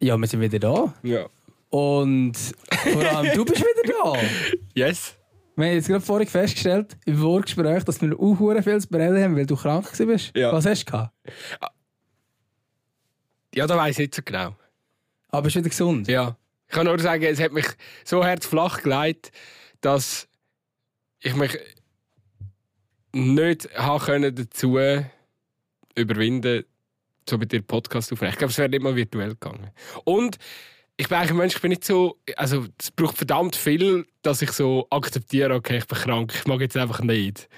Ja, 0.00 0.16
wir 0.16 0.26
sind 0.26 0.40
wieder 0.40 0.58
da. 0.58 0.94
Ja. 1.02 1.26
Und 1.70 2.34
vor 2.34 3.04
allem, 3.04 3.34
du 3.34 3.44
bist 3.44 3.60
wieder 3.60 3.92
da. 3.92 4.12
Yes. 4.74 5.16
Wir 5.56 5.66
haben 5.66 5.74
jetzt 5.74 5.88
gerade 5.88 6.04
vorhin 6.04 6.28
festgestellt, 6.28 6.96
im 7.04 7.18
Vorgespräch, 7.18 7.82
dass 7.82 8.00
wir 8.00 8.16
auch 8.16 8.62
viel 8.62 8.80
zu 8.80 8.88
bereden 8.88 9.20
haben, 9.20 9.36
weil 9.36 9.44
du 9.44 9.56
krank 9.56 9.86
warst. 9.98 10.36
Ja. 10.36 10.52
Was 10.52 10.66
hast 10.66 10.84
du 10.84 10.92
gehabt? 10.92 11.12
Ja, 13.52 13.66
da 13.66 13.76
weiss 13.76 13.98
ich 13.98 13.98
nicht 13.98 14.14
so 14.14 14.22
genau. 14.24 14.54
Aber 15.30 15.42
bist 15.42 15.56
du 15.56 15.60
wieder 15.60 15.70
gesund? 15.70 16.06
Ja. 16.06 16.36
Ich 16.68 16.74
kann 16.74 16.86
nur 16.86 16.98
sagen, 17.00 17.24
es 17.24 17.40
hat 17.40 17.52
mich 17.52 17.66
so 18.04 18.24
hart 18.24 18.44
flach 18.44 18.82
gelegt, 18.82 19.32
dass 19.80 20.28
ich 21.18 21.34
mich 21.34 21.58
nicht 23.12 23.68
können 23.74 24.34
dazu 24.34 24.78
überwinden 25.96 26.64
so 27.28 27.38
mit 27.38 27.52
dir 27.52 27.62
Podcast 27.62 28.12
aufnehmen. 28.12 28.32
Ich 28.32 28.38
glaube, 28.38 28.50
es 28.50 28.58
wäre 28.58 28.68
nicht 28.68 28.82
mal 28.82 28.96
virtuell 28.96 29.30
gegangen. 29.30 29.70
Und 30.04 30.38
ich 30.96 31.08
bin 31.08 31.18
eigentlich 31.18 31.30
ein 31.30 31.36
Mensch, 31.36 31.54
ich 31.54 31.62
bin 31.62 31.70
nicht 31.70 31.84
so, 31.84 32.18
also 32.36 32.66
es 32.78 32.90
braucht 32.90 33.16
verdammt 33.16 33.54
viel, 33.54 34.04
dass 34.22 34.42
ich 34.42 34.50
so 34.50 34.86
akzeptiere, 34.90 35.54
okay, 35.54 35.78
ich 35.78 35.86
bin 35.86 35.98
krank, 35.98 36.32
ich 36.34 36.46
mag 36.46 36.60
jetzt 36.60 36.76
einfach 36.76 37.00
nicht. 37.00 37.48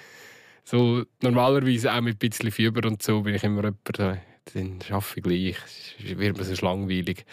So 0.64 1.04
normalerweise 1.22 1.92
auch 1.92 2.00
mit 2.02 2.16
ein 2.16 2.28
bisschen 2.28 2.50
Fieber 2.50 2.86
und 2.86 3.02
so 3.02 3.22
bin 3.22 3.34
ich 3.34 3.42
immer 3.42 3.64
jemand, 3.64 3.98
dann 3.98 4.78
arbeite 4.90 5.16
ich 5.16 5.22
gleich, 5.22 5.56
es 5.98 6.18
wird 6.18 6.36
mir 6.36 6.44
so 6.44 6.66
langweilig. 6.66 7.24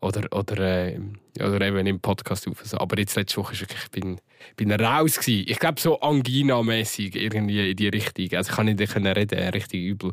Oder, 0.00 0.26
oder, 0.36 0.58
äh, 0.58 0.98
oder 1.38 1.60
eben 1.60 1.86
im 1.86 2.00
Podcast 2.00 2.48
auf. 2.48 2.60
So. 2.64 2.76
Aber 2.78 2.98
jetzt 2.98 3.14
letzte 3.14 3.36
Woche 3.36 3.58
wirklich, 3.60 3.84
ich 3.84 3.90
bin, 3.92 4.20
bin 4.56 4.72
raus 4.72 5.20
gewesen. 5.20 5.44
Ich 5.48 5.60
glaube 5.60 5.80
so 5.80 6.00
Angina-mäßig 6.00 7.14
irgendwie 7.14 7.70
in 7.70 7.76
die 7.76 7.86
Richtung. 7.86 8.36
Also 8.36 8.50
ich 8.50 8.56
kann 8.56 8.66
nicht 8.66 8.96
reden, 8.96 9.48
richtig 9.50 9.80
übel. 9.80 10.12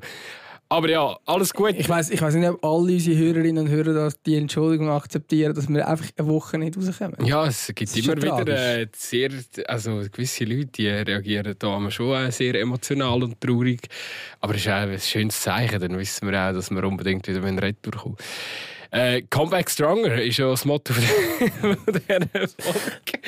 Aber 0.71 0.87
ja, 0.87 1.17
alles 1.25 1.51
gut. 1.51 1.73
Ich 1.77 1.89
weiß 1.89 2.11
ich 2.11 2.21
weiss 2.21 2.35
nicht, 2.35 2.47
ob 2.47 2.63
alle 2.63 2.93
unsere 2.93 3.17
Hörerinnen 3.17 3.65
und 3.65 3.69
Hörer 3.69 3.91
das, 3.91 4.21
die 4.21 4.35
Entschuldigung 4.35 4.91
akzeptieren, 4.91 5.55
dass 5.55 5.67
wir 5.67 5.87
einfach 5.87 6.05
eine 6.15 6.27
Woche 6.27 6.59
nicht 6.59 6.77
rauskommen. 6.77 7.25
Ja, 7.25 7.47
es 7.47 7.71
gibt 7.73 7.97
immer 7.97 8.21
wieder 8.21 8.81
äh, 8.81 8.87
sehr, 8.95 9.31
also 9.67 10.03
gewisse 10.11 10.43
Leute, 10.45 10.67
die 10.67 10.87
reagieren 10.87 11.55
da 11.57 11.89
schon 11.89 12.13
äh, 12.13 12.31
sehr 12.31 12.53
emotional 12.53 13.23
und 13.23 13.41
traurig. 13.41 13.81
Aber 14.41 14.53
es 14.53 14.61
ist 14.61 14.67
auch 14.67 14.73
ein 14.73 14.99
schönes 14.99 15.41
Zeichen, 15.41 15.79
dann 15.79 15.97
wissen 15.97 16.29
wir 16.29 16.39
auch, 16.39 16.53
dass 16.53 16.69
wir 16.69 16.83
unbedingt 16.83 17.27
wieder 17.27 17.43
Retour 17.43 17.93
kommen. 17.93 18.17
Äh, 18.91 19.21
Comeback 19.29 19.69
Stronger 19.69 20.21
ist 20.21 20.37
ja 20.37 20.49
das 20.49 20.65
Motto 20.65 20.93
von 20.93 21.03
dieser 21.03 22.47
Folge. 22.57 23.19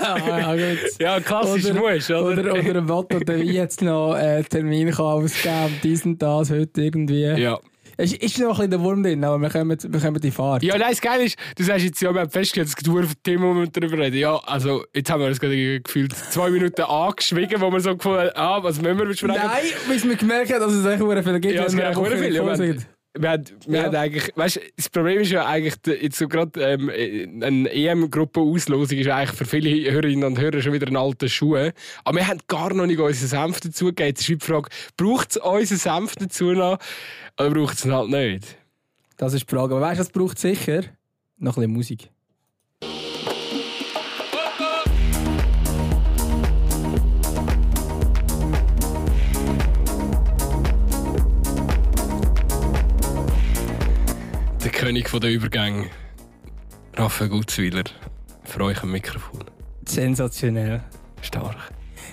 Ah, 0.00 0.54
ja. 0.54 0.74
Ja, 1.00 1.20
klassisch 1.20 1.64
Oder- 1.66 1.74
muss, 1.74 2.10
oder? 2.10 2.52
Oder, 2.52 2.52
oder 2.54 2.78
ein 2.78 2.84
Motto, 2.86 3.18
der 3.18 3.40
wie 3.40 3.50
jetzt 3.52 3.82
noch 3.82 4.14
äh, 4.14 4.42
Termin 4.44 4.90
kann 4.92 5.04
ausgeben 5.04 5.80
dies 5.82 6.04
und 6.04 6.22
das 6.22 6.50
heute 6.50 6.80
irgendwie. 6.82 7.22
Ja. 7.24 7.58
Es 7.96 8.12
ist, 8.12 8.38
noch 8.40 8.48
ein 8.48 8.54
bisschen 8.54 8.70
der 8.72 8.80
Wurm 8.80 9.02
drin, 9.04 9.22
aber 9.22 9.40
wir 9.40 9.50
kommen, 9.50 9.78
wir 9.80 10.00
kommen 10.00 10.20
die 10.20 10.30
Fahrt. 10.32 10.64
Ja, 10.64 10.76
nein, 10.76 10.90
das 10.90 11.00
Geile 11.00 11.24
ist, 11.24 11.36
du 11.56 11.62
sagst 11.62 11.84
jetzt, 11.84 12.02
ja, 12.02 12.12
wir 12.12 12.22
haben 12.22 12.30
festgestellt, 12.30 12.68
es 12.68 12.86
nur 12.86 13.04
Themen, 13.22 13.44
wo 13.44 13.60
wir 13.60 13.68
darüber 13.68 13.98
reden. 13.98 14.16
Ja, 14.16 14.36
also, 14.46 14.84
jetzt 14.92 15.10
haben 15.10 15.20
wir 15.20 15.28
uns 15.28 15.38
gerade 15.38 15.80
gefühlt 15.80 16.12
zwei 16.12 16.50
Minuten 16.50 16.82
angeschwiegen, 16.82 17.60
wo 17.60 17.70
wir 17.70 17.78
so 17.80 17.96
gefunden 17.96 18.18
haben, 18.18 18.30
ah, 18.34 18.62
was 18.62 18.80
müssen 18.82 18.98
wir 18.98 19.06
besprechen? 19.06 19.36
Nein, 19.36 19.64
bis 19.88 20.08
wir 20.08 20.16
gemerkt 20.16 20.52
haben, 20.52 20.60
dass 20.60 20.72
es 20.72 20.84
echt 20.84 20.98
sehr 20.98 21.22
viel 21.22 21.40
gibt, 21.40 21.54
Ja, 21.54 21.64
es 21.64 21.76
gibt 21.76 21.84
auch 21.96 22.06
viel, 22.06 22.34
ja, 22.34 22.74
wir- 23.16 23.30
haben, 23.30 23.44
wir 23.66 23.78
Ja. 23.80 23.84
haben 23.86 23.96
eigentlich, 23.96 24.30
weißt, 24.36 24.60
das 24.76 24.88
Problem 24.88 25.20
ist 25.20 25.30
ja 25.30 25.46
eigentlich, 25.46 25.74
jetzt 26.02 26.18
so 26.18 26.26
gerade 26.28 26.60
ähm, 26.60 26.90
eine 27.42 27.70
EM-Gruppe-Auslosung 27.72 28.98
ist 28.98 29.08
eigentlich 29.08 29.36
für 29.38 29.44
viele 29.44 29.90
Hörerinnen 29.92 30.24
und 30.24 30.38
Hörer 30.40 30.60
schon 30.60 30.72
wieder 30.72 30.86
ein 30.88 30.96
alter 30.96 31.28
Schuh. 31.28 31.56
Aber 32.04 32.16
wir 32.18 32.26
haben 32.26 32.40
gar 32.48 32.72
noch 32.74 32.86
nicht 32.86 32.98
unseren 32.98 33.28
Senf 33.28 33.60
dazu 33.60 33.86
gegeben. 33.86 34.08
Jetzt 34.08 34.20
ist 34.28 34.28
die 34.28 34.38
Frage, 34.46 34.68
braucht 34.96 35.30
es 35.30 35.36
unseren 35.36 35.78
Senf 35.78 36.16
dazu 36.16 36.52
noch 36.52 36.78
oder 37.38 37.50
braucht 37.50 37.74
es 37.78 37.84
ihn 37.84 37.92
halt 37.92 38.10
nicht? 38.10 38.56
Das 39.16 39.32
ist 39.32 39.48
die 39.48 39.54
Frage. 39.54 39.74
Aber 39.76 39.80
weißt 39.86 39.98
du, 40.00 40.04
was 40.04 40.10
braucht 40.10 40.38
sicher? 40.38 40.82
Noch 41.38 41.56
ein 41.56 41.60
bisschen 41.62 41.72
Musik. 41.72 42.10
König 54.84 55.10
der 55.10 55.30
Übergänge, 55.30 55.86
Raphael 56.94 57.30
Gutzwiller, 57.30 57.84
für 58.44 58.64
euch 58.64 58.82
am 58.82 58.92
Mikrofon. 58.92 59.40
Sensationell. 59.86 60.82
Stark. 61.22 61.56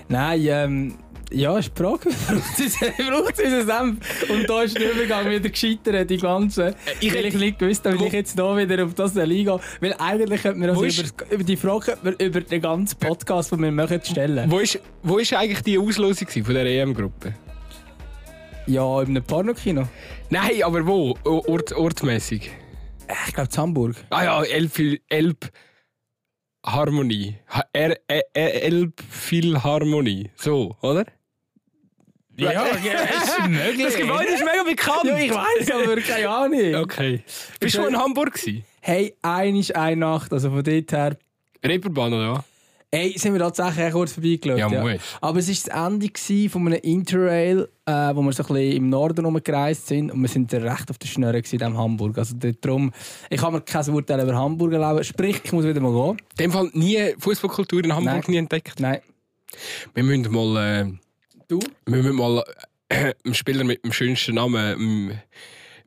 Nein, 0.08 0.42
ähm, 0.46 0.96
ja, 1.34 1.58
ist 1.58 1.74
die 1.78 1.84
Frage. 1.84 2.08
Braucht 2.28 3.38
es 3.38 3.44
unseren 3.44 3.68
Senf? 3.68 4.30
Und 4.30 4.50
da 4.50 4.62
ist 4.62 4.80
der 4.80 4.90
Übergang 4.94 5.30
wieder 5.30 5.50
gescheitert, 5.50 6.10
die 6.10 6.16
ganze. 6.16 6.74
ich 7.02 7.10
weil 7.14 7.26
hätte- 7.26 7.28
ich 7.28 7.42
nicht 7.42 7.60
gewusst 7.60 7.84
wie 7.84 8.06
ich 8.06 8.14
jetzt 8.14 8.40
da 8.40 8.56
wieder 8.56 8.86
auf 8.86 8.94
das 8.94 9.16
Liga. 9.16 9.60
Weil 9.82 9.94
eigentlich 10.00 10.42
könnte 10.42 10.60
man 10.60 10.70
also 10.70 10.86
über, 10.86 11.10
über 11.30 11.44
die 11.44 11.58
Frage 11.58 11.98
über 12.20 12.40
den 12.40 12.62
ganzen 12.62 12.98
Podcast, 13.00 13.52
den 13.52 13.64
wir 13.64 13.72
machen, 13.74 14.00
stellen. 14.02 14.50
Wo 14.50 14.60
ist, 14.60 14.80
wo 15.04 15.18
ist 15.18 15.34
eigentlich 15.34 15.62
die 15.64 15.78
Auslosung 15.78 16.26
gewesen 16.26 16.46
von 16.46 16.54
der 16.54 16.66
EM-Gruppe? 16.68 17.34
Ja, 18.68 19.02
in 19.02 19.10
einem 19.10 19.24
Pornokino. 19.24 19.90
Nein, 20.30 20.64
aber 20.64 20.88
wo? 20.88 21.18
Ort, 21.26 21.74
ortmäßig. 21.74 22.52
Ich 23.28 23.34
glaube, 23.34 23.50
in 23.52 23.58
Hamburg. 23.58 23.96
Ah 24.10 24.24
ja, 24.24 24.44
Elb, 24.44 24.72
Elb 25.10 25.52
Harmonie. 26.66 27.36
Ha- 27.50 27.66
Er, 27.74 27.98
er, 28.08 28.24
er, 28.34 28.64
Elb 28.64 29.02
Philharmonie. 29.10 30.30
So, 30.36 30.76
oder? 30.82 31.06
Ja, 32.38 32.52
ja, 32.54 32.64
ist 32.66 33.40
möglich. 33.50 33.86
Das 33.86 33.96
Gebäude 33.98 34.30
ist 34.34 34.44
mega 34.44 34.64
bekannt. 34.64 35.04
Ja, 35.04 35.18
ich 35.18 35.32
weiß, 35.32 35.72
aber 35.72 35.96
keine 36.02 36.30
Ahnung. 36.30 36.76
Okay. 36.76 37.24
Bist 37.60 37.76
du 37.76 37.82
schon 37.82 37.94
in 37.94 38.00
Hamburg 38.00 38.34
gewesen? 38.34 38.64
Hey, 38.80 39.16
ein 39.22 39.56
ist 39.58 39.76
eine 39.76 39.98
Nacht, 39.98 40.32
also 40.34 40.50
von 40.50 40.64
dort 40.64 40.92
her. 40.92 41.18
Reeperbahn, 41.64 42.14
oder 42.14 42.24
ja? 42.24 42.44
Hey, 42.94 43.18
sind 43.18 43.34
wir 43.34 43.40
tatsächlich 43.40 43.92
kurz 43.92 44.14
vorbeigelaufen. 44.14 44.74
Ja, 44.74 44.82
muss. 44.82 45.00
Aber 45.22 45.40
es 45.40 45.48
war 45.48 45.72
das 45.74 45.92
Ende 45.94 46.50
von 46.50 46.68
einem 46.68 46.80
Interrail, 46.82 47.70
äh, 47.92 48.16
wo 48.16 48.22
wir 48.22 48.32
so 48.34 48.44
ein 48.44 48.48
bisschen 48.48 48.78
im 48.78 48.90
Norden 48.90 49.26
rumgereist 49.26 49.88
sind. 49.88 50.12
Und 50.12 50.22
wir 50.22 50.30
sind 50.30 50.54
recht 50.54 50.90
auf 50.90 50.98
der 50.98 51.10
gewesen, 51.10 51.56
in 51.56 51.60
diesem 51.60 51.78
Hamburg. 51.78 52.18
Also 52.18 52.36
dort 52.38 52.64
drum, 52.66 52.92
ich 53.30 53.40
kann 53.40 53.54
mir 53.54 53.62
kein 53.62 53.90
Urteil 53.90 54.22
über 54.22 54.36
Hamburg 54.36 54.74
erlauben. 54.74 55.04
Sprich, 55.04 55.42
ich 55.44 55.52
muss 55.52 55.66
wieder 55.66 55.82
mal 55.82 55.92
gehen. 55.92 56.18
In 56.32 56.38
dem 56.38 56.52
Fall 56.52 56.70
nie 56.74 57.14
Fußballkultur 57.20 57.84
in 57.84 57.94
Hamburg 57.94 58.14
Nein. 58.14 58.24
nie 58.28 58.38
entdeckt. 58.38 58.80
Nein. 58.80 59.00
Wir 59.94 60.04
müssen 60.04 60.32
mal, 60.32 60.82
äh, 60.82 60.92
Du? 61.48 61.60
wir 61.86 62.02
müssen 62.04 62.16
mal 62.16 62.44
äh, 62.90 63.14
einen 63.26 63.34
Spieler 63.34 63.64
mit 63.64 63.84
dem 63.84 63.92
schönsten 63.92 64.36
Namen, 64.36 64.80
ähm, 64.80 65.12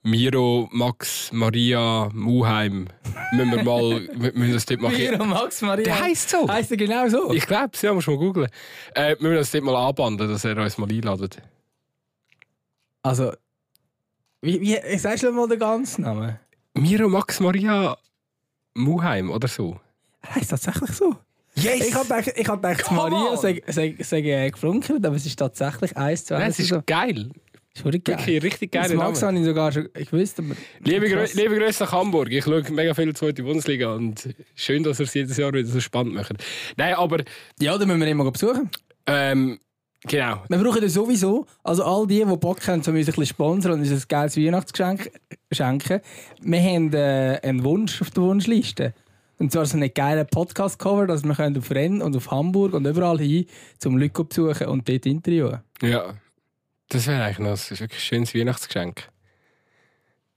Miro 0.07 0.69
Max 0.71 1.31
Maria 1.33 2.11
Muheim, 2.13 2.89
müssen 3.33 3.51
wir 3.53 3.65
mal, 3.65 4.07
wir 4.15 4.33
müssen 4.35 4.53
das 4.53 4.67
dort 4.67 4.83
machen. 4.83 4.99
Miro 4.99 5.25
Max 5.25 5.63
Maria. 5.63 5.85
Der 5.85 5.99
heisst 5.99 6.29
so. 6.29 6.47
Heißt 6.47 6.71
er 6.73 6.77
genau 6.77 7.09
so? 7.09 7.33
Ich 7.33 7.47
glaube, 7.47 7.71
ja, 7.81 7.95
muss 7.95 8.07
man 8.07 8.17
googlen. 8.17 8.51
Äh, 8.95 9.17
wir 9.19 9.31
müssen 9.31 9.37
das 9.37 9.51
dort 9.51 9.65
mal 9.65 9.77
anbanden, 9.77 10.29
dass 10.29 10.45
er 10.45 10.59
uns 10.59 10.77
mal 10.77 10.91
einladet. 10.91 11.41
Also, 13.05 13.33
wie, 14.41 14.61
wie 14.63 14.99
sagst 14.99 15.23
du 15.23 15.31
mal 15.31 15.47
den 15.47 15.59
ganzen 15.59 16.03
Namen? 16.03 16.39
Miro 16.73 17.09
Max 17.09 17.39
Maria 17.39 17.97
Muheim 18.75 19.31
oder 19.31 19.47
so. 19.47 19.79
Er 20.23 20.37
heisst 20.37 20.51
tatsächlich 20.51 20.91
so. 20.91 21.15
Yes! 21.55 21.87
Ich 21.89 21.95
habe 21.95 22.05
gedacht, 22.09 22.33
ich 22.35 22.49
hab 22.49 22.63
gedacht 22.63 22.91
Maria 22.91 23.37
sei, 23.37 23.63
sei, 23.69 23.95
sei 24.01 24.23
geflunkert, 24.51 25.05
aber 25.05 25.17
es 25.17 25.27
ist 25.27 25.39
tatsächlich 25.39 25.95
eins, 25.97 26.25
zwei. 26.25 26.39
Nein, 26.39 26.51
es 26.51 26.59
ist 26.59 26.69
so. 26.69 26.83
geil. 26.85 27.31
ist 27.75 27.85
wirklich 27.85 28.05
geil. 28.05 28.17
Wirklich 28.19 28.43
richtig 28.43 28.73
Das 28.73 28.89
geiler 28.89 28.97
Max 29.05 29.23
habe 29.23 29.39
ich 29.39 29.45
sogar 29.45 29.71
schon 29.71 29.89
ich 29.97 30.11
wusste, 30.11 30.43
aber... 30.43 30.55
Liebe, 30.81 31.11
Krass. 31.11 31.35
liebe 31.35 31.57
Grüße 31.59 31.85
nach 31.85 31.93
Hamburg. 31.93 32.31
Ich 32.33 32.43
schaue 32.45 32.63
mega 32.71 32.95
viel 32.95 33.15
zweite 33.15 33.43
Bundesliga 33.43 33.95
und 33.95 34.35
schön, 34.55 34.83
dass 34.83 34.99
ihr 34.99 35.05
es 35.05 35.13
jedes 35.15 35.37
Jahr 35.37 35.53
wieder 35.53 35.69
so 35.69 35.79
spannend 35.79 36.15
macht. 36.15 36.33
Nein, 36.79 36.95
aber 36.95 37.23
Ja, 37.61 37.77
dann 37.77 37.87
müssen 37.87 38.01
wir 38.01 38.09
immer 38.09 38.31
besuchen. 38.33 38.71
ähm, 39.07 39.61
genau. 40.05 40.43
Wir 40.49 40.59
brauchen 40.59 40.81
das 40.81 40.93
sowieso, 40.95 41.47
also 41.63 41.85
all 41.85 42.07
die, 42.07 42.25
die 42.25 42.37
Bock 42.37 42.67
haben, 42.67 42.83
so 42.83 42.91
uns 42.91 43.01
ein 43.01 43.05
bisschen 43.07 43.27
sponsern 43.27 43.73
und 43.73 43.81
uns 43.81 43.91
ein 43.91 44.03
geiles 44.09 44.37
Weihnachtsgeschenk 44.37 45.11
schenken. 45.53 46.01
Wir 46.41 46.61
haben 46.61 46.93
äh, 46.93 47.41
einen 47.43 47.65
Wunsch 47.65 48.01
auf 48.01 48.11
der 48.11 48.23
Wunschliste. 48.23 48.95
Und 49.39 49.51
zwar 49.51 49.67
so 49.67 49.77
einen 49.77 49.93
geilen 49.93 50.27
Podcast-Cover, 50.27 51.07
dass 51.07 51.25
wir 51.25 51.35
können 51.35 51.59
auf 51.59 51.71
Rennes 51.71 52.03
und 52.03 52.17
auf 52.17 52.31
Hamburg 52.31 52.73
und 52.73 52.87
überall 52.87 53.19
hin 53.19 53.47
zum 53.79 53.99
Leute 53.99 54.25
besuchen 54.25 54.69
und 54.69 54.89
dort 54.89 55.07
interviewen. 55.07 55.61
Ja, 55.83 56.15
das 56.89 57.07
wäre 57.07 57.25
eigentlich 57.25 57.39
noch 57.41 57.51
das 57.51 57.71
ist 57.71 57.81
wirklich 57.81 58.01
ein 58.01 58.05
schönes 58.05 58.35
Weihnachtsgeschenk. 58.35 59.09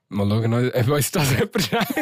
Mal 0.10 0.30
schauen, 0.30 0.54
ob 0.54 0.88
uns 0.88 1.12
das 1.12 1.32
jemand 1.32 1.62
schenkt. 1.62 1.94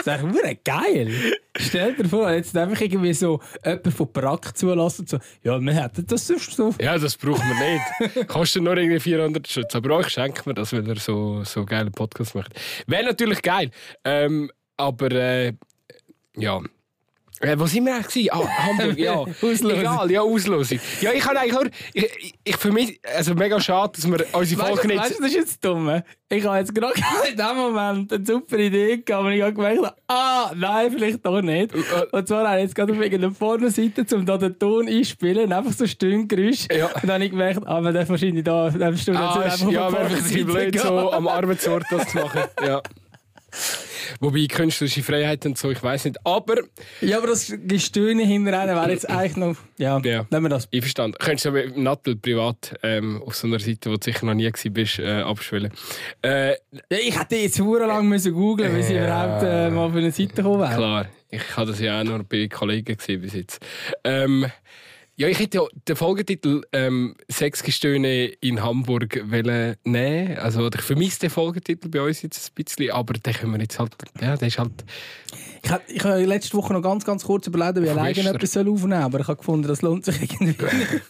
Das 0.00 0.06
ist 0.06 0.08
eigentlich 0.08 0.40
verdammt 0.40 0.64
geil. 0.64 1.34
Stell 1.60 1.94
dir 1.94 2.08
vor, 2.08 2.30
jetzt 2.30 2.56
einfach 2.56 2.80
irgendwie 2.80 3.12
so 3.12 3.40
jemand 3.64 3.94
von 3.94 4.12
Prag 4.12 4.40
zulassen. 4.54 5.06
So, 5.06 5.18
ja, 5.42 5.60
wir 5.60 5.72
hätten 5.72 6.06
das 6.06 6.26
sonst 6.26 6.52
so. 6.52 6.74
Ja, 6.80 6.98
das 6.98 7.16
brauchen 7.16 7.42
wir 7.48 8.14
nicht. 8.14 8.28
Kostet 8.28 8.62
nur 8.62 8.76
irgendwie 8.76 9.00
400 9.00 9.46
Schutz. 9.46 9.74
Aber 9.74 9.96
euch 9.96 10.08
schenken 10.08 10.46
wir 10.46 10.54
das, 10.54 10.72
weil 10.72 10.86
ihr 10.86 10.96
so, 10.96 11.44
so 11.44 11.64
geile 11.64 11.90
Podcasts 11.90 12.34
macht. 12.34 12.52
Wäre 12.86 13.04
natürlich 13.04 13.42
geil. 13.42 13.70
Ähm, 14.04 14.50
aber 14.76 15.10
äh, 15.12 15.52
ja, 16.36 16.60
Äh, 17.40 17.58
wo 17.58 17.64
sind 17.64 17.86
wir 17.86 17.94
eigentlich? 17.94 18.30
Ah, 18.32 18.46
Hamburg, 18.46 18.98
ja. 18.98 19.14
Auslosung. 19.42 19.70
Egal, 19.70 20.10
ja, 20.10 20.20
Auslosung. 20.20 20.78
Ja, 21.00 21.12
ich 21.12 21.20
kann 21.20 21.36
eigentlich 21.38 21.54
nur... 21.54 21.70
Ich, 21.94 22.34
ich, 22.44 22.56
für 22.58 22.70
mich... 22.70 23.00
Also 23.16 23.34
mega 23.34 23.58
schade, 23.58 23.92
dass 23.96 24.06
wir 24.06 24.26
unsere 24.32 24.62
Folge 24.62 24.82
du, 24.82 24.88
nicht... 24.88 25.00
weißt, 25.00 25.18
du, 25.18 25.22
das 25.22 25.30
ist 25.30 25.36
jetzt 25.36 25.64
dumm. 25.64 26.02
Ich 26.28 26.44
habe 26.44 26.58
jetzt 26.58 26.74
gerade 26.74 26.92
in 27.30 27.36
dem 27.36 27.56
Moment 27.56 28.12
eine 28.12 28.26
super 28.26 28.58
Idee 28.58 28.98
gehabt, 28.98 29.24
und 29.24 29.32
ich 29.32 29.40
habe 29.40 29.54
gemerkt, 29.54 29.80
ah, 30.06 30.52
nein, 30.54 30.92
vielleicht 30.92 31.24
doch 31.24 31.40
nicht. 31.40 31.74
Und 32.12 32.28
zwar 32.28 32.46
habe 32.46 32.58
ich 32.58 32.64
jetzt 32.64 32.74
gerade 32.74 32.92
auf 32.92 33.00
irgendeiner 33.00 33.32
Pornoseite, 33.32 34.04
um 34.14 34.26
da 34.26 34.36
den 34.36 34.58
Ton 34.58 34.86
einspielen, 34.86 35.50
einfach 35.50 35.72
so 35.72 35.86
Stimmgeräusch. 35.86 36.66
Ja. 36.70 36.86
Und 36.86 37.04
dann 37.04 37.12
habe 37.12 37.24
ich 37.24 37.30
gemerkt, 37.30 37.66
ah, 37.66 37.80
man 37.80 37.94
darf 37.94 38.10
wahrscheinlich 38.10 38.44
da, 38.44 38.68
da 38.68 38.94
Stunde 38.96 39.18
Ah, 39.18 39.42
jetzt 39.44 39.54
ist, 39.54 39.62
einfach 39.62 39.72
ja, 39.72 39.92
wäre 39.92 40.06
Pornoseite 40.06 40.44
blöd, 40.44 40.78
so 40.78 41.12
am 41.12 41.26
Arbeitsort 41.28 41.84
das 41.90 42.06
zu 42.06 42.18
machen. 42.18 42.42
Ja. 42.64 42.82
Wobei 44.20 44.46
künstlerische 44.46 45.02
Freiheit 45.02 45.46
und 45.46 45.56
so, 45.58 45.70
ich 45.70 45.82
weiß 45.82 46.04
nicht. 46.06 46.18
Aber, 46.26 46.56
Ja, 47.00 47.18
aber 47.18 47.28
das 47.28 47.52
Gestöhne 47.66 48.24
hinterher 48.24 48.66
wäre 48.74 48.90
jetzt 48.90 49.08
eigentlich 49.08 49.36
noch, 49.36 49.56
ja, 49.78 49.98
Ja. 50.00 50.26
nehmen 50.30 50.44
wir 50.44 50.48
das. 50.50 50.68
einverstanden. 50.72 51.16
Könntest 51.18 51.44
du 51.44 51.48
aber 51.50 51.62
im 51.64 51.82
Nattel 51.82 52.16
privat 52.16 52.74
ähm, 52.82 53.22
auf 53.24 53.34
so 53.36 53.46
einer 53.46 53.58
Seite, 53.60 53.90
wo 53.90 53.96
du 53.96 54.04
sicher 54.04 54.26
noch 54.26 54.34
nie 54.34 54.50
gewesen 54.50 54.72
bist, 54.72 54.98
äh, 54.98 55.22
abspielen. 55.22 55.72
Äh, 56.22 56.50
Ja, 56.90 56.98
ich 56.98 57.18
hätte 57.18 57.36
jetzt 57.36 57.60
hure 57.60 57.86
lang 57.86 58.08
müssen 58.08 58.32
googlen, 58.34 58.74
bis 58.74 58.88
ich 58.88 58.96
Ja. 58.96 59.04
überhaupt 59.04 59.42
äh, 59.44 59.70
mal 59.70 59.86
auf 59.86 59.94
eine 59.94 60.10
Seite 60.10 60.34
gekommen 60.34 60.60
wäre. 60.60 60.74
Klar, 60.74 61.06
ich 61.30 61.56
habe 61.56 61.70
das 61.70 61.80
ja 61.80 62.00
auch 62.00 62.04
nur 62.04 62.22
bei 62.24 62.48
Kollegen 62.48 62.96
gesehen 62.96 63.20
bis 63.20 63.34
jetzt. 63.34 63.60
Ähm, 64.04 64.46
ja, 65.20 65.28
ich 65.28 65.38
hätte 65.38 65.58
ja 65.58 65.64
den 65.86 65.96
Folgetitel 65.96 66.62
ähm, 66.72 67.14
«Sexgestöhne 67.30 68.28
in 68.40 68.62
Hamburg» 68.62 69.20
wollen 69.30 69.76
nehmen. 69.84 70.38
Also 70.38 70.66
ich 70.66 70.80
vermisse 70.80 71.20
den 71.20 71.28
Folgetitel 71.28 71.90
bei 71.90 72.00
uns 72.00 72.22
jetzt 72.22 72.50
ein 72.50 72.54
bisschen, 72.54 72.90
aber 72.90 73.12
den 73.12 73.34
können 73.34 73.52
wir 73.52 73.60
jetzt 73.60 73.78
halt... 73.78 73.94
Ja, 74.18 74.38
der 74.38 74.48
ist 74.48 74.58
halt... 74.58 74.72
Ich 75.62 75.70
habe 75.70 75.82
ich 75.88 76.02
hab 76.02 76.18
letzte 76.20 76.56
Woche 76.56 76.72
noch 76.72 76.80
ganz, 76.80 77.04
ganz 77.04 77.22
kurz 77.24 77.46
überlegt, 77.46 77.76
ob 77.76 77.84
ich 77.84 77.90
alleine 77.90 78.30
etwas 78.30 78.56
aufnehmen 78.56 78.78
soll, 78.78 78.94
aber 78.94 79.20
ich 79.20 79.28
habe 79.28 79.36
gefunden, 79.36 79.68
das 79.68 79.82
lohnt 79.82 80.06
sich 80.06 80.22
irgendwie 80.22 80.46
nicht. 80.46 80.58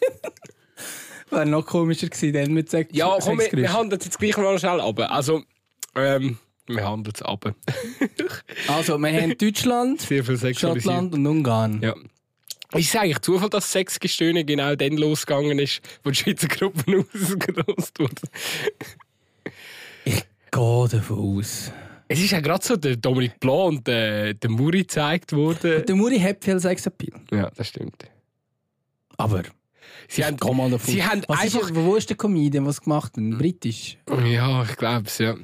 Wäre 1.30 1.46
noch 1.46 1.64
komischer 1.64 2.08
gewesen, 2.08 2.32
dann 2.32 2.52
mit 2.52 2.68
Sex 2.68 2.90
Ja, 2.92 3.16
komm, 3.20 3.38
wir, 3.38 3.52
wir 3.52 3.72
handeln 3.72 4.00
jetzt 4.02 4.18
gleich 4.18 4.36
mal 4.36 4.58
schnell 4.58 4.80
ab. 4.80 4.98
Also, 5.08 5.44
ähm, 5.94 6.36
wir 6.66 6.84
handeln 6.84 7.14
es 7.14 7.22
ab. 7.22 7.54
Also, 8.66 8.98
wir 8.98 9.22
haben 9.22 9.38
Deutschland. 9.38 10.02
Schottland 10.02 11.14
und 11.14 11.26
Ungarn. 11.28 11.80
Ja. 11.80 11.94
Ist 12.72 12.88
es 12.88 12.96
eigentlich 12.96 13.20
Zufall, 13.20 13.50
dass 13.50 13.72
Sexgestöhne 13.72 14.44
genau 14.44 14.76
dann 14.76 14.96
losgegangen 14.96 15.58
ist, 15.58 15.80
wo 16.04 16.10
die 16.10 16.16
Schweizer 16.16 16.48
Gruppen 16.48 17.04
ausgelost 17.14 17.98
wurden? 17.98 18.28
Ich 20.04 20.24
gehe 20.50 20.88
davon 20.88 21.38
aus. 21.38 21.72
Es 22.06 22.20
ist 22.20 22.30
ja 22.30 22.40
gerade 22.40 22.64
so 22.64 22.76
der 22.76 22.96
Dominik 22.96 23.38
Blanc 23.38 23.68
und 23.68 23.86
der, 23.86 24.34
der 24.34 24.50
Muri 24.50 24.80
gezeigt 24.80 25.32
worden. 25.32 25.84
Der 25.86 25.94
Muri 25.94 26.18
hat 26.18 26.44
viel 26.44 26.58
Sexappeal. 26.58 27.20
Ja, 27.30 27.50
das 27.50 27.68
stimmt. 27.68 28.04
Aber 29.16 29.42
Sie 30.08 30.24
haben, 30.24 30.36
mal 30.56 30.70
davon 30.70 30.92
sie 30.92 31.04
haben 31.04 31.22
was 31.28 31.44
ist, 31.44 31.54
einfach... 31.54 31.70
wo 31.72 31.94
ist 31.94 32.08
der 32.08 32.16
Comedian, 32.16 32.66
was 32.66 32.80
gemacht 32.80 33.16
hat? 33.16 33.38
Britisch? 33.38 33.96
Ja, 34.24 34.64
ich 34.64 34.76
glaube 34.76 35.06
es, 35.06 35.18
ja. 35.18 35.36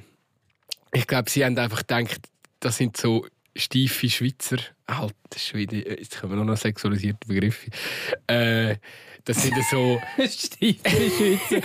Ich 0.92 1.06
glaube, 1.06 1.30
sie 1.30 1.44
haben 1.44 1.56
einfach 1.56 1.86
gedacht, 1.86 2.28
das 2.58 2.76
sind 2.78 2.96
so 2.96 3.26
steife 3.54 4.10
Schweizer. 4.10 4.56
Alter 4.88 5.38
Schwede, 5.38 5.76
jetzt 5.98 6.20
kommen 6.20 6.36
nur 6.36 6.44
noch 6.44 6.56
sexualisierte 6.56 7.26
Begriffe. 7.26 7.70
Äh, 8.28 8.76
das 9.24 9.42
sind 9.42 9.56
so... 9.68 10.00
Stiefe 10.28 10.88
Schweizer. 10.88 11.62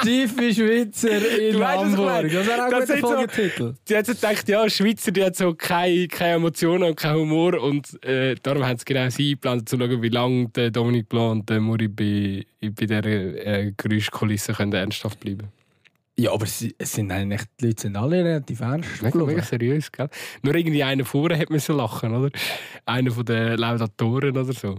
Stiefe 0.00 0.52
Schweizer 0.54 1.38
in 1.38 1.60
weißt, 1.60 1.78
Hamburg. 1.78 2.32
Das 2.32 2.46
wäre 2.48 2.62
auch 2.66 2.72
ein 2.72 2.80
guter 2.80 2.98
so- 2.98 3.06
Folgetitel. 3.06 3.74
Sie 3.84 3.96
haben 3.96 4.04
gedacht, 4.04 4.48
ja, 4.48 4.68
Schweizer, 4.68 5.12
die 5.12 5.22
haben 5.22 5.34
so 5.34 5.54
keine, 5.54 6.08
keine 6.08 6.34
Emotionen 6.34 6.82
und 6.82 6.96
keinen 6.96 7.18
Humor 7.18 7.62
und 7.62 8.02
äh, 8.04 8.34
darum 8.42 8.66
haben 8.66 8.78
sie 8.78 8.84
genau 8.84 9.08
sie 9.10 9.28
eingeplant, 9.28 9.68
zu 9.68 9.78
schauen, 9.78 10.02
wie 10.02 10.08
lange 10.08 10.48
der 10.48 10.72
Dominic 10.72 11.08
Blanc 11.08 11.30
und 11.30 11.48
der 11.48 11.60
Muri 11.60 11.86
bei, 11.86 12.44
bei 12.60 12.68
dieser 12.70 13.04
äh, 13.04 13.72
Geräuschkulisse 13.76 14.52
können 14.54 14.72
ernsthaft 14.72 15.20
bleiben 15.20 15.52
Ja, 16.16 16.32
aber 16.32 16.46
sie, 16.46 16.74
es 16.78 16.92
sind 16.92 17.10
eigentlich, 17.10 17.42
die 17.60 17.66
Leute 17.66 17.82
sind 17.82 17.96
alle 17.96 18.24
relativ 18.24 18.60
ernst. 18.60 19.02
Mega, 19.02 19.10
glaube 19.10 19.32
ich. 19.32 19.36
mega 19.36 19.46
seriös, 19.46 19.90
gell? 19.90 20.08
Nur 20.42 20.54
irgendwie 20.54 20.84
einer 20.84 21.04
vorne 21.04 21.36
hat 21.36 21.50
müssen 21.50 21.76
lachen, 21.76 22.14
oder? 22.14 22.30
Einer 22.86 23.10
von 23.10 23.24
den 23.24 23.58
Laudatoren 23.58 24.30
oder 24.36 24.52
so. 24.52 24.76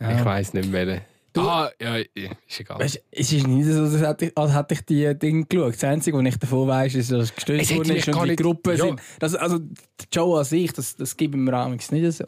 Ja. 0.00 0.18
Ich 0.18 0.24
weiss 0.24 0.52
nicht 0.52 0.70
mehr. 0.70 1.00
Ah, 1.36 1.68
ja, 1.80 1.96
ja, 1.96 2.30
ist 2.46 2.60
egal. 2.60 2.78
Weißt, 2.78 3.02
es 3.10 3.32
ist 3.32 3.46
nicht 3.46 3.66
so, 3.66 3.82
als 3.82 4.00
hätte 4.00 4.26
ich, 4.26 4.38
als 4.38 4.54
hätte 4.54 4.74
ich 4.74 4.82
die 4.82 5.18
Dinge 5.18 5.44
geschaut. 5.46 5.74
Das 5.74 5.84
Einzige, 5.84 6.16
was 6.18 6.24
ich 6.26 6.36
davon 6.36 6.68
weiss, 6.68 6.94
ist, 6.94 7.10
dass 7.10 7.30
es 7.30 7.30
hätte 7.48 7.76
worden 7.76 7.96
ist 7.96 8.08
und 8.08 8.22
die 8.22 8.28
nicht- 8.30 8.40
Gruppen 8.42 8.76
Ja. 8.76 8.84
sind. 8.86 9.00
Das, 9.18 9.34
also, 9.34 9.58
die 9.58 10.04
Show 10.14 10.36
an 10.36 10.44
sich, 10.44 10.72
das, 10.72 10.94
das 10.94 11.16
gibt 11.16 11.34
mir 11.34 11.52
amigs 11.54 11.90
nicht 11.90 12.12
so. 12.12 12.24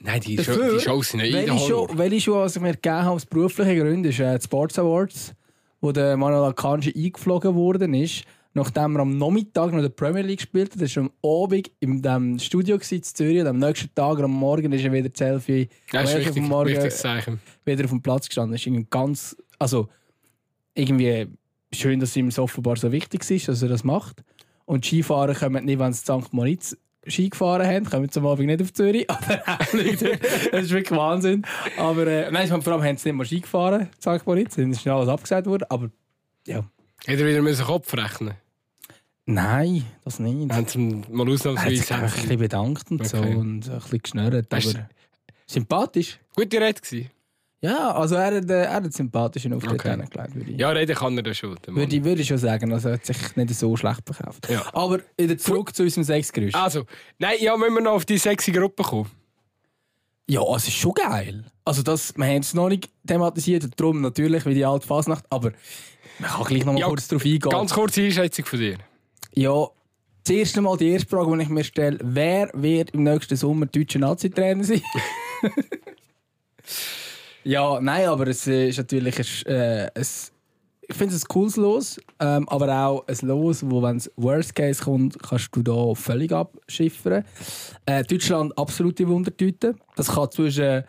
Nein, 0.00 0.20
die, 0.20 0.36
Show, 0.36 0.42
Dafür, 0.56 0.74
die 0.74 0.80
Shows 0.80 1.08
sind 1.10 1.20
nicht 1.20 1.32
Welche 1.32 1.58
Show, 1.58 1.88
welche 1.94 2.20
Show, 2.20 2.34
was 2.40 2.56
ich 2.56 2.62
mir 2.62 2.72
gegeben 2.72 2.96
habe 2.96 3.10
aus 3.12 3.24
beruflichen 3.26 3.78
Gründen, 3.78 4.04
ist 4.10 4.18
äh, 4.20 4.36
die 4.38 4.44
Sports 4.44 4.78
Awards, 4.78 5.32
wo 5.82 5.92
der 5.92 6.16
Manuel 6.16 6.44
Akanji 6.50 6.94
eingeflogen 6.96 7.54
worden 7.54 7.92
ist, 7.92 8.24
nachdem 8.54 8.96
er 8.96 9.02
am 9.02 9.18
Nachmittag 9.18 9.72
noch 9.72 9.80
der 9.80 9.88
Premier 9.88 10.22
League 10.22 10.38
gespielt 10.38 10.72
hat. 10.74 10.80
Er 10.80 10.96
war 10.96 11.02
am 11.04 11.10
Abend 11.44 11.70
in 11.80 12.00
dem 12.00 12.38
Studio 12.38 12.76
in 12.76 13.02
Zürich 13.02 13.40
und 13.40 13.46
am 13.48 13.58
nächsten 13.58 13.94
Tag, 13.94 14.18
am 14.20 14.30
Morgen, 14.30 14.72
ist 14.72 14.84
er 14.84 14.92
wieder 14.92 15.10
Selfie 15.12 15.68
Das 15.90 16.10
ist 16.10 16.14
am 16.16 16.20
wichtig, 16.24 16.42
Morgen 16.44 16.90
Zeichen. 16.90 17.40
wieder 17.64 17.84
auf 17.84 17.90
dem 17.90 18.00
Platz 18.00 18.28
gestanden. 18.28 18.52
Das 18.52 18.60
ist 18.60 18.66
irgendwie 18.66 18.86
ganz, 18.88 19.36
also 19.58 19.88
irgendwie 20.74 21.28
schön, 21.72 21.98
dass 22.00 22.16
ihm 22.16 22.26
das 22.26 22.38
offenbar 22.38 22.76
so 22.76 22.92
wichtig 22.92 23.28
ist, 23.28 23.48
dass 23.48 23.62
er 23.62 23.68
das 23.68 23.84
macht. 23.84 24.22
Und 24.64 24.86
Skifahrer 24.86 25.34
kommen 25.34 25.64
nicht, 25.64 25.78
wenn 25.78 25.88
in 25.88 25.94
St. 25.94 26.32
Moritz 26.32 26.76
Ski 27.06 27.28
gefahren 27.30 27.66
haben, 27.66 27.84
kommen 27.84 28.10
zum 28.10 28.26
Abend 28.26 28.46
nicht 28.46 28.62
auf 28.62 28.72
Zürich. 28.72 29.04
Aber 29.10 29.42
auch 29.46 29.72
nicht. 29.72 30.02
das 30.02 30.62
ist 30.62 30.70
wirklich 30.70 30.96
Wahnsinn. 30.98 31.42
Aber 31.76 32.06
äh, 32.06 32.30
nein, 32.30 32.46
vor 32.62 32.72
allem 32.72 32.82
haben 32.84 32.96
sie 32.96 33.08
nicht 33.08 33.16
mal 33.18 33.24
Ski 33.24 33.40
gefahren, 33.40 33.82
in 34.04 34.18
St. 34.18 34.26
Moritz. 34.26 34.56
Dann 34.56 34.70
ist 34.70 34.82
schnell 34.82 34.94
alles 34.94 35.08
abgesagt 35.08 35.46
worden. 35.46 35.64
Aber 35.68 35.90
ja. 36.46 36.64
Hätte 37.04 37.22
er 37.22 37.28
wieder 37.28 37.42
müssen 37.42 37.64
Kopf 37.64 37.92
rechnen 37.94 38.34
Nein, 39.24 39.84
das 40.04 40.18
nicht. 40.18 40.52
Haben 40.52 40.66
sie 40.66 40.78
mal 40.78 41.26
Er 41.28 41.32
hat 41.32 41.38
sich 41.40 41.50
ausnahmsweise... 41.50 41.94
ein 41.94 42.00
bisschen 42.02 42.38
bedankt 42.38 42.90
und 42.90 43.06
so 43.06 43.18
Okay. 43.18 43.34
und 43.36 43.68
ein 43.68 43.78
bisschen 43.80 43.98
geschnurrt. 44.02 44.46
Hast- 44.52 44.76
Aber 44.76 44.88
sympathisch. 45.46 46.18
Gute 46.34 46.60
Rede 46.60 46.80
gewesen. 46.80 47.10
Ja, 47.64 47.92
also 47.94 48.16
er 48.16 48.26
hat, 48.34 48.50
äh, 48.50 48.62
er 48.64 48.72
hat 48.74 48.82
einen 48.82 48.90
sympathischen 48.90 49.52
Auftritt 49.52 49.74
Okay. 49.74 49.90
hingelegt, 49.90 50.34
würde 50.34 50.50
ich. 50.50 50.58
Ja, 50.58 50.70
reden 50.70 50.96
kann 50.96 51.16
er 51.16 51.22
das 51.22 51.36
schon. 51.36 51.56
Würde 51.68 51.94
ich, 51.96 52.02
würde 52.02 52.20
ich 52.20 52.26
schon 52.26 52.38
sagen, 52.38 52.72
also 52.72 52.88
er 52.88 52.94
hat 52.94 53.06
sich 53.06 53.36
nicht 53.36 53.54
so 53.54 53.76
schlecht 53.76 54.00
verkauft. 54.04 54.48
Ja. 54.50 54.64
Aber 54.74 54.98
wieder 55.16 55.38
zurück 55.38 55.72
zu 55.74 55.84
unserem 55.84 56.02
Sexgerüst. 56.02 56.56
Also, 56.56 56.86
nein, 57.18 57.36
ja, 57.40 57.56
müssen 57.56 57.74
wir 57.74 57.80
noch 57.82 57.92
auf 57.92 58.04
die 58.04 58.18
sexy 58.18 58.50
Gruppe 58.50 58.82
kommen. 58.82 59.10
Ja, 60.28 60.42
es 60.56 60.66
ist 60.66 60.74
schon 60.74 60.92
geil. 60.94 61.44
Also 61.64 61.82
das, 61.84 62.16
wir 62.16 62.24
haben 62.26 62.38
es 62.40 62.52
noch 62.54 62.68
nicht 62.68 62.90
thematisiert, 63.06 63.68
darum 63.76 64.00
natürlich 64.00 64.44
wie 64.44 64.54
die 64.54 64.64
alte 64.64 64.84
Fasnacht, 64.86 65.24
aber 65.30 65.52
man 66.18 66.30
kann 66.30 66.44
gleich 66.44 66.64
noch 66.64 66.72
mal 66.72 66.80
Ja, 66.80 66.88
kurz 66.88 67.06
darauf 67.06 67.24
eingehen. 67.24 67.50
Ganz 67.50 67.72
kurze 67.72 68.02
Einschätzung 68.02 68.44
von 68.44 68.58
dir. 68.58 68.78
Ja, 69.34 69.68
das 70.24 70.34
erste 70.34 70.60
Mal 70.62 70.76
die 70.78 70.90
erste 70.90 71.08
Frage, 71.08 71.36
die 71.36 71.42
ich 71.44 71.48
mir 71.48 71.62
stelle, 71.64 71.98
wer 72.02 72.50
wird 72.54 72.90
im 72.90 73.04
nächsten 73.04 73.36
Sommer 73.36 73.66
deutscher 73.66 74.00
Nazi-Trainer 74.00 74.64
sein? 74.64 74.82
ja, 77.44 77.80
nein, 77.80 78.06
aber 78.06 78.26
es 78.28 78.46
ist 78.46 78.78
natürlich 78.78 79.46
äh, 79.46 79.88
ein 79.94 80.06
ich 80.88 80.98
finde 80.98 81.14
es 81.14 81.24
ein 81.24 81.28
cooles 81.28 81.56
Los, 81.56 82.00
ähm, 82.20 82.48
aber 82.48 82.68
auch 82.86 83.06
ein 83.06 83.16
Los, 83.22 83.62
wo, 83.68 83.82
wenn 83.82 83.96
es 83.96 84.10
Worst 84.16 84.54
Case 84.54 84.82
kommt, 84.82 85.16
kannst 85.22 85.48
du 85.52 85.62
da 85.62 85.94
völlig 85.94 86.32
abschiffern. 86.32 87.24
Äh, 87.86 88.04
Deutschland 88.04 88.56
absolute 88.58 89.08
Wundertüte. 89.08 89.74
Das 89.96 90.08
kann 90.08 90.30
zwischen 90.30 90.84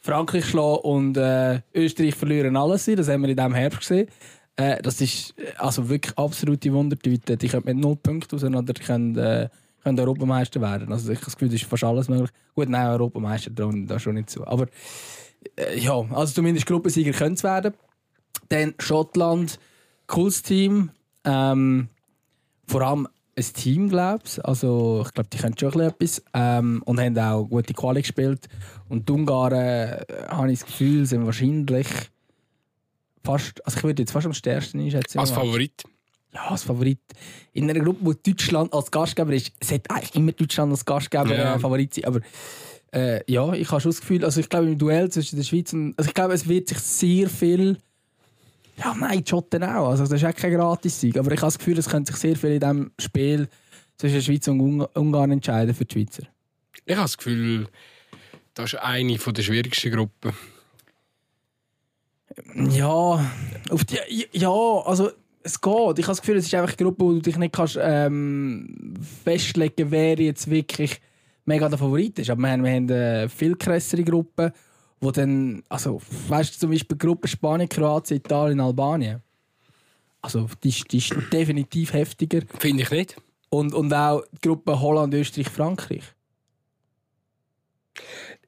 Frankreich 0.00 0.44
schlagen 0.44 0.80
und 0.82 1.16
äh, 1.16 1.60
Österreich 1.72 2.14
verlieren 2.14 2.56
alles 2.56 2.84
sein. 2.84 2.96
Das 2.96 3.08
haben 3.08 3.22
wir 3.22 3.30
in 3.30 3.36
diesem 3.36 3.54
Herbst 3.54 3.80
gesehen. 3.80 4.08
Äh, 4.56 4.82
das 4.82 5.00
ist 5.00 5.34
äh, 5.38 5.52
also 5.56 5.88
wirklich 5.88 6.16
absolute 6.18 6.72
Wundertüte. 6.72 7.36
Die 7.36 7.48
können 7.48 7.64
mit 7.64 7.76
null 7.76 7.96
Punkten 7.96 8.34
auseinander 8.34 8.74
können, 8.74 9.16
äh, 9.16 9.48
können 9.82 9.98
Europameister 9.98 10.60
werden. 10.60 10.92
Also 10.92 11.10
ich 11.10 11.18
habe 11.18 11.24
das 11.24 11.36
Gefühl, 11.36 11.48
das 11.48 11.62
ist 11.62 11.70
fast 11.70 11.84
alles 11.84 12.08
möglich. 12.08 12.30
Gut, 12.54 12.68
nein, 12.68 12.88
Europameister 12.88 13.50
da 13.50 13.98
schon 13.98 14.14
nicht 14.14 14.28
zu. 14.28 14.46
Aber 14.46 14.66
ja, 15.76 15.94
also 16.10 16.34
zumindest 16.34 16.66
Gruppensieger 16.66 17.12
können 17.12 17.34
es 17.34 17.42
werden. 17.44 17.74
Dann 18.48 18.74
Schottland, 18.78 19.58
cooles 20.06 20.42
Team. 20.42 20.90
Ähm, 21.24 21.88
vor 22.66 22.82
allem 22.82 23.08
ein 23.36 23.44
Team, 23.54 23.88
glaube 23.88 24.22
ich. 24.26 24.44
Also, 24.44 25.02
ich 25.06 25.14
glaube, 25.14 25.30
die 25.30 25.38
können 25.38 25.56
schon 25.58 25.80
etwas. 25.80 26.22
Ähm, 26.34 26.82
und 26.84 27.00
haben 27.00 27.18
auch 27.18 27.44
gute 27.44 27.72
Quali 27.74 28.02
gespielt. 28.02 28.48
Und 28.88 29.08
die 29.08 29.12
Ungarn, 29.12 29.52
äh, 29.52 30.04
habe 30.28 30.52
ich 30.52 30.60
das 30.60 30.66
Gefühl, 30.66 31.06
sind 31.06 31.24
wahrscheinlich 31.24 31.86
fast, 33.24 33.64
also 33.64 33.78
ich 33.78 33.84
würde 33.84 34.02
jetzt 34.02 34.12
fast 34.12 34.26
am 34.26 34.34
stärksten 34.34 34.80
einschätzen. 34.80 35.18
Als 35.18 35.30
Favorit. 35.30 35.82
Ja, 36.34 36.48
als 36.48 36.62
Favorit. 36.62 36.98
In 37.52 37.68
einer 37.68 37.80
Gruppe, 37.80 38.00
wo 38.02 38.12
Deutschland 38.14 38.72
als 38.72 38.90
Gastgeber 38.90 39.32
ist, 39.32 39.52
sollte 39.62 39.90
eigentlich 39.90 40.14
immer 40.14 40.32
Deutschland 40.32 40.72
als 40.72 40.84
Gastgeber 40.84 41.34
Ja. 41.34 41.54
äh, 41.54 41.58
Favorit 41.58 41.94
sein. 41.94 42.04
Aber 42.06 42.20
äh, 42.92 43.20
ja, 43.30 43.52
ich 43.54 43.70
habe 43.70 43.80
schon 43.80 43.90
das 43.90 44.00
Gefühl, 44.00 44.24
also 44.24 44.40
ich 44.40 44.48
glaube 44.48 44.66
im 44.66 44.78
Duell 44.78 45.10
zwischen 45.10 45.36
der 45.36 45.44
Schweiz 45.44 45.72
und. 45.72 45.94
Also 45.96 46.08
ich 46.08 46.14
glaube, 46.14 46.34
es 46.34 46.48
wird 46.48 46.68
sich 46.68 46.78
sehr 46.78 47.28
viel. 47.28 47.78
Ja, 48.76 48.94
nein, 48.94 49.22
die 49.22 49.28
Schotten 49.28 49.62
auch. 49.64 49.90
Also 49.90 50.04
das 50.04 50.12
ist 50.22 50.24
auch 50.24 50.34
kein 50.34 50.52
Gratis-Sieg. 50.52 51.16
Aber 51.16 51.30
ich 51.30 51.38
habe 51.38 51.46
das 51.46 51.58
Gefühl, 51.58 51.78
es 51.78 51.88
könnte 51.88 52.12
sich 52.12 52.20
sehr 52.20 52.36
viel 52.36 52.52
in 52.52 52.60
diesem 52.60 52.90
Spiel 52.98 53.48
zwischen 53.96 54.14
der 54.14 54.22
Schweiz 54.22 54.48
und 54.48 54.60
Ungarn 54.60 55.30
entscheiden 55.30 55.74
für 55.74 55.84
die 55.84 55.94
Schweizer. 55.94 56.24
Ich 56.84 56.94
habe 56.94 57.04
das 57.04 57.16
Gefühl, 57.16 57.68
das 58.54 58.72
ist 58.72 58.80
eine 58.80 59.16
der 59.16 59.42
schwierigsten 59.42 59.92
Gruppen. 59.92 60.32
Ja, 62.70 63.30
auf 63.70 63.84
die, 63.84 64.26
ja, 64.32 64.50
also 64.50 65.10
es 65.42 65.60
geht. 65.60 65.98
Ich 65.98 66.04
habe 66.04 66.12
das 66.12 66.20
Gefühl, 66.20 66.36
es 66.36 66.46
ist 66.46 66.54
einfach 66.54 66.76
eine 66.76 66.76
Gruppe, 66.76 67.04
wo 67.04 67.12
du 67.12 67.20
dich 67.20 67.36
nicht 67.36 67.54
kannst, 67.54 67.78
ähm, 67.80 68.94
festlegen 69.24 69.90
wer 69.90 70.18
jetzt 70.18 70.50
wirklich 70.50 71.00
mega 71.44 71.68
der 71.68 71.78
Favorit 71.78 72.18
ist. 72.18 72.30
Aber 72.30 72.40
wir 72.42 72.50
haben, 72.50 72.64
wir 72.64 72.70
haben 72.72 72.90
eine 72.90 73.28
viel 73.28 73.56
krassere 73.56 74.04
Gruppe, 74.04 74.52
wo 75.00 75.10
dann, 75.10 75.62
also 75.68 76.00
weißt 76.28 76.54
du, 76.54 76.58
zum 76.60 76.70
Beispiel 76.70 76.96
die 76.96 77.06
Gruppe 77.06 77.28
Spanien, 77.28 77.68
Kroatien, 77.68 78.18
Italien, 78.18 78.60
Albanien. 78.60 79.22
Also 80.20 80.48
die, 80.62 80.68
ist- 80.68 80.90
die 80.92 80.98
ist 80.98 81.14
definitiv 81.32 81.92
heftiger. 81.92 82.40
Finde 82.58 82.84
ich 82.84 82.90
nicht. 82.90 83.16
Und, 83.50 83.74
und 83.74 83.92
auch 83.92 84.22
die 84.32 84.48
Gruppe 84.48 84.80
Holland, 84.80 85.12
Österreich, 85.14 85.48
Frankreich. 85.48 86.04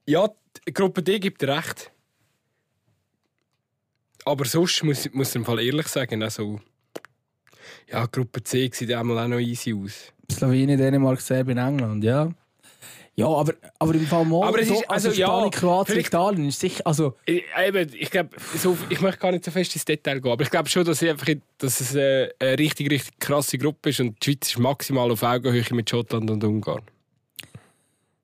Ja, 0.06 0.28
die 0.66 0.72
Gruppe 0.72 1.02
D 1.02 1.18
gibt 1.18 1.42
dir 1.42 1.48
recht. 1.48 1.90
Aber 4.24 4.44
sonst 4.46 4.82
muss, 4.84 5.12
muss 5.12 5.30
ich 5.30 5.34
im 5.36 5.44
Fall 5.44 5.60
ehrlich 5.60 5.88
sagen, 5.88 6.22
also, 6.22 6.60
ja, 7.90 8.06
Gruppe 8.06 8.42
C 8.42 8.70
sieht 8.72 8.92
einmal 8.92 9.18
auch 9.18 9.28
noch 9.28 9.38
easy 9.38 9.74
aus. 9.74 10.12
Slowenien, 10.32 10.78
Dänemark, 10.78 11.20
Serbien, 11.20 11.58
England, 11.58 12.02
ja. 12.04 12.30
Ja, 13.16 13.28
aber, 13.28 13.54
aber 13.78 13.94
im 13.94 14.06
Fall 14.06 14.24
mal 14.24 14.48
Aber 14.48 14.58
es 14.60 14.66
so, 14.68 14.74
ist- 14.74 14.90
also, 14.90 15.08
also 15.10 15.20
ja, 15.20 15.26
Spanien, 15.28 15.50
Kroatien, 15.52 15.92
vielleicht- 15.94 16.08
Italien 16.08 16.48
ist 16.48 16.58
sicher, 16.58 16.84
also 16.84 17.14
Ich, 17.26 17.44
eben, 17.64 17.88
ich 17.94 18.10
glaube, 18.10 18.30
so, 18.56 18.76
ich 18.88 19.00
möchte 19.00 19.20
gar 19.20 19.30
nicht 19.30 19.44
so 19.44 19.52
fest 19.52 19.72
ins 19.76 19.84
Detail 19.84 20.20
gehen, 20.20 20.32
aber 20.32 20.42
ich 20.42 20.50
glaube 20.50 20.68
schon, 20.68 20.84
dass, 20.84 21.00
ich 21.00 21.10
einfach, 21.10 21.28
dass 21.58 21.80
es 21.80 21.94
eine, 21.94 22.30
eine 22.40 22.58
richtig, 22.58 22.90
richtig 22.90 23.16
krasse 23.20 23.56
Gruppe 23.56 23.90
ist 23.90 24.00
und 24.00 24.16
die 24.20 24.32
Schweiz 24.32 24.48
ist 24.48 24.58
maximal 24.58 25.10
auf 25.12 25.22
Augenhöhe 25.22 25.64
mit 25.70 25.88
Schottland 25.88 26.28
und 26.28 26.42
Ungarn. 26.42 26.82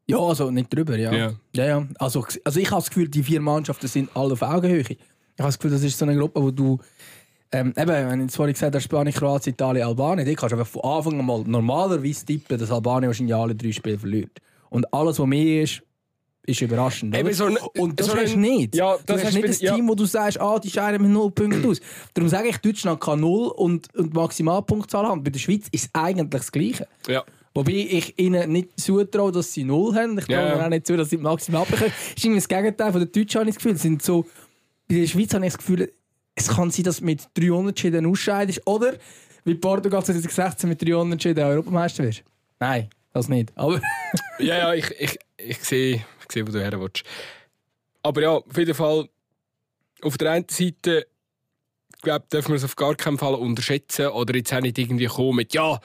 ja, 0.06 0.18
also 0.18 0.50
nicht 0.50 0.74
drüber, 0.74 0.96
ja. 0.96 1.12
Ja. 1.12 1.32
ja, 1.54 1.64
ja. 1.66 1.86
Also, 2.00 2.26
also 2.44 2.58
ich 2.58 2.70
habe 2.70 2.80
das 2.80 2.88
Gefühl, 2.90 3.08
die 3.08 3.22
vier 3.22 3.40
Mannschaften 3.40 3.86
sind 3.86 4.10
alle 4.16 4.32
auf 4.32 4.42
Augenhöhe. 4.42 4.80
Ich 4.80 4.88
habe 5.38 5.48
das 5.48 5.58
Gefühl, 5.58 5.70
das 5.70 5.84
ist 5.84 5.96
so 5.98 6.04
eine 6.04 6.16
Gruppe, 6.16 6.42
wo 6.42 6.50
du 6.50 6.78
ähm, 7.52 7.72
eben, 7.76 7.88
wenn 7.88 8.26
ich 8.26 8.32
vorhin 8.34 8.54
gesagt 8.54 8.74
habe, 8.74 8.82
Spanien, 8.82 9.14
Kroatien, 9.14 9.52
Italien, 9.54 9.86
Albanien, 9.86 10.26
die 10.26 10.34
kannst 10.34 10.52
du 10.52 10.58
einfach 10.58 10.70
von 10.70 10.82
Anfang 10.82 11.18
an 11.20 11.26
mal 11.26 11.42
normalerweise 11.46 12.24
tippen, 12.26 12.58
dass 12.58 12.70
Albanien 12.72 13.08
wahrscheinlich 13.08 13.34
alle 13.34 13.54
drei 13.54 13.70
Spiele 13.72 13.98
verliert. 13.98 14.30
Und 14.70 14.92
alles, 14.94 15.18
was 15.18 15.26
mehr 15.26 15.62
ist, 15.64 15.82
ist 16.46 16.62
überraschend. 16.62 17.14
So 17.34 17.44
ein- 17.44 17.58
Und 17.78 18.00
das 18.00 18.06
so 18.06 18.14
hast 18.16 18.30
du 18.32 18.36
ein- 18.36 18.40
nicht. 18.40 18.74
Ja, 18.74 18.96
du 18.96 19.02
das 19.04 19.18
hast 19.18 19.24
hast 19.26 19.34
nicht 19.34 19.44
du- 19.44 19.48
das 19.48 19.60
ja. 19.60 19.74
Team, 19.74 19.86
wo 19.88 19.94
du 19.94 20.04
sagst, 20.06 20.40
ah, 20.40 20.58
die 20.58 20.70
scheiden 20.70 21.02
mit 21.02 21.10
0 21.10 21.30
Punkten 21.32 21.64
aus. 21.68 21.80
Darum 22.14 22.28
sage 22.30 22.48
ich, 22.48 22.56
Deutschland 22.58 22.98
kann 23.00 23.20
0 23.20 23.48
und, 23.48 23.94
und 23.94 24.14
Maximalpunktzahl 24.14 25.06
haben. 25.06 25.22
Bei 25.22 25.30
der 25.30 25.38
Schweiz 25.38 25.66
ist 25.70 25.84
es 25.84 25.90
eigentlich 25.92 26.30
das 26.30 26.50
Gleiche. 26.50 26.88
Ja. 27.06 27.22
Wobei 27.52 27.72
ich 27.72 28.18
ihnen 28.18 28.50
nicht 28.52 28.80
zutraue, 28.80 29.32
dass 29.32 29.52
sie 29.52 29.64
0 29.64 29.94
haben. 29.94 30.18
Ich 30.18 30.24
traue 30.24 30.36
Ja, 30.36 30.52
ihnen 30.54 30.64
auch 30.64 30.68
nicht 30.68 30.86
zu, 30.86 30.96
dass 30.96 31.10
sie 31.10 31.18
maximal 31.18 31.64
bekommen. 31.66 31.90
Das 31.92 32.14
ist 32.16 32.24
irgendwie 32.24 32.38
das 32.40 32.48
Gegenteil 32.48 32.92
von 32.92 33.00
den 33.00 33.12
Deutschen, 33.12 33.40
habe 33.40 33.50
ich 33.50 33.56
das 33.56 33.62
Gefühl. 33.62 33.76
Sind 33.76 34.02
so, 34.02 34.24
bei 34.88 34.94
der 35.00 35.06
Schweiz 35.08 35.34
habe 35.34 35.44
ich 35.46 35.52
das 35.52 35.58
Gefühl, 35.58 35.92
es 36.36 36.48
kann 36.48 36.70
sein, 36.70 36.84
dass 36.84 36.98
du 36.98 37.04
mit 37.04 37.28
3 37.34 37.52
Unentschieden 37.52 38.06
ausscheidest. 38.06 38.62
Oder 38.66 38.94
wie 39.44 39.54
Portugal 39.56 40.02
2016 40.04 40.68
mit 40.68 40.80
3 40.80 40.96
Unentschieden 40.96 41.44
Europameister 41.44 42.04
wirst. 42.04 42.22
Nein, 42.60 42.88
das 43.12 43.28
nicht. 43.28 43.52
Aber 43.56 43.80
Ja, 44.38 44.56
ja, 44.56 44.74
ich, 44.74 44.90
ich, 44.98 45.18
ich 45.36 45.58
sehe, 45.58 45.94
ich 45.96 46.32
sehe, 46.32 46.46
wo 46.46 46.52
du 46.52 46.60
her 46.60 46.80
willst. 46.80 47.02
Aber 48.02 48.22
ja, 48.22 48.30
auf 48.30 48.56
jeden 48.56 48.74
Fall, 48.74 49.08
auf 50.02 50.16
der 50.16 50.32
einen 50.32 50.46
Seite, 50.48 51.06
glaube, 52.02 52.24
dürfen 52.32 52.48
wir 52.48 52.56
es 52.56 52.64
auf 52.64 52.76
gar 52.76 52.94
keinen 52.94 53.18
Fall 53.18 53.34
unterschätzen 53.34 54.08
oder 54.08 54.34
jetzt 54.34 54.52
auch 54.52 54.60
nicht 54.60 54.78
irgendwie 54.78 55.06
kommen 55.06 55.36
mit, 55.36 55.52
ja, 55.52 55.78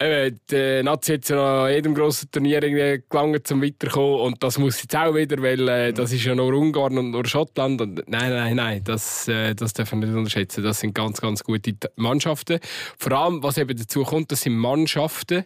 eben, 0.00 0.40
der 0.50 0.82
Nazi 0.82 1.14
hat 1.14 1.28
ja 1.28 1.36
noch 1.36 1.68
jedem 1.68 1.94
grossen 1.94 2.30
Turnier 2.30 2.60
gelangt, 2.60 3.46
zum 3.46 3.62
weiterkommen 3.62 4.20
und 4.20 4.42
das 4.42 4.58
muss 4.58 4.82
jetzt 4.82 4.96
auch 4.96 5.14
wieder, 5.14 5.40
weil 5.40 5.68
äh, 5.68 5.92
das 5.92 6.12
ist 6.12 6.24
ja 6.24 6.34
nur 6.34 6.52
Ungarn 6.52 6.98
und 6.98 7.10
nur 7.12 7.26
Schottland 7.26 7.80
und 7.80 8.02
nein, 8.08 8.30
nein, 8.30 8.56
nein, 8.56 8.84
das, 8.84 9.28
äh, 9.28 9.54
das 9.54 9.72
dürfen 9.72 10.00
wir 10.00 10.08
nicht 10.08 10.16
unterschätzen. 10.16 10.64
Das 10.64 10.80
sind 10.80 10.94
ganz, 10.94 11.20
ganz 11.20 11.44
gute 11.44 11.74
Mannschaften. 11.96 12.58
Vor 12.98 13.12
allem, 13.12 13.42
was 13.42 13.58
eben 13.58 13.76
dazu 13.76 14.02
kommt, 14.02 14.32
das 14.32 14.40
sind 14.42 14.56
Mannschaften, 14.56 15.44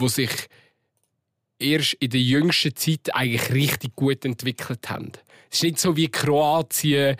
die 0.00 0.08
sich 0.08 0.30
erst 1.58 1.94
in 1.94 2.10
der 2.10 2.20
jüngsten 2.20 2.74
Zeit 2.76 3.14
eigentlich 3.14 3.52
richtig 3.52 3.96
gut 3.96 4.24
entwickelt 4.24 4.88
haben. 4.88 5.12
Es 5.50 5.58
ist 5.58 5.62
nicht 5.62 5.80
so 5.80 5.96
wie 5.96 6.08
Kroatien, 6.08 7.16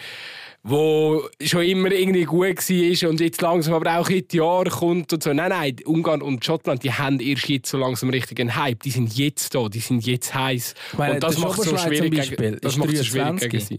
wo 0.62 1.28
schon 1.40 1.62
immer 1.62 1.92
irgendwie 1.92 2.24
gut 2.24 2.58
war 2.58 3.10
und 3.10 3.20
jetzt 3.20 3.40
langsam 3.40 3.74
aber 3.74 3.98
auch 3.98 4.08
in 4.08 4.26
die 4.26 4.38
Jahre 4.38 4.68
kommt 4.68 5.12
und 5.12 5.22
so. 5.22 5.32
Nein, 5.32 5.50
nein, 5.50 5.76
Ungarn 5.84 6.22
und 6.22 6.44
Schottland, 6.44 6.82
die 6.82 6.92
haben 6.92 7.20
erst 7.20 7.48
jetzt 7.48 7.70
so 7.70 7.78
langsam 7.78 8.10
richtig 8.10 8.40
einen 8.40 8.56
Hype. 8.56 8.82
Die 8.82 8.90
sind 8.90 9.16
jetzt 9.16 9.54
da, 9.54 9.68
die 9.68 9.78
sind 9.78 10.04
jetzt 10.04 10.34
heiß. 10.34 10.74
Und 10.96 11.22
das 11.22 11.38
macht 11.38 11.60
es 11.60 11.66
so 11.66 11.78
schwierig, 11.78 12.36
gegen, 12.36 12.58
das 12.60 12.76
macht 12.76 12.92
es 12.92 12.98
so 12.98 13.04
schwierig 13.04 13.40
23. 13.40 13.50
gegen 13.50 13.64
sie. 13.64 13.78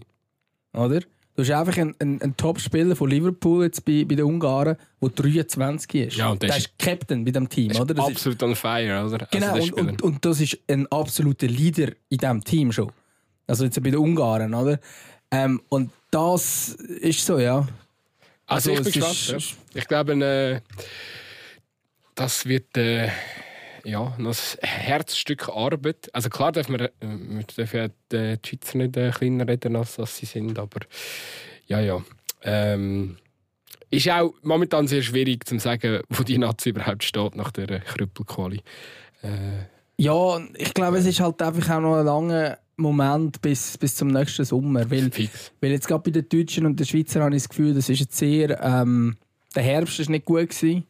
Oder? 0.72 1.00
Du 1.38 1.44
hast 1.44 1.52
einfach 1.52 1.76
einen, 1.80 1.94
einen, 2.00 2.20
einen 2.20 2.36
Top-Spieler 2.36 2.96
von 2.96 3.08
Liverpool 3.08 3.62
jetzt 3.62 3.84
bei, 3.84 4.04
bei 4.04 4.16
den 4.16 4.24
Ungarn, 4.24 4.76
der 5.00 5.08
23 5.08 5.94
ist. 5.94 6.16
Ja, 6.16 6.30
und 6.30 6.42
der 6.42 6.48
der 6.48 6.58
ist- 6.58 6.66
ist 6.66 6.78
Captain 6.80 7.24
bei 7.24 7.30
dem 7.30 7.48
Team, 7.48 7.70
oder? 7.76 7.94
Das 7.94 8.06
ist, 8.08 8.12
Absolut 8.16 8.42
on 8.42 8.56
fire, 8.56 9.04
oder? 9.06 9.28
genau, 9.30 9.52
also 9.52 9.72
und, 9.76 9.88
und, 9.88 10.02
und 10.02 10.24
das 10.24 10.40
ist 10.40 10.58
ein 10.66 10.88
absoluter 10.88 11.46
Leader 11.46 11.92
in 12.08 12.18
diesem 12.18 12.42
Team 12.42 12.72
schon. 12.72 12.90
Also 13.46 13.64
jetzt 13.64 13.80
bei 13.80 13.90
den 13.90 14.00
Ungarn, 14.00 14.52
oder? 14.52 14.80
Ähm, 15.30 15.62
und 15.68 15.92
das 16.10 16.70
ist 16.70 17.24
so, 17.24 17.38
ja. 17.38 17.58
Also, 18.48 18.72
Also, 18.72 18.72
ich 18.72 18.76
bin 18.78 18.86
es 18.88 18.92
gespannt. 18.94 19.40
ist- 19.40 19.50
Ja. 19.52 19.56
Ich 19.80 19.86
glaube, 19.86 20.12
äh, 20.14 20.60
das 22.16 22.46
wird 22.46 22.76
äh, 22.76 23.10
ja, 23.88 24.14
noch 24.18 24.36
ein 24.62 24.68
Herzstück 24.68 25.48
Arbeit. 25.48 26.10
Also 26.12 26.28
klar 26.28 26.52
dürfen 26.52 26.78
wir, 26.78 26.86
äh, 26.86 26.90
wir 27.00 27.42
dürfen 27.44 27.76
ja 27.76 27.88
die, 28.12 28.38
Schweizer 28.46 28.78
nicht 28.78 28.96
äh, 28.96 29.10
kleiner 29.10 29.48
reden, 29.48 29.76
als, 29.76 29.96
sie 29.96 30.26
sind, 30.26 30.58
aber 30.58 30.80
ja, 31.66 31.80
ja. 31.80 32.02
Ähm, 32.42 33.16
ist 33.90 34.08
auch 34.10 34.34
momentan 34.42 34.86
sehr 34.86 35.02
schwierig 35.02 35.46
zu 35.46 35.58
sagen, 35.58 36.02
wo 36.10 36.22
die 36.22 36.38
Nazi 36.38 36.70
überhaupt 36.70 37.02
steht 37.02 37.34
nach 37.34 37.50
der 37.50 37.80
Krüppelquali. 37.80 38.60
Äh, 39.22 39.64
Ja, 39.96 40.38
ich 40.54 40.74
glaube, 40.74 40.98
es 40.98 41.06
ist 41.06 41.20
halt 41.20 41.40
einfach 41.40 41.76
auch 41.76 41.80
noch 41.80 41.96
ein 41.96 42.04
langer 42.04 42.58
Moment 42.76 43.40
bis, 43.40 43.76
bis 43.78 43.96
zum 43.96 44.08
nächsten 44.08 44.44
Sommer. 44.44 44.90
Weil, 44.90 45.10
fix. 45.10 45.50
weil 45.60 45.72
jetzt 45.72 45.88
gerade 45.88 46.02
bei 46.02 46.10
den 46.10 46.28
Deutschen 46.28 46.66
und 46.66 46.78
den 46.78 46.86
Schweizern 46.86 47.22
habe 47.22 47.34
ich 47.34 47.42
das 47.42 47.48
Gefühl, 47.48 47.74
das 47.74 47.88
ist 47.88 48.00
jetzt 48.00 48.16
sehr. 48.16 48.62
Ähm, 48.62 49.16
der 49.54 49.62
Herbst 49.62 49.98
ist 49.98 50.10
nicht 50.10 50.26
gut 50.26 50.50
gewesen. 50.50 50.84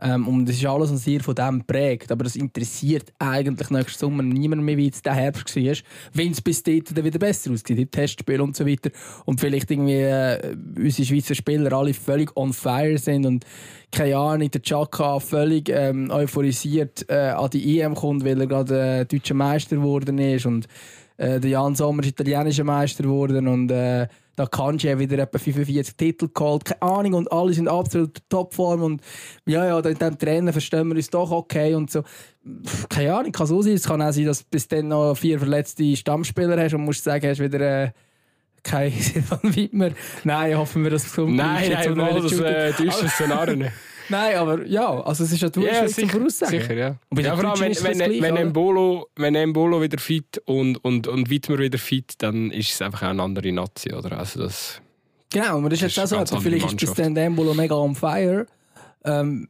Ähm, 0.00 0.28
und 0.28 0.48
es 0.48 0.56
ist 0.56 0.66
alles 0.66 0.90
noch 0.90 0.98
sehr 0.98 1.20
von 1.20 1.34
dem 1.34 1.60
geprägt. 1.60 2.12
Aber 2.12 2.24
das 2.24 2.36
interessiert 2.36 3.12
eigentlich 3.18 3.70
nächsten 3.70 3.98
Sommer 3.98 4.22
niemand 4.22 4.62
mehr, 4.62 4.76
wie 4.76 4.86
jetzt 4.86 5.06
der 5.06 5.14
Herbst 5.14 5.56
war. 5.56 5.76
Wenn 6.12 6.32
es 6.32 6.40
bis 6.40 6.62
dahin 6.62 6.84
dann 6.92 7.04
wieder 7.04 7.18
besser 7.18 7.50
aussieht, 7.50 7.78
die 7.78 7.86
Testspiele 7.86 8.42
und 8.42 8.56
so 8.56 8.66
weiter. 8.66 8.90
Und 9.24 9.40
vielleicht 9.40 9.70
irgendwie 9.70 10.02
äh, 10.02 10.56
unsere 10.76 11.06
Schweizer 11.06 11.34
Spieler 11.34 11.72
alle 11.72 11.94
völlig 11.94 12.36
on 12.36 12.52
fire 12.52 12.98
sind 12.98 13.24
und 13.24 13.46
keine 13.90 14.16
Ahnung, 14.16 14.50
der 14.50 14.62
Chaka 14.62 15.20
völlig 15.20 15.70
ähm, 15.70 16.10
euphorisiert 16.10 17.08
äh, 17.08 17.30
an 17.30 17.48
die 17.50 17.80
EM 17.80 17.94
kommt, 17.94 18.24
weil 18.24 18.40
er 18.40 18.46
gerade 18.46 19.00
äh, 19.00 19.04
deutscher 19.06 19.34
Meister 19.34 19.76
geworden 19.76 20.18
ist. 20.18 20.44
Und 20.44 20.66
äh, 21.16 21.40
der 21.40 21.50
Jan 21.50 21.74
Sommer 21.74 22.02
ist 22.02 22.10
italienischer 22.10 22.64
Meister 22.64 23.04
geworden 23.04 23.48
und 23.48 23.70
äh, 23.70 24.08
da 24.36 24.46
Kanji 24.46 24.88
hat 24.90 24.98
wieder 24.98 25.18
etwa 25.18 25.38
45 25.38 25.96
Titel 25.96 26.28
geholt. 26.32 26.64
Keine 26.64 26.82
Ahnung, 26.82 27.14
und 27.14 27.32
alle 27.32 27.52
sind 27.54 27.68
absolut 27.68 28.18
Topform 28.28 28.82
und 28.82 29.02
ja, 29.46 29.66
ja, 29.66 29.82
dann 29.82 29.94
dem 29.94 30.18
Trainer 30.18 30.52
verstehen 30.52 30.88
wir 30.88 30.96
uns 30.96 31.10
doch 31.10 31.30
okay 31.30 31.74
und 31.74 31.90
so. 31.90 32.02
Keine 32.88 33.14
Ahnung, 33.14 33.32
kann 33.32 33.46
so 33.46 33.62
sein. 33.62 33.72
Es 33.72 33.84
kann 33.84 34.02
auch 34.02 34.12
sein, 34.12 34.26
dass 34.26 34.40
du 34.40 34.44
bis 34.50 34.68
dann 34.68 34.88
noch 34.88 35.14
vier 35.16 35.38
verletzte 35.38 35.96
Stammspieler 35.96 36.62
hast 36.62 36.74
und 36.74 36.84
musst 36.84 37.02
sagen, 37.02 37.28
hast 37.28 37.40
wieder 37.40 37.60
äh, 37.60 37.90
kein 38.62 38.92
Silvan 38.92 39.56
Wittmer. 39.56 39.90
Nein, 40.24 40.56
hoffen 40.56 40.84
wir, 40.84 40.90
dass 40.90 41.04
es 41.06 41.10
gesund 41.10 41.34
Nein, 41.34 41.72
nein, 41.72 41.96
mal 41.96 42.20
das 42.20 42.32
äh, 42.38 42.72
düstere 42.72 43.08
Szenario 43.08 43.56
nicht. 43.56 43.72
Nein, 44.08 44.36
aber 44.36 44.64
ja, 44.66 45.00
also 45.02 45.24
es 45.24 45.32
ist 45.32 45.42
ja 45.42 45.48
du 45.48 45.62
Ja, 45.62 45.72
yeah, 45.72 45.86
zum 45.86 46.08
Voraussagen. 46.08 46.60
sicher, 46.60 46.74
ja. 46.74 46.96
Und 47.08 47.20
ja 47.20 47.36
vor 47.36 47.50
allem, 47.50 47.60
wenn, 47.60 47.84
wenn, 47.84 47.98
das 47.98 48.08
gleich, 48.08 48.22
wenn? 48.22 48.36
Embolo, 48.36 49.08
wenn 49.16 49.34
Embolo 49.34 49.82
wieder 49.82 49.98
fit 49.98 50.40
und, 50.44 50.76
und, 50.84 51.06
und 51.08 51.28
Wittmer 51.30 51.58
wieder 51.58 51.78
fit, 51.78 52.14
dann 52.18 52.50
ist 52.50 52.72
es 52.72 52.82
einfach 52.82 53.02
auch 53.02 53.08
eine 53.08 53.22
andere 53.22 53.52
Nazi, 53.52 53.92
oder? 53.92 54.18
Also 54.18 54.40
das, 54.40 54.80
Genau, 55.30 55.58
aber 55.58 55.68
das 55.70 55.82
ist 55.82 55.96
Das 55.96 56.10
jetzt 56.10 56.14
auch 56.14 56.26
so, 56.26 56.34
aber 56.36 56.42
vielleicht 56.42 56.66
ist 56.66 56.72
Mannschaft. 56.72 56.98
dann 56.98 57.16
Embolo 57.16 57.52
mega 57.54 57.74
on 57.74 57.94
fire. 57.94 58.46
Ähm, 59.04 59.48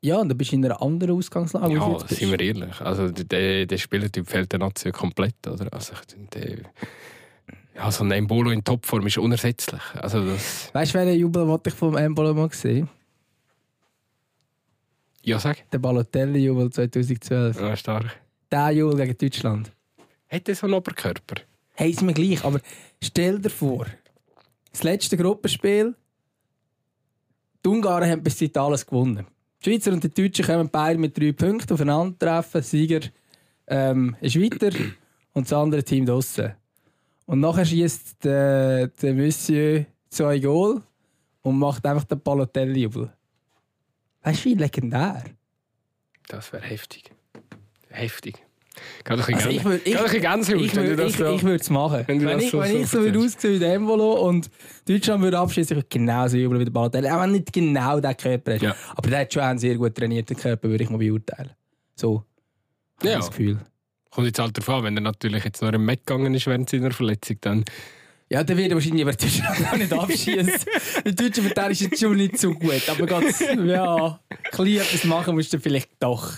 ja, 0.00 0.18
und 0.18 0.28
dann 0.28 0.36
bist 0.36 0.52
du 0.52 0.56
in 0.56 0.64
einer 0.64 0.80
anderen 0.82 1.16
Ausgangslage. 1.16 1.74
ja, 1.74 1.98
sind 2.08 2.30
wir 2.30 2.40
ehrlich. 2.40 2.80
Also 2.80 3.08
der, 3.10 3.66
der 3.66 3.78
Spielertyp 3.78 4.28
fehlt 4.28 4.52
der 4.52 4.58
Nazi 4.58 4.90
komplett, 4.90 5.46
oder? 5.46 5.72
Also 5.72 5.92
der, 6.34 6.58
ja, 7.74 7.90
so 7.90 8.04
ein 8.04 8.10
Embolo 8.12 8.50
in 8.50 8.62
Topform 8.62 9.06
ist 9.06 9.18
unersetzlich. 9.18 9.80
Also 9.94 10.24
das, 10.24 10.70
Weißt 10.72 10.94
du, 10.94 10.98
welchen 10.98 11.18
Jubel 11.20 11.46
wollte 11.46 11.70
ich 11.70 11.74
vom 11.76 11.96
Embolo 11.96 12.34
mal 12.34 12.48
gesehen? 12.48 12.88
Ja, 15.24 15.38
sag. 15.38 15.70
Der 15.70 15.78
Balotelli-Jubel 15.78 16.70
2012. 16.70 17.60
Ja, 17.60 17.76
stark. 17.76 18.20
Der 18.50 18.70
Jubel 18.70 18.96
gegen 18.96 19.18
Deutschland. 19.18 19.72
Hat 20.28 20.48
er 20.48 20.54
so 20.54 20.66
einen 20.66 20.74
Oberkörper? 20.74 21.36
Hey, 21.74 21.90
ist 21.90 22.02
mir 22.02 22.12
gleich, 22.12 22.44
aber 22.44 22.60
stell 23.02 23.38
dir 23.38 23.50
vor, 23.50 23.86
das 24.70 24.82
letzte 24.82 25.16
Gruppenspiel, 25.16 25.94
die 27.64 27.68
Ungarn 27.68 28.08
haben 28.08 28.22
bis 28.22 28.40
jetzt 28.40 28.56
alles 28.58 28.84
gewonnen. 28.84 29.26
Die 29.60 29.70
Schweizer 29.70 29.92
und 29.92 30.04
die 30.04 30.10
Deutschen 30.10 30.44
kommen 30.44 30.68
beide 30.68 30.98
mit 30.98 31.18
drei 31.18 31.32
Punkten 31.32 31.72
aufeinandertreffen. 31.72 32.62
Sieger 32.62 33.00
ähm, 33.66 34.16
ist 34.20 34.38
weiter 34.38 34.76
und 35.32 35.46
das 35.46 35.52
andere 35.52 35.82
Team 35.82 36.04
draussen. 36.04 36.52
Und 37.26 37.40
nachher 37.40 37.64
schießt 37.64 38.24
der, 38.24 38.88
der 38.88 39.14
Monsieur 39.14 39.86
zwei 40.10 40.38
Goal 40.38 40.82
und 41.42 41.58
macht 41.58 41.86
einfach 41.86 42.04
den 42.04 42.20
Balotelli-Jubel. 42.20 43.10
Weißt 44.24 44.40
du, 44.44 44.48
wie 44.50 44.54
legendär? 44.54 45.22
Das 46.28 46.52
wäre 46.52 46.62
heftig. 46.64 47.10
Heftig. 47.90 48.34
Gerade 49.04 49.22
ein 49.24 49.34
Also 49.34 49.48
ich 49.50 49.56
ich- 49.86 50.20
Gänsehaut, 50.20 50.60
Ich, 50.60 50.74
wenn 50.74 50.86
du 50.86 50.96
das 50.96 51.12
ich, 51.12 51.16
so... 51.18 51.32
ich 51.32 51.42
würde 51.44 51.60
es 51.62 51.70
machen. 51.70 52.02
Wenn 52.08 52.24
Wenn, 52.24 52.40
ich, 52.40 52.50
so- 52.50 52.58
wenn 52.60 52.72
so 52.72 52.78
ich 52.78 52.88
so 52.88 53.00
würde 53.02 53.18
aussehen 53.20 53.54
wie 53.54 53.58
der 53.60 53.74
Embolo 53.74 54.26
und 54.28 54.50
Deutschland 54.88 55.22
würde 55.22 55.38
abschießen, 55.38 55.76
ich 55.76 55.82
würde 55.84 55.88
genauso 55.88 56.36
jubeln 56.36 56.60
wie 56.60 56.64
der 56.64 56.72
Balotelli. 56.72 57.08
Auch 57.08 57.20
wenn 57.22 57.32
nicht 57.32 57.52
genau 57.52 58.00
der 58.00 58.14
Körper 58.16 58.54
ist. 58.56 58.62
Ja. 58.62 58.74
Aber 58.96 59.08
der 59.10 59.20
hat 59.20 59.32
schon 59.32 59.42
einen 59.42 59.58
sehr 59.60 59.76
gut 59.76 59.94
trainierten 59.94 60.36
Körper, 60.36 60.68
würde 60.68 60.82
ich 60.82 60.90
mal 60.90 60.98
beurteilen. 60.98 61.50
So. 61.94 62.24
ich 63.00 63.08
Ja. 63.10 63.18
Das 63.18 63.28
Gefühl. 63.30 63.58
Kommt 64.10 64.26
jetzt 64.26 64.38
halt 64.40 64.56
darauf 64.58 64.68
an, 64.78 64.84
wenn 64.84 64.96
er 64.96 65.02
natürlich 65.02 65.44
jetzt 65.44 65.62
noch 65.62 65.72
im 65.72 65.84
Mac 65.84 66.04
gegangen 66.04 66.34
ist 66.34 66.46
während 66.46 66.68
seiner 66.68 66.90
Verletzung, 66.90 67.36
dann... 67.42 67.64
Ja, 68.34 68.42
dann 68.42 68.56
wird 68.56 68.74
wahrscheinlich 68.74 69.02
aber 69.02 69.12
Deutschland 69.12 69.72
auch 69.72 69.76
nicht 69.76 69.92
abschießen. 69.92 70.52
Der 71.04 71.12
deutsche 71.12 71.40
Verteidiger 71.40 71.70
ist 71.70 71.80
jetzt 71.82 72.00
schon 72.00 72.16
nicht 72.16 72.36
so 72.36 72.52
gut. 72.52 72.88
Aber 72.88 73.06
ganz, 73.06 73.38
ja, 73.38 74.18
klein 74.50 74.76
etwas 74.78 75.04
machen 75.04 75.36
musst 75.36 75.52
du 75.52 75.60
vielleicht 75.60 75.90
doch. 76.00 76.32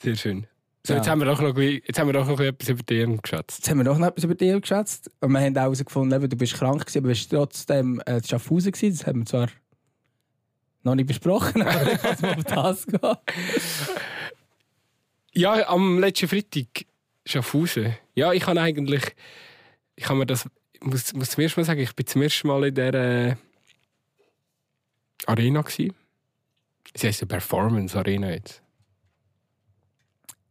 Sehr 0.00 0.16
schön. 0.16 0.46
So, 0.86 0.94
Ja. 0.94 1.00
jetzt 1.00 1.10
haben 1.10 1.18
wir 1.18 1.26
doch 1.26 1.38
noch, 1.42 1.54
jetzt 1.58 1.98
haben 1.98 2.08
wir 2.08 2.14
doch 2.14 2.26
noch 2.26 2.40
etwas 2.40 2.70
über 2.70 2.82
die 2.82 3.00
EM 3.00 3.20
geschätzt. 3.20 3.58
Jetzt 3.58 3.68
haben 3.68 3.76
wir 3.76 3.84
noch 3.84 4.00
etwas 4.00 4.24
über 4.24 4.34
dich 4.34 4.58
geschätzt. 4.62 5.10
Und 5.20 5.32
wir 5.32 5.40
haben 5.40 5.54
auch 5.58 5.60
herausgefunden, 5.60 6.30
du 6.30 6.36
bist 6.38 6.54
krank 6.54 6.80
gewesen, 6.80 6.98
aber 7.00 7.08
du 7.08 7.12
bist 7.12 7.30
trotzdem 7.30 8.00
äh, 8.06 8.16
in 8.16 8.24
Schaffhausen 8.24 8.72
gewesen. 8.72 8.96
Das 8.96 9.06
haben 9.06 9.18
wir 9.20 9.26
zwar 9.26 9.48
noch 10.84 10.94
nicht 10.94 11.08
besprochen, 11.08 11.60
aber 11.66 11.90
kann 11.98 12.16
mal 12.22 12.36
um 12.36 12.44
das 12.44 12.86
gehen. 12.86 13.16
Ja, 15.34 15.68
am 15.68 16.00
letzten 16.00 16.28
Freitag 16.28 16.86
Schaffhausen. 17.26 17.98
Ja, 18.14 18.32
ich 18.32 18.46
habe 18.46 18.58
eigentlich... 18.58 19.14
Ich 19.94 20.08
habe 20.08 20.18
mir 20.20 20.26
das... 20.26 20.48
Ich 20.82 20.86
muss, 20.88 21.12
muss 21.14 21.30
zum 21.30 21.42
ersten 21.42 21.60
Mal 21.60 21.64
sagen, 21.64 21.80
ich 21.80 21.94
bin 21.94 22.06
zum 22.06 22.22
ersten 22.22 22.48
Mal 22.48 22.64
in 22.64 22.74
der 22.74 22.94
äh, 22.94 23.34
Arena 25.26 25.62
gsi. 25.62 25.92
Sie 26.94 27.06
heisst 27.06 27.20
ja 27.20 27.26
Performance 27.26 27.96
Arena 27.96 28.30
jetzt. 28.30 28.60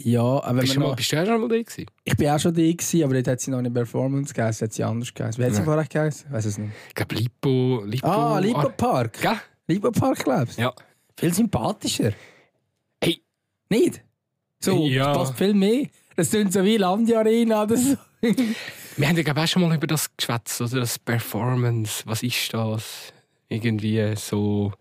Ja, 0.04 0.22
aber 0.44 0.62
Bist 0.62 0.76
du, 0.76 0.80
mal, 0.80 0.96
bist 0.96 1.12
du 1.12 1.22
auch 1.22 1.26
schon 1.28 1.42
mal 1.42 1.48
da 1.48 1.62
gewesen? 1.62 1.86
ich 2.04 2.18
bin 2.18 2.28
auch 2.30 2.40
schon 2.40 2.54
da 2.56 2.62
gewesen, 2.62 3.04
aber 3.04 3.14
dort 3.14 3.28
hat 3.28 3.40
sie 3.42 3.52
noch 3.52 3.62
nicht 3.62 3.74
Performance 3.74 4.34
geheißen, 4.34 4.66
hat 4.66 4.74
sie 4.74 4.84
anders 4.84 5.14
geheißen. 5.14 5.40
Wie 5.44 5.46
hat 5.48 5.54
sie 5.54 5.64
vorher 5.64 5.86
geheißen? 5.86 6.26
Ich 6.28 6.34
weiß 6.34 6.46
es 6.46 6.58
nicht. 6.58 6.72
Ich 6.88 6.96
glaube 6.96 7.16
Lipo... 7.16 7.84
Lipo 7.86 8.08
Ah, 8.08 8.40
Lipo 8.40 8.70
Park. 8.70 9.22
Gell? 9.22 9.40
Lipo 9.68 9.92
Park, 9.92 10.24
glaubst 10.24 10.58
du? 10.58 10.64
Ja. 10.64 10.74
Viel 11.20 11.34
sympathischer. 11.34 12.14
Hey. 13.04 13.22
Nicht? 13.70 14.02
So, 14.60 14.88
Ja. 14.88 15.14
das 15.14 15.18
passt 15.18 15.38
viel 15.38 15.54
mehr. 15.54 15.86
Das 16.16 16.32
klingt 16.32 16.52
so 16.52 16.64
wie 16.64 16.78
Landi 16.78 17.14
Arena 17.16 17.64
oder 17.64 17.78
so. 17.78 17.96
Wir 18.98 19.08
haben 19.08 19.18
ja 19.18 19.24
glaub 19.24 19.38
ich, 19.38 19.44
auch 19.44 19.48
schon 19.48 19.62
mal 19.64 19.76
über 19.76 19.88
das 19.88 20.10
geschwätzt, 20.16 20.62
oder? 20.62 20.82
Das 20.82 21.00
Performance, 21.00 22.04
was 22.06 22.24
ist 22.24 22.54
das? 22.54 23.14
Irgendwie 23.48 24.16
so. 24.16 24.72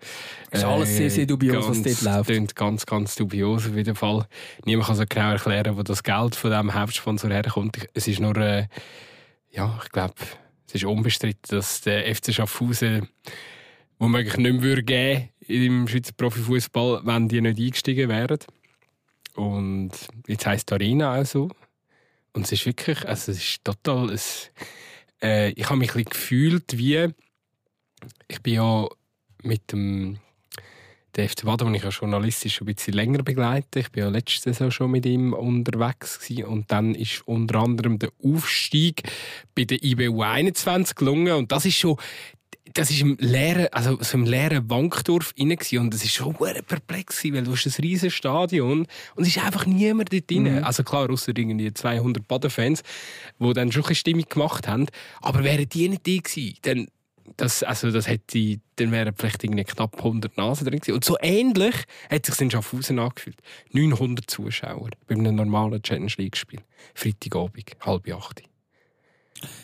äh, 0.52 0.56
Ist 0.58 0.64
alles 0.64 0.96
sehr, 0.96 1.10
sehr 1.10 1.26
dubios, 1.26 1.68
was 1.68 1.82
ganz- 1.82 2.02
dort 2.02 2.16
läuft. 2.16 2.28
Klingt 2.30 2.56
ganz, 2.56 2.86
ganz 2.86 3.14
dubios 3.16 3.66
auf 3.66 3.74
jeden 3.74 3.96
Fall. 3.96 4.26
Niemand 4.64 4.86
kann 4.86 4.96
so 4.96 5.04
genau 5.08 5.32
erklären, 5.32 5.76
wo 5.76 5.82
das 5.82 6.02
Geld 6.04 6.36
von 6.36 6.50
diesem 6.50 6.72
Hauptsponsor 6.74 7.30
herkommt. 7.30 7.78
Es 7.94 8.06
ist 8.06 8.20
nur, 8.20 8.36
äh, 8.36 8.66
ja, 9.50 9.76
ich 9.82 9.90
glaube, 9.90 10.14
es 10.68 10.74
ist 10.76 10.84
unbestritten, 10.84 11.56
dass 11.56 11.80
der 11.80 12.14
FC 12.14 12.32
Schaffhausen 12.32 13.08
womöglich 13.98 14.36
nicht 14.36 14.52
mehr 14.52 14.62
würde 14.62 14.82
geben 14.84 15.28
im 15.48 15.88
Schweizer 15.88 16.12
Profifußball, 16.16 17.00
wenn 17.04 17.28
die 17.28 17.40
nicht 17.40 17.58
eingestiegen 17.58 18.08
wären. 18.08 18.38
Und 19.34 19.90
jetzt 20.28 20.46
heisst 20.46 20.70
die 20.70 20.74
Arena 20.74 21.20
auch 21.20 21.26
so. 21.26 21.50
Und 22.32 22.44
es 22.44 22.52
ist 22.52 22.66
wirklich, 22.66 23.06
also 23.08 23.32
es 23.32 23.38
ist 23.38 23.64
total, 23.64 24.10
es, 24.10 24.50
äh, 25.22 25.50
ich 25.50 25.68
habe 25.68 25.78
mich 25.78 25.94
ein 25.94 26.04
gefühlt 26.04 26.76
wie, 26.78 27.08
ich 28.28 28.42
bin 28.42 28.54
ja 28.54 28.88
mit 29.42 29.72
dem 29.72 30.18
der 31.16 31.28
FC 31.28 31.44
Baden, 31.44 31.66
den 31.66 31.74
ich 31.74 31.82
ja 31.82 31.88
journalistisch 31.90 32.54
schon 32.54 32.68
ein 32.68 32.74
bisschen 32.74 32.94
länger 32.94 33.22
begleite. 33.22 33.80
Ich 33.80 33.90
bin 33.90 34.04
ja 34.04 34.08
letzte 34.08 34.52
Saison 34.52 34.70
schon 34.70 34.90
mit 34.92 35.04
ihm 35.06 35.32
unterwegs 35.32 36.20
gewesen. 36.20 36.44
und 36.44 36.70
dann 36.70 36.94
ist 36.94 37.26
unter 37.26 37.60
anderem 37.60 37.98
der 37.98 38.10
Aufstieg 38.22 39.02
bei 39.54 39.64
der 39.64 39.82
IBU 39.82 40.22
21 40.22 40.94
gelungen 40.94 41.32
und 41.34 41.52
das 41.52 41.64
ist 41.64 41.76
schon 41.76 41.96
das 42.74 42.90
ist 42.90 43.00
im 43.00 43.16
leeren, 43.18 43.66
also 43.72 43.98
so 44.00 44.18
im 44.18 44.24
leeren 44.24 44.68
Wankdorf 44.70 45.34
gewesen. 45.34 45.78
und 45.78 45.94
es 45.94 46.04
ist 46.04 46.14
schon 46.14 46.34
perplex 46.34 47.24
weil 47.24 47.42
du 47.42 47.52
hast 47.52 47.66
ein 47.66 47.82
riesiges 47.82 48.14
Stadion 48.14 48.86
und 49.14 49.22
es 49.22 49.28
ist 49.28 49.44
einfach 49.44 49.66
niemand 49.66 50.12
dort 50.12 50.30
drin. 50.30 50.58
Mhm. 50.58 50.64
Also 50.64 50.82
klar, 50.82 51.10
außer 51.10 51.36
irgendwie 51.36 51.72
200 51.72 52.26
Baden-Fans, 52.26 52.82
die 53.38 53.52
dann 53.52 53.72
schon 53.72 53.82
ein 53.82 53.88
bisschen 53.88 53.94
Stimmung 53.96 54.24
gemacht 54.28 54.68
haben. 54.68 54.86
Aber 55.20 55.44
wären 55.44 55.68
die 55.68 55.88
nicht 55.88 56.06
die 56.06 56.22
gewesen, 56.22 56.56
dann 56.62 56.86
das, 57.36 57.62
also 57.62 57.90
das 57.90 58.08
hätte, 58.08 58.60
dann 58.76 58.90
wären 58.92 59.14
vielleicht 59.16 59.44
irgendwie 59.44 59.64
knapp 59.64 59.96
100 59.98 60.36
Nasen 60.36 60.66
drin 60.66 60.80
gewesen. 60.80 60.94
Und 60.94 61.04
so 61.04 61.16
ähnlich 61.20 61.74
hat 62.10 62.28
es 62.28 62.34
sich 62.34 62.42
in 62.42 62.50
Schaffhausen 62.50 62.98
angefühlt. 62.98 63.38
900 63.72 64.28
Zuschauer 64.28 64.90
bei 65.06 65.14
einem 65.14 65.36
normalen 65.36 65.82
Challenge 65.82 66.12
League-Spiel. 66.16 66.60
Freitagabend, 66.94 67.76
halb 67.80 68.12
acht. 68.12 68.42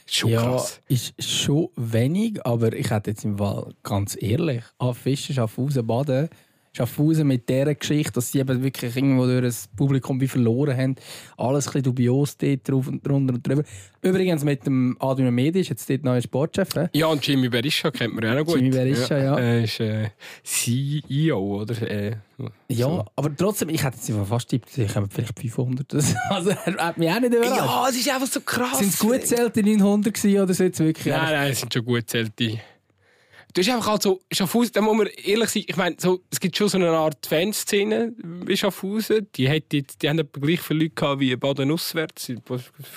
Schon 0.06 0.30
ja, 0.30 0.42
krass. 0.42 0.80
ist 0.88 1.14
schon 1.22 1.68
wenig, 1.76 2.44
aber 2.46 2.72
ich 2.72 2.90
hätte 2.90 3.10
jetzt 3.10 3.24
im 3.24 3.38
Fall 3.38 3.74
ganz 3.82 4.16
ehrlich, 4.20 4.64
an 4.78 4.94
Fischen, 4.94 5.34
Schaffhausen, 5.34 5.86
Baden, 5.86 6.28
Schaffhausen 6.76 7.26
mit 7.26 7.48
dieser 7.48 7.74
Geschichte, 7.74 8.12
dass 8.12 8.30
sie 8.32 8.38
eben 8.40 8.62
wirklich 8.62 8.94
irgendwo 8.94 9.24
durch 9.26 9.42
das 9.42 9.68
Publikum 9.76 10.20
wie 10.20 10.28
verloren 10.28 10.76
haben, 10.76 10.96
alles 11.38 11.66
ein 11.66 11.72
bisschen 11.72 11.82
dubios 11.84 12.36
dort 12.36 12.68
drauf 12.68 12.88
und 12.88 13.06
drunter 13.06 13.34
und 13.34 13.46
drüber. 13.46 13.62
Übrigens 14.02 14.44
mit 14.44 14.66
dem 14.66 14.96
Adrian 15.00 15.34
Medi 15.34 15.60
ist 15.60 15.70
jetzt 15.70 15.88
dort 15.90 16.04
neuer 16.04 16.20
Sportchef. 16.20 16.68
hä? 16.76 16.88
Ja, 16.92 17.06
und 17.06 17.26
Jimmy 17.26 17.48
Berisha 17.48 17.90
kennt 17.90 18.14
man 18.14 18.24
ja 18.24 18.32
auch 18.32 18.36
noch 18.36 18.44
gut. 18.44 18.56
Jimmy 18.56 18.70
Berisha, 18.70 19.16
ja. 19.18 19.36
Er 19.38 19.64
ist 19.64 19.80
äh, 19.80 20.10
CEO, 20.44 21.62
oder? 21.62 21.82
Äh, 21.90 22.16
Ja, 22.68 22.86
so. 22.86 23.04
aber 23.16 23.34
trotzdem, 23.36 23.68
ich 23.70 23.82
hätte 23.82 23.96
jetzt 23.96 24.28
fast 24.28 24.48
tippt, 24.48 24.76
ich 24.78 24.94
habe 24.94 25.08
vielleicht 25.10 25.38
500. 25.38 25.92
Das- 25.92 26.14
Also 26.30 26.50
er 26.50 26.76
hat 26.76 26.98
mich 26.98 27.08
auch 27.10 27.20
nicht 27.20 27.32
überrascht. 27.34 27.56
Ja, 27.56 27.86
es 27.88 27.96
ist 27.96 28.08
einfach 28.12 28.26
so 28.26 28.40
krass. 28.40 28.78
Sind 28.78 28.90
es 28.90 28.98
gut 28.98 29.26
zählte 29.26 29.62
900 29.62 30.12
gewesen 30.14 30.40
oder 30.40 30.54
so 30.54 30.64
jetzt 30.64 30.78
wirklich? 30.80 31.14
Nein, 31.14 31.32
nein, 31.32 31.50
es 31.52 31.60
sind 31.60 31.72
schon 31.72 31.84
gut 31.84 32.08
zählte. 32.08 32.58
Du 33.56 33.62
hast 33.62 33.70
einfach 33.70 33.86
halt 33.86 34.02
so, 34.02 34.20
Schaffhausen, 34.30 34.72
da 34.74 34.82
muss 34.82 34.94
man 34.98 35.06
ehrlich 35.06 35.48
sein, 35.48 35.64
ich 35.66 35.76
meine, 35.76 35.96
so, 35.98 36.20
es 36.30 36.38
gibt 36.40 36.54
schon 36.58 36.68
so 36.68 36.76
eine 36.76 36.90
Art 36.90 37.24
Fanszene 37.24 38.12
bei 38.44 38.54
Schaffhausen. 38.54 39.28
Die, 39.34 39.48
hat 39.48 39.72
jetzt, 39.72 40.02
die 40.02 40.10
haben 40.10 40.18
etwa 40.18 40.40
gleich 40.40 40.60
viele 40.60 40.80
Leute 40.80 40.94
gehabt 40.94 41.20
wie 41.20 41.34
Baden 41.36 41.70
auswärts. 41.70 42.28
Ich 42.28 42.38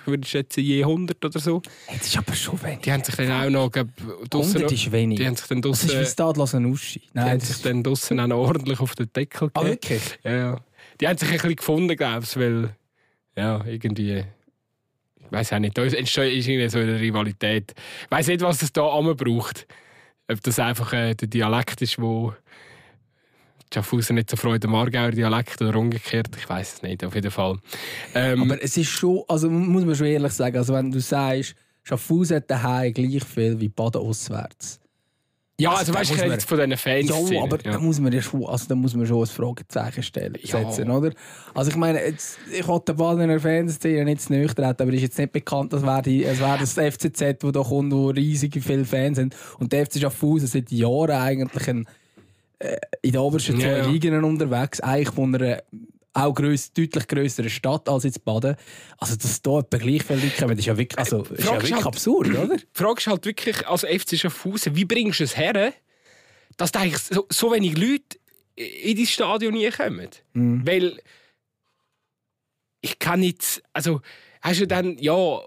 würde 0.06 0.28
schätzen, 0.28 0.60
je 0.62 0.84
100 0.84 1.24
oder 1.24 1.40
so. 1.40 1.62
Das 1.88 2.06
ist 2.08 2.18
aber 2.18 2.34
schon 2.36 2.62
wenig. 2.62 2.80
Die 2.82 2.92
haben 2.92 3.02
sich 3.06 3.16
dann 3.16 3.32
auch 3.32 3.50
noch, 3.50 3.72
glaub, 3.72 3.88
draussen 4.30 4.58
100 4.58 4.64
noch- 4.64 4.72
ist 4.74 4.92
wenig. 4.92 5.18
die 5.20 5.26
haben 5.28 5.36
sich 5.38 5.48
dann 5.48 5.62
Das 5.62 5.82
ist 5.82 5.90
wie 5.92 5.96
draussen, 5.96 6.12
Stadlassen 6.12 6.66
Uschi. 6.66 7.00
die 7.00 7.06
Nein, 7.14 7.30
haben 7.30 7.40
das 7.40 7.48
sich 7.48 7.56
ist... 7.58 7.66
dann 7.66 7.82
draussen 7.84 8.20
auch 8.20 8.28
noch 8.28 8.38
ordentlich 8.40 8.80
auf 8.82 8.96
den 8.96 9.14
Deckel 9.14 9.50
Ah, 9.54 9.62
gegeben. 9.62 9.70
wirklich? 9.82 10.20
Ja, 10.26 10.36
ja. 10.36 10.60
Die 11.00 11.08
haben 11.08 11.18
sich 11.18 11.30
ein 11.30 11.36
bisschen 11.36 11.56
gefunden, 11.56 11.96
glaube 11.96 12.26
ich, 12.26 12.36
weil, 12.36 12.76
ja, 13.38 13.64
irgendwie, 13.66 14.26
ich 15.24 15.32
weiß 15.32 15.54
auch 15.54 15.60
nicht, 15.60 15.78
da 15.78 15.84
entsteht 15.86 16.34
irgendwie 16.34 16.68
so 16.68 16.80
eine 16.80 17.00
Rivalität. 17.00 17.74
Ich 18.04 18.12
weiß 18.12 18.28
nicht, 18.28 18.42
was 18.42 18.62
es 18.62 18.74
da 18.74 18.82
braucht. 19.14 19.66
Ob 20.32 20.42
das 20.44 20.60
einfach 20.60 20.94
äh, 20.94 21.16
der 21.16 21.28
Dialekt 21.28 21.82
ist, 21.82 22.00
wo 22.00 22.34
Schaffhausen 23.74 24.16
nicht 24.16 24.30
so 24.30 24.38
freut, 24.38 24.64
der 24.64 24.70
Margauer 24.70 25.12
Dialekt 25.12 25.62
oder 25.62 25.78
umgekehrt, 25.78 26.30
ich 26.38 26.50
weiß 26.50 26.76
es 26.76 26.82
nicht, 26.82 27.04
auf 27.04 27.14
jeden 27.14 27.32
Fall. 27.32 27.58
Ähm, 28.16 28.44
Aber 28.44 28.62
es 28.64 28.78
ist 28.78 28.90
schon, 28.90 29.24
also 29.28 29.50
muss 29.50 29.86
man 29.86 29.96
schon 29.96 30.08
ehrlich 30.08 30.34
sagen, 30.34 30.58
also 30.58 30.74
wenn 30.74 30.92
du 30.92 31.00
sagst, 31.00 31.56
Schaffhausen 31.84 32.38
hat 32.38 32.50
daheim 32.50 32.94
gleich 32.94 33.24
viel 33.24 33.60
wie 33.60 33.70
Baden 33.70 34.02
auswärts. 34.02 34.80
Ja, 35.60 35.70
also 35.72 35.94
also 35.94 36.14
weißt 36.14 36.24
du, 36.24 36.32
jetzt 36.32 36.48
von 36.50 36.58
diesen 36.58 36.78
Fans. 36.78 37.10
Ja, 37.30 37.42
aber 37.44 37.58
da 37.60 37.80
muss 37.80 38.00
man 38.00 38.12
ja 38.14 38.22
schon, 38.22 38.46
also 38.46 38.66
da 38.68 38.76
muss 38.76 38.96
man 38.96 39.06
schon 39.06 39.22
ein 39.22 39.28
Fragezeichen 39.28 40.02
stellen, 40.04 40.36
Ja. 40.42 40.64
setzen, 40.72 40.90
oder? 40.90 41.12
Also 41.54 41.72
ich 41.72 41.78
meine, 41.78 42.04
jetzt, 42.04 42.38
ich 42.52 42.68
wollte 42.68 42.94
den 42.94 42.98
Ball 42.98 43.20
in 43.22 43.30
der 43.30 43.40
Fanszene 43.40 44.06
nicht 44.06 44.22
zu 44.22 44.30
treten, 44.30 44.64
aber 44.64 44.88
es 44.90 44.96
ist 44.96 45.02
jetzt 45.02 45.18
nicht 45.20 45.32
bekannt, 45.32 45.74
als 45.74 45.84
wäre 45.84 46.02
die- 46.02 46.26
wäre 46.26 46.58
das 46.60 46.78
FCZ, 46.78 47.44
wo 47.44 47.52
da 47.52 47.62
kommt, 47.62 47.94
wo 47.94 48.08
riesige 48.10 48.62
viele 48.62 48.86
Fans 48.86 49.18
sind. 49.18 49.36
Und 49.60 49.72
der 49.74 49.86
FC 49.86 50.00
Schaffhausen 50.00 50.48
seit 50.48 50.72
Jahren 50.72 51.12
eigentlich 51.12 51.68
ein, 51.68 51.86
äh, 52.60 52.78
in 53.02 53.12
den 53.12 53.22
obersten 53.22 53.60
Ja, 53.60 53.68
zwei 53.68 53.78
ja. 53.80 53.88
Ligen 53.88 54.24
unterwegs, 54.24 54.80
eigentlich 54.82 55.10
von 55.14 55.36
einer 55.36 55.62
auch 56.14 56.34
gröss, 56.34 56.74
deutlich 56.74 57.08
grösseren 57.08 57.50
Stadt 57.50 57.88
als 57.88 58.04
jetzt 58.04 58.26
Baden. 58.26 58.56
Also, 58.98 59.16
dass 59.16 59.42
da 59.42 59.60
etwa 59.60 59.78
gleich 59.78 60.04
viele 60.04 60.20
Leute 60.22 60.38
kommen, 60.38 60.58
ist 60.58 60.66
ja 60.66 60.78
wirklich, 60.78 60.98
also, 60.98 61.24
ist 61.24 61.46
ja 61.46 61.54
wirklich 61.54 61.74
halt- 61.74 61.86
absurd, 61.86 62.30
oder? 62.30 62.58
Die 62.58 62.66
Frage 62.74 63.00
ist 63.00 63.08
halt 63.08 63.26
wirklich, 63.26 63.68
als 63.68 63.84
FC 63.84 64.18
Schaffhausen, 64.18 64.76
wie 64.76 64.86
bringst 64.86 65.20
du 65.20 65.24
es 65.24 65.38
her, 65.38 65.74
dass 66.58 66.72
da 66.72 66.80
eigentlich 66.80 66.98
so, 67.02 67.26
so 67.30 67.52
wenig 67.52 67.78
Leute 67.78 68.18
in 68.56 68.98
dein 68.98 69.06
Stadion 69.06 69.54
nie 69.54 69.70
kommen? 69.70 70.10
Mhm. 70.34 70.66
Weil 70.68 71.00
ich 72.82 72.98
kann 73.00 73.20
nicht, 73.20 73.62
also 73.74 74.02
hast 74.42 74.60
du 74.62 74.68
dann, 74.68 74.98
ja, 74.98 75.40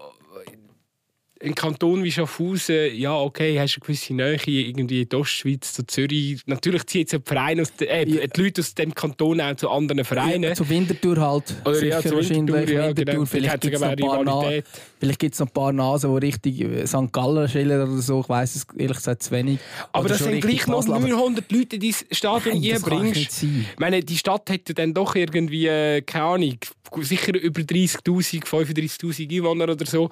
ein 1.43 1.55
Kanton 1.55 2.03
wie 2.03 2.11
Schaffhausen, 2.11 2.95
ja, 2.95 3.13
okay, 3.15 3.59
hast 3.59 3.75
eine 3.75 3.81
gewisse 3.81 4.13
Nähe 4.13 4.37
irgendwie 4.45 5.01
in 5.01 5.09
die 5.09 5.15
Ostschweiz, 5.15 5.73
zu 5.73 5.85
Zürich. 5.85 6.41
Natürlich 6.45 6.85
ziehen 6.85 7.01
jetzt 7.01 7.13
die, 7.13 7.19
Vereine 7.23 7.63
aus 7.63 7.73
de, 7.75 7.87
äh, 7.87 8.07
Ja. 8.09 8.27
die 8.27 8.41
Leute 8.41 8.61
aus 8.61 8.73
dem 8.75 8.93
Kanton 8.95 9.41
auch 9.41 9.55
zu 9.55 9.69
anderen 9.69 10.05
Vereinen. 10.05 10.43
Ja, 10.43 10.53
zu 10.53 10.67
Winterthur 10.69 11.17
halt. 11.19 11.53
Oder 11.65 11.75
sicher 11.75 11.87
ja, 11.87 12.01
zu 12.01 12.11
Winterthur, 12.17 12.55
wahrscheinlich. 12.55 12.69
ja, 12.75 12.87
Winterthur, 12.87 13.13
genau. 13.13 13.25
vielleicht 13.25 13.61
gibt 13.61 13.75
es 13.75 13.79
noch, 13.81 15.47
ein 15.47 15.53
paar 15.53 15.73
noch 15.73 15.83
ein 15.85 15.91
Nasen, 15.91 16.11
die 16.19 16.25
richtig 16.25 16.61
äh, 16.61 16.87
St. 16.87 17.11
Gallen 17.11 17.49
schillen 17.49 17.81
oder 17.81 18.01
so. 18.01 18.21
Ich 18.21 18.29
weiss 18.29 18.55
es 18.55 18.65
ehrlich 18.77 18.97
gesagt 18.97 19.23
zu 19.23 19.31
wenig. 19.31 19.59
Aber 19.91 20.05
Oder 20.05 20.09
das 20.15 20.23
sind 20.23 20.39
gleich 20.39 20.65
noch 20.67 20.77
Basel, 20.77 20.93
aber- 20.93 21.07
900 21.07 21.51
Leute 21.51 21.75
in 21.75 21.81
dein 21.81 21.93
Stadion 22.11 22.61
Nein, 22.61 22.73
einbringst. 22.75 23.31
sein. 23.31 23.65
Ich 23.73 23.79
meine, 23.79 23.99
die 24.01 24.17
Stadt 24.17 24.49
hätte 24.49 24.73
dann 24.73 24.93
doch 24.93 25.15
irgendwie, 25.15 25.67
äh, 25.67 26.01
keine 26.01 26.23
Ahnung, 26.25 26.57
sicher 27.01 27.33
über 27.37 27.61
30'000, 27.63 28.45
35'000 28.45 29.29
Einwohner 29.35 29.69
oder 29.69 29.85
so. 29.85 30.09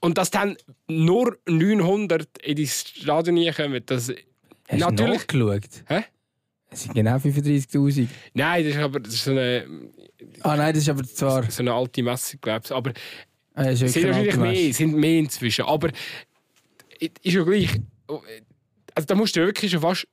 Und 0.00 0.18
dass 0.18 0.30
dann 0.30 0.56
nur 0.88 1.38
900 1.48 2.28
in 2.42 2.56
dein 2.56 2.66
Stadion 2.66 3.38
reinkommen, 3.38 3.82
das... 3.86 4.12
Hast 4.68 4.78
Natürlich- 4.80 5.26
du 5.26 5.38
nachgeschaut? 5.38 5.84
Hä? 5.88 6.04
Es 6.70 6.82
sind 6.82 6.94
genau 6.94 7.16
35'000. 7.16 8.08
Nein, 8.34 8.64
das 8.64 8.74
ist 8.74 8.80
aber 8.80 9.00
das 9.00 9.14
ist 9.14 9.24
so 9.24 9.30
eine, 9.30 9.66
Ah 10.40 10.56
nein, 10.56 10.74
das 10.74 10.82
ist 10.82 10.88
aber 10.88 11.04
zwar... 11.04 11.48
so 11.50 11.62
eine 11.62 11.72
alte 11.72 12.02
Messe, 12.02 12.36
glaube 12.38 12.62
ich. 12.64 12.72
Aber 12.72 12.92
Ah, 13.54 13.70
es 13.70 13.78
sind 13.78 13.94
wahrscheinlich 14.04 14.36
mehr, 14.36 14.74
sind 14.74 14.96
mehr 14.96 15.18
inzwischen. 15.20 15.64
Aber 15.64 15.90
ist 17.00 17.12
ja 17.22 17.42
gleich... 17.42 17.80
Also 18.94 19.06
da 19.06 19.14
musst 19.14 19.36
du 19.36 19.40
wirklich 19.40 19.70
schon 19.70 19.80
fast 19.80 20.06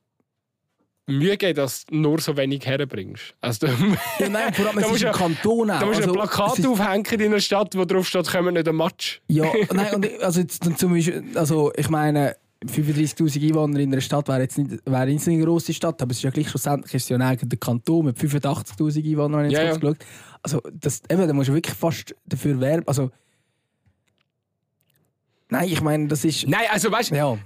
Mühe 1.06 1.36
geben, 1.36 1.54
dass 1.56 1.84
du 1.86 1.96
nur 1.96 2.18
so 2.20 2.36
wenig 2.36 2.64
herbringst. 2.66 3.34
Also, 3.40 3.66
Ja, 4.18 4.28
nein, 4.28 4.54
vor 4.54 4.66
allem, 4.66 4.78
es 4.84 4.90
ist 4.90 5.04
ein 5.04 5.12
Kanton 5.12 5.70
auch. 5.70 5.80
Da 5.80 5.86
musst 5.86 5.98
du 6.00 6.02
Also, 6.04 6.12
ein 6.12 6.28
Plakat 6.28 6.58
ist- 6.58 6.66
aufhängen 6.66 7.04
in 7.20 7.22
einer 7.22 7.40
Stadt, 7.40 7.74
wo 7.76 7.84
drauf 7.84 8.08
steht, 8.08 8.26
kommen 8.30 8.54
nicht 8.54 8.66
ein 8.68 8.76
Match. 8.76 9.20
Ja, 9.28 9.44
nein, 9.72 9.94
und 9.94 10.22
also 10.22 10.40
jetzt 10.40 10.64
zum 10.78 10.92
Beispiel, 10.92 11.22
also 11.34 11.72
ich 11.76 11.90
meine, 11.90 12.36
35'000 12.66 13.42
Einwohner 13.48 13.80
in 13.80 13.92
einer 13.92 14.00
Stadt 14.00 14.26
wäre 14.28 14.40
jetzt 14.40 14.56
nicht, 14.56 14.80
wäre 14.86 15.06
nicht 15.06 15.22
so 15.22 15.30
eine 15.30 15.44
grosse 15.44 15.74
Stadt, 15.74 16.00
aber 16.00 16.12
es 16.12 16.16
ist 16.18 16.22
ja 16.22 16.30
gleich 16.30 16.48
schlussendlich 16.48 16.94
ist 16.94 17.10
ja 17.10 17.18
ein 17.18 17.38
Kanton 17.60 18.06
mit 18.06 18.16
85'000 18.16 19.04
Einwohnern, 19.04 19.40
wenn 19.42 19.50
ich 19.50 19.58
jetzt 19.58 19.82
ja. 19.82 19.88
ja. 19.90 19.94
Also 20.42 20.62
das, 20.72 21.02
eben, 21.10 21.26
da 21.28 21.32
musst 21.34 21.50
du 21.50 21.54
wirklich 21.54 21.74
fast 21.76 22.14
dafür 22.24 22.58
werben, 22.60 22.86
also 22.88 23.10
Nein, 25.50 25.68
ich 25.68 25.80
meine, 25.82 26.08
das 26.08 26.24
ist... 26.24 26.48
Nein, 26.48 26.64
also 26.70 26.90
weißt 26.90 27.10
du, 27.10 27.14
Ja, 27.16 27.38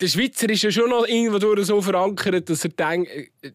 der 0.00 0.08
Schweizer 0.08 0.48
ist 0.48 0.62
ja 0.62 0.70
schon 0.70 0.90
noch 0.90 1.06
irgendwo 1.06 1.62
so 1.62 1.80
verankert, 1.82 2.48
dass 2.48 2.64
er 2.64 2.70
denkt, 2.70 3.10
äh, 3.10 3.28
äh, 3.42 3.52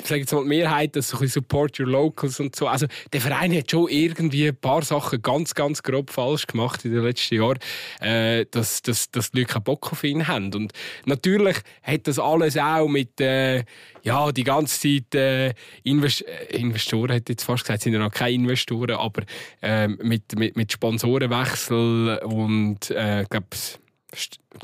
ich 0.00 0.06
sage 0.06 0.20
jetzt 0.20 0.32
mal 0.32 0.42
die 0.42 0.48
Mehrheit, 0.48 0.96
dass 0.96 1.10
so 1.10 1.18
ein 1.18 1.28
Support 1.28 1.78
your 1.78 1.86
locals 1.86 2.40
und 2.40 2.56
so. 2.56 2.66
Also 2.66 2.86
der 3.12 3.20
Verein 3.20 3.54
hat 3.54 3.70
schon 3.70 3.88
irgendwie 3.88 4.48
ein 4.48 4.56
paar 4.56 4.82
Sachen 4.82 5.20
ganz, 5.20 5.54
ganz 5.54 5.82
grob 5.82 6.10
falsch 6.10 6.46
gemacht 6.46 6.84
in 6.86 6.92
den 6.92 7.02
letzten 7.02 7.36
Jahren, 7.36 7.58
äh, 8.00 8.46
dass, 8.50 8.80
dass, 8.80 9.10
dass 9.10 9.32
die 9.32 9.40
Leute 9.40 9.52
keinen 9.52 9.64
Bock 9.64 9.92
auf 9.92 10.02
ihn 10.02 10.26
haben. 10.26 10.52
Und 10.54 10.72
natürlich 11.04 11.58
hat 11.82 12.06
das 12.06 12.18
alles 12.18 12.56
auch 12.56 12.88
mit, 12.88 13.20
äh, 13.20 13.64
ja, 14.02 14.32
die 14.32 14.44
ganze 14.44 14.80
Zeit 14.80 15.14
äh, 15.14 15.52
Invest 15.82 16.24
äh, 16.26 16.56
Investoren, 16.56 17.18
ich 17.18 17.28
jetzt 17.28 17.44
fast 17.44 17.64
gesagt, 17.64 17.82
sind 17.82 17.92
ja 17.92 17.98
noch 17.98 18.12
keine 18.12 18.32
Investoren, 18.32 18.96
aber 18.96 19.24
äh, 19.60 19.88
mit, 19.88 20.38
mit, 20.38 20.56
mit 20.56 20.72
Sponsorenwechsel 20.72 22.20
und 22.24 22.90
äh, 22.90 23.22
ich 23.22 23.28
glaube, 23.28 23.48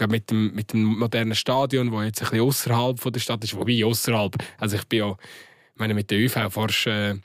Mit, 0.09 0.31
dem, 0.31 0.55
mit 0.55 0.73
dem 0.73 0.85
modernen 0.85 1.35
Stadion, 1.35 1.91
das 1.91 2.05
jetzt 2.05 2.23
ein 2.23 2.31
bisschen 2.31 2.47
außerhalb 2.47 3.01
von 3.01 3.12
der 3.12 3.21
Stadt 3.21 3.45
ist, 3.45 3.55
wobei 3.55 3.85
außerhalb, 3.85 4.37
also 4.59 4.77
ich 4.77 4.85
bin 4.85 4.99
ja, 5.01 5.11
ich 5.11 5.79
meine, 5.79 5.95
mit 5.95 6.11
der 6.11 6.19
ÖV 6.19 6.51
fast, 6.51 6.87
äh, 6.87 7.17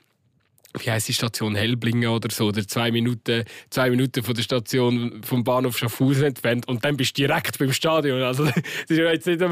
wie 0.78 0.90
heisst 0.90 1.08
die 1.08 1.14
Station 1.14 1.54
Hellblingen 1.54 2.10
oder 2.10 2.30
so, 2.30 2.48
oder 2.48 2.66
zwei 2.66 2.90
Minuten, 2.90 3.44
zwei 3.70 3.90
Minuten 3.90 4.22
von 4.22 4.34
der 4.34 4.42
Station 4.42 5.22
vom 5.22 5.42
Bahnhof 5.44 5.78
Schaffhausen 5.78 6.24
entfernt 6.24 6.68
und 6.68 6.84
dann 6.84 6.96
bist 6.96 7.16
du 7.16 7.26
direkt 7.26 7.58
beim 7.58 7.72
Stadion. 7.72 8.22
Also 8.22 8.44
das 8.44 8.56
ist 8.88 8.98
jetzt 8.98 9.26
nicht, 9.26 9.42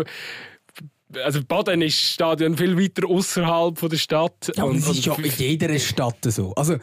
also 1.22 1.44
Baden 1.44 1.82
ist 1.82 1.96
das 1.96 2.10
Stadion 2.12 2.56
viel 2.56 2.78
weiter 2.78 3.08
außerhalb 3.08 3.78
von 3.78 3.88
der 3.88 3.96
Stadt. 3.96 4.52
ja 4.56 4.64
und, 4.64 4.76
das 4.76 4.98
ist 4.98 5.06
ja 5.06 5.14
in 5.14 5.32
jeder 5.36 5.78
Stadt 5.78 6.18
so. 6.24 6.52
Also, 6.54 6.78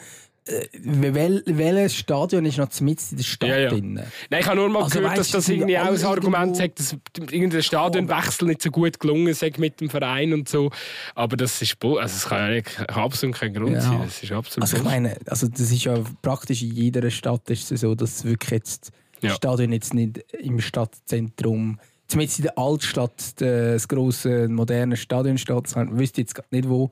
wel, 0.84 1.42
welches 1.46 1.96
Stadion 1.96 2.46
ist 2.46 2.58
noch 2.58 2.68
mitten 2.82 3.04
in 3.12 3.18
der 3.18 3.24
Stadt 3.24 3.50
Ja, 3.50 3.58
ja. 3.60 3.70
drin? 3.70 3.94
Nein, 4.30 4.40
ich 4.42 4.46
habe 4.46 4.58
nur 4.58 4.70
mal 4.70 4.84
Also, 4.84 4.96
gehört, 5.00 5.12
weißt 5.18 5.20
dass 5.20 5.32
das 5.32 5.50
irgendwie 5.50 5.78
auch 5.78 5.86
ein 5.86 6.04
Argument 6.04 6.58
sagt, 6.58 6.80
dass 6.80 6.96
irgendein 7.32 7.64
Stadionwechsel 7.64 8.48
nicht 8.48 8.62
so 8.62 8.72
gut 8.72 9.00
gelungen 9.00 9.34
sei 9.34 9.52
mit 9.58 9.80
dem 9.80 9.90
Verein 9.90 10.34
und 10.34 10.50
so. 10.50 10.70
Aber 11.16 11.38
das 11.38 11.62
ist 11.62 11.78
also 11.84 11.98
das 12.02 12.26
kann 12.28 12.40
ja 12.50 12.56
nicht, 12.56 12.90
absolut 12.90 13.36
kein 13.36 13.54
Grund 13.54 13.74
Ja. 13.74 13.82
sein. 13.82 14.02
Das 14.04 14.22
ist 14.22 14.32
absolut 14.32 14.64
Also 14.64 14.78
ich 14.78 14.84
meine, 14.84 15.18
also 15.28 15.48
das 15.48 15.72
ist 15.72 15.84
ja 15.86 15.98
praktisch 16.22 16.62
in 16.64 16.74
jeder 16.74 17.10
Stadt 17.10 17.50
ist 17.50 17.72
es 17.72 17.82
so, 17.82 17.96
dass 17.96 18.24
wirklich 18.26 18.52
jetzt 18.52 18.92
Ja. 19.22 19.30
das 19.30 19.38
Stadion 19.38 19.72
jetzt 19.72 19.94
nicht 19.94 20.20
im 20.40 20.60
Stadtzentrum, 20.60 21.80
zumindest 22.08 22.40
in 22.40 22.44
der 22.44 22.58
Altstadt, 22.58 23.40
das 23.42 23.88
große 23.88 24.50
moderne 24.50 24.98
Stadion 24.98 25.38
steht. 25.38 25.68
Ich 25.70 25.76
wüsste 25.76 26.22
jetzt 26.22 26.36
gerade 26.36 26.48
nicht 26.52 26.68
wo. 26.68 26.92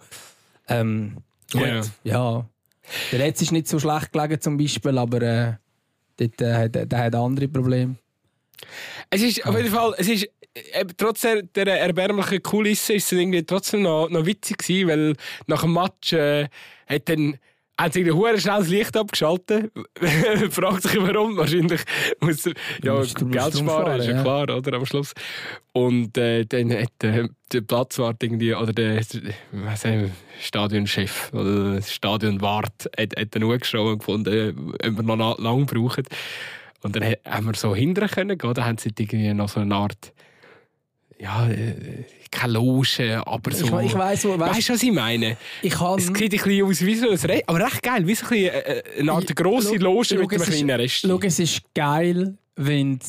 Ähm, 0.70 1.18
gut, 1.52 1.62
Ja. 1.66 1.82
ja. 2.04 2.46
Der 3.12 3.20
Letz 3.20 3.42
ist 3.42 3.52
nicht 3.52 3.68
so 3.68 3.80
schlecht 3.80 4.12
gelegen 4.12 4.42
zum 4.42 4.58
Beispiel, 4.58 4.98
aber 4.98 5.22
äh, 5.22 5.54
dort, 6.18 6.42
äh, 6.42 6.54
hat- 6.54 6.92
der 6.92 7.00
hat 7.00 7.16
andere 7.16 7.48
Probleme. 7.48 7.96
Es 9.10 9.22
ist 9.22 9.46
auf 9.46 9.56
jeden 9.56 9.72
Fall, 9.72 9.94
es 9.98 10.08
ist 10.08 10.28
eben, 10.74 10.92
trotz 10.98 11.22
der, 11.22 11.44
der 11.44 11.82
erbärmlichen 11.82 12.42
Kulisse 12.44 12.94
ist 12.94 13.12
es 13.12 13.18
irgendwie 13.20 13.44
trotzdem 13.44 13.82
noch, 13.84 14.10
noch 14.10 14.26
witzig 14.26 14.58
gewesen, 14.58 14.88
weil 14.88 15.16
nach 15.48 15.62
dem 15.62 15.74
Match 15.74 16.14
äh, 16.14 16.48
hat 16.88 17.10
dann 17.10 17.38
hat 17.82 17.94
sie 17.94 18.10
hure 18.12 18.40
schnell 18.40 18.60
das 18.60 18.68
Licht 18.70 18.96
abgeschaltet. 18.96 19.72
Fragt 20.52 20.84
sich 20.84 20.98
warum. 21.02 21.36
Wahrscheinlich 21.38 21.82
muss 22.20 22.46
er 22.46 22.54
ja, 22.84 22.94
musst- 22.94 23.18
Geld 23.18 23.58
sparen, 23.58 24.00
ist 24.00 24.08
ja, 24.08 24.16
ja. 24.16 24.22
klar, 24.22 24.50
oder? 24.56 24.78
Am 24.78 24.86
Schluss. 24.86 25.14
Und 25.74 26.18
äh, 26.18 26.46
dann 26.46 26.72
hat 26.72 27.04
äh, 27.04 27.28
der 27.52 27.62
Platzwart 27.62 28.22
irgendwie, 28.24 28.54
oder 28.54 28.74
der, 28.74 28.98
was 29.52 29.86
heißt, 29.86 30.12
Stadionchef 30.42 31.32
oder 31.34 31.74
der 31.76 31.82
Stadionwart 31.82 32.90
hat, 32.98 33.18
hat 33.18 33.36
dann 33.36 33.44
angeschaut 33.44 33.92
und 33.94 34.00
gefunden, 34.00 34.74
ob 34.86 34.96
wir 34.98 35.04
noch 35.04 35.16
na- 35.16 35.44
lang 35.44 35.66
brauchen. 35.66 36.04
Und 36.84 36.96
dann 36.96 37.04
haben 37.26 37.46
wir 37.46 37.54
so 37.54 37.76
hinterher 37.76 38.10
können 38.10 38.38
gehen. 38.38 38.54
Da 38.54 38.66
haben 38.66 38.78
sie 38.78 38.90
irgendwie 38.98 39.34
noch 39.34 39.50
so 39.50 39.60
eine 39.60 39.76
Art, 39.76 40.14
ja, 41.22 41.48
äh, 41.48 41.76
keine 42.32 42.54
Loge, 42.54 43.22
aber 43.26 43.52
so. 43.52 43.80
Ich, 43.80 43.86
ich 43.88 43.94
weiss, 43.94 44.26
wo, 44.26 44.40
weißt, 44.40 44.58
Weißt 44.58 44.70
du, 44.70 44.74
was 44.74 44.84
ich 44.84 44.92
meine? 44.92 45.38
ich 45.62 45.74
kann, 45.74 46.00
Es 46.00 46.08
sieht 46.08 46.16
ein 46.22 46.30
bisschen 46.30 46.64
aus 46.66 46.82
wie 46.82 46.96
so 46.96 47.10
ein 47.10 47.18
Re 47.18 47.42
aber 47.46 47.60
recht 47.60 47.84
geil, 47.84 48.08
wie 48.08 48.16
so 48.16 48.26
ein 48.26 48.30
bisschen, 48.30 48.54
äh, 48.54 48.84
eine 49.00 49.12
Art 49.12 49.36
grosse 49.36 49.76
Loge 49.76 50.18
mit 50.18 50.32
einem 50.32 50.42
kleinen 50.42 50.70
Rest. 50.80 51.06
Schau, 51.08 51.20
es 51.20 51.40
ist 51.40 51.62
geil, 51.76 52.38
wenn 52.56 53.00
du 53.00 53.06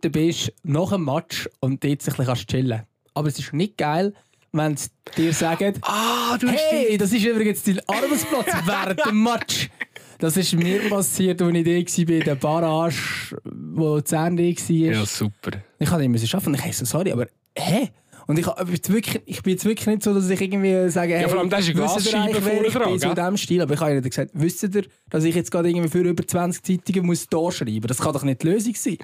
dort 0.00 0.12
bist, 0.12 0.52
nach 0.62 0.90
dem 0.90 1.04
Match 1.04 1.48
und 1.60 1.82
dort 1.82 2.02
sich 2.02 2.12
ein 2.14 2.16
bisschen 2.16 2.26
kannst 2.26 2.48
chillen 2.48 2.82
Aber 3.14 3.28
es 3.28 3.38
ist 3.38 3.52
nicht 3.52 3.78
geil, 3.78 4.12
wenn 4.52 4.76
sie 4.76 4.88
dir 5.16 5.32
sagen, 5.32 5.74
Ah, 5.82 6.36
du 6.38 6.48
hey, 6.48 6.98
das 6.98 7.12
ist 7.12 7.24
übrigens 7.24 7.62
dein 7.62 7.80
Arbeitsplatz 7.86 8.46
während 8.66 9.06
dem 9.06 9.22
Match. 9.22 9.70
Das 10.18 10.36
ist 10.36 10.54
mir 10.54 10.80
passiert, 10.88 11.42
als 11.42 11.54
ich 11.54 11.64
da 11.64 11.72
war, 12.06 12.18
bei 12.18 12.24
der 12.24 12.34
Barrage, 12.36 12.96
wo 13.44 14.00
Zern 14.00 14.38
war. 14.38 14.70
Ja, 14.70 15.04
super. 15.04 15.50
Ich 15.78 15.90
habe 15.90 16.04
immer 16.04 16.18
so 16.18 16.36
arbeiten 16.36 16.54
und 16.54 16.66
ich 16.66 16.76
so, 16.76 16.84
sorry, 16.84 17.12
aber 17.12 17.26
hä? 17.56 17.90
Und 18.26 18.38
ich, 18.38 18.46
jetzt 18.46 18.90
wirklich, 18.90 19.22
ich 19.26 19.42
bin 19.42 19.52
jetzt 19.52 19.64
wirklich 19.64 19.86
nicht 19.86 20.02
so, 20.02 20.14
dass 20.14 20.30
ich 20.30 20.40
irgendwie 20.40 20.88
sage, 20.88 21.14
hey, 21.14 21.28
vor 21.28 21.40
allem, 21.40 21.50
da 21.50 21.58
ist 21.58 21.72
Glasscheibe 21.74 22.40
vorne 22.40 22.66
ich 22.66 22.72
bin, 22.72 22.82
dran, 22.82 22.98
so 22.98 23.14
diesem 23.14 23.36
Stil. 23.36 23.62
Aber 23.62 23.74
ich 23.74 23.80
habe 23.80 23.92
ihnen 23.92 24.02
gesagt, 24.02 24.30
wisst 24.32 24.62
ihr, 24.62 24.84
dass 25.10 25.24
ich 25.24 25.34
jetzt 25.34 25.50
gerade 25.50 25.68
irgendwie 25.68 25.90
für 25.90 26.00
über 26.00 26.26
20 26.26 26.62
Zeitungen 26.62 27.06
muss 27.06 27.26
da 27.28 27.50
schreiben 27.50 27.86
Das 27.86 27.98
kann 27.98 28.14
doch 28.14 28.22
nicht 28.22 28.42
die 28.42 28.48
Lösung 28.48 28.74
sein. 28.74 28.96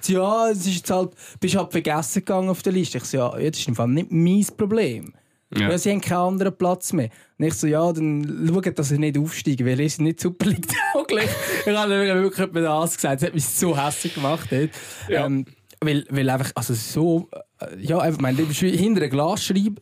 Sie, 0.00 0.12
ja, 0.12 0.50
es 0.50 0.58
ist 0.66 0.76
jetzt 0.76 0.90
halt, 0.90 1.10
bist 1.40 1.56
halt 1.56 1.72
vergessen 1.72 2.20
gegangen 2.20 2.48
auf 2.48 2.62
der 2.62 2.72
Liste. 2.72 2.98
Ich 2.98 3.04
so, 3.04 3.16
ja, 3.16 3.38
ja, 3.38 3.50
das 3.50 3.58
ist 3.58 3.68
im 3.68 3.74
Fall 3.74 3.88
nicht 3.88 4.12
mein 4.12 4.46
Problem. 4.56 5.12
Ja. 5.56 5.70
Ja. 5.70 5.78
sie 5.78 5.90
haben 5.90 6.00
keinen 6.00 6.18
anderen 6.18 6.56
Platz 6.56 6.92
mehr. 6.92 7.08
Und 7.38 7.46
ich 7.46 7.54
so, 7.54 7.66
ja, 7.66 7.90
dann 7.92 8.48
schaut, 8.52 8.78
dass 8.78 8.90
sie 8.90 8.98
nicht 8.98 9.18
aufsteigen, 9.18 9.66
weil 9.66 9.88
seid 9.88 10.00
nicht 10.00 10.20
super 10.20 10.50
tauglich. 10.92 11.28
ich 11.66 11.76
habe 11.76 12.22
wirklich 12.22 12.52
das 12.52 12.94
gesagt. 12.94 13.22
Das 13.22 13.26
hat 13.26 13.34
mich 13.34 13.46
so 13.46 13.76
hässlich 13.76 14.14
gemacht. 14.14 14.48
Dort. 14.50 14.70
Ja. 15.08 15.24
Ähm, 15.26 15.46
weil, 15.80 16.04
weil 16.10 16.28
einfach, 16.30 16.52
also 16.54 16.74
so, 16.74 17.28
äh, 17.60 17.78
ja, 17.80 17.98
einfach, 17.98 18.20
meine, 18.20 18.38
du 18.38 18.46
bist 18.46 18.60
hinter 18.60 19.02
einer 19.02 19.10
Glasscheibe, 19.10 19.80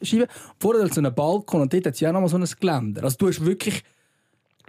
vorher 0.59 0.89
so 0.89 1.01
einen 1.01 1.15
Balkon 1.15 1.63
und 1.63 1.73
dort 1.73 1.87
hat 1.87 1.95
es 1.95 2.01
ja 2.01 2.13
noch 2.13 2.21
mal 2.21 2.29
so 2.29 2.37
ein 2.37 2.45
Geländer. 2.61 3.05
Also 3.05 3.17
du 3.19 3.29
hast 3.29 3.45
wirklich, 3.45 3.83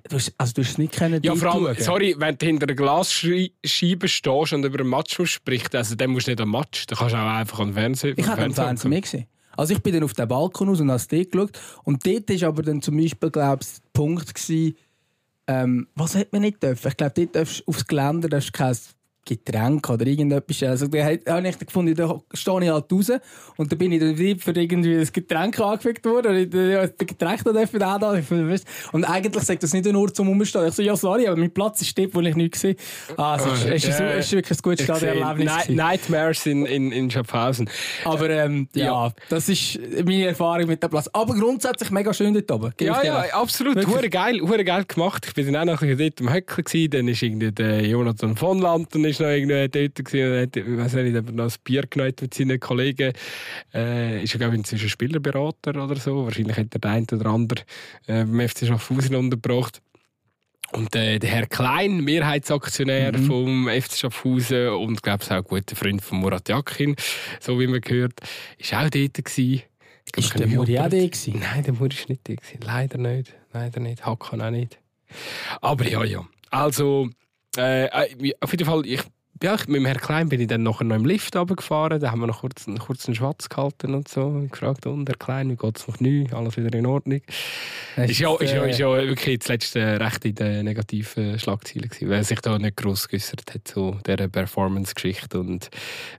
du 0.10 0.16
hast, 0.16 0.34
also 0.38 0.54
du 0.54 0.62
hast 0.62 0.72
es 0.72 0.78
nicht 0.78 0.94
können 0.94 1.22
Ja, 1.24 1.36
vor 1.36 1.54
allem, 1.54 1.76
sorry, 1.80 2.16
wenn 2.18 2.38
du 2.38 2.46
hinter 2.46 2.66
einer 2.66 2.76
Glasscheibe 2.76 4.08
stehst 4.08 4.54
und 4.54 4.66
über 4.66 4.80
einen 4.80 4.90
Match 4.90 5.18
sprichst, 5.24 5.76
also 5.76 5.96
dann 5.96 6.12
musst 6.12 6.28
du 6.28 6.32
nicht 6.32 6.42
am 6.42 6.52
Match, 6.52 6.86
dann 6.86 6.98
kannst 6.98 7.14
du 7.14 7.18
auch 7.18 7.30
einfach 7.30 7.60
an 7.60 7.68
den 7.70 7.74
Fernseher. 7.74 8.18
Ich 8.18 8.28
habe 8.28 8.44
am 8.44 8.54
Fernsehen 8.54 8.90
mehr 8.90 9.02
gesehen. 9.02 9.28
Also 9.58 9.74
ich 9.74 9.82
bin 9.82 9.94
dann 9.94 10.04
auf 10.04 10.14
den 10.14 10.28
Balkon 10.28 10.70
raus 10.70 10.80
und 10.80 10.92
habe 10.92 11.02
dort 11.10 11.32
geschaut. 11.32 11.60
Und 11.84 12.06
dort 12.06 12.30
war 12.30 12.48
aber 12.48 12.62
dann 12.62 12.82
zum 12.82 12.96
Beispiel, 12.96 13.32
glaube 13.32 13.64
ich, 13.64 13.68
der 13.68 13.90
Punkt, 13.92 14.36
gewesen, 14.36 14.76
ähm, 15.48 15.88
was 15.96 16.16
hat 16.16 16.32
man 16.32 16.42
nicht 16.42 16.62
dürfen? 16.62 16.88
Ich 16.90 16.98
glaube, 16.98 17.14
dort 17.16 17.36
darfst 17.36 17.60
du 17.60 17.64
aufs 17.66 17.88
Geländer 17.88 18.30
darfst 18.30 18.50
du 18.50 18.52
kein 18.52 18.78
Getränk 19.28 19.90
oder 19.90 20.06
irgendetwas. 20.06 20.64
Also 20.64 20.88
da 20.88 21.04
habe 21.04 21.50
ich 21.50 21.60
gefunden, 21.60 21.94
da 21.94 22.20
stehe 22.34 22.64
ich 22.64 22.70
halt 22.70 22.92
raus 22.92 23.12
und 23.58 23.72
dann 23.72 23.78
bin 23.78 23.92
ich 23.92 24.00
dann 24.00 24.40
für 24.40 24.52
irgendwie 24.52 24.98
ein 24.98 25.10
Getränk 25.12 25.60
angefickt 25.60 26.06
worden 26.06 26.32
und 26.32 26.38
ich 26.38 26.50
das 26.50 26.98
Getränk 26.98 27.44
da 27.44 27.52
dürfen 27.52 27.84
auch 27.84 28.00
da. 28.00 28.22
Und 28.92 29.04
eigentlich 29.04 29.44
sagt 29.44 29.64
das 29.64 29.74
nicht 29.74 29.86
nur 29.86 30.14
zum 30.14 30.30
Umstehen. 30.30 30.68
Ich 30.68 30.74
so, 30.74 30.82
ja 30.82 30.96
sorry, 30.96 31.28
aber 31.28 31.38
mein 31.38 31.52
Platz 31.52 31.82
ist 31.82 31.98
dort, 31.98 32.16
wo 32.16 32.22
ich 32.22 32.36
nichts 32.36 32.62
sehe. 32.62 32.76
Ah, 33.18 33.34
also, 33.34 33.50
es, 33.50 33.84
ist, 33.84 34.00
es, 34.00 34.26
ist, 34.26 34.32
wirklich 34.32 34.58
ein 34.58 34.62
gutes 34.62 34.84
Stadionerlebnis. 34.84 35.70
Nightmares 35.70 36.46
in, 36.46 36.66
in, 36.66 36.92
in 36.92 37.12
Schaffhausen. 37.12 37.70
Aber 38.06 38.30
ähm, 38.30 38.68
ja, 38.74 38.86
ja, 38.86 39.14
das 39.30 39.50
ist 39.50 39.80
meine 40.06 40.28
Erfahrung 40.28 40.68
mit 40.68 40.82
dem 40.82 40.90
Platz. 40.90 41.10
Aber 41.14 41.34
grundsätzlich 41.34 41.92
mega 41.92 42.14
schön 42.14 42.34
dort 42.34 42.52
oben. 42.52 42.74
Ja, 42.80 43.04
ja, 43.04 43.20
absolut. 43.34 43.86
Hure 43.88 44.10
geil, 44.10 44.42
hure 44.42 44.64
geil 44.64 44.86
gemacht. 44.86 45.26
Ich 45.28 45.34
bin 45.34 45.52
dann 45.52 45.70
auch 45.70 45.82
noch 45.82 45.98
dort 45.98 46.22
am 46.22 46.34
Höckeln 46.34 46.64
gewesen. 46.64 46.92
Dann 46.92 47.08
ist 47.08 47.22
irgendwie 47.22 47.52
der 47.52 47.86
Jonathan 47.86 48.36
von 48.36 48.60
Landen 48.60 49.02
ist 49.20 49.22
noch 49.22 49.30
irgendwie 49.30 49.68
dort 49.68 50.06
gewesen. 50.06 50.32
Und 50.32 50.42
hat, 50.42 50.56
ich 50.56 50.78
weiß 50.78 50.94
nicht, 50.94 51.34
noch 51.34 51.46
ein 51.46 51.54
Bier 51.64 51.84
genommen 51.90 52.14
mit 52.22 52.34
seinen 52.34 52.60
Kollegen. 52.60 53.14
Äh, 53.74 54.24
ist 54.24 54.34
ja, 54.34 54.38
glaube 54.38 54.54
ich, 54.54 54.60
inzwischen 54.60 54.90
Spielerberater 54.90 55.84
oder 55.84 55.96
so. 55.96 56.26
Wahrscheinlich 56.26 56.58
hat 56.58 56.74
er 56.74 56.80
der 56.80 56.92
eine 56.92 57.06
oder 57.12 57.26
andere 57.28 57.62
äh, 58.08 58.24
beim 58.26 58.48
FC 58.48 58.68
Schaffhausen 58.68 59.16
untergebracht. 59.16 59.82
Und 60.74 60.96
äh, 60.96 61.18
der 61.18 61.30
Herr 61.30 61.48
Klein, 61.48 62.02
Mehrheitsaktionär 62.02 63.18
mhm. 63.18 63.26
vom 63.26 63.70
FC 63.70 63.94
Schaffhausen 63.94 64.70
und 64.70 65.02
glaube 65.02 65.24
ich 65.24 65.32
auch 65.32 65.44
guter 65.44 65.76
Freund 65.78 66.02
von 66.02 66.20
Murat 66.20 66.50
Yakin, 66.50 66.96
so 67.40 67.58
wie 67.60 67.68
man 67.68 67.80
gehört, 67.80 68.20
ist 68.58 68.74
auch 68.74 68.90
dort 68.90 69.14
gewesen. 69.14 69.64
Ist 70.16 70.40
der 70.40 70.48
Muri 70.48 70.80
auch 70.80 70.90
dort 70.90 71.28
Nein, 71.28 71.64
der 71.64 71.74
Muri 71.74 71.94
ist 71.94 72.10
nicht 72.10 72.28
dort 72.28 72.40
Leider 72.66 72.98
nicht. 72.98 73.34
Leider 73.54 73.80
nicht. 73.80 74.06
Hakan 74.06 74.42
auch 74.42 74.52
nicht. 74.52 74.78
Aber 75.62 75.88
ja, 75.88 76.04
ja. 76.04 76.28
Also, 76.50 77.10
äh, 77.58 77.86
äh 77.86 78.34
auf 78.40 78.52
jeden 78.52 78.66
Fall, 78.66 78.86
ich 78.86 79.04
ja, 79.44 79.56
mit 79.68 79.76
dem 79.76 79.86
Herrn 79.86 80.00
Klein 80.00 80.30
bin 80.30 80.42
ich 80.42 80.48
dann 80.48 80.64
nachher 80.64 80.84
noch 80.84 80.96
im 80.96 81.06
Lift 81.06 81.36
runtergefahren. 81.36 82.00
Da 82.00 82.12
haben 82.12 82.22
wir 82.22 82.28
noch 82.28 82.42
kurz, 82.42 82.68
einen 82.68 82.80
kurzen 82.80 83.14
Schwatz 83.14 83.50
gehalten 83.50 83.94
und 83.94 84.08
so. 84.08 84.24
Und 84.24 84.52
gefragt, 84.52 84.86
und 84.86 85.08
Herr 85.08 85.16
Klein, 85.16 85.52
wie 85.52 85.56
geht 85.56 85.78
es 85.78 85.88
noch 85.88 86.00
nicht? 86.00 86.34
Alles 86.34 86.58
wieder 86.58 86.74
in 86.78 86.86
Ordnung. 86.86 87.22
Ist 87.98 88.20
ja, 88.20 88.36
ist, 88.36 88.54
ja, 88.54 88.64
ist 88.64 88.80
ja 88.80 88.88
wirklich 88.88 89.40
das 89.40 89.48
letzte 89.50 90.00
recht 90.00 90.26
in 90.26 90.36
den 90.36 90.66
negativen 90.66 91.38
Schlagzeilen 91.38 91.90
gewesen, 91.90 92.10
weil 92.10 92.18
er 92.18 92.24
sich 92.24 92.40
da 92.40 92.58
nicht 92.58 92.78
gross 92.78 93.08
geäußert 93.08 93.54
hat, 93.54 93.68
so 93.68 93.98
dieser 94.06 94.28
Performance-Geschichte 94.28 95.40
und 95.40 95.70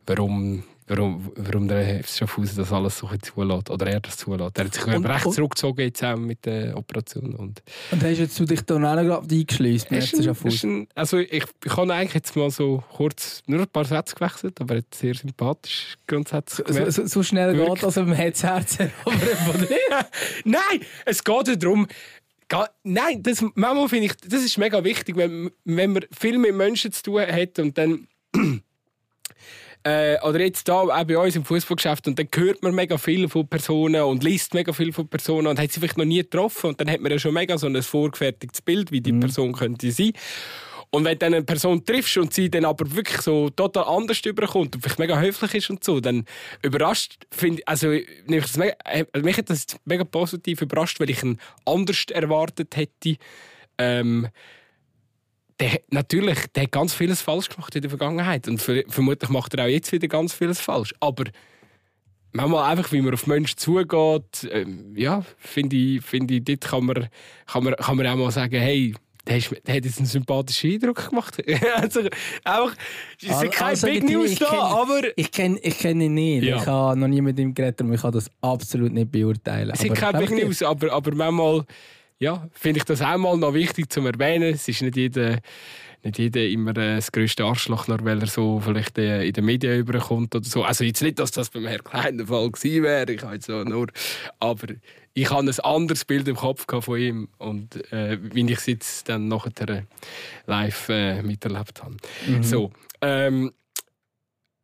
warum 0.06 0.62
warum, 0.88 1.30
warum 1.36 1.68
der 1.68 2.02
FC 2.02 2.18
Schaffhausen 2.18 2.56
das 2.56 2.72
alles 2.72 2.98
so 2.98 3.08
zulässt. 3.22 3.70
Oder 3.70 3.86
er 3.86 4.00
das 4.00 4.16
zulässt. 4.16 4.58
Er 4.58 4.64
hat 4.64 4.74
sich 4.74 4.86
und, 4.86 5.06
recht 5.06 5.26
und, 5.26 5.32
zurückgezogen 5.32 5.80
jetzt 5.82 6.02
auch 6.04 6.16
mit 6.16 6.44
der 6.44 6.76
Operation. 6.76 7.34
Und, 7.34 7.62
und 7.90 8.02
hast 8.02 8.18
jetzt 8.18 8.38
du 8.40 8.44
dich 8.44 8.62
dann 8.62 8.84
auch 8.84 9.02
noch 9.02 9.22
eingeschlossen 9.22 9.86
mit 9.90 10.04
FC 10.04 10.24
Schaffhausen? 10.24 10.88
Also 10.94 11.18
ich, 11.18 11.44
ich 11.64 11.76
habe 11.76 11.94
eigentlich 11.94 12.14
jetzt 12.14 12.36
mal 12.36 12.50
so 12.50 12.82
kurz 12.96 13.42
nur 13.46 13.60
ein 13.60 13.68
paar 13.68 13.84
Sätze 13.84 14.14
gewechselt, 14.14 14.60
aber 14.60 14.76
jetzt 14.76 14.98
sehr 14.98 15.14
sympathisch 15.14 15.96
grundsätzlich. 16.06 16.66
So, 16.68 16.90
so, 16.90 17.06
so 17.06 17.22
schnell 17.22 17.56
Wirklich. 17.56 17.74
geht 17.74 17.84
also 17.84 18.02
man 18.02 18.18
hat 18.18 18.34
das 18.34 18.42
Herz 18.42 18.78
Nein, 20.44 20.80
es 21.04 21.22
geht 21.22 21.62
darum, 21.62 21.86
Nein, 22.82 23.22
das, 23.22 23.42
manchmal 23.54 23.88
finde 23.88 24.06
ich, 24.06 24.16
das 24.16 24.42
ist 24.42 24.56
mega 24.56 24.82
wichtig, 24.82 25.16
wenn, 25.16 25.50
wenn 25.64 25.92
man 25.92 26.04
viel 26.18 26.38
mit 26.38 26.54
Menschen 26.54 26.92
zu 26.92 27.02
tun 27.02 27.20
hat 27.20 27.58
und 27.58 27.76
dann 27.76 28.08
äh, 29.88 30.18
oder 30.22 30.40
jetzt 30.40 30.68
da 30.68 30.80
auch 30.80 31.04
bei 31.04 31.16
uns 31.16 31.34
im 31.34 31.44
Fußballgeschäft 31.44 32.06
und 32.08 32.18
dann 32.18 32.28
hört 32.34 32.62
man 32.62 32.74
mega 32.74 32.98
viel 32.98 33.28
von 33.28 33.48
Personen 33.48 34.02
und 34.02 34.22
liest 34.22 34.52
mega 34.52 34.72
viel 34.72 34.92
von 34.92 35.08
Personen 35.08 35.46
und 35.46 35.58
hat 35.58 35.72
sie 35.72 35.80
vielleicht 35.80 35.96
noch 35.96 36.04
nie 36.04 36.18
getroffen 36.18 36.68
und 36.70 36.80
dann 36.80 36.90
hat 36.90 37.00
man 37.00 37.10
ja 37.10 37.18
schon 37.18 37.32
mega 37.32 37.56
so 37.56 37.66
ein 37.66 37.82
vorgefertigtes 37.82 38.60
Bild, 38.60 38.92
wie 38.92 39.00
die 39.00 39.12
mhm. 39.12 39.20
Person 39.20 39.52
könnte 39.52 39.90
sein. 39.90 40.12
Und 40.90 41.04
wenn 41.04 41.18
du 41.18 41.26
eine 41.26 41.42
Person 41.42 41.84
triffst 41.84 42.16
und 42.16 42.32
sie 42.32 42.50
dann 42.50 42.64
aber 42.64 42.90
wirklich 42.94 43.20
so 43.20 43.50
total 43.50 43.84
anders 43.84 44.20
überkommt 44.24 44.74
und 44.74 44.80
vielleicht 44.82 44.98
mega 44.98 45.18
höflich 45.18 45.54
ist 45.54 45.70
und 45.70 45.84
so, 45.84 46.00
dann 46.00 46.24
überrascht, 46.62 47.26
finde 47.30 47.62
also 47.66 47.88
mich, 47.88 48.56
mega, 48.56 48.74
äh, 48.84 49.04
mich 49.20 49.36
hat 49.36 49.50
das 49.50 49.66
mega 49.84 50.04
positiv 50.04 50.62
überrascht, 50.62 50.98
weil 51.00 51.10
ich 51.10 51.22
ihn 51.22 51.38
anders 51.66 52.04
erwartet 52.10 52.76
hätte. 52.76 53.16
Ähm, 53.78 54.28
der, 55.60 55.80
natürlich, 55.90 56.38
der 56.54 56.64
hat 56.64 56.72
ganz 56.72 56.94
vieles 56.94 57.20
falsch 57.20 57.48
gemacht 57.48 57.74
in 57.74 57.82
der 57.82 57.90
Vergangenheit. 57.90 58.46
Und 58.48 58.60
vermutlich 58.60 59.30
macht 59.30 59.54
er 59.54 59.64
auch 59.64 59.68
jetzt 59.68 59.90
wieder 59.92 60.08
ganz 60.08 60.32
vieles 60.32 60.60
falsch. 60.60 60.94
Aber 61.00 61.24
manchmal 62.32 62.70
einfach, 62.70 62.92
wie 62.92 63.00
man 63.00 63.14
auf 63.14 63.26
Menschen 63.26 63.58
zugeht, 63.58 64.48
ähm, 64.50 64.94
ja, 64.96 65.24
finde 65.38 65.76
ich, 65.76 66.02
find 66.02 66.30
ich, 66.30 66.44
dort 66.44 66.60
kann 66.60 66.84
man, 66.84 67.08
kann, 67.46 67.64
man, 67.64 67.74
kann 67.74 67.96
man 67.96 68.06
auch 68.06 68.16
mal 68.16 68.30
sagen, 68.30 68.58
hey, 68.58 68.94
der, 69.26 69.36
ist, 69.38 69.50
der 69.66 69.76
hat 69.76 69.84
jetzt 69.84 69.98
einen 69.98 70.06
sympathischen 70.06 70.72
Eindruck 70.72 71.10
gemacht. 71.10 71.42
also, 71.74 72.00
einfach, 72.44 72.76
es 73.20 73.38
sind 73.38 73.52
keine 73.52 73.70
also, 73.70 73.86
Big 73.86 74.04
News 74.04 74.36
da, 74.36 74.46
kenn, 74.46 74.58
aber... 74.58 75.00
Ich 75.16 75.30
kenne 75.30 75.58
ich 75.62 75.78
kenn 75.78 76.00
ihn 76.00 76.14
nicht. 76.14 76.44
Ja. 76.44 76.56
Ich 76.56 76.66
habe 76.66 76.98
noch 76.98 77.08
nie 77.08 77.20
mit 77.20 77.38
ihm 77.38 77.52
geredet 77.52 77.80
und 77.82 77.92
ich 77.92 78.00
kann 78.00 78.12
das 78.12 78.30
absolut 78.40 78.92
nicht 78.92 79.10
beurteilen. 79.10 79.70
Es 79.72 79.80
sind 79.80 79.94
keine 79.94 80.18
Big 80.20 80.30
News, 80.30 80.62
aber, 80.62 80.92
aber 80.92 81.14
manchmal 81.14 81.64
ja, 82.18 82.48
finde 82.52 82.78
ich 82.78 82.84
das 82.84 83.02
auch 83.02 83.16
mal 83.16 83.36
noch 83.36 83.54
wichtig 83.54 83.90
zu 83.90 84.00
erwähnen. 84.00 84.54
Es 84.54 84.68
ist 84.68 84.82
nicht 84.82 84.96
jeder, 84.96 85.38
nicht 86.02 86.18
jeder 86.18 86.44
immer 86.46 86.70
äh, 86.76 86.96
das 86.96 87.12
grösste 87.12 87.44
Arschloch, 87.44 87.86
nur 87.88 88.04
weil 88.04 88.20
er 88.20 88.26
so 88.26 88.60
vielleicht 88.60 88.98
äh, 88.98 89.24
in 89.24 89.32
den 89.32 89.44
Medien 89.44 89.78
überkommt 89.78 90.34
oder 90.34 90.44
so. 90.44 90.64
Also 90.64 90.84
jetzt 90.84 91.02
nicht, 91.02 91.18
dass 91.18 91.30
das 91.30 91.50
beim 91.50 91.66
Herrn 91.66 91.84
Klein 91.84 92.18
der 92.18 92.26
Fall 92.26 92.50
gewesen 92.50 92.82
wäre, 92.82 93.12
ich 93.12 93.44
so 93.44 93.62
nur, 93.62 93.86
aber 94.40 94.66
ich 95.14 95.30
habe 95.30 95.48
ein 95.48 95.60
anderes 95.60 96.04
Bild 96.04 96.28
im 96.28 96.36
Kopf 96.36 96.66
von 96.84 96.98
ihm 96.98 97.28
und 97.38 97.92
äh, 97.92 98.18
wie 98.20 98.44
ich 98.50 98.58
es 98.58 98.66
jetzt 98.66 99.08
dann 99.08 99.28
nachher 99.28 99.84
live 100.46 100.88
äh, 100.88 101.22
miterlebt 101.22 101.82
habe. 101.82 101.96
Mhm. 102.26 102.42
So, 102.42 102.72
ähm, 103.00 103.52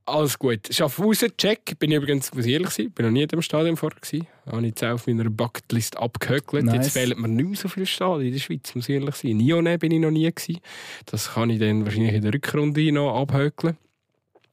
alles 0.07 0.38
gut. 0.38 0.69
Schaffhausen, 0.71 1.37
check. 1.37 1.79
Bin 1.79 1.90
ich 1.90 1.97
übrigens, 1.97 2.33
muss 2.35 2.47
ich 2.47 2.53
ehrlich 2.53 2.71
sein, 2.71 2.90
bin 2.90 3.07
noch 3.07 3.12
nie 3.12 3.23
in 3.23 3.29
dem 3.29 3.43
Stadion 3.43 3.77
vorher 3.77 3.99
gewesen. 4.01 4.27
Habe 4.47 4.61
ich 4.61 4.69
jetzt 4.69 4.85
auf 4.85 5.07
meiner 5.07 5.31
Bucketlist 5.31 5.97
abgehökelt. 5.97 6.64
Nice. 6.64 6.75
Jetzt 6.75 6.93
fehlen 6.93 7.21
mir 7.21 7.29
nicht 7.29 7.47
mehr 7.47 7.57
so 7.57 7.69
viele 7.69 7.87
Stadien 7.87 8.29
in 8.29 8.33
der 8.33 8.40
Schweiz, 8.40 8.75
muss 8.75 8.88
ich 8.88 8.95
ehrlich 8.95 9.14
sein. 9.14 9.37
Nione 9.37 9.79
bin 9.79 9.93
ich 9.93 10.01
noch 10.01 10.11
nie 10.11 10.31
gewesen. 10.31 10.61
Das 11.07 11.35
kann 11.35 11.51
ich 11.51 11.59
dann 11.59 11.85
wahrscheinlich 11.85 12.14
in 12.14 12.23
der 12.23 12.35
Rückrunde 12.35 12.93
noch 12.93 13.21
abhökeln. 13.21 13.77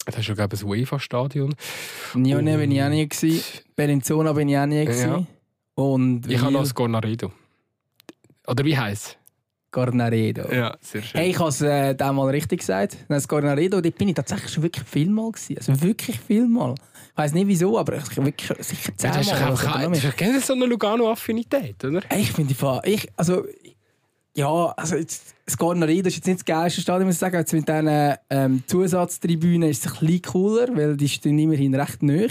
Das 0.06 0.18
ist 0.18 0.28
ja, 0.28 0.34
glaube 0.34 0.56
ich, 0.56 0.64
ein 0.64 0.68
UEFA-Stadion. 0.68 1.54
Nione 2.16 2.58
bin 2.58 2.72
ich 2.72 2.82
auch 2.82 2.90
nie 2.90 3.08
gewesen. 3.08 3.44
Bellinzona 3.76 4.34
bin 4.34 4.50
ich 4.50 4.58
auch 4.58 4.66
nie 4.66 4.86
gewesen. 4.86 5.10
Ja. 5.10 5.28
Und 5.76 6.30
ich 6.30 6.40
habe 6.40 6.52
noch 6.52 6.62
das 6.62 6.74
Gornaredo. 6.74 7.32
Oder 8.48 8.66
wie 8.66 8.78
heisst 8.78 9.06
es? 9.06 9.21
Cornaredo. 9.72 10.52
Ja, 10.52 10.78
sehr 10.82 11.02
schön. 11.02 11.22
Hey, 11.22 11.30
ich 11.32 11.40
habe 11.40 11.50
es 11.50 11.62
äh, 11.62 11.96
damals 11.96 12.34
richtig 12.34 12.60
gesagt. 12.60 12.98
Das 13.08 13.28
Cornaredo, 13.28 13.82
dort 13.82 13.98
bin 13.98 14.10
ich 14.10 14.16
tatsächlich 14.16 14.52
schon 14.52 14.64
wirklich 14.64 14.86
viel 14.88 15.10
mal 15.10 15.32
gewesen. 15.32 15.58
Also 15.58 15.82
wirklich 15.82 16.20
viel 16.20 16.48
mal. 16.48 16.76
Ich 17.14 17.18
weiß 17.18 17.34
nicht 17.34 17.48
wieso, 17.48 17.78
aber 17.78 17.98
ich 17.98 18.18
wirklich 18.18 18.52
sicher 18.60 18.92
zehnmal. 18.96 19.24
Ja, 19.24 19.32
das 19.50 19.62
ist 19.62 19.66
einfach 19.66 20.16
keine 20.16 20.40
so 20.40 20.54
eine 20.54 20.66
Lugano-Affinität, 20.66 21.84
oder? 21.84 22.02
Hey, 22.10 22.22
ich 22.22 22.32
finde 22.32 22.54
die 22.54 22.90
ich, 22.92 23.08
also 23.16 23.44
ja, 24.34 24.74
also 24.78 24.96
jetzt, 24.96 25.36
das 25.46 25.58
Cornaredo 25.58 26.08
ist 26.08 26.16
jetzt 26.16 26.28
nicht 26.28 26.40
das 26.40 26.46
geilste 26.46 26.82
Stadion, 26.82 27.08
muss 27.08 27.16
ich 27.16 27.20
sagen. 27.20 27.36
Jetzt 27.38 27.54
mit 27.54 27.68
diesen 27.68 28.16
ähm, 28.30 28.64
Zusatztribünen 28.66 29.70
ist 29.70 29.86
es 29.86 29.92
ein 29.92 30.00
bisschen 30.00 30.22
cooler, 30.22 30.76
weil 30.76 30.96
die 30.96 31.10
stehen 31.10 31.38
immerhin 31.38 31.76
recht 31.76 32.02
nah. 32.02 32.28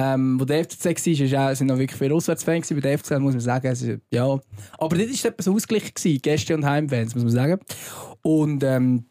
Ähm, 0.00 0.38
wo 0.38 0.44
der 0.44 0.62
FCZ 0.62 0.86
war, 1.32 1.56
sind 1.56 1.66
noch 1.66 1.78
wirklich 1.78 1.98
viele 1.98 2.14
Auswärtsfans. 2.14 2.68
Bei 2.68 2.80
der 2.80 2.98
FCZ 2.98 3.18
muss 3.18 3.32
man 3.32 3.40
sagen, 3.40 3.66
also, 3.66 3.94
ja. 4.12 4.38
Aber 4.78 4.96
das 4.96 5.24
war 5.24 5.30
etwas 5.32 5.48
ausgeglichen, 5.48 5.92
gewesen, 5.92 6.22
Gäste- 6.22 6.54
und 6.54 6.64
Heimfans, 6.64 7.16
muss 7.16 7.24
man 7.24 7.32
sagen. 7.32 7.58
Und 8.22 8.62
ähm, 8.62 9.06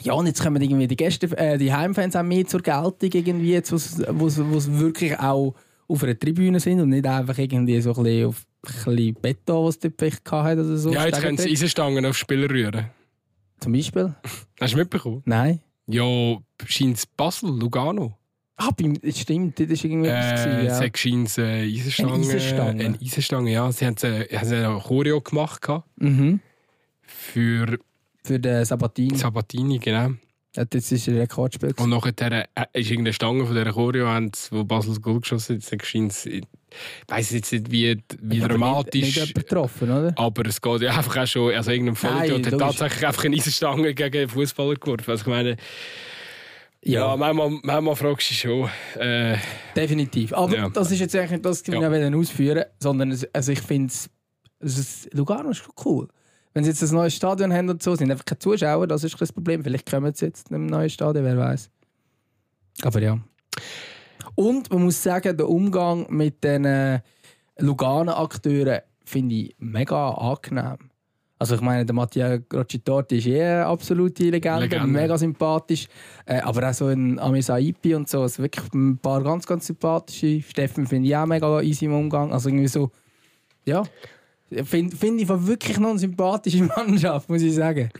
ja, 0.00 0.14
und 0.14 0.26
jetzt 0.26 0.42
kommen 0.42 0.60
irgendwie 0.60 0.88
die 0.88 0.96
Gäste, 0.96 1.26
äh, 1.38 1.56
die 1.56 1.72
Heimfans 1.72 2.16
auch 2.16 2.24
mehr 2.24 2.44
zur 2.46 2.62
Geltung, 2.62 3.10
irgendwie, 3.12 3.52
jetzt, 3.52 3.70
wo 3.72 4.28
sie 4.28 4.80
wirklich 4.80 5.16
auch 5.20 5.54
auf 5.86 6.02
einer 6.02 6.18
Tribüne 6.18 6.58
sind 6.58 6.80
und 6.80 6.88
nicht 6.88 7.06
einfach 7.06 7.38
irgendwie 7.38 7.80
so 7.80 7.94
ein 7.94 8.02
bisschen 8.02 8.26
auf 8.26 8.44
ein 8.66 8.94
bisschen 8.94 9.14
Beton, 9.14 9.66
was 9.66 9.78
dort 9.78 9.94
vielleicht 9.96 10.30
hatte 10.30 10.64
oder 10.64 10.76
so. 10.76 10.92
Ja, 10.92 11.06
jetzt 11.06 11.22
können 11.22 11.38
sie 11.38 11.50
Eisenstangen 11.50 12.04
auf 12.04 12.16
Spieler 12.16 12.50
rühren. 12.50 12.86
Zum 13.60 13.72
Beispiel? 13.72 14.14
Hast 14.60 14.74
du 14.74 14.78
mitbekommen? 14.78 15.22
Nein. 15.24 15.60
Ja, 15.86 16.36
scheint 16.66 16.96
es 16.96 17.06
Basel, 17.06 17.50
Lugano. 17.50 18.17
Ah, 18.60 18.70
das 18.76 19.20
stimmt, 19.20 19.60
das 19.60 19.68
war 19.68 19.84
irgendwie 19.84 20.08
etwas. 20.08 20.46
Äh, 20.46 20.66
ja. 20.66 20.82
Es 20.82 21.00
scheint 21.00 21.38
eine 21.38 21.62
Eisenstange. 21.62 22.12
Eine 22.12 22.24
Eisenstange. 22.24 22.84
Eine 22.84 22.98
Eisenstange, 23.00 23.52
ja. 23.52 23.72
Sie 23.72 23.86
haben 23.86 23.96
eine 24.02 24.80
Choreo 24.80 25.20
gemacht. 25.20 25.68
Mhm. 25.96 26.40
Für, 27.02 27.78
für 28.24 28.40
den 28.40 28.64
Sabatini. 28.64 29.16
Sabatini, 29.16 29.78
genau. 29.78 30.10
Ja, 30.56 30.64
das 30.64 30.90
ist 30.90 31.06
ein 31.08 31.18
Rekordspiel. 31.18 31.72
Und 31.78 31.90
nachher 31.90 32.32
äh, 32.32 32.46
ist 32.72 32.90
irgendeine 32.90 33.12
Stange 33.12 33.46
von 33.46 33.54
dieser 33.54 33.72
Choreo, 33.72 34.06
wo 34.50 34.64
Basel 34.64 34.94
das 34.94 35.02
Goal 35.02 35.20
geschossen 35.20 35.60
hat. 35.60 36.26
Ich 36.26 36.42
weiß 37.06 37.30
jetzt 37.30 37.52
nicht, 37.52 37.70
wie, 37.70 38.02
wie 38.20 38.38
ja, 38.38 38.48
dramatisch. 38.48 39.02
Nicht, 39.02 39.20
nicht 39.20 39.34
betroffen, 39.34 39.88
oder? 39.88 40.12
Aber 40.16 40.46
es 40.46 40.60
geht 40.60 40.80
ja 40.80 40.96
einfach 40.96 41.16
auch 41.16 41.26
schon. 41.28 41.54
Also, 41.54 41.70
irgendein 41.70 41.94
Vollidiot 41.94 42.46
hat 42.46 42.58
tatsächlich 42.58 43.06
einfach 43.06 43.24
eine 43.24 43.36
Eisenstange 43.36 43.94
gegen 43.94 44.28
Fußballer 44.28 44.74
geworfen. 44.74 45.10
Also, 45.12 45.22
ich 45.22 45.26
meine. 45.28 45.56
Ja, 46.84 47.10
ja 47.10 47.16
manchmal, 47.16 47.50
manchmal 47.62 47.96
fragst 47.96 48.30
du 48.30 48.34
schon. 48.34 48.70
Äh, 49.00 49.36
Definitiv. 49.74 50.32
Aber 50.32 50.56
ja. 50.56 50.68
das 50.68 50.90
ist 50.90 51.00
jetzt 51.00 51.14
eigentlich 51.16 51.32
nicht 51.32 51.44
das, 51.44 51.62
was 51.66 51.74
ich 51.74 51.80
ja. 51.80 52.18
ausführen 52.18 52.64
sondern 52.80 53.18
also 53.32 53.52
ich 53.52 53.60
finde 53.60 53.92
es. 54.60 55.08
Lugano 55.12 55.50
ist 55.50 55.68
cool. 55.84 56.08
wenn 56.54 56.64
sie 56.64 56.70
jetzt 56.70 56.82
ein 56.82 56.94
neues 56.94 57.14
Stadion 57.14 57.52
haben 57.52 57.68
und 57.68 57.82
so, 57.82 57.94
sind 57.94 58.10
einfach 58.10 58.24
keine 58.24 58.38
Zuschauer, 58.40 58.86
das 58.86 59.04
ist 59.04 59.16
kein 59.18 59.28
Problem. 59.28 59.62
Vielleicht 59.62 59.88
kommen 59.88 60.12
sie 60.14 60.26
jetzt 60.26 60.50
in 60.50 60.56
einem 60.56 60.66
neuen 60.66 60.90
Stadion, 60.90 61.24
wer 61.24 61.36
weiß. 61.36 61.70
Aber 62.82 63.00
ja. 63.00 63.18
Und 64.34 64.70
man 64.70 64.84
muss 64.84 65.02
sagen, 65.02 65.36
der 65.36 65.48
Umgang 65.48 66.06
mit 66.10 66.42
den 66.42 66.64
äh, 66.64 67.00
Lugano-Akteuren 67.58 68.80
finde 69.04 69.34
ich 69.34 69.56
mega 69.58 70.10
angenehm. 70.10 70.87
Also 71.38 71.54
ich 71.54 71.60
meine, 71.60 71.86
der 71.86 71.94
Mattia 71.94 72.38
Groccitorti 72.38 73.18
ist 73.18 73.26
eh 73.26 73.42
eine 73.42 73.66
absolute 73.66 74.24
Legende, 74.24 74.62
Legende. 74.62 74.86
mega 74.88 75.16
sympathisch. 75.16 75.86
Äh, 76.26 76.40
aber 76.40 76.68
auch 76.68 76.74
so 76.74 76.86
ein 76.86 77.18
Amisa 77.18 77.58
Ipi 77.58 77.94
und 77.94 78.08
so, 78.08 78.22
also 78.22 78.42
wirklich 78.42 78.72
ein 78.74 78.98
paar 78.98 79.22
ganz, 79.22 79.46
ganz 79.46 79.66
sympathische. 79.66 80.42
Steffen 80.42 80.86
finde 80.86 81.08
ich 81.08 81.16
auch 81.16 81.26
mega 81.26 81.60
easy 81.60 81.84
im 81.84 81.94
Umgang. 81.94 82.32
Also 82.32 82.48
irgendwie 82.48 82.66
so, 82.66 82.90
ja, 83.64 83.84
finde 84.64 84.96
find 84.96 85.20
ich 85.20 85.28
wirklich 85.28 85.78
noch 85.78 85.90
eine 85.90 85.98
sympathische 85.98 86.64
Mannschaft, 86.76 87.28
muss 87.28 87.42
ich 87.42 87.54
sagen. 87.54 87.90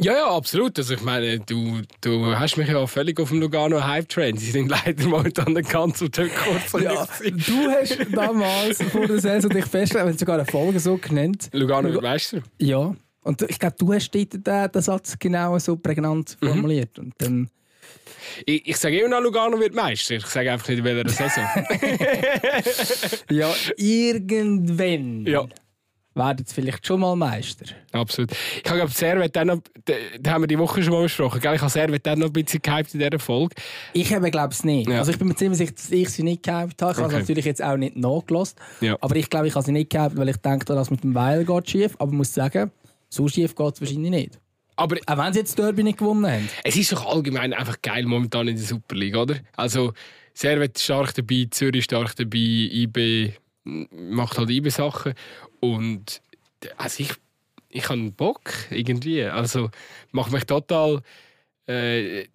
Ja, 0.00 0.12
ja, 0.12 0.26
absolut. 0.26 0.76
Also 0.78 0.94
ich 0.94 1.02
meine, 1.02 1.38
du, 1.38 1.82
du 2.00 2.26
hast 2.36 2.56
mich 2.56 2.68
ja 2.68 2.84
völlig 2.86 3.20
auf 3.20 3.28
dem 3.28 3.40
Lugano 3.40 3.84
Hype 3.84 4.08
Train. 4.08 4.36
Sie 4.36 4.50
sind 4.50 4.68
leider 4.84 5.06
momentan 5.06 5.54
ganz 5.54 6.02
auf 6.02 6.08
den 6.10 6.30
kurzen 6.34 6.82
Ja, 6.82 7.06
du 7.22 7.70
hast 7.70 7.98
damals 8.12 8.82
vor 8.82 9.06
der 9.06 9.20
Saison 9.20 9.50
dich 9.50 9.66
festgelegt, 9.66 10.18
sogar 10.18 10.36
eine 10.40 10.46
Folge 10.46 10.80
so 10.80 10.96
genannt. 10.96 11.48
Lugano 11.52 11.92
wird 11.92 12.02
Meister. 12.02 12.42
Ja. 12.58 12.94
Und 13.22 13.42
ich 13.42 13.58
glaube, 13.58 13.76
du 13.78 13.92
hast 13.92 14.10
dort 14.10 14.32
den, 14.34 14.42
den 14.72 14.82
Satz 14.82 15.16
genau 15.18 15.58
so 15.58 15.76
prägnant 15.76 16.36
formuliert. 16.42 16.98
Und 16.98 17.14
dann, 17.18 17.48
Ich, 18.44 18.68
ich 18.68 18.76
sage 18.76 18.98
immer 18.98 19.08
noch, 19.08 19.20
Lugano 19.20 19.58
wird 19.60 19.74
Meister. 19.74 20.16
Ich 20.16 20.26
sage 20.26 20.52
einfach 20.52 20.68
nicht, 20.68 20.78
in 20.78 20.84
welcher 20.84 21.08
Saison. 21.08 21.44
ja, 23.30 23.54
irgendwann 23.76 25.24
ja, 25.24 25.46
werden 26.14 26.46
vielleicht 26.46 26.86
schon 26.86 27.00
mal 27.00 27.16
Meister. 27.16 27.66
absolut. 27.92 28.30
Ich 28.32 28.64
habe, 28.70 28.76
glaube 28.78 28.92
Servet 28.92 29.34
dann 29.34 29.48
noch, 29.48 29.58
da, 30.20 30.32
haben 30.32 30.42
wir 30.42 30.46
die 30.46 30.58
Woche 30.58 30.82
schon 30.82 30.92
mal 30.92 31.02
besprochen, 31.02 31.40
gell? 31.40 31.54
Ich 31.54 31.60
habe 31.60 31.70
Servet 31.70 32.06
dann 32.06 32.18
noch 32.20 32.26
ein 32.28 32.32
bisschen 32.32 32.62
gehypt 32.62 32.94
in 32.94 33.00
dieser 33.00 33.18
Folge. 33.18 33.54
Ich 33.92 34.12
habe 34.14 34.30
glaube 34.30 34.52
es 34.52 34.62
nicht. 34.64 34.88
Ja. 34.88 34.98
Also 34.98 35.10
ich 35.12 35.18
bin 35.18 35.28
mir 35.28 35.34
ziemlich 35.34 35.58
sicher, 35.58 35.72
dass 35.72 35.90
ich 35.90 36.08
sie 36.10 36.22
nicht 36.22 36.42
gehabt 36.42 36.80
habe. 36.82 36.92
Ich 36.92 36.98
habe 36.98 37.06
Okay. 37.06 37.14
sie 37.16 37.20
natürlich 37.22 37.44
jetzt 37.46 37.62
auch 37.62 37.76
nicht 37.76 37.96
nachgelassen. 37.96 38.56
Ja. 38.80 38.96
Aber 39.00 39.16
ich 39.16 39.28
glaube, 39.28 39.48
ich 39.48 39.54
habe 39.54 39.64
sie 39.64 39.72
nicht 39.72 39.90
gehabt, 39.90 40.16
weil 40.16 40.28
ich 40.28 40.36
denke, 40.36 40.64
das 40.66 40.90
mit 40.90 41.02
dem 41.02 41.14
Weil 41.14 41.44
geht 41.44 41.70
schief. 41.70 41.94
Aber 41.98 42.12
ich 42.12 42.16
muss 42.16 42.32
sagen, 42.32 42.70
so 43.08 43.26
schief 43.28 43.54
geht 43.56 43.74
es 43.74 43.80
wahrscheinlich 43.80 44.10
nicht. 44.10 44.38
Aber 44.76 44.96
Auch 45.06 45.18
wenn 45.18 45.32
sie 45.32 45.38
jetzt 45.40 45.56
Derby 45.58 45.82
nicht 45.84 45.98
gewonnen 45.98 46.26
haben. 46.30 46.48
es 46.64 46.74
ist 46.76 46.90
doch 46.92 47.06
allgemein 47.06 47.52
einfach 47.52 47.80
geil 47.82 48.04
momentan 48.06 48.48
in 48.48 48.56
der 48.56 48.64
Super 48.64 48.96
League, 48.96 49.16
oder? 49.16 49.36
Also, 49.56 49.92
Servet 50.32 50.78
stark 50.80 51.14
dabei, 51.14 51.46
Zürich 51.50 51.78
ist 51.78 51.84
stark 51.84 52.16
dabei, 52.16 52.38
IB 52.38 53.34
macht 53.64 54.36
halt 54.36 54.50
IB-Sachen. 54.50 55.14
Und 55.72 56.20
also 56.76 57.02
ich, 57.02 57.12
ich 57.68 57.88
habe 57.88 58.10
Bock 58.10 58.52
irgendwie. 58.70 59.24
Also, 59.24 59.70
macht 60.12 60.32
mich 60.32 60.44
total. 60.44 61.02
Äh, 61.66 62.26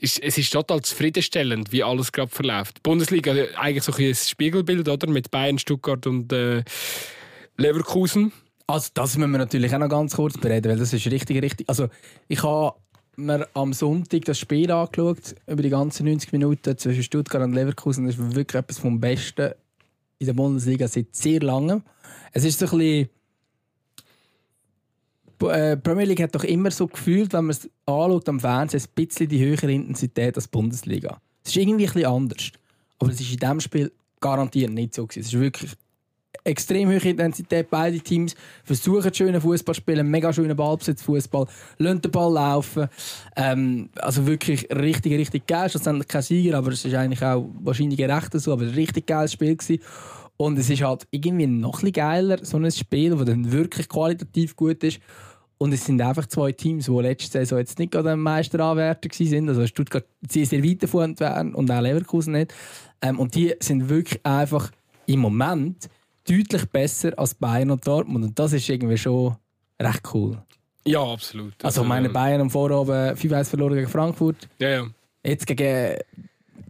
es 0.00 0.18
ist 0.18 0.52
total 0.52 0.80
zufriedenstellend, 0.80 1.72
wie 1.72 1.82
alles 1.82 2.12
gerade 2.12 2.30
verläuft. 2.30 2.76
Die 2.76 2.82
Bundesliga 2.82 3.34
eigentlich 3.56 3.82
so 3.82 3.92
ein 3.92 4.14
Spiegelbild, 4.14 4.88
oder? 4.88 5.08
Mit 5.08 5.30
Bayern, 5.32 5.58
Stuttgart 5.58 6.06
und 6.06 6.32
äh, 6.32 6.62
Leverkusen. 7.56 8.32
Also 8.68 8.90
das 8.94 9.16
müssen 9.16 9.32
wir 9.32 9.38
natürlich 9.38 9.74
auch 9.74 9.78
noch 9.78 9.88
ganz 9.88 10.14
kurz 10.14 10.38
bereden, 10.38 10.70
weil 10.70 10.78
das 10.78 10.92
ist 10.92 11.06
richtig, 11.06 11.42
richtig... 11.42 11.68
Also 11.68 11.88
ich 12.28 12.42
habe 12.42 12.76
mir 13.16 13.48
am 13.54 13.72
Sonntag 13.72 14.24
das 14.24 14.38
Spiel 14.38 14.70
angeschaut, 14.70 15.34
über 15.46 15.62
die 15.62 15.70
ganzen 15.70 16.06
90 16.06 16.32
Minuten 16.32 16.76
zwischen 16.76 17.02
Stuttgart 17.02 17.42
und 17.42 17.54
Leverkusen. 17.54 18.06
Das 18.06 18.16
ist 18.16 18.34
wirklich 18.34 18.60
etwas 18.60 18.78
vom 18.78 19.00
Besten 19.00 19.52
in 20.18 20.26
der 20.26 20.34
Bundesliga 20.34 20.88
seit 20.88 21.14
sehr 21.14 21.40
langem. 21.40 21.82
Es 22.32 22.44
ist 22.44 22.58
so 22.58 22.66
ein 22.66 22.78
bisschen... 22.78 23.08
Die 25.38 25.46
äh, 25.46 25.76
Premier 25.76 26.04
League 26.04 26.22
hat 26.22 26.34
doch 26.34 26.44
immer 26.44 26.70
so 26.70 26.86
gefühlt, 26.86 27.32
wenn 27.34 27.44
man 27.44 27.50
es 27.50 27.68
anschaut 27.84 28.28
am 28.28 28.40
Fernsehen, 28.40 28.80
ein 28.80 28.94
bisschen 28.94 29.28
die 29.28 29.38
höhere 29.38 29.70
Intensität 29.70 30.34
als 30.36 30.44
die 30.44 30.50
Bundesliga. 30.50 31.20
Es 31.44 31.50
ist 31.50 31.56
irgendwie 31.56 31.86
ein 31.86 32.06
anders. 32.06 32.52
Aber 32.98 33.10
es 33.10 33.20
ist 33.20 33.30
in 33.30 33.36
diesem 33.36 33.60
Spiel 33.60 33.92
garantiert 34.20 34.72
nicht 34.72 34.94
so. 34.94 35.06
Gewesen. 35.06 35.20
Es 35.20 35.26
ist 35.26 35.38
wirklich 35.40 35.72
extrem 36.44 36.88
hohe 36.88 36.96
Intensität. 36.96 37.68
Beide 37.70 37.98
Teams 38.00 38.34
versuchen 38.64 39.12
schönen 39.12 39.40
Fußball 39.40 39.74
zu 39.74 39.80
spielen, 39.80 40.10
mega 40.10 40.32
schönen 40.32 40.56
Ballbesitz 40.56 41.02
Fußball, 41.02 41.46
lassen 41.78 42.02
den 42.02 42.10
Ball 42.10 42.32
laufen. 42.32 42.88
Ähm, 43.36 43.90
also 43.96 44.26
wirklich 44.26 44.68
richtig, 44.70 45.12
richtig 45.12 45.46
geil. 45.46 45.68
Schlussendlich 45.68 46.08
kein 46.08 46.22
Sieger, 46.22 46.58
aber 46.58 46.72
es 46.72 46.84
ist 46.84 46.94
eigentlich 46.94 47.22
auch 47.22 47.48
wahrscheinlich 47.60 47.98
gerecht 47.98 48.32
so. 48.34 48.52
Aber 48.52 48.62
ein 48.62 48.70
richtig 48.70 49.06
geiles 49.06 49.32
Spiel 49.32 49.56
gewesen. 49.56 49.82
Und 50.36 50.58
es 50.58 50.68
ist 50.68 50.82
halt 50.82 51.06
irgendwie 51.10 51.46
noch 51.46 51.82
ein 51.82 51.92
geiler, 51.92 52.44
so 52.44 52.58
ein 52.58 52.70
Spiel, 52.70 53.10
das 53.10 53.24
dann 53.24 53.50
wirklich 53.50 53.88
qualitativ 53.88 54.54
gut 54.56 54.82
ist. 54.84 55.00
Und 55.58 55.72
es 55.72 55.86
sind 55.86 56.02
einfach 56.02 56.26
zwei 56.26 56.52
Teams, 56.52 56.86
die 56.86 56.92
letzte 56.92 57.38
Saison 57.38 57.58
jetzt 57.58 57.78
nicht 57.78 57.92
gerade 57.92 58.14
Meisteranwärter 58.14 59.08
waren. 59.08 59.48
Also 59.48 59.66
Stuttgart 59.66 60.04
sehr, 60.28 60.44
sehr 60.44 60.62
weit 60.62 60.82
davon 60.82 61.04
entfernt 61.04 61.54
und 61.54 61.70
auch 61.70 61.80
Leverkusen 61.80 62.34
nicht. 62.34 62.52
Ähm, 63.00 63.18
und 63.18 63.34
die 63.34 63.54
sind 63.60 63.88
wirklich 63.88 64.24
einfach 64.24 64.70
im 65.06 65.20
Moment 65.20 65.88
deutlich 66.28 66.66
besser 66.66 67.12
als 67.16 67.34
Bayern 67.34 67.70
und 67.70 67.86
Dortmund. 67.86 68.24
Und 68.26 68.38
das 68.38 68.52
ist 68.52 68.68
irgendwie 68.68 68.98
schon 68.98 69.36
recht 69.80 70.02
cool. 70.12 70.42
Ja, 70.84 71.02
absolut. 71.02 71.54
Also, 71.64 71.82
meine 71.82 72.10
Bayern 72.10 72.42
am 72.42 72.50
Vorabend 72.50 73.18
5-1 73.18 73.44
verloren 73.44 73.74
gegen 73.74 73.88
Frankfurt. 73.88 74.48
Ja, 74.58 74.68
ja. 74.68 74.86
Jetzt 75.24 75.46
gegen 75.46 75.98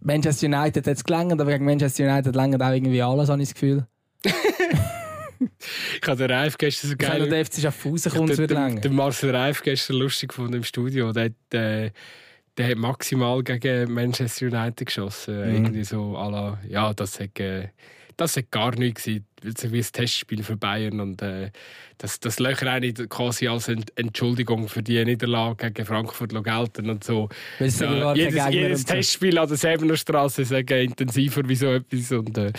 Manchester 0.01 0.47
United 0.47 0.87
hat 0.87 0.97
es 0.97 1.05
gelangt, 1.05 1.33
aber 1.33 1.51
gegen 1.51 1.65
Manchester 1.65 2.05
United 2.05 2.35
langt 2.35 2.63
auch 2.63 2.73
irgendwie 2.73 3.03
alles, 3.03 3.29
habe 3.29 3.43
ich 3.43 3.49
das 3.49 3.55
Gefühl. 3.55 3.87
Ich 6.01 6.09
habe 6.09 6.17
den 6.17 6.31
Reif 6.31 6.57
gestern 6.57 6.91
so 6.91 6.97
Geil. 6.97 7.23
Wenn 7.23 7.31
der 7.31 7.45
FC 7.45 7.61
Schaffhausen 7.61 8.13
kommt, 8.13 8.31
es 8.31 8.39
wird 8.39 8.51
länger. 8.51 8.81
der 8.81 8.91
Marcel 8.91 9.35
Reif 9.35 9.63
gestern 9.63 9.97
lustig 9.97 10.33
von 10.33 10.53
im 10.53 10.65
Studio. 10.65 11.13
Der 11.13 11.27
hat, 11.27 11.55
äh, 11.55 11.91
der 12.57 12.71
hat 12.71 12.77
maximal 12.77 13.43
gegen 13.43 13.93
Manchester 13.93 14.47
United 14.47 14.87
geschossen. 14.87 15.37
Mhm. 15.37 15.55
Irgendwie 15.55 15.85
so 15.85 16.17
à 16.17 16.31
la, 16.31 16.59
ja, 16.69 16.95
das 16.95 17.21
hat, 17.21 17.39
äh, 17.39 17.69
das 18.17 18.37
hat 18.37 18.51
gar 18.51 18.75
nichts 18.77 19.05
gewesen. 19.05 19.27
Wie 19.47 19.79
ein 19.79 19.87
Testspiel 19.93 20.43
für 20.43 20.57
Bayern. 20.57 21.01
Und 21.01 21.23
äh, 21.23 21.51
das, 21.99 22.21
das 22.21 22.39
löcher 22.39 22.81
quasi 23.09 23.49
als 23.49 23.69
Ent 23.69 23.93
Entschuldigung 23.97 24.69
für 24.69 24.83
die 24.83 25.03
Niederlage 25.05 25.71
gegen 25.71 25.87
Frankfurt 25.87 26.33
gelten 26.45 26.91
und 26.91 27.05
so. 27.05 27.29
Ja, 27.59 28.15
jedes 28.15 28.49
jedes 28.51 28.81
so. 28.83 28.89
Testspiel 28.89 29.39
an 29.39 29.49
der 29.49 29.57
Säbener 29.57 29.97
Straße 29.97 30.43
ist 30.43 30.53
intensiver 30.53 31.49
wie 31.49 31.57
so 31.57 31.73
etwas. 31.73 32.13
Und, 32.13 32.37
äh, 32.39 32.53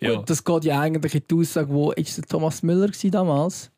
ja. 0.00 0.12
Und 0.12 0.30
das 0.30 0.44
geht 0.44 0.64
ja 0.64 0.80
eigentlich 0.80 1.14
in 1.14 1.22
die 1.30 1.34
Aussage, 1.34 1.68
wo 1.68 1.92
ist 1.92 2.16
der 2.18 2.24
Thomas 2.24 2.62
Müller 2.62 2.88
war 2.88 3.10
damals? 3.10 3.70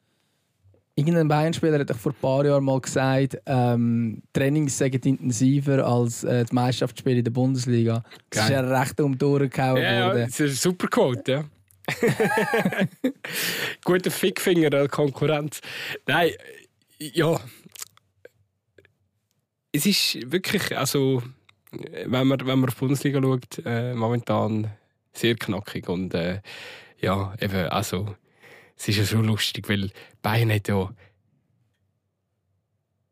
Irgendein 0.99 1.29
Bayern-Spieler 1.29 1.79
hat 1.79 1.97
vor 1.97 2.11
ein 2.11 2.19
paar 2.21 2.45
Jahren 2.45 2.65
mal 2.65 2.81
gesagt, 2.81 3.39
ähm, 3.47 4.21
Trainings 4.33 4.77
seien 4.77 4.93
intensiver 4.95 5.87
als 5.87 6.25
äh, 6.25 6.45
die 6.45 6.53
Meisterschaftsspiele 6.53 7.19
in 7.19 7.25
der 7.25 7.31
Bundesliga. 7.31 8.03
Das 8.31 8.45
ist 8.45 8.51
ja 8.51 8.61
recht 8.63 9.01
um 9.01 9.17
die 9.17 9.25
Ohren 9.25 9.49
gehauen 9.49 9.81
Ja, 9.81 9.93
ja, 9.93 10.07
worden. 10.09 10.23
das 10.23 10.31
ist 10.31 10.41
eine 10.41 10.51
super 10.51 10.89
Quote, 10.89 11.31
ja. 11.31 11.45
Guter 13.85 14.11
Fickfinger 14.11 14.71
der 14.71 14.89
Konkurrenz. 14.89 15.61
Nein, 16.07 16.33
ja. 16.99 17.41
Es 19.73 19.87
ist 19.87 20.19
wirklich, 20.33 20.77
also, 20.77 21.23
wenn 21.71 22.27
man, 22.27 22.41
wenn 22.41 22.59
man 22.59 22.69
auf 22.69 22.75
die 22.75 22.81
Bundesliga 22.81 23.21
schaut, 23.23 23.63
äh, 23.65 23.95
momentan 23.95 24.71
sehr 25.13 25.35
knackig. 25.37 25.89
Und 25.89 26.15
äh, 26.15 26.41
ja, 27.01 27.35
eben, 27.41 27.69
also, 27.69 28.15
es 28.77 28.89
ist 28.89 28.99
ja 28.99 29.05
schon 29.05 29.25
lustig, 29.25 29.69
weil 29.69 29.91
Bayern 30.23 30.53
hat 30.53 30.69
ja 30.69 30.91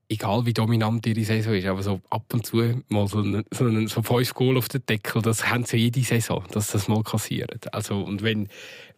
egal 0.09 0.47
wie 0.47 0.55
dominant 0.55 1.07
ihre 1.07 1.25
Saison 1.25 1.55
ist, 1.55 1.67
aber 1.67 1.83
so 1.83 2.01
ab 2.11 2.33
und 2.33 2.47
zu 2.47 2.57
mal 2.89 3.09
so, 3.09 3.21
ein, 3.21 3.45
so, 3.51 3.67
ein, 3.67 3.89
so 3.89 4.03
fünf 4.03 4.35
Goal 4.35 4.57
auf 4.57 4.69
den 4.69 4.85
Deckel, 4.87 5.23
das 5.23 5.51
haben 5.51 5.65
sie 5.65 5.77
jede 5.77 6.03
Saison, 6.03 6.45
dass 6.53 6.71
das 6.73 6.89
mal 6.89 7.03
kassiert. 7.03 7.73
Also, 7.75 8.01
und 8.01 8.23
wenn, 8.23 8.49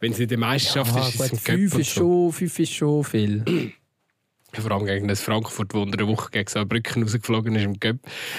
wenn 0.01 0.13
sie 0.13 0.25
in 0.25 0.29
der 0.29 0.39
Meisterschaft 0.39 0.95
Ah, 0.95 1.09
ist, 1.09 1.15
ist 1.15 1.21
es 1.21 1.31
im 1.33 1.39
fünf, 1.39 1.79
ist 1.79 1.95
so. 1.95 2.01
schon, 2.01 2.33
fünf 2.33 2.59
ist 2.59 2.73
schon 2.73 3.05
viel. 3.05 3.73
Vor 4.53 4.71
allem 4.71 4.87
gegen 4.87 5.09
das 5.09 5.21
Frankfurt, 5.21 5.75
wo 5.75 5.83
unter 5.83 5.99
der 5.99 6.09
Woche 6.09 6.31
gegen 6.31 6.49
Saarbrücken 6.49 7.03
rausgeflogen 7.03 7.55
ist 7.55 7.65
im 7.65 7.79
Cup. 7.79 7.97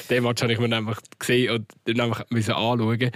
Den 0.10 0.24
Match 0.24 0.42
habe 0.42 0.52
ich 0.52 0.60
mir 0.60 0.76
einfach 0.76 1.00
gesehen 1.20 1.54
und 1.54 1.68
dann 1.86 2.00
einfach 2.02 2.26
müssen 2.32 2.54
anschauen. 2.54 3.12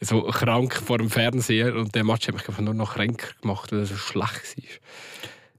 So 0.00 0.22
krank 0.22 0.74
vor 0.74 0.96
dem 0.96 1.10
Fernseher. 1.10 1.74
Und 1.76 1.94
der 1.94 2.04
Match 2.04 2.26
hat 2.26 2.34
mich 2.34 2.48
einfach 2.48 2.62
nur 2.62 2.72
noch 2.72 2.94
kränker 2.94 3.28
gemacht, 3.42 3.70
weil 3.70 3.80
er 3.80 3.86
so 3.86 3.96
schlecht 3.96 4.56
war. 4.56 4.64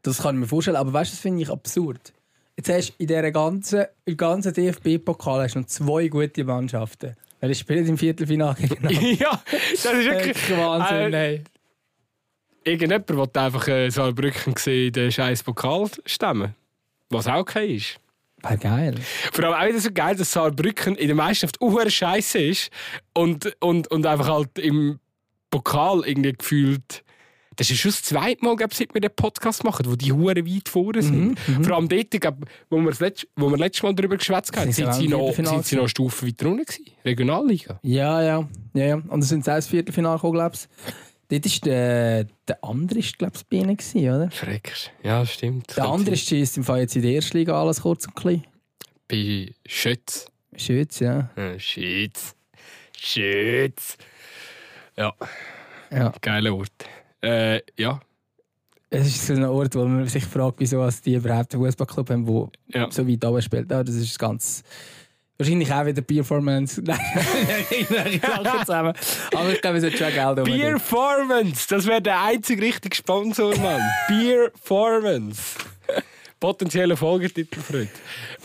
Das 0.01 0.23
kann 0.23 0.35
ich 0.35 0.41
mir 0.41 0.47
vorstellen. 0.47 0.77
Aber 0.77 0.91
weißt 0.91 1.11
du, 1.11 1.15
das 1.15 1.21
finde 1.21 1.43
ich 1.43 1.49
absurd. 1.51 2.11
Jetzt 2.59 2.69
hast 2.69 2.89
du 2.89 2.93
in 2.97 3.07
dieser 3.07 3.31
ganzen, 3.31 3.85
im 4.03 4.17
ganzen 4.17 4.53
DFB-Pokal 4.53 5.43
hast 5.43 5.55
du 5.55 5.59
noch 5.59 5.67
zwei 5.67 6.09
gute 6.09 6.43
Mannschaften. 6.43 7.15
Weil 7.39 7.51
ich 7.51 7.59
spiele 7.59 7.79
im 7.79 7.97
Viertelfinale 7.97 8.55
gegen 8.55 9.15
ja, 9.15 9.41
das 9.49 9.85
ist 9.85 9.85
wirklich 9.85 10.57
Wahnsinn, 10.57 11.13
Äh, 11.13 11.35
ey. 11.35 11.43
Irgendjemand 12.65 13.09
will 13.09 13.41
einfach 13.41 13.65
äh, 13.69 13.89
Saarbrücken 13.89 14.57
sehen, 14.57 14.91
den 14.91 15.09
scheiß 15.09 15.41
Pokal 15.43 15.89
stemmen. 16.05 16.53
Was 17.09 17.27
auch 17.27 17.37
okay 17.37 17.77
ist. 17.77 17.97
Wäre 18.41 18.57
geil. 18.57 18.95
Vor 19.31 19.45
allem 19.45 19.53
auch 19.53 19.69
wieder 19.69 19.79
so 19.79 19.91
geil, 19.93 20.17
dass 20.17 20.33
Saarbrücken 20.33 20.97
in 20.97 21.07
der 21.07 21.15
Meisterschaft 21.15 21.61
uhr 21.61 21.89
scheiße 21.89 22.39
ist 22.39 22.71
und, 23.13 23.55
und, 23.61 23.89
und 23.89 24.05
einfach 24.05 24.27
halt 24.27 24.59
im 24.59 24.99
Pokal 25.49 26.03
irgendwie 26.05 26.33
gefühlt 26.33 27.05
Das 27.59 27.69
ist 27.69 27.79
schon 27.79 27.91
das 27.91 28.03
zweite 28.03 28.43
Mal, 28.45 28.55
glaub, 28.55 28.73
seit 28.73 28.93
wir 28.93 29.01
den 29.01 29.11
Podcast 29.13 29.65
machen, 29.65 29.85
wo 29.85 29.97
die 29.97 30.13
Huren 30.13 30.47
weit 30.47 30.69
vorne 30.69 31.01
sind. 31.01 31.35
Mhm, 31.45 31.63
Vor 31.65 31.75
allem 31.75 31.89
dort, 31.89 32.09
glaub, 32.11 32.37
wo 32.69 32.77
wir, 32.77 32.89
das 32.89 33.01
letzte, 33.01 33.27
wo 33.35 33.49
wir 33.49 33.57
letztes 33.57 33.83
Mal 33.83 33.93
darüber 33.93 34.15
geschwätzt 34.15 34.55
haben, 34.55 34.71
Sind 34.71 34.93
sie 34.93 35.09
noch, 35.09 35.33
sind 35.33 35.65
sie 35.65 35.75
noch 35.75 35.81
eine 35.81 35.89
Stufe 35.89 36.25
weiter 36.25 36.47
unten 36.47 36.63
gewesen. 36.63 36.85
Regionalliga. 37.03 37.77
Ja, 37.83 38.21
ja, 38.21 38.49
ja, 38.73 38.85
ja. 38.85 38.95
Und 38.95 39.09
dann 39.09 39.21
sind 39.23 39.43
sie 39.43 39.51
auch 39.51 39.57
ins 39.57 39.67
Viertelfinale 39.67 40.15
gekommen, 40.15 40.35
glaube 40.35 40.55
ich. 40.55 41.41
Dort 41.41 41.45
war 41.45 41.69
der, 41.69 42.23
der 42.47 42.63
andere, 42.63 42.99
glaube 43.01 43.33
ich, 43.35 43.45
bei 43.45 43.57
ihnen, 43.57 43.77
oder? 44.15 44.31
Schreckst. 44.31 44.91
Ja, 45.03 45.25
stimmt. 45.25 45.75
Der 45.75 45.85
andere 45.85 46.15
schießt 46.15 46.55
im 46.55 46.63
Fall 46.63 46.79
jetzt 46.79 46.95
in 46.95 47.01
der 47.01 47.11
ersten 47.11 47.37
Liga 47.37 47.61
alles 47.61 47.81
kurz 47.81 48.07
und 48.07 48.15
klein. 48.15 48.45
Bei 49.09 49.51
Schütz. 49.65 50.27
Schütz, 50.55 50.99
ja. 51.01 51.29
Schütz. 51.57 52.35
Schütz. 52.97 53.97
Ja, 54.95 55.13
ja. 55.91 56.13
geiler 56.21 56.55
Ort. 56.55 56.71
Äh, 57.21 57.61
ja. 57.77 57.99
Es 58.91 59.07
ist 59.07 59.27
so 59.27 59.33
ein 59.33 59.43
Ort, 59.45 59.75
wo 59.75 59.85
man 59.85 60.07
sich 60.07 60.25
fragt, 60.25 60.59
wieso 60.59 60.87
die 61.05 61.13
überhaupt 61.13 61.53
einen 61.53 61.63
Fußballclub 61.63 62.09
haben, 62.09 62.25
der 62.25 62.81
Ja. 62.81 62.91
so 62.91 63.07
weit 63.07 63.23
oben 63.23 63.41
spielt. 63.41 63.69
Ja, 63.69 63.83
das 63.83 63.95
ist 63.95 64.17
ganz. 64.17 64.63
Wahrscheinlich 65.37 65.71
auch 65.71 65.85
wieder 65.85 66.01
Performance. 66.01 66.81
Nein, 66.85 66.99
zusammen. 68.59 68.93
Aber 69.33 69.53
ich 69.53 69.61
glaube, 69.61 69.77
es 69.77 69.85
hat 69.85 69.93
schon 69.93 70.11
Geld 70.11 70.39
um. 70.39 70.43
Beerformance, 70.43 71.67
das 71.69 71.85
wäre 71.85 72.01
der 72.01 72.21
einzige 72.21 72.61
richtige 72.61 72.95
Sponsor, 72.95 73.55
Mann. 73.59 73.81
Beerformance. 74.09 75.41
Potenzieller 76.39 76.97
Folgetitel, 76.97 77.59
Freund. 77.59 77.89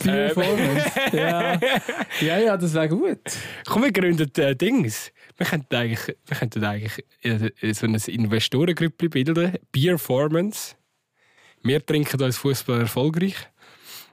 Performance. 0.02 0.90
ja. 1.12 1.58
ja, 2.20 2.38
ja, 2.38 2.56
das 2.56 2.74
wäre 2.74 2.88
gut. 2.88 3.20
Komm, 3.66 3.82
wir 3.84 3.92
gründen 3.92 4.30
äh, 4.36 4.54
Dings. 4.54 5.10
Wir 5.36 5.46
könnten 5.46 5.74
eigentlich, 5.74 6.16
wir 6.26 6.36
könnten 6.36 6.64
eigentlich 6.64 7.04
so 7.76 7.86
ein 7.86 7.94
Investorengrüppli 7.94 9.08
bilden. 9.08 9.52
Beerformance. 9.72 10.74
Wir 11.62 11.84
trinken 11.84 12.22
als 12.22 12.36
Fußball 12.36 12.80
erfolgreich. 12.82 13.34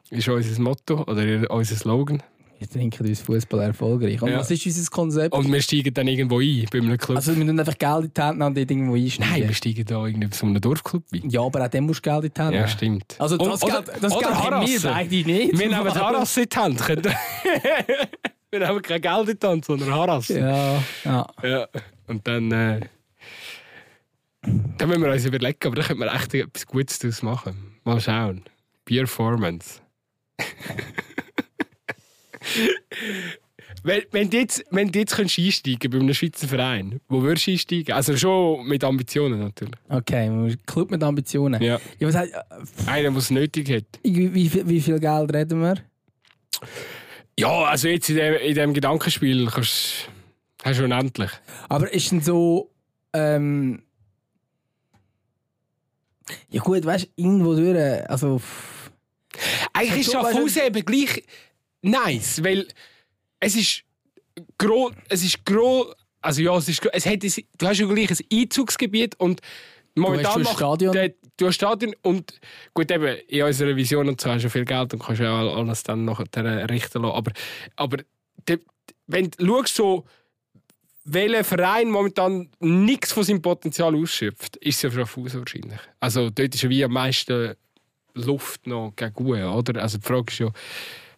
Ist 0.10 0.28
unser 0.28 0.62
Motto 0.62 1.04
oder 1.04 1.50
unser 1.52 1.76
Slogan. 1.76 2.24
Wir 2.60 2.70
trinken 2.70 3.08
uns 3.08 3.22
Fußball 3.22 3.60
erfolgreich. 3.62 4.22
Und 4.22 4.30
Ja. 4.30 4.38
was 4.40 4.52
ist 4.52 4.64
unser 4.66 4.90
Konzept? 4.92 5.34
Und 5.34 5.52
wir 5.52 5.62
steigen 5.64 5.94
dann 5.96 6.08
irgendwo 6.08 6.40
ein 6.40 6.66
bei 6.72 6.78
einem 6.78 6.98
Club. 6.98 7.18
Also, 7.18 7.36
wir 7.36 7.44
müssen 7.44 7.60
einfach 7.60 7.78
Geld 7.78 8.06
in 8.06 8.14
die 8.14 8.22
Hand 8.22 8.38
nehmen 8.38 8.48
und 8.50 8.58
dort 8.58 8.70
irgendwo 8.72 8.96
einsteigen. 8.96 9.32
Nein, 9.32 9.48
wir 9.48 9.56
steigen 9.56 9.86
da 9.86 10.06
irgendwie 10.06 10.28
so 10.36 10.46
einem 10.46 10.62
Dorfclub 10.62 11.04
ein. 11.12 11.30
Ja, 11.30 11.42
aber 11.42 11.66
auch 11.66 11.70
dem 11.70 11.86
musst 11.86 12.06
du 12.06 12.10
Geld 12.12 12.26
in 12.26 12.34
die 12.36 12.42
Hand 12.42 12.54
Ja, 12.54 12.62
nehmen. 12.62 12.72
stimmt. 12.72 13.16
Also, 13.20 13.38
das 13.38 13.64
Und- 13.64 13.72
Geld, 13.72 13.88
das 14.02 14.14
oder 14.16 14.28
Geld 14.28 14.36
haben 14.44 14.68
wir 14.68 14.80
beide 14.82 15.10
nicht. 15.16 15.58
Wir 15.60 15.70
nehmen 15.70 15.94
Haras 15.96 16.38
in 16.38 16.46
die 16.50 16.56
Hand. 16.58 16.80
Wir 18.52 18.68
haben 18.68 18.82
kein 18.82 19.02
Geld 19.02 19.30
in 19.30 19.40
die 19.40 19.48
Hand, 19.48 19.64
sondern 19.66 19.92
Haras. 19.94 20.28
Ja, 20.28 20.84
ja. 21.06 21.28
Ja. 21.42 21.68
Und 22.08 22.28
dann. 22.28 22.52
Äh, 22.52 22.82
dann 24.78 24.90
müssen 24.90 25.04
wir 25.04 25.12
uns 25.12 25.26
überlegen, 25.26 25.58
aber 25.64 25.76
da 25.78 25.84
könnte 25.84 26.00
man 26.04 26.10
echt 26.16 26.34
etwas 26.34 26.66
Gutes 26.68 27.00
daraus 27.00 27.22
machen. 27.22 27.76
Mal 27.84 28.02
schauen. 28.02 28.44
Performance. 28.86 29.80
wenn, 33.84 34.02
wenn 34.12 34.30
du 34.30 34.38
jetzt, 34.38 34.64
wenn 34.72 34.92
du 34.92 35.00
jetzt 35.00 35.16
könntest 35.16 35.40
einsteigen 35.40 35.92
bei 35.92 35.98
einem 36.00 36.14
Schweizer 36.14 36.48
Verein, 36.48 37.00
wo 37.08 37.22
würdest 37.22 37.48
du 37.48 37.52
einsteigen? 37.52 37.94
Also 37.96 38.18
schon 38.18 38.68
mit 38.68 38.84
Ambitionen 38.84 39.40
natürlich. 39.40 39.76
Okay, 39.90 40.58
Club 40.66 40.92
mit 40.92 41.04
Ambitionen. 41.04 41.62
Ja. 41.62 41.80
Ja, 42.00 42.08
was 42.08 42.16
heißt, 42.16 42.34
Einer, 42.88 43.10
der 43.12 43.18
es 43.18 43.30
nötig 43.32 43.70
hat. 43.70 43.86
wie, 44.04 44.34
wie, 44.34 44.50
viel- 44.50 44.68
wie 44.68 44.82
viel 44.82 45.00
Geld 45.00 45.34
reden 45.34 45.62
wir? 45.62 45.76
Ja, 47.40 47.64
also 47.64 47.88
jetzt 47.88 48.10
in 48.10 48.18
dem, 48.18 48.34
in 48.36 48.56
dem 48.56 48.74
Gedankenspiel 48.74 49.48
kannst 49.48 50.10
hast 50.64 50.80
du 50.80 50.84
unendlich. 50.84 51.32
Aber 51.70 51.92
ist 51.92 52.12
denn 52.12 52.22
so. 52.22 52.70
Ähm, 53.14 53.84
ja, 56.50 56.62
gut, 56.62 56.86
weißt 56.86 57.06
du, 57.06 57.10
irgendwo 57.16 57.56
durch. 57.56 58.10
Also. 58.10 58.42
Eigentlich 59.74 60.08
ist 60.08 60.12
Schaffhausen 60.12 60.64
eben 60.68 60.86
gleich 60.86 61.24
nice, 61.82 62.44
weil 62.44 62.68
es 63.40 63.56
ist 63.56 63.84
gro, 64.58 64.92
es 65.10 65.24
ist 65.24 65.46
gro, 65.46 65.94
also 66.22 66.42
ja, 66.42 66.56
es 66.58 66.68
ist, 66.70 66.86
es 66.92 67.06
hat, 67.06 67.24
du 67.24 67.68
hast 67.68 67.80
ja 67.80 67.88
gleich 67.88 68.12
ein 68.12 68.18
Einzugsgebiet 68.32 69.20
und 69.20 69.42
momentan 69.96 70.44
macht. 70.44 70.82
Der, 70.82 71.14
du 71.38 71.48
hast 71.48 71.56
Stadion 71.56 71.94
und 72.02 72.40
gut 72.74 72.92
eben 72.92 73.18
in 73.28 73.44
unserer 73.44 73.76
Vision 73.76 74.08
und 74.10 74.20
so 74.22 74.30
hast 74.30 74.44
du 74.44 74.50
viel 74.50 74.66
Geld 74.66 74.94
und 74.94 75.00
kannst 75.02 75.22
ja 75.22 75.34
all- 75.38 75.50
alles 75.50 75.84
dann 75.84 76.06
nachher 76.06 76.26
richten 76.70 77.02
lassen, 77.02 77.16
aber, 77.16 77.32
aber 77.76 77.98
wenn 79.08 79.30
du 79.32 79.46
schaust, 79.46 79.76
so 79.76 80.06
welcher 81.04 81.44
Verein 81.44 81.90
momentan 81.90 82.50
nichts 82.60 83.12
von 83.12 83.24
seinem 83.24 83.42
Potenzial 83.42 83.96
ausschöpft, 83.96 84.58
ist 84.58 84.76
es 84.76 84.82
ja 84.84 84.92
Schaffhausen 84.92 85.40
wahrscheinlich. 85.40 85.80
Also 86.00 86.30
dort 86.30 86.54
ist 86.54 86.62
ja 86.62 86.70
wie 86.70 86.84
am 86.84 86.92
meisten 86.94 87.56
Luft 88.14 88.68
noch 88.68 88.94
gegen 88.96 89.26
Uhr, 89.26 89.56
oder? 89.56 89.82
Also 89.82 89.98
die 89.98 90.06
Frage 90.06 90.26
ist 90.32 90.40
ja, 90.40 90.52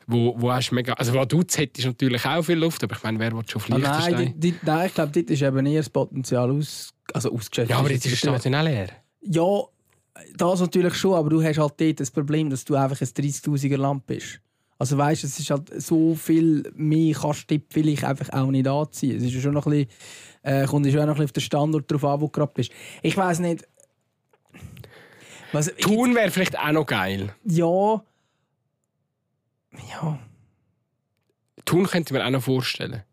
wo, 0.07 0.35
wo 0.39 0.51
hast 0.51 0.69
du 0.69 0.75
mega... 0.75 0.93
Also 0.93 1.13
Vaduz 1.13 1.57
hättest 1.57 1.85
natürlich 1.87 2.25
auch 2.25 2.43
viel 2.43 2.57
Luft, 2.57 2.83
aber 2.83 2.95
ich 2.95 3.03
meine, 3.03 3.19
wer 3.19 3.31
will 3.33 3.43
schon 3.47 3.61
auf 3.61 3.69
Ah, 3.71 3.77
nein, 3.77 3.81
Liechtenstein? 3.81 4.39
die, 4.39 4.51
die, 4.51 4.59
nein, 4.63 4.87
ich 4.87 4.93
glaube, 4.93 5.11
dort 5.11 5.29
ist 5.29 5.41
eben 5.41 5.65
eher 5.65 5.79
das 5.79 5.89
Potenzial 5.89 6.51
aus, 6.51 6.93
also 7.13 7.33
ausgeschöpft. 7.33 7.69
ja, 7.71 7.77
aber 7.77 7.91
jetzt 7.91 8.05
ist 8.05 8.23
das 8.23 8.41
Stadion 8.41 8.63
leer. 8.63 8.87
Ja, 9.21 9.63
das 10.35 10.59
natürlich 10.59 10.95
schon, 10.95 11.15
aber 11.15 11.29
du 11.29 11.43
hast 11.43 11.57
halt 11.57 11.73
dort 11.79 11.99
das 11.99 12.11
Problem, 12.11 12.49
dass 12.49 12.65
du 12.65 12.75
einfach 12.75 12.99
ein 12.99 13.07
30.000er 13.07 13.77
Land 13.77 14.05
bist. 14.05 14.39
Also 14.77 14.97
weißt, 14.97 15.23
es 15.23 15.39
ist 15.39 15.49
halt 15.49 15.81
so 15.81 16.15
viel 16.15 16.71
mehr 16.75 17.15
kannst 17.15 17.49
du 17.49 17.61
vielleicht 17.69 18.03
einfach 18.03 18.29
auch 18.33 18.51
nicht 18.51 18.67
anziehen. 18.67 19.17
Es 19.17 19.23
ist 19.23 19.33
ja 19.33 19.41
schon 19.41 19.53
noch 19.53 19.65
ein 19.65 19.71
bisschen, 19.71 19.89
äh, 20.41 20.65
kommt 20.65 20.85
schon 20.87 20.95
noch 20.95 21.01
ein 21.01 21.07
bisschen 21.07 21.25
auf 21.25 21.31
den 21.31 21.41
Standort 21.41 21.91
drauf 21.91 22.03
an, 22.03 22.21
wo 22.21 22.25
du 22.25 22.31
gerade 22.31 22.51
bist. 22.53 22.71
Ich 23.01 23.15
weiß 23.15 23.39
nicht. 23.39 23.65
Was, 25.51 25.71
Thun 25.79 26.15
wäre 26.15 26.31
vielleicht 26.31 26.57
auch 26.57 26.71
noch 26.71 26.85
geil. 26.85 27.33
ja. 27.45 28.03
Ja. 29.89 30.19
Thun 31.65 31.85
könnte 31.87 32.13
ich 32.13 32.19
mir 32.19 32.25
auch 32.25 32.29
noch 32.29 32.43
vorstellen. 32.43 33.03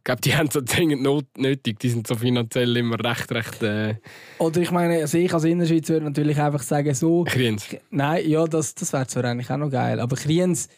Ich 0.00 0.04
glaube, 0.04 0.22
die 0.22 0.34
haben 0.36 0.50
so 0.50 0.60
dringend 0.62 1.02
not 1.02 1.26
nötig. 1.36 1.78
Die 1.78 1.90
sind 1.90 2.06
so 2.06 2.14
finanziell 2.14 2.74
immer 2.76 2.98
recht, 3.04 3.30
recht 3.32 3.62
äh, 3.62 3.96
Oder 4.38 4.62
ich 4.62 4.70
meine, 4.70 4.96
also 4.96 5.18
ich 5.18 5.32
als 5.32 5.44
Innerschweiz 5.44 5.88
würde 5.90 6.06
natürlich 6.06 6.40
einfach 6.40 6.62
sagen, 6.62 6.94
so. 6.94 7.24
Kriens. 7.24 7.66
Nein, 7.90 8.28
ja, 8.28 8.46
das, 8.46 8.74
das 8.74 8.92
wäre 8.92 9.06
zwar 9.06 9.24
eigentlich 9.24 9.50
auch 9.50 9.58
noch 9.58 9.70
geil. 9.70 10.00
Aber 10.00 10.16
Kriens, 10.16 10.68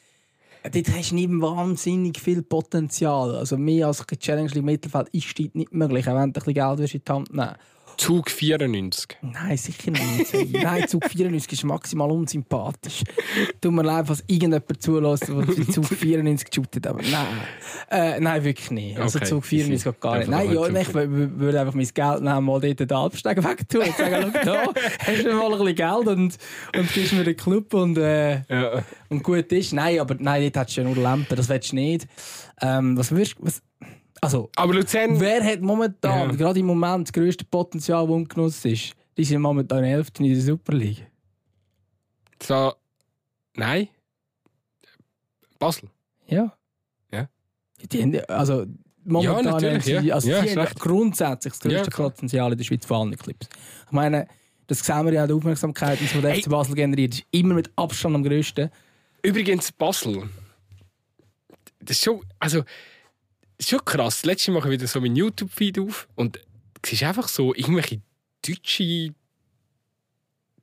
dort 0.64 0.88
hast 0.88 1.12
du 1.12 1.14
nicht 1.14 1.30
wahnsinnig 1.30 2.18
viel 2.18 2.42
Potenzial. 2.42 3.36
Also 3.36 3.56
mehr 3.56 3.86
als 3.86 4.04
Challenge 4.18 4.50
League 4.50 4.64
Mittelfeld 4.64 5.08
ist 5.12 5.38
dort 5.38 5.54
nicht 5.54 5.72
möglich, 5.72 6.08
auch 6.08 6.16
wenn 6.16 6.32
du 6.32 6.40
ein 6.40 6.44
bisschen 6.44 6.54
Geld 6.54 6.80
in 6.80 7.02
die 7.06 7.12
Hand 7.12 7.32
nehmen 7.32 7.54
Zug 8.02 8.30
94. 8.30 9.16
Nein, 9.22 9.56
sicher 9.56 9.90
nicht. 9.92 10.52
Nein, 10.62 10.88
Zug 10.88 11.04
94 11.04 11.52
ist 11.52 11.64
maximal 11.64 12.10
unsympathisch. 12.10 13.02
Tut 13.60 13.72
mir 13.72 13.82
leid, 13.82 14.08
was 14.08 14.24
irgendjemand 14.26 14.82
zulässt, 14.82 15.28
der 15.28 15.68
Zug 15.68 15.86
94 15.94 16.48
shootet, 16.52 16.86
aber 16.86 17.00
nein. 17.02 17.40
Äh, 17.90 18.18
nein, 18.20 18.42
wirklich 18.42 18.70
nicht. 18.72 18.98
Also 18.98 19.18
Okay, 19.18 19.28
Zug 19.28 19.44
94 19.44 19.84
geht 19.84 20.00
gar 20.00 20.18
nicht. 20.18 20.28
Nein, 20.28 20.52
ja, 20.52 20.66
ich 20.66 20.88
wür- 20.88 21.38
würde 21.38 21.60
einfach 21.60 21.74
mein 21.74 21.86
Geld 21.94 22.22
nehmen, 22.22 22.44
mal 22.44 22.60
dort 22.60 22.80
den 22.80 22.92
Alpsteg 22.92 23.36
wegtun 23.44 23.82
und 23.82 23.96
sagen, 23.96 24.32
schau 24.34 24.44
da, 24.44 24.64
hast 25.06 25.24
du 25.24 25.32
mal 25.34 25.52
ein 25.52 25.58
bisschen 25.58 25.74
Geld 25.76 26.06
und, 26.08 26.38
und 26.76 26.92
gibst 26.92 27.12
mir 27.12 27.24
den 27.24 27.36
Club 27.36 27.72
und, 27.74 27.98
äh, 27.98 28.42
Ja. 28.48 28.82
und 29.10 29.22
gut 29.22 29.52
ist. 29.52 29.72
Nein, 29.72 30.00
aber 30.00 30.16
nein, 30.18 30.42
dort 30.42 30.56
hättest 30.56 30.76
du 30.76 30.80
ja 30.80 30.88
nur 30.88 30.96
Lampen, 30.96 31.36
das 31.36 31.48
willst 31.48 31.70
du 31.72 31.76
nicht. 31.76 32.06
Ähm, 32.60 32.96
was 32.98 33.10
würdest 33.12 33.36
was, 33.38 33.62
also, 34.22 34.50
Aber 34.56 34.72
Luzern... 34.72 35.18
Wer 35.20 35.44
hat 35.44 35.60
momentan, 35.60 36.30
Ja. 36.30 36.36
gerade 36.36 36.60
im 36.60 36.66
Moment, 36.66 37.08
das 37.08 37.12
grösste 37.12 37.44
Potenzial, 37.44 38.06
das 38.06 38.14
ungenutzt 38.14 38.64
ist? 38.64 38.94
Die 39.16 39.24
sind 39.24 39.42
momentan 39.42 39.84
11. 39.84 40.08
in 40.20 40.32
der 40.32 40.40
Super 40.40 40.72
League. 40.72 41.06
So... 42.42 42.72
Nein. 43.56 43.88
Basel. 45.58 45.90
Ja. 46.26 46.52
Ja. 47.12 47.28
Die 47.90 48.02
haben, 48.02 48.20
also, 48.28 48.64
momentan 49.04 49.44
Ja, 49.44 49.50
natürlich, 49.52 49.94
haben 49.94 50.02
sie, 50.02 50.12
also 50.12 50.28
Ja, 50.30 50.42
haben 50.42 50.74
grundsätzlich 50.78 51.52
das 51.52 51.60
grösste 51.60 51.90
Ja. 51.90 51.96
Potenzial 51.96 52.52
in 52.52 52.58
der 52.58 52.64
Schweiz 52.64 52.86
für 52.86 52.96
alle 52.96 53.16
Clips. 53.16 53.48
Ich 53.86 53.92
meine, 53.92 54.26
das 54.68 54.78
sehen 54.78 55.04
wir 55.04 55.12
ja, 55.12 55.26
die 55.26 55.34
Aufmerksamkeit, 55.34 55.98
die 56.00 56.20
der 56.20 56.30
Hey. 56.30 56.42
FC 56.42 56.48
Basel 56.48 56.74
generiert, 56.74 57.14
ist 57.14 57.24
immer 57.32 57.54
mit 57.54 57.70
Abstand 57.76 58.14
am 58.14 58.22
grössten. 58.22 58.70
Übrigens, 59.22 59.70
Basel. 59.72 60.28
Das 61.80 61.96
ist 61.96 62.04
schon. 62.04 62.20
Also. 62.38 62.62
Das 63.62 63.68
ist 63.68 63.78
schon 63.78 63.84
krass. 63.84 64.24
Letztes 64.24 64.48
Mal 64.48 64.54
mache 64.54 64.70
ich 64.70 64.72
wieder 64.72 64.88
so 64.88 65.00
meinen 65.00 65.14
YouTube-Feed 65.14 65.78
auf 65.78 66.08
und 66.16 66.40
es 66.82 66.94
ist 66.94 67.04
einfach 67.04 67.28
so 67.28 67.54
irgendwelche 67.54 68.00
deutsche 68.44 69.14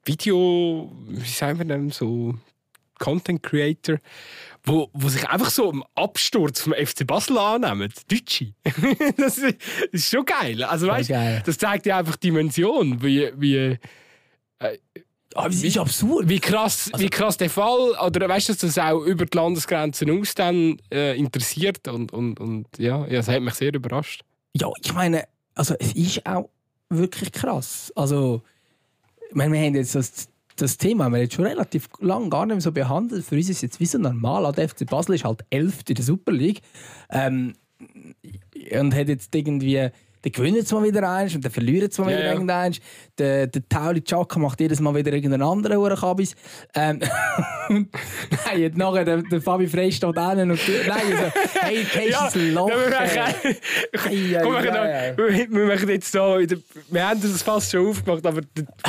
Video. 0.04 0.92
Wie 1.08 1.30
sagen 1.30 1.60
wir 1.60 1.66
denn? 1.66 1.92
So. 1.92 2.36
Content 2.98 3.42
Creator, 3.42 4.00
wo, 4.66 4.90
wo 4.92 5.08
sich 5.08 5.26
einfach 5.30 5.50
so 5.50 5.72
im 5.72 5.82
Absturz 5.96 6.60
vom 6.60 6.74
FC 6.74 7.08
Basel 7.08 7.38
annehmen. 7.38 7.90
Deutsche. 8.10 8.54
das, 9.16 9.38
ist, 9.38 9.62
das 9.64 9.88
ist 9.94 10.10
schon 10.10 10.26
geil. 10.26 10.62
Also, 10.66 10.88
weißt, 10.88 11.10
das 11.46 11.58
zeigt 11.58 11.86
ja 11.86 12.00
einfach 12.00 12.18
die 12.18 12.28
Dimension, 12.28 13.02
wie, 13.02 13.32
wie, 13.38 13.78
Aber 15.36 15.50
es 15.50 15.64
ist 15.64 15.78
absurd. 15.78 16.28
wie 16.28 16.40
krass, 16.40 16.90
Also 16.92 17.06
wie 17.06 17.10
krass 17.10 17.38
der 17.38 17.50
Fall, 17.50 17.92
oder 18.06 18.28
weißt 18.28 18.50
du, 18.50 18.54
dass 18.54 18.62
das 18.62 18.78
auch 18.80 19.02
über 19.02 19.26
die 19.26 19.38
Landesgrenzen 19.38 20.10
aus 20.20 20.34
dann 20.34 20.78
äh, 20.92 21.18
interessiert 21.18 21.88
und, 21.88 22.12
und, 22.12 22.40
und 22.40 22.66
ja, 22.78 23.06
ja, 23.06 23.18
das 23.18 23.28
hat 23.28 23.42
mich 23.42 23.54
sehr 23.54 23.74
überrascht. 23.74 24.24
Ja, 24.54 24.68
ich 24.82 24.94
meine, 24.94 25.26
also 25.54 25.76
es 25.80 25.94
ist 25.94 26.26
auch 26.26 26.50
wirklich 26.90 27.32
krass. 27.32 27.94
Also, 27.96 28.42
ich 29.30 29.36
meine, 29.36 29.54
wir 29.54 29.62
haben 29.62 29.76
jetzt 29.76 29.94
das, 29.94 30.30
das 30.56 30.78
Thema 30.78 31.06
haben 31.06 31.14
wir 31.14 31.22
jetzt 31.22 31.36
schon 31.36 31.46
relativ 31.46 31.88
lange 32.00 32.30
gar 32.30 32.46
nicht 32.48 32.56
mehr 32.56 32.62
so 32.62 32.72
behandelt. 32.72 33.24
Für 33.24 33.36
uns 33.36 33.50
ist 33.50 33.58
es 33.58 33.62
jetzt 33.62 33.80
wie 33.80 33.86
so 33.86 34.00
normal. 34.00 34.46
Auch 34.46 34.52
Der 34.54 34.68
FC 34.68 34.88
Basel 34.88 35.16
ist 35.16 35.26
halt 35.26 35.46
elft 35.52 35.90
in 35.90 35.96
der 35.96 36.06
Super 36.06 36.32
League. 36.32 36.62
Ähm, 37.12 37.54
und 38.72 38.96
hat 38.96 39.08
jetzt 39.08 39.34
irgendwie 39.36 39.90
dann 40.22 40.32
gewinnen 40.32 40.66
sie 40.66 40.76
mal 40.76 40.84
wieder 40.84 41.10
eins 41.10 41.34
und 41.36 41.46
dann 41.46 41.52
verlieren 41.52 41.90
sie 41.90 42.02
mal 42.02 42.10
wieder 42.10 42.26
ja. 42.26 42.32
irgendeins. 42.34 42.80
Der, 43.18 43.48
der 43.48 43.68
Tauli 43.70 44.02
Chaka 44.02 44.40
macht 44.40 44.60
jedes 44.60 44.80
Mal 44.80 44.94
wieder 44.96 45.14
irgendeinen 45.14 45.44
anderen 45.44 45.78
Hurenkabis. 45.78 46.36
Ähm, 46.76 47.00
und 47.70 47.90
nein, 48.46 48.66
und 48.66 48.78
nachher 48.78 49.06
der, 49.06 49.22
der 49.22 49.42
Fabi 49.42 49.68
Frey 49.68 49.92
steht 49.92 50.18
hin 50.18 50.52
und 50.52 50.60
nein, 50.88 51.02
also, 51.12 51.32
hey, 51.62 51.84
Case 51.92 52.10
ja, 52.10 52.54
Loch. 52.54 52.70
wir, 52.70 53.00
ey. 53.00 53.58
machen, 54.48 54.70
Ei, 54.70 55.10
ei, 55.10 55.14
Komm, 55.16 55.56
wir, 55.56 55.66
machen 55.66 55.90
jetzt 55.90 56.12
so, 56.12 56.38
wir 56.90 57.08
haben 57.08 57.22
das 57.22 57.42
fast 57.42 57.72
schon 57.72 57.88
aufgemacht, 57.88 58.26
aber 58.26 58.42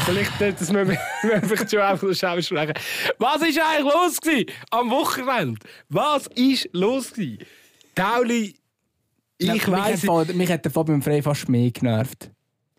vielleicht 0.05 0.41
äh, 0.41 0.53
das 0.53 0.72
müssen 0.72 0.89
wir, 0.89 0.99
wir 1.22 1.43
vielleicht 1.43 1.70
schon 1.70 1.81
einfach 1.81 2.14
schnell 2.14 2.37
besprechen. 2.37 2.74
Was 3.18 3.43
ist 3.43 3.61
eigentlich 3.61 3.93
los 3.93 4.20
gewesen 4.20 4.47
am 4.70 4.91
Wochenende? 4.91 5.61
Was 5.89 6.26
ist 6.35 6.68
los 6.72 7.12
gewesen? 7.12 7.39
Tauli, 7.95 8.55
ich 9.41 9.62
Fa- 9.62 10.24
mich 10.32 10.51
hat 10.51 10.64
der 10.64 10.72
Fabian 10.72 11.03
Frey 11.03 11.22
fast 11.22 11.49
mehr 11.49 11.70
genervt. 11.70 12.30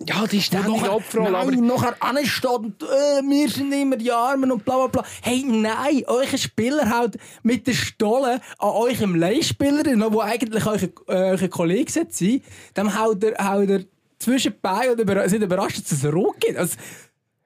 ja, 0.08 0.26
die 0.26 0.42
ständige 0.42 0.90
aber 0.90 1.52
nein, 1.52 1.66
nachher 1.66 1.96
ansteht 2.00 2.50
und 2.50 2.82
äh, 2.84 3.22
wir 3.24 3.50
sind 3.50 3.72
immer 3.72 3.98
die 3.98 4.12
Armen 4.12 4.52
und 4.52 4.66
bla 4.66 4.76
bla 4.78 4.88
bla. 4.88 5.06
Hey, 5.22 5.44
nein, 5.48 6.04
euer 6.08 6.38
Spieler 6.38 6.90
haut 6.90 7.18
mit 7.44 7.68
der 7.68 7.74
Stolle 7.74 8.42
an 8.58 8.70
eurem 8.70 9.16
Leihspieler, 9.16 9.84
der 9.84 9.98
eigentlich 10.22 10.66
euer, 10.66 10.82
äh, 11.08 11.38
euer 11.38 11.48
Kollege 11.50 11.92
sein 11.92 12.08
sollte, 12.10 12.42
dann 12.74 13.00
haut 13.00 13.24
er, 13.24 13.48
haut 13.52 13.70
er 13.70 13.84
zwischen 14.18 14.54
die 14.54 14.58
Beine 14.62 14.94
und 14.94 15.00
über, 15.02 15.28
sind 15.30 15.44
überrascht, 15.44 15.80
dass 15.80 15.92
es 15.92 16.06
rot 16.14 16.40
gibt. 16.40 16.58
Also, 16.58 16.78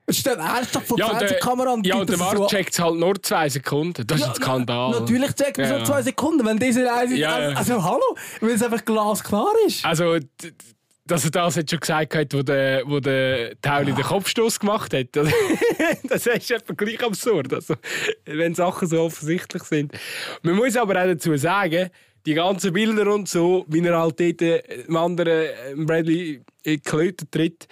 es 0.08 0.18
steht 0.20 0.38
ernsthaft 0.38 0.88
vor 0.88 1.00
ja, 1.00 1.10
der 1.10 1.18
Fernsehkamera 1.20 1.74
und 1.74 1.86
ja, 1.86 1.98
gibt 1.98 2.12
der 2.12 2.20
Wart 2.20 2.38
so- 2.38 2.48
checkt 2.48 2.78
halt 2.80 2.96
nur 2.96 3.22
zwei 3.22 3.50
Sekunden. 3.50 4.06
Das 4.06 4.20
ist 4.20 4.28
ein 4.28 4.36
Skandal. 4.36 4.92
Natürlich 4.92 5.34
checkt 5.34 5.58
man 5.58 5.70
Ja. 5.70 5.80
so 5.80 5.92
zwei 5.92 6.02
Sekunden, 6.04 6.46
wenn 6.46 6.58
diese 6.60 6.86
Reise. 6.86 7.16
Ja, 7.16 7.50
ja. 7.52 7.58
Also, 7.58 7.84
hallo, 7.84 8.16
weil 8.42 8.52
es 8.52 8.62
einfach 8.64 8.86
glasklar 8.86 9.52
ist. 9.66 9.84
Also, 9.84 10.18
dass 11.08 11.24
er 11.26 11.32
das 11.32 11.56
jetzt 11.56 11.70
schon 11.72 11.80
gesagt 11.80 12.16
hat, 12.16 12.34
wo 12.34 12.42
der, 12.42 12.84
wo 12.86 13.00
der 13.00 13.60
Tauli 13.62 13.94
den 13.94 14.04
Kopfstoß 14.04 14.60
gemacht 14.60 14.94
hat, 14.94 15.08
das, 15.14 16.26
ist 16.28 16.52
etwa 16.52 16.74
gleich 16.74 17.04
absurd. 17.04 17.54
Also, 17.54 17.76
wenn 18.26 18.54
Sachen 18.56 18.88
so 18.88 19.02
offensichtlich 19.02 19.64
sind. 19.64 19.92
Man 20.44 20.56
muss 20.56 20.76
aber 20.78 21.00
auch 21.02 21.06
dazu 21.06 21.36
sagen, 21.38 21.90
die 22.26 22.34
ganzen 22.34 22.74
Bilder 22.74 23.12
und 23.14 23.30
so, 23.30 23.66
wie 23.68 23.86
er 23.86 24.00
halt 24.00 24.20
dort 24.20 24.42
äh, 24.42 24.84
dem 24.84 24.98
anderen 24.98 25.28
äh, 25.30 25.76
Bradley 25.76 26.42
in 26.64 26.74
die 26.74 26.80
Klöte 26.80 27.30
tritt, 27.30 27.68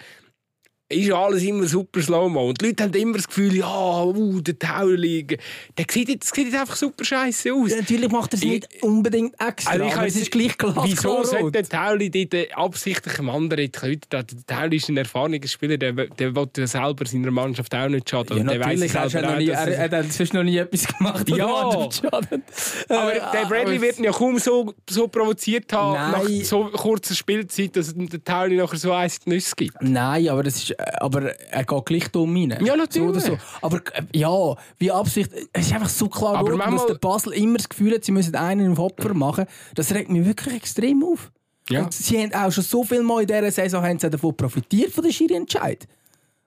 ist 0.88 1.10
alles 1.12 1.42
immer 1.42 1.66
super 1.66 2.02
slow-mo. 2.02 2.48
Und 2.50 2.60
die 2.60 2.66
Leute 2.66 2.84
haben 2.84 2.92
immer 2.94 3.16
das 3.16 3.26
Gefühl, 3.26 3.56
ja, 3.56 4.02
uh, 4.04 4.40
der 4.40 4.58
Tauli, 4.58 5.26
der 5.26 5.86
sieht, 5.90 6.08
jetzt- 6.10 6.34
sieht 6.34 6.46
jetzt 6.46 6.60
einfach 6.60 6.76
super 6.76 7.04
scheiße 7.04 7.52
aus. 7.54 7.70
Ja, 7.70 7.78
natürlich 7.78 8.10
macht 8.10 8.34
er 8.34 8.36
es 8.38 8.44
nicht 8.44 8.68
unbedingt 8.82 9.34
extra, 9.40 9.72
Also 9.72 9.84
ich 9.86 9.94
aber 9.96 10.06
es 10.06 10.16
ist 10.16 10.30
gleich 10.30 10.56
glasklar 10.58 10.86
Wieso 10.86 11.14
rot. 11.16 11.26
sollte 11.26 11.50
der 11.52 11.64
Tauli 11.68 12.10
dort 12.10 12.34
äh, 12.34 12.48
absichtlich 12.52 13.18
einem 13.18 13.30
anderen 13.30 13.72
treten? 13.72 14.02
Der 14.12 14.26
Tauli 14.46 14.76
ist 14.76 14.88
ein 14.90 14.96
erfahrener 14.98 15.38
Spieler, 15.46 15.78
der, 15.78 15.92
der 15.94 16.36
will 16.36 16.48
ja 16.56 16.66
selber 16.66 17.06
seiner 17.06 17.30
Mannschaft 17.30 17.74
auch 17.74 17.88
nicht 17.88 18.08
schaden. 18.10 18.36
Ja, 18.36 18.42
Und 18.42 18.50
der 18.50 18.58
natürlich, 18.58 18.94
er, 18.94 19.22
noch 19.22 19.36
nie, 19.38 19.48
er, 19.48 19.66
es- 19.68 19.76
er 19.92 19.98
hat 19.98 20.12
sonst 20.12 20.34
noch 20.34 20.44
nie 20.44 20.58
etwas 20.58 20.86
gemacht, 20.86 21.28
Ja. 21.30 21.48
schadet. 21.90 22.42
aber 22.90 23.14
Äh, 23.14 23.20
der 23.32 23.46
Bradley 23.48 23.76
aber 23.76 23.80
wird 23.80 23.98
ja 24.00 24.12
kaum 24.12 24.38
so, 24.38 24.74
so 24.88 25.08
provoziert 25.08 25.72
haben, 25.72 25.94
Nein. 25.94 26.38
nach 26.38 26.44
so 26.44 26.64
kurzer 26.66 27.14
Spielzeit, 27.14 27.74
dass 27.74 27.94
der 27.96 28.22
Tauli 28.22 28.56
nachher 28.56 28.76
so 28.76 28.92
eins 28.92 29.16
in 29.16 29.22
die 29.24 29.30
Nüsse 29.30 29.54
gibt. 29.56 29.76
Nein, 29.80 30.28
aber, 30.28 30.42
das 30.42 30.56
ist, 30.56 30.73
äh, 30.78 30.92
aber 30.98 31.34
er 31.50 31.64
geht 31.64 31.86
gleich 31.86 32.08
dumm 32.08 32.36
rein. 32.36 32.58
Ja, 32.64 32.76
natürlich. 32.76 33.22
So 33.22 33.32
oder 33.32 33.38
so. 33.38 33.38
Aber 33.62 33.78
äh, 33.92 34.02
ja, 34.12 34.56
wie 34.78 34.90
Absicht, 34.90 35.30
es 35.52 35.66
ist 35.66 35.72
einfach 35.72 35.88
so 35.88 36.08
klar, 36.08 36.36
Aber 36.36 36.52
rot, 36.52 36.60
dass 36.60 36.86
der 36.86 36.94
Basel 36.94 37.32
immer 37.32 37.58
das 37.58 37.68
Gefühl 37.68 37.94
hat, 37.94 38.04
sie 38.04 38.12
müssen 38.12 38.34
einen 38.34 38.72
auf 38.72 38.78
Opfer 38.78 39.14
machen. 39.14 39.46
Das 39.74 39.94
regt 39.94 40.10
mich 40.10 40.24
wirklich 40.24 40.54
extrem 40.54 41.04
auf. 41.04 41.30
Ja. 41.70 41.84
Und 41.84 41.94
sie 41.94 42.18
haben 42.18 42.34
auch 42.34 42.52
schon 42.52 42.64
so 42.64 42.84
viel 42.84 43.02
Mal 43.02 43.22
in 43.22 43.26
dieser 43.26 43.50
Saison 43.50 43.82
haben 43.82 43.98
sie 43.98 44.10
davon 44.10 44.36
profitiert, 44.36 44.92
von 44.92 45.02
der 45.02 45.12
Schiri-Entscheid. 45.12 45.86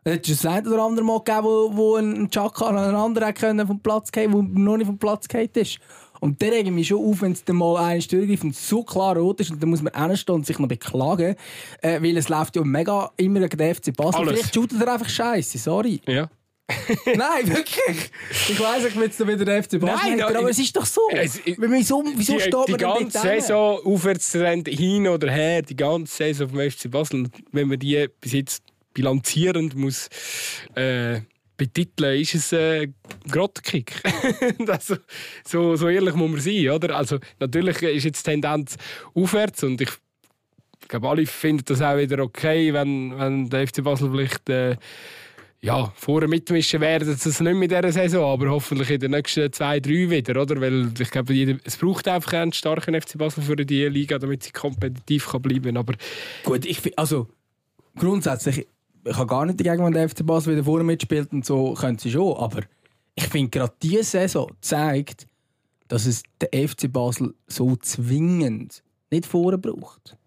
Es 0.03 0.13
hat 0.13 0.25
schon 0.25 0.35
das 0.35 0.45
eine 0.45 0.69
oder 0.69 0.83
andere 0.83 1.05
Mal 1.05 1.19
gegeben, 1.19 1.43
wo, 1.43 1.75
wo 1.75 1.95
ein 1.95 2.29
Chaka 2.29 2.67
an 2.67 2.77
einen 2.77 2.95
anderen 2.95 3.33
können 3.33 3.67
vom 3.67 3.79
Platz 3.79 4.11
gehen 4.11 4.31
der 4.31 4.41
noch 4.41 4.77
nicht 4.77 4.87
vom 4.87 4.97
Platz 4.97 5.27
gefallen 5.27 5.49
ist. 5.55 5.79
Und 6.19 6.41
der 6.41 6.51
regt 6.51 6.71
mich 6.71 6.87
schon 6.87 7.03
auf, 7.05 7.21
wenn 7.21 7.31
es 7.33 7.43
dann 7.43 7.57
mal 7.57 7.77
einen 7.77 8.01
durchgreift 8.01 8.43
und 8.43 8.55
so 8.55 8.83
klar 8.83 9.17
rot 9.17 9.39
ist 9.41 9.51
und 9.51 9.61
dann 9.61 9.69
muss 9.69 9.81
man 9.81 9.93
hinstehen 9.93 10.35
und 10.35 10.45
sich 10.45 10.57
noch 10.59 10.67
beklagen, 10.67 11.35
äh, 11.81 12.01
weil 12.01 12.17
es 12.17 12.29
läuft 12.29 12.55
ja 12.55 12.63
mega 12.63 13.11
immer 13.17 13.39
gegen 13.41 13.57
den 13.57 13.75
FC 13.75 13.95
Basel. 13.95 14.21
Alles. 14.21 14.39
Vielleicht 14.39 14.53
shootet 14.55 14.81
er 14.81 14.93
einfach 14.93 15.09
scheiße, 15.09 15.57
sorry. 15.57 16.01
Ja. 16.07 16.29
Nein, 17.05 17.47
wirklich. 17.47 18.11
Ich 18.49 18.59
weiss, 18.59 18.83
ich 18.85 18.95
will 18.95 19.03
jetzt 19.03 19.19
wieder 19.25 19.45
den 19.45 19.63
FC 19.63 19.79
Basel 19.79 20.09
Nein, 20.09 20.17
da- 20.17 20.27
aber 20.27 20.49
es 20.49 20.59
ist 20.59 20.75
doch 20.75 20.85
so. 20.85 21.01
Es- 21.11 21.39
wieso 21.45 22.03
wieso 22.15 22.33
Die, 22.33 22.39
steht 22.41 22.53
die 22.67 22.71
man 22.71 22.79
denn 22.79 22.79
ganze? 23.09 23.19
Saison, 23.19 23.79
Aufwärtstrend 23.85 24.67
hin 24.67 25.07
oder 25.07 25.31
her, 25.31 25.61
die 25.61 25.75
ganze 25.77 26.13
Saison 26.13 26.49
vom 26.49 26.59
FC 26.59 26.91
Basel, 26.91 27.29
wenn 27.53 27.69
man 27.69 27.79
die 27.79 28.07
bis 28.19 28.33
jetzt 28.33 28.63
bilanzierend 28.93 29.75
muss 29.75 30.09
äh, 30.75 31.21
betiteln, 31.57 32.19
ist 32.19 32.35
es 32.35 32.53
äh, 32.53 32.87
Grottenkick. 33.29 34.01
also, 34.67 34.97
so, 35.45 35.75
so 35.75 35.89
ehrlich 35.89 36.15
muss 36.15 36.31
man 36.31 36.39
sein, 36.39 36.69
oder? 36.69 36.95
Also 36.95 37.17
natürlich 37.39 37.81
ist 37.81 38.05
jetzt 38.05 38.25
die 38.25 38.31
Tendenz 38.31 38.77
aufwärts 39.13 39.63
und 39.63 39.81
ich 39.81 39.89
ich 40.79 40.89
glaube, 40.89 41.09
alle 41.09 41.25
finden 41.25 41.65
das 41.65 41.81
auch 41.81 41.97
wieder 41.97 42.23
okay, 42.23 42.71
wenn, 42.71 43.17
wenn 43.19 43.49
der 43.49 43.67
FC 43.67 43.83
Basel 43.83 44.09
vielleicht 44.09 44.47
äh, 44.47 44.77
ja, 45.59 45.91
vorher 45.95 46.29
mitmischen 46.29 46.79
werden 46.81 47.13
sie 47.13 47.29
es 47.29 47.39
nicht 47.41 47.55
mit 47.55 47.71
dieser 47.71 47.91
Saison, 47.91 48.31
aber 48.31 48.49
hoffentlich 48.51 48.91
in 48.91 48.99
den 48.99 49.11
nächsten 49.11 49.51
zwei, 49.51 49.79
drei 49.79 50.09
wieder, 50.09 50.41
oder? 50.41 50.61
Weil 50.61 50.91
ich 50.97 51.09
glaube, 51.09 51.33
jeder, 51.33 51.57
es 51.63 51.77
braucht 51.77 52.07
einfach 52.07 52.33
einen 52.33 52.53
starken 52.53 52.99
FC 52.99 53.17
Basel 53.17 53.43
für 53.43 53.55
die 53.55 53.85
Liga, 53.85 54.19
damit 54.19 54.43
sie 54.43 54.51
kompetitiv 54.51 55.27
kann 55.27 55.41
bleiben 55.41 55.63
kann. 55.63 55.77
Aber 55.77 55.95
Gut, 56.43 56.65
ich 56.65 56.97
also 56.97 57.27
grundsätzlich, 57.97 58.67
ich 59.09 59.15
habe 59.17 59.27
gar 59.27 59.45
nicht 59.45 59.59
dagegen, 59.59 59.83
wenn 59.85 59.93
der 59.93 60.09
FC 60.09 60.25
Basel 60.25 60.53
wieder 60.53 60.63
vorne 60.63 60.83
mitspielt 60.83 61.31
und 61.31 61.45
so, 61.45 61.73
können 61.73 61.97
sie 61.97 62.11
schon. 62.11 62.35
Aber 62.37 62.61
ich 63.15 63.27
finde, 63.27 63.49
gerade 63.49 63.73
diese 63.81 64.03
Saison 64.03 64.51
zeigt, 64.61 65.25
dass 65.87 66.05
es 66.05 66.23
der 66.41 66.67
FC 66.67 66.91
Basel 66.91 67.33
so 67.47 67.75
zwingend 67.77 68.83
nicht 69.09 69.25
vorne 69.25 69.57
braucht. 69.57 70.17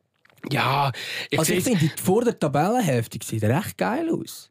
ja, 0.51 0.91
ich 1.31 1.39
Also 1.39 1.53
ich 1.53 1.63
finde, 1.63 1.81
die 1.81 1.91
vor 2.03 2.25
der 2.25 2.39
Tabellenhälfte 2.39 3.19
sieht 3.23 3.45
recht 3.45 3.77
geil 3.77 4.09
aus. 4.11 4.51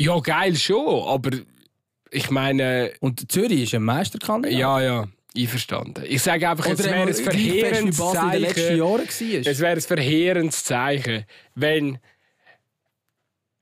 ja, 0.00 0.18
geil 0.20 0.54
schon, 0.56 1.04
aber 1.08 1.30
ich 2.10 2.30
meine, 2.30 2.92
Und 3.00 3.30
Zürich 3.30 3.62
ist 3.64 3.74
ein 3.74 3.82
Meisterkandidat. 3.82 4.56
ja, 4.58 4.80
ja, 4.80 5.08
einverstanden. 5.36 6.04
Ich 6.06 6.22
sage 6.22 6.48
einfach, 6.48 6.66
es 6.66 6.78
Oder 6.80 6.90
wäre 6.90 7.08
ein 7.08 7.14
verheerendes 7.14 7.96
Zeichen. 7.96 9.44
Es 9.44 9.58
wäre 9.60 9.72
ein 9.72 9.80
verheerendes 9.80 10.64
Zeichen, 10.64 11.24
wenn 11.56 11.98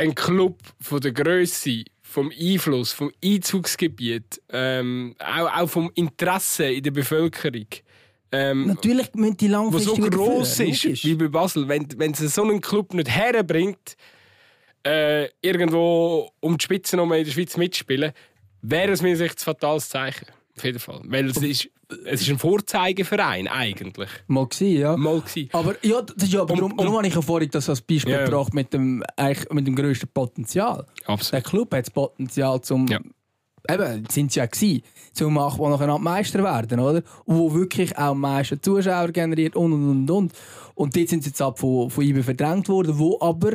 ein 0.03 0.15
Club 0.15 0.59
von 0.81 1.01
der 1.01 1.13
Größe, 1.13 1.85
vom 2.03 2.31
Einfluss, 2.39 2.93
vom 2.93 3.13
Einzugsgebiet, 3.25 4.43
ähm, 4.51 5.15
auch, 5.19 5.57
auch 5.57 5.67
vom 5.69 5.91
Interesse 5.95 6.67
in 6.67 6.83
der 6.83 6.91
Bevölkerung, 6.91 7.67
ähm, 8.35 8.67
Natürlich 8.67 9.15
müssen 9.15 9.37
die 9.37 9.49
langfristig 9.49 9.95
so 9.95 10.11
groß 10.11 10.61
ist 10.61 10.85
logisch. 10.85 11.05
wie 11.05 11.15
bei 11.15 11.29
Basel, 11.29 11.69
wenn, 11.69 11.87
wenn 11.99 12.13
es 12.13 12.35
so 12.35 12.43
einen 12.43 12.63
Club 12.63 12.95
nicht 12.95 13.11
herbringt, 13.11 13.95
äh, 14.87 15.29
irgendwo 15.43 16.31
um 16.41 16.57
die 16.57 16.65
Spitze 16.65 16.97
nochmal 16.97 17.19
in 17.19 17.25
der 17.27 17.33
Schweiz 17.33 17.59
mitspielen, 17.59 18.13
wäre 18.63 18.93
es 18.93 19.03
mir 19.03 19.21
ein 19.23 19.31
fatales 19.37 19.91
Zeichen. 19.91 20.27
Auf 20.57 20.65
jeden 20.65 20.79
Fall. 20.79 21.01
Weil 21.07 21.27
es 21.31 21.39
ist, 21.39 21.69
es 22.07 22.21
ist 22.23 22.29
ein 22.31 22.39
Vorzeigeverein 22.39 23.49
eigentlich. 23.49 24.09
Mal 24.27 24.47
gewesen, 24.47 24.79
ja. 24.81 24.97
Mal 24.97 25.21
gewesen. 25.21 25.49
Aber 25.53 25.75
ja, 25.83 26.03
das 26.03 26.25
ist 26.25 26.33
ja, 26.33 26.43
aber 26.43 26.53
Um- 26.53 26.59
darum, 26.59 26.73
um- 26.73 26.77
darum 26.79 26.97
habe 26.99 27.07
ich 27.07 27.15
ja 27.15 27.23
vorhin 27.23 27.51
das 27.51 27.69
als 27.69 27.81
Beispiel 27.81 28.13
Ja, 28.13 28.25
gebracht 28.25 28.53
mit 28.55 28.73
dem, 28.73 29.03
eigentlich 29.17 29.51
mit 29.51 29.67
dem 29.67 29.75
grössten 29.75 30.09
Potenzial. 30.09 30.87
Absolut. 31.07 31.33
Der 31.33 31.43
Club 31.51 31.75
hat 31.75 31.87
das 31.87 31.91
Potenzial 31.91 32.61
zum, 32.61 32.87
Ja. 32.89 33.01
eben, 33.71 34.05
sind 34.11 34.33
sie 34.33 34.41
ja 34.41 34.47
gewesen, 34.47 34.83
zum 35.15 35.39
auch 35.39 35.59
mal 35.59 35.71
nachher 35.71 35.99
Meister 35.99 36.43
werden, 36.43 36.81
oder? 36.81 37.03
Und 37.25 37.37
wo 37.39 37.55
wirklich 37.55 37.97
auch 37.97 38.11
am 38.13 38.21
meisten 38.21 38.63
Zuschauer 38.63 39.09
generiert 39.09 39.57
und 39.57 39.73
und 39.73 39.89
und 39.91 40.11
und. 40.11 40.33
Und 40.75 40.97
dort 40.97 41.09
sind 41.09 41.23
sie 41.25 41.31
jetzt 41.31 41.41
ab 41.43 41.59
von, 41.59 41.89
von 41.91 42.05
IBE 42.05 42.23
verdrängt 42.23 42.69
worden, 42.69 42.99
wo 42.99 43.19
aber 43.21 43.53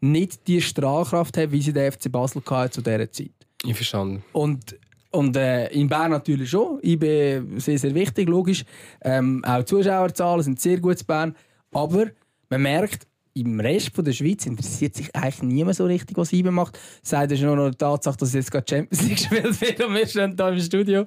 nicht 0.00 0.46
die 0.46 0.60
Strahlkraft 0.60 1.36
haben, 1.38 1.52
wie 1.52 1.62
sie 1.62 1.72
der 1.72 1.90
FC 1.92 2.10
Basel 2.12 2.42
hatte 2.48 2.70
zu 2.72 2.82
dieser 2.82 3.10
Zeit. 3.10 3.30
Einverstanden. 3.64 4.22
Und, 4.32 4.76
und 5.10 5.36
äh, 5.36 5.68
in 5.68 5.88
Bern 5.88 6.10
natürlich 6.10 6.50
schon. 6.50 6.78
IB 6.82 7.42
sehr, 7.58 7.78
sehr 7.78 7.94
wichtig, 7.94 8.28
logisch. 8.28 8.64
Ähm, 9.02 9.42
auch 9.44 9.58
die 9.58 9.64
Zuschauerzahlen 9.66 10.42
sind 10.42 10.60
sehr 10.60 10.78
gut 10.78 11.00
in 11.00 11.06
Bern. 11.06 11.36
Aber 11.72 12.06
man 12.48 12.62
merkt, 12.62 13.06
im 13.36 13.60
Rest 13.60 13.94
von 13.94 14.04
der 14.04 14.12
Schweiz 14.12 14.46
interessiert 14.46 14.94
sich 14.94 15.14
eigentlich 15.14 15.42
niemand 15.42 15.76
so 15.76 15.84
richtig, 15.84 16.16
was 16.16 16.32
IBE 16.32 16.50
macht. 16.50 16.78
Sei 17.02 17.26
das 17.26 17.38
nur 17.40 17.54
noch 17.54 17.70
die 17.70 17.76
Tatsache, 17.76 18.16
dass 18.16 18.32
jetzt 18.32 18.50
gerade 18.50 18.64
Champions 18.68 19.02
League 19.02 19.16
gespielt 19.30 19.60
wird 19.60 19.84
und 19.84 19.94
wir 19.94 20.06
stehen 20.06 20.34
hier 20.36 20.48
im 20.48 20.60
Studio. 20.60 21.04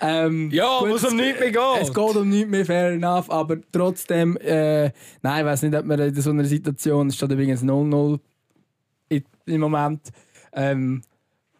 Ähm, 0.00 0.50
Ja, 0.52 0.78
wo 0.80 0.94
es 0.94 1.04
um 1.04 1.16
nichts 1.16 1.40
mehr 1.40 1.50
geht. 1.50 1.82
Es 1.82 1.92
geht 1.92 2.16
um 2.16 2.28
nichts 2.28 2.48
mehr, 2.50 2.64
fair 2.64 2.92
enough. 2.92 3.28
Aber 3.30 3.56
trotzdem, 3.72 4.36
äh, 4.36 4.92
nein, 5.22 5.40
ich 5.40 5.44
weiß 5.44 5.62
nicht, 5.62 5.74
ob 5.74 5.84
man 5.84 5.98
in 5.98 6.14
so 6.14 6.30
einer 6.30 6.44
Situation, 6.44 7.08
es 7.08 7.16
steht 7.16 7.32
übrigens 7.32 7.64
0-0 7.64 8.20
im 9.46 9.60
Moment. 9.60 10.00
Ähm, 10.52 11.02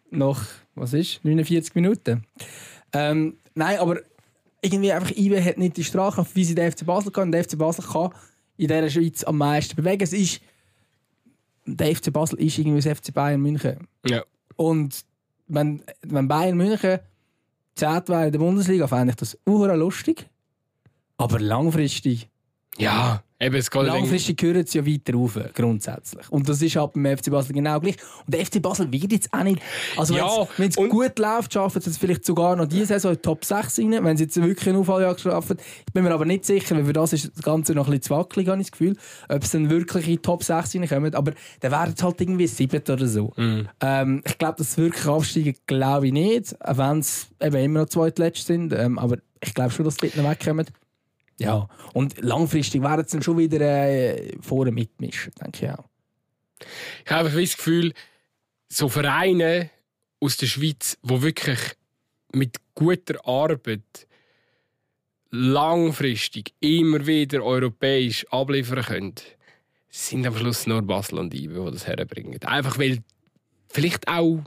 noch, 0.09 0.41
was 0.75 0.93
ist, 0.93 1.23
49 1.23 1.75
Minuten. 1.75 2.23
Ähm, 2.93 3.37
nein, 3.55 3.79
aber 3.79 3.99
irgendwie 4.61 4.91
einfach 4.91 5.11
IB 5.11 5.41
hat 5.41 5.57
nicht 5.57 5.77
die 5.77 5.83
Strahlkraft, 5.83 6.35
wie 6.35 6.45
sie 6.45 6.55
der 6.55 6.71
FC 6.71 6.85
Basel 6.85 7.11
kann. 7.11 7.31
Der 7.31 7.43
FC 7.43 7.57
Basel 7.57 7.83
kann 7.83 8.11
in 8.57 8.67
dieser 8.67 8.89
Schweiz 8.89 9.23
am 9.23 9.37
meisten 9.37 9.75
bewegen. 9.75 10.03
Es 10.03 10.13
ist, 10.13 10.41
der 11.65 11.95
FC 11.95 12.11
Basel 12.13 12.39
ist 12.39 12.57
irgendwie 12.57 12.81
das 12.81 12.97
FC 12.97 13.13
Bayern 13.13 13.41
München. 13.41 13.87
Ja. 14.05 14.23
Und 14.55 15.03
wenn, 15.47 15.83
wenn 16.01 16.27
Bayern 16.27 16.57
München 16.57 16.99
zehnt 17.75 18.09
wäre 18.09 18.27
in 18.27 18.31
der 18.31 18.39
Bundesliga, 18.39 18.87
fände 18.87 19.11
ich 19.11 19.15
das 19.17 19.37
auch 19.45 19.65
lustig. 19.75 20.27
Aber 21.17 21.39
langfristig, 21.39 22.29
Ja, 22.77 23.23
eben, 23.45 23.55
es 23.55 23.69
geht 23.69 23.83
langfristig 23.83 24.37
gehören 24.37 24.65
sie 24.65 24.79
ja 24.79 24.85
weiter 24.85 25.13
rauf, 25.13 25.39
grundsätzlich. 25.53 26.29
Und 26.29 26.47
das 26.47 26.61
ist 26.61 26.75
halt 26.75 26.93
beim 26.93 27.17
FC 27.17 27.29
Basel 27.31 27.53
genau 27.53 27.79
gleich. 27.79 27.97
Und 28.25 28.33
der 28.33 28.45
FC 28.45 28.61
Basel 28.61 28.91
wird 28.91 29.11
jetzt 29.11 29.33
auch 29.33 29.43
nicht... 29.43 29.61
Also 29.97 30.15
Ja, 30.15 30.47
wenn 30.57 30.69
es 30.69 30.75
gut 30.75 31.19
läuft, 31.19 31.53
schaffen 31.53 31.81
sie 31.81 31.89
es 31.89 31.97
vielleicht 31.97 32.25
sogar 32.25 32.55
noch 32.55 32.67
diese 32.67 32.87
Saison 32.87 33.11
in 33.11 33.17
die 33.17 33.21
Top 33.21 33.45
6 33.45 33.79
rein, 33.79 34.03
wenn 34.03 34.17
sie 34.17 34.23
jetzt 34.23 34.41
wirklich 34.41 34.69
einen 34.69 34.77
Auffahrjahr 34.77 35.17
schaffen. 35.17 35.57
Ich 35.85 35.93
bin 35.93 36.03
mir 36.03 36.11
aber 36.11 36.25
nicht 36.25 36.45
sicher, 36.45 36.75
weil 36.75 36.85
für 36.85 36.93
das 36.93 37.13
ist 37.13 37.31
das 37.35 37.43
Ganze 37.43 37.73
noch 37.73 37.87
ein 37.87 37.91
bisschen 37.91 38.03
zu 38.03 38.15
wackelig, 38.15 38.47
habe 38.47 38.61
ich 38.61 38.67
das 38.67 38.71
Gefühl, 38.71 38.97
ob 39.29 39.43
sie 39.45 39.57
dann 39.57 39.69
wirklich 39.69 40.05
in 40.05 40.11
die 40.13 40.17
Top 40.19 40.43
6 40.43 40.75
reinkommen. 40.75 41.15
Aber 41.15 41.33
dann 41.59 41.71
wären 41.71 41.93
es 41.95 42.03
halt 42.03 42.21
irgendwie 42.21 42.47
7 42.47 42.81
oder 42.89 43.07
so. 43.07 43.33
Mhm. 43.35 43.67
Ähm, 43.81 44.21
ich 44.25 44.37
glaube, 44.37 44.57
dass 44.57 44.73
sie 44.73 44.81
wirklich 44.81 45.05
aufsteigen, 45.05 45.55
glaube 45.67 46.07
ich 46.07 46.13
nicht, 46.13 46.61
auch 46.61 46.77
wenn 46.77 46.99
es 46.99 47.27
eben 47.41 47.55
immer 47.55 47.81
noch 47.81 47.89
zweitletzt 47.89 48.47
sind. 48.47 48.73
Ähm, 48.73 48.97
aber 48.99 49.17
ich 49.41 49.53
glaube 49.53 49.71
schon, 49.71 49.85
dass 49.85 49.95
sie 49.95 50.07
dort 50.07 50.17
noch 50.17 50.29
wegkommen. 50.29 50.65
Ja, 51.39 51.67
und 51.93 52.21
langfristig 52.21 52.81
werden 52.81 53.05
sie 53.05 53.17
dann 53.17 53.23
schon 53.23 53.37
wieder 53.37 53.61
äh, 53.61 54.37
vorne 54.41 54.71
mitmischen, 54.71 55.33
denke 55.41 55.65
ich 55.65 55.71
auch. 55.71 55.85
Ich 57.05 57.11
habe 57.11 57.25
einfach 57.25 57.39
das 57.39 57.57
Gefühl, 57.57 57.93
so 58.69 58.87
Vereine 58.89 59.69
aus 60.19 60.37
der 60.37 60.47
Schweiz, 60.47 60.97
die 61.01 61.21
wirklich 61.21 61.59
mit 62.33 62.57
guter 62.75 63.27
Arbeit 63.27 64.07
langfristig 65.31 66.53
immer 66.59 67.05
wieder 67.07 67.43
europäisch 67.43 68.25
abliefern 68.29 68.83
können, 68.83 69.15
sind 69.89 70.25
am 70.25 70.35
Schluss 70.37 70.67
nur 70.67 70.81
Basel 70.81 71.19
und 71.19 71.33
Ibe, 71.33 71.65
die 71.65 71.71
das 71.71 71.87
herbringen. 71.87 72.41
Einfach 72.43 72.77
weil 72.79 72.99
vielleicht 73.67 74.07
auch 74.07 74.41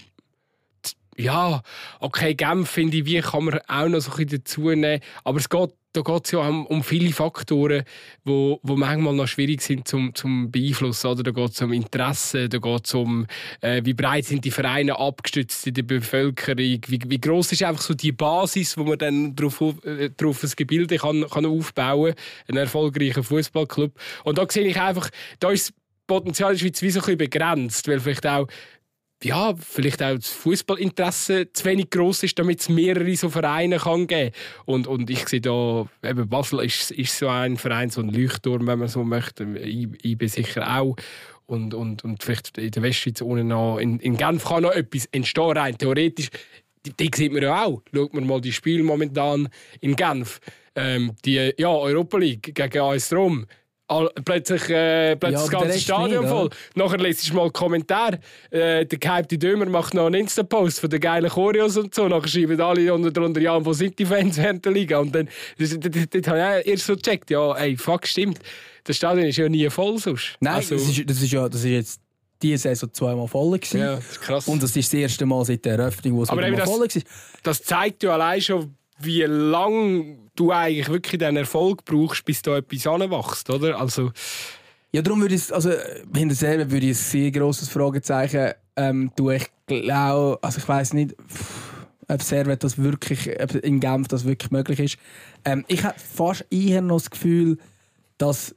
ja, 1.19 1.62
okay, 2.01 2.35
Genf 2.35 2.71
finde 2.71 2.99
ich, 2.99 3.07
wie 3.07 3.21
kann 3.21 3.45
man 3.45 3.61
auch 3.67 3.89
noch 3.89 4.01
so 4.01 4.11
ein 4.12 4.17
bisschen 4.17 4.43
dazu 4.43 4.71
nehmen. 4.71 5.01
Aber 5.25 5.39
es 5.39 5.49
geht, 5.49 5.71
da 5.93 6.03
geht 6.03 6.27
es 6.27 6.31
ja 6.33 6.41
um, 6.41 6.67
um 6.67 6.83
viele 6.83 7.12
Faktoren, 7.12 7.85
wo, 8.25 8.61
wo 8.62 8.77
manchmal 8.77 9.14
noch 9.14 9.27
schwierig 9.27 9.62
sind 9.62 9.89
zum, 9.89 10.14
zum 10.14 10.51
beeinflussen. 10.51 11.07
Oder? 11.07 11.23
Da 11.23 11.31
geht 11.31 11.51
es 11.51 11.62
um 11.62 11.73
Interesse, 11.73 12.49
da 12.49 12.59
geht 12.59 12.87
es 12.87 12.95
um, 12.95 13.27
äh, 13.62 13.81
wie 13.85 13.95
breit 13.95 14.27
sind 14.27 14.45
die 14.45 14.51
Vereine 14.51 14.99
abgestützt 14.99 15.67
in 15.67 15.75
der 15.75 15.85
Bevölkerung, 15.85 16.57
wie, 16.59 17.01
wie 17.07 17.21
groß 17.21 17.53
ist 17.53 17.62
einfach 17.62 17.83
so 17.83 17.95
die 17.95 18.12
Basis, 18.12 18.77
wo 18.77 18.85
man 18.85 18.99
dann 18.99 19.35
darauf, 19.35 19.62
äh, 19.85 20.11
darauf 20.17 20.43
ein 20.43 20.51
Gebilde 20.55 20.99
kann, 20.99 21.27
kann 21.29 21.47
aufbauen 21.47 22.14
kann, 22.14 22.25
ein 22.49 22.57
erfolgreicher 22.57 23.23
Fußballclub. 23.23 23.93
Und 24.25 24.39
da 24.39 24.47
sehe 24.49 24.67
ich 24.67 24.79
einfach, 24.79 25.09
da 25.41 25.51
ist 25.51 25.69
das 25.69 25.75
Potenzial 26.07 26.57
Schweiz 26.57 26.83
wie 26.83 26.91
so 26.91 27.01
ein 27.01 27.03
bisschen 27.03 27.19
begrenzt, 27.19 27.89
weil 27.89 28.01
vielleicht 28.01 28.27
auch 28.27 28.47
ja, 29.23 29.55
vielleicht 29.59 30.03
auch 30.03 30.14
das 30.14 30.29
Fußballinteresse 30.29 31.53
zu 31.53 31.64
wenig 31.64 31.91
groß 31.91 32.25
ist, 32.25 32.39
damit 32.39 32.61
es 32.61 32.69
mehrere 32.69 33.17
so 33.17 33.31
Vereine 33.31 33.79
kann 33.79 34.07
geben 34.07 34.35
und 34.67 34.87
und 34.87 35.09
ich 35.09 35.27
sehe 35.29 35.41
da 35.41 35.87
eben 36.05 36.29
Basel 36.29 36.64
ist, 36.64 36.91
ist 36.91 37.19
so 37.19 37.29
ein 37.29 37.57
Verein 37.57 37.91
so 37.91 38.03
ein 38.03 38.11
Leuchtturm, 38.11 38.67
wenn 38.67 38.79
man 38.79 38.89
so 38.89 39.05
möchte, 39.05 39.45
ich, 39.59 40.19
bin 40.19 40.29
sicher 40.29 40.79
auch 40.79 40.97
und, 41.47 41.75
und, 41.75 42.05
und 42.05 42.23
vielleicht 42.23 42.59
in 42.59 42.71
der 42.71 42.83
Westschweiz 42.83 43.23
ohne 43.23 43.45
noch 43.45 43.79
in, 43.79 44.01
in 44.01 44.17
Genf 44.17 44.45
kann 44.45 44.64
noch 44.64 44.73
etwas 44.73 45.07
entstehen 45.07 45.57
rein 45.57 45.79
theoretisch 45.79 46.31
die, 46.87 46.93
die 46.93 47.11
sieht 47.14 47.33
man 47.33 47.43
ja 47.43 47.64
auch. 47.64 47.83
Schaut 47.93 48.14
man 48.14 48.27
mal 48.27 48.41
die 48.41 48.53
Spiele 48.53 48.83
momentan 48.83 49.49
in 49.81 49.97
Genf. 49.97 50.41
Ähm, 50.75 51.14
die 51.25 51.55
ja, 51.57 51.71
Europa 51.71 52.19
League 52.19 52.55
gegen 52.55 52.79
AS 52.79 53.12
Rom. 53.12 53.47
All, 53.89 54.11
plötzlich 54.24 54.68
äh, 54.68 55.14
plötzlich 55.14 55.41
Ja, 55.53 55.59
das 55.59 55.62
ganze 55.62 55.78
Stadion 55.80 56.22
nicht, 56.22 56.30
voll. 56.30 56.47
oder? 56.47 56.57
Nachher 56.74 56.99
lest 56.99 57.22
ich 57.22 57.32
mal 57.32 57.43
einen 57.43 57.53
Kommentar. 57.53 58.14
Äh, 58.51 58.84
der 58.84 58.99
gehypte 58.99 59.39
Dömer 59.39 59.66
macht 59.66 59.95
noch 59.95 60.07
einen 60.07 60.22
Insta-Post 60.22 60.80
von 60.80 60.91
den 60.91 60.99
geilen 61.01 61.30
Choreos 61.30 61.76
und 61.76 61.95
so. 61.95 62.09
Nachher 62.09 62.26
schreiben 62.26 62.61
alle 62.61 62.93
unter 62.93 63.12
drunter, 63.12 63.41
ja, 63.41 63.64
wo 63.64 63.72
sind 63.72 63.97
die 63.99 64.05
Fans 64.07 64.37
während 64.39 64.64
der 64.64 64.72
Liga? 64.72 64.99
Und 64.99 65.14
dann 65.14 65.28
das, 65.59 65.70
das, 65.78 65.91
das, 65.93 66.07
das 66.11 66.26
habe 66.26 66.61
ich 66.62 66.66
erst 66.68 66.87
so 66.87 66.97
gecheckt. 66.97 67.30
Ja, 67.30 67.53
ey, 67.57 67.76
fuck, 67.76 68.07
stimmt. 68.09 68.41
Das 68.82 68.97
Stadion 68.97 69.26
ist 69.26 69.37
ja 69.37 69.49
nie 69.49 69.70
voll 69.70 69.99
sonst. 69.99 70.34
Nein, 70.41 70.55
Also, 70.57 70.74
das, 70.74 70.89
ist, 70.89 71.09
das 71.09 71.22
ist 71.22 71.32
ja 71.32 71.49
das 71.49 71.61
ist 71.61 71.70
jetzt 71.70 72.01
diese 72.43 72.59
Saison 72.59 72.93
zweimal 72.93 73.28
voll 73.28 73.59
gewesen. 73.59 73.78
ja, 73.80 73.97
das 73.97 74.11
ist 74.11 74.20
krass. 74.20 74.49
Und 74.49 74.62
das 74.62 74.76
ist 74.76 74.93
das 74.93 74.99
erste 75.01 75.26
Mal 75.26 75.45
seit 75.45 75.64
der 75.64 75.78
Eröffnung, 75.78 76.16
wo 76.16 76.22
es 76.24 76.28
voll 76.28 76.39
war. 76.39 76.89
das 77.45 77.62
zeigt 77.62 78.03
ja 78.03 78.14
allein 78.14 78.41
schon, 78.41 78.74
wie 78.99 79.22
lange 79.22 80.16
du 80.36 80.51
eigentlich 80.53 80.88
wirklich 80.88 81.18
den 81.18 81.36
Erfolg 81.36 81.84
brauchst, 81.84 82.24
bis 82.24 82.42
da 82.42 82.57
etwas 82.59 82.86
anwächst, 82.86 83.49
oder? 83.51 83.78
Also, 83.80 84.12
Ja, 84.92 85.03
darum 85.03 85.20
würde 85.20 85.34
ich, 85.34 85.53
also 85.53 85.70
hinter 86.14 86.34
selber 86.34 86.70
würde 86.70 86.86
ich 86.86 86.92
ein 86.92 86.94
sehr 86.94 87.30
grosses 87.30 87.68
Fragezeichen 87.68 88.53
ähm, 88.76 89.11
tun. 89.16 89.32
Ich 89.34 89.47
glaube, 89.66 90.38
also 90.42 90.59
ich 90.59 90.68
weiß 90.68 90.92
nicht, 90.94 91.14
ob 92.09 92.22
Servet 92.22 92.62
das 92.62 92.78
wirklich, 92.78 93.28
ob 93.40 93.55
in 93.57 93.80
Genf 93.80 94.09
das 94.09 94.24
wirklich 94.24 94.51
möglich 94.53 94.78
ist. 94.80 94.99
Ähm, 95.44 95.64
ich 95.68 95.82
habe 95.84 95.99
fast 95.99 96.47
eher 96.51 96.80
noch 96.82 96.99
das 96.99 97.11
Gefühl, 97.11 97.59
dass 98.18 98.55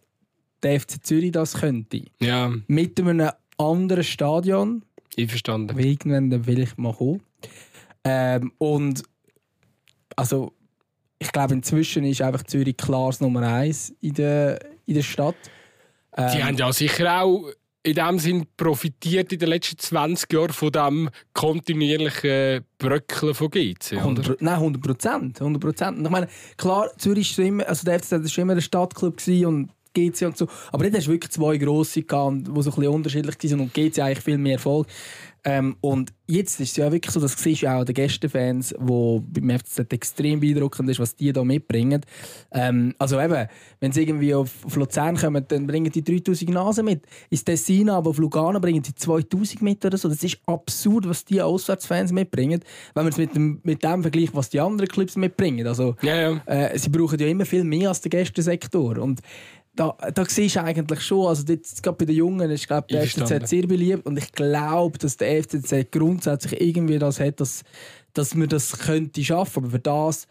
der 0.63 0.79
FC 0.79 1.03
Zürich 1.03 1.31
das 1.31 1.55
könnte. 1.55 2.03
ja, 2.19 2.53
Mit 2.67 2.99
einem 2.99 3.31
anderen 3.57 4.03
Stadion, 4.03 4.83
einverstanden. 5.17 5.77
irgendwann 5.79 6.29
dann 6.29 6.43
vielleicht 6.43 6.77
mal 6.77 6.93
kommen. 6.93 7.21
Ähm, 8.03 8.51
und 8.59 9.03
also 10.20 10.53
ich 11.17 11.32
glaube 11.32 11.53
inzwischen 11.53 12.03
ist 12.03 12.22
einfach 12.22 12.43
Zürich 12.43 12.78
klar 12.78 13.07
das 13.07 13.22
Nummer 13.22 13.41
eins 13.41 13.93
in 14.01 14.13
der, 14.13 14.59
in 14.86 14.95
der 14.95 15.01
Stadt. 15.01 15.36
Ähm, 16.15 16.43
haben 16.43 16.57
ja 16.57 16.72
sicher 16.72 17.22
auch 17.22 17.49
in 17.84 17.95
dem 17.95 18.20
Sinn 18.20 18.45
profitiert 18.57 19.32
in 19.32 19.39
den 19.39 19.49
letzten 19.49 19.78
20 19.78 20.32
Jahren 20.34 20.51
von 20.51 20.72
dem 20.72 21.09
kontinuierlichen 21.34 22.65
Bröckeln 22.78 23.34
von 23.34 23.49
GC, 23.49 23.93
oder? 23.93 24.01
100, 24.01 24.41
nein, 24.41 24.53
100 24.55 24.82
Prozent. 24.82 25.39
100 25.39 25.61
Prozent. 25.61 25.99
Ich 26.01 26.09
meine, 26.09 26.28
klar, 26.57 26.89
Zürich 26.97 27.38
war 27.38 27.45
immer, 27.45 27.67
also 27.67 27.86
der 27.86 27.99
FCZ 27.99 28.11
war 28.11 28.28
schon 28.28 28.41
immer 28.43 28.53
ein 28.53 28.61
Stadtclub 28.61 29.22
und 29.45 29.70
GC 29.93 30.26
und 30.26 30.38
so. 30.38 30.47
Aber 30.72 30.84
dort 30.84 30.95
hast 30.95 31.07
du 31.07 31.11
wirklich 31.11 31.32
zwei 31.32 31.57
grosse 31.57 32.03
gehabt, 32.03 32.47
die 32.47 32.61
so 32.61 32.70
ein 32.70 32.76
bisschen 32.76 32.88
unterschiedlich 32.88 33.51
waren 33.51 33.59
und 33.61 33.74
GC 33.74 33.99
eigentlich 33.99 34.24
viel 34.24 34.38
mehr 34.38 34.53
Erfolg. 34.53 34.88
Ähm, 35.43 35.77
und 35.81 36.11
jetzt 36.27 36.59
ist 36.59 36.71
es 36.71 36.77
ja 36.77 36.91
wirklich 36.91 37.13
so, 37.13 37.19
das 37.19 37.33
siehst 37.33 37.63
du 37.63 37.67
auch 37.67 37.83
den 37.83 37.95
Gästefans, 37.95 38.75
wo 38.77 39.21
beim 39.21 39.49
FCZ 39.57 39.91
extrem 39.93 40.39
beeindruckend 40.39 40.89
ist, 40.89 40.99
was 40.99 41.15
die 41.15 41.31
da 41.33 41.43
mitbringen. 41.43 42.01
Ähm, 42.51 42.93
also 42.99 43.19
eben, 43.19 43.47
wenn 43.79 43.91
sie 43.91 44.03
irgendwie 44.03 44.33
auf, 44.35 44.65
auf 44.65 44.75
Luzern 44.75 45.17
kommen, 45.17 45.45
dann 45.47 45.65
bringen 45.65 45.91
die 45.91 46.03
3000 46.03 46.49
Nasen 46.51 46.85
mit. 46.85 47.05
Ins 47.29 47.43
Tessin, 47.43 47.89
aber 47.89 48.11
auf 48.11 48.17
Lugano 48.17 48.59
bringen 48.59 48.81
die 48.81 48.93
2000 48.93 49.61
mit 49.61 49.85
oder 49.85 49.97
so. 49.97 50.09
Das 50.09 50.23
ist 50.23 50.37
absurd, 50.45 51.07
was 51.07 51.25
die 51.25 51.41
Auswärtsfans 51.41 52.11
mitbringen, 52.11 52.61
wenn 52.93 53.03
man 53.03 53.11
es 53.11 53.17
mit 53.17 53.35
dem, 53.35 53.59
mit 53.63 53.83
dem 53.83 54.01
vergleicht, 54.01 54.35
was 54.35 54.49
die 54.49 54.59
anderen 54.59 54.89
Clubs 54.89 55.15
mitbringen. 55.15 55.65
Also, 55.67 55.95
Ja, 56.01 56.31
ja. 56.31 56.41
äh, 56.45 56.77
sie 56.77 56.89
brauchen 56.89 57.17
ja 57.19 57.27
immer 57.27 57.45
viel 57.45 57.63
mehr 57.63 57.89
als 57.89 58.01
der 58.01 58.09
Gästensektor. 58.09 58.97
Und 58.97 59.21
da, 59.80 59.95
da 60.13 60.25
siehst 60.25 60.57
du 60.57 60.63
eigentlich 60.63 60.99
schon, 60.99 61.27
also 61.27 61.43
jetzt, 61.47 61.82
gerade 61.82 61.95
bei 61.95 62.05
den 62.05 62.17
Jungen 62.17 62.51
ist 62.51 62.67
glaub, 62.67 62.88
der. 62.89 63.07
FCZ 63.07 63.47
sehr 63.47 63.65
beliebt 63.65 64.05
und 64.05 64.17
ich 64.17 64.32
glaube, 64.34 64.97
dass 64.97 65.15
der 65.15 65.41
FCZ 65.41 65.89
grundsätzlich 65.89 66.59
irgendwie 66.59 66.99
das 66.99 67.21
hat, 67.21 67.39
dass, 67.39 67.63
dass 68.13 68.36
man 68.36 68.49
das 68.49 68.77
könnte 68.77 69.23
schaffen. 69.23 69.63
Aber 69.63 69.71
für 69.71 69.80
das 69.80 70.27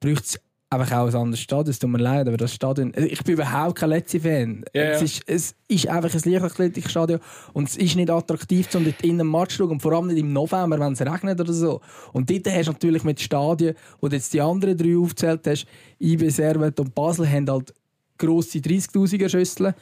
braucht 0.00 0.24
es 0.24 0.40
einfach 0.70 0.98
auch 0.98 1.06
ein 1.06 1.14
anderes 1.14 1.38
Stadion. 1.38 1.70
Es 1.70 1.78
tut 1.78 1.88
mir 1.88 1.98
leid, 1.98 2.26
aber 2.26 2.36
das 2.36 2.52
Stadion... 2.52 2.92
Ich 2.96 3.22
bin 3.22 3.34
überhaupt 3.34 3.76
kein 3.76 3.90
Letzi-Fan. 3.90 4.64
Ja, 4.74 4.82
es, 4.82 5.02
ist, 5.02 5.22
es 5.26 5.54
ist 5.68 5.86
einfach 5.86 6.12
ein 6.12 6.32
Leichtathletikstadion 6.32 7.20
und 7.52 7.68
es 7.68 7.76
ist 7.76 7.94
nicht 7.94 8.10
attraktiv, 8.10 8.74
um 8.74 8.84
dort 8.84 9.02
innen 9.02 9.30
Match 9.30 9.56
zu 9.56 9.62
schauen. 9.62 9.70
Und 9.70 9.82
vor 9.82 9.92
allem 9.92 10.08
nicht 10.08 10.18
im 10.18 10.32
November, 10.32 10.80
wenn 10.80 10.94
es 10.94 11.00
regnet 11.00 11.40
oder 11.40 11.52
so. 11.52 11.80
Und 12.12 12.28
dort 12.28 12.48
hast 12.48 12.66
du 12.66 12.72
natürlich 12.72 13.04
mit 13.04 13.20
Stadien, 13.20 13.76
wo 14.00 14.08
du 14.08 14.16
jetzt 14.16 14.32
die 14.32 14.40
anderen 14.40 14.76
drei 14.76 14.96
aufgezählt 14.96 15.46
hast, 15.46 15.66
IB, 16.00 16.28
Servet 16.28 16.80
und 16.80 16.92
Basel, 16.92 17.28
haben 17.28 17.48
halt 17.48 17.72
grosse 18.20 18.58
30'000er 18.58 19.28
Schüsseln. 19.28 19.74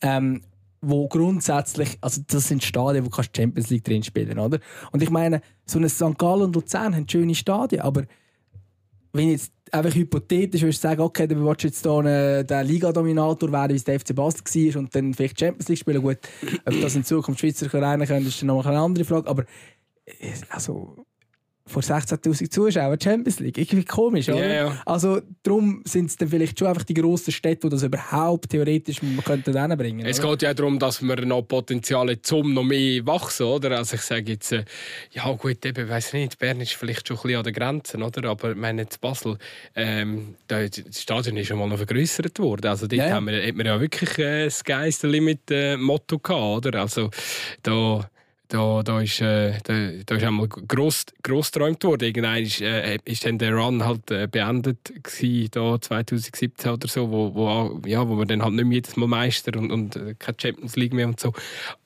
Ähm, 0.00 0.42
wo 0.82 1.06
grundsätzlich, 1.06 1.96
also 2.00 2.22
das 2.26 2.48
sind 2.48 2.64
Stadien, 2.64 3.06
wo 3.06 3.08
kannst 3.08 3.36
Champions 3.36 3.70
League 3.70 3.84
drin 3.84 4.02
spielen, 4.02 4.38
oder? 4.38 4.58
Und 4.90 5.00
ich 5.00 5.10
meine, 5.10 5.40
so 5.64 5.78
ein 5.78 5.88
St. 5.88 6.18
Gallen 6.18 6.42
und 6.42 6.56
Luzern 6.56 6.96
haben 6.96 7.08
schöne 7.08 7.36
Stadien, 7.36 7.82
aber 7.82 8.04
wenn 9.12 9.28
jetzt 9.30 9.52
einfach 9.70 9.94
hypothetisch 9.94 10.62
würdest 10.62 10.82
du 10.82 10.88
sagen, 10.88 11.00
okay, 11.00 11.28
dann 11.28 11.44
willst 11.44 11.62
du 11.62 11.68
jetzt 11.68 11.82
hier 11.82 12.44
der 12.44 12.64
Liga-Dominator 12.64 13.52
werden, 13.52 13.72
wie 13.72 13.76
es 13.76 13.84
der 13.84 14.00
FC 14.00 14.14
Basel 14.14 14.40
war 14.44 14.80
und 14.80 14.94
dann 14.94 15.14
vielleicht 15.14 15.38
Champions 15.38 15.68
League 15.68 15.78
spielen, 15.78 16.02
gut, 16.02 16.18
ob 16.64 16.80
das 16.80 16.96
in 16.96 17.04
Zukunft 17.04 17.40
Schweizer 17.40 17.70
Vereine 17.70 18.06
können, 18.06 18.26
ist 18.26 18.40
dann 18.42 18.48
noch 18.48 18.66
eine 18.66 18.80
andere 18.80 19.04
Frage, 19.04 19.30
aber 19.30 19.44
äh, 20.04 20.32
also 20.50 21.06
vor 21.66 21.82
16'000 21.82 22.50
Zuschauern 22.50 23.00
Champions 23.00 23.38
League. 23.38 23.56
Irgendwie 23.56 23.84
komisch, 23.84 24.28
oder? 24.28 24.46
Ja, 24.46 24.66
ja. 24.66 24.82
Also 24.84 25.20
darum 25.42 25.82
sind 25.84 26.06
es 26.06 26.16
dann 26.16 26.28
vielleicht 26.28 26.58
schon 26.58 26.68
einfach 26.68 26.82
die 26.82 26.94
grossen 26.94 27.32
Städte, 27.32 27.68
die 27.68 27.70
das 27.70 27.82
überhaupt 27.82 28.50
theoretisch 28.50 29.02
man 29.02 29.22
könnte 29.22 29.52
Es 30.04 30.20
geht 30.20 30.42
ja 30.42 30.54
darum, 30.54 30.78
dass 30.78 31.02
wir 31.02 31.24
noch 31.24 31.42
Potenzial 31.42 32.08
haben, 32.08 32.20
um 32.32 32.54
noch 32.54 32.64
mehr 32.64 33.06
wachsen, 33.06 33.46
oder? 33.46 33.78
Also 33.78 33.94
ich 33.94 34.02
sage 34.02 34.32
jetzt, 34.32 34.52
äh, 34.52 34.64
ja 35.12 35.30
gut, 35.32 35.64
eben, 35.64 35.88
weiß 35.88 36.14
nicht, 36.14 36.38
Bern 36.38 36.60
ist 36.60 36.74
vielleicht 36.74 37.06
schon 37.06 37.16
ein 37.16 37.22
bisschen 37.22 37.38
an 37.38 37.44
den 37.44 37.54
Grenzen, 37.54 38.02
oder? 38.02 38.28
Aber 38.30 38.50
ich 38.50 38.56
meine 38.56 38.82
jetzt 38.82 39.00
Basel, 39.00 39.38
ähm, 39.76 40.34
da, 40.48 40.66
das 40.66 41.00
Stadion 41.00 41.36
ist 41.36 41.46
schon 41.46 41.58
mal 41.58 41.68
noch 41.68 41.76
vergrößert 41.76 42.38
worden. 42.40 42.66
Also 42.66 42.86
dort 42.86 43.00
ja. 43.00 43.10
haben 43.10 43.26
wir, 43.26 43.46
hat 43.46 43.54
man 43.54 43.66
ja 43.66 43.80
wirklich 43.80 44.18
äh, 44.18 44.46
das 44.46 45.02
Limit 45.02 45.50
äh, 45.50 45.76
Motto 45.76 46.18
gehabt, 46.18 46.66
oder? 46.66 46.80
Also 46.80 47.10
da 47.62 48.08
da, 48.52 48.82
da 48.82 49.00
ist, 49.00 49.20
äh, 49.22 49.58
da, 49.64 50.02
da 50.04 50.14
ist 50.14 50.24
einmal 50.24 50.46
gross, 50.46 51.06
gross 51.22 51.50
geträumt 51.50 51.82
worden. 51.84 52.04
Irgendwann 52.04 52.42
ist, 52.42 52.60
äh, 52.60 52.98
ist 53.04 53.24
dann 53.24 53.38
der 53.38 53.54
Run 53.54 53.82
halt 53.82 54.10
äh, 54.10 54.28
beendet 54.30 54.92
gewesen, 55.02 55.48
da 55.52 55.80
2017 55.80 56.70
oder 56.70 56.86
so, 56.86 57.10
wo, 57.10 57.34
wo, 57.34 57.80
ja, 57.86 58.06
wo 58.06 58.16
wir 58.18 58.26
dann 58.26 58.42
halt 58.42 58.52
nicht 58.52 58.64
mehr 58.66 58.74
jedes 58.74 58.96
Mal 58.96 59.06
Meister 59.06 59.58
und, 59.58 59.70
und 59.70 59.96
äh, 59.96 60.14
keine 60.18 60.36
Champions 60.38 60.76
League 60.76 60.92
mehr 60.92 61.06
und 61.06 61.18
so. 61.18 61.32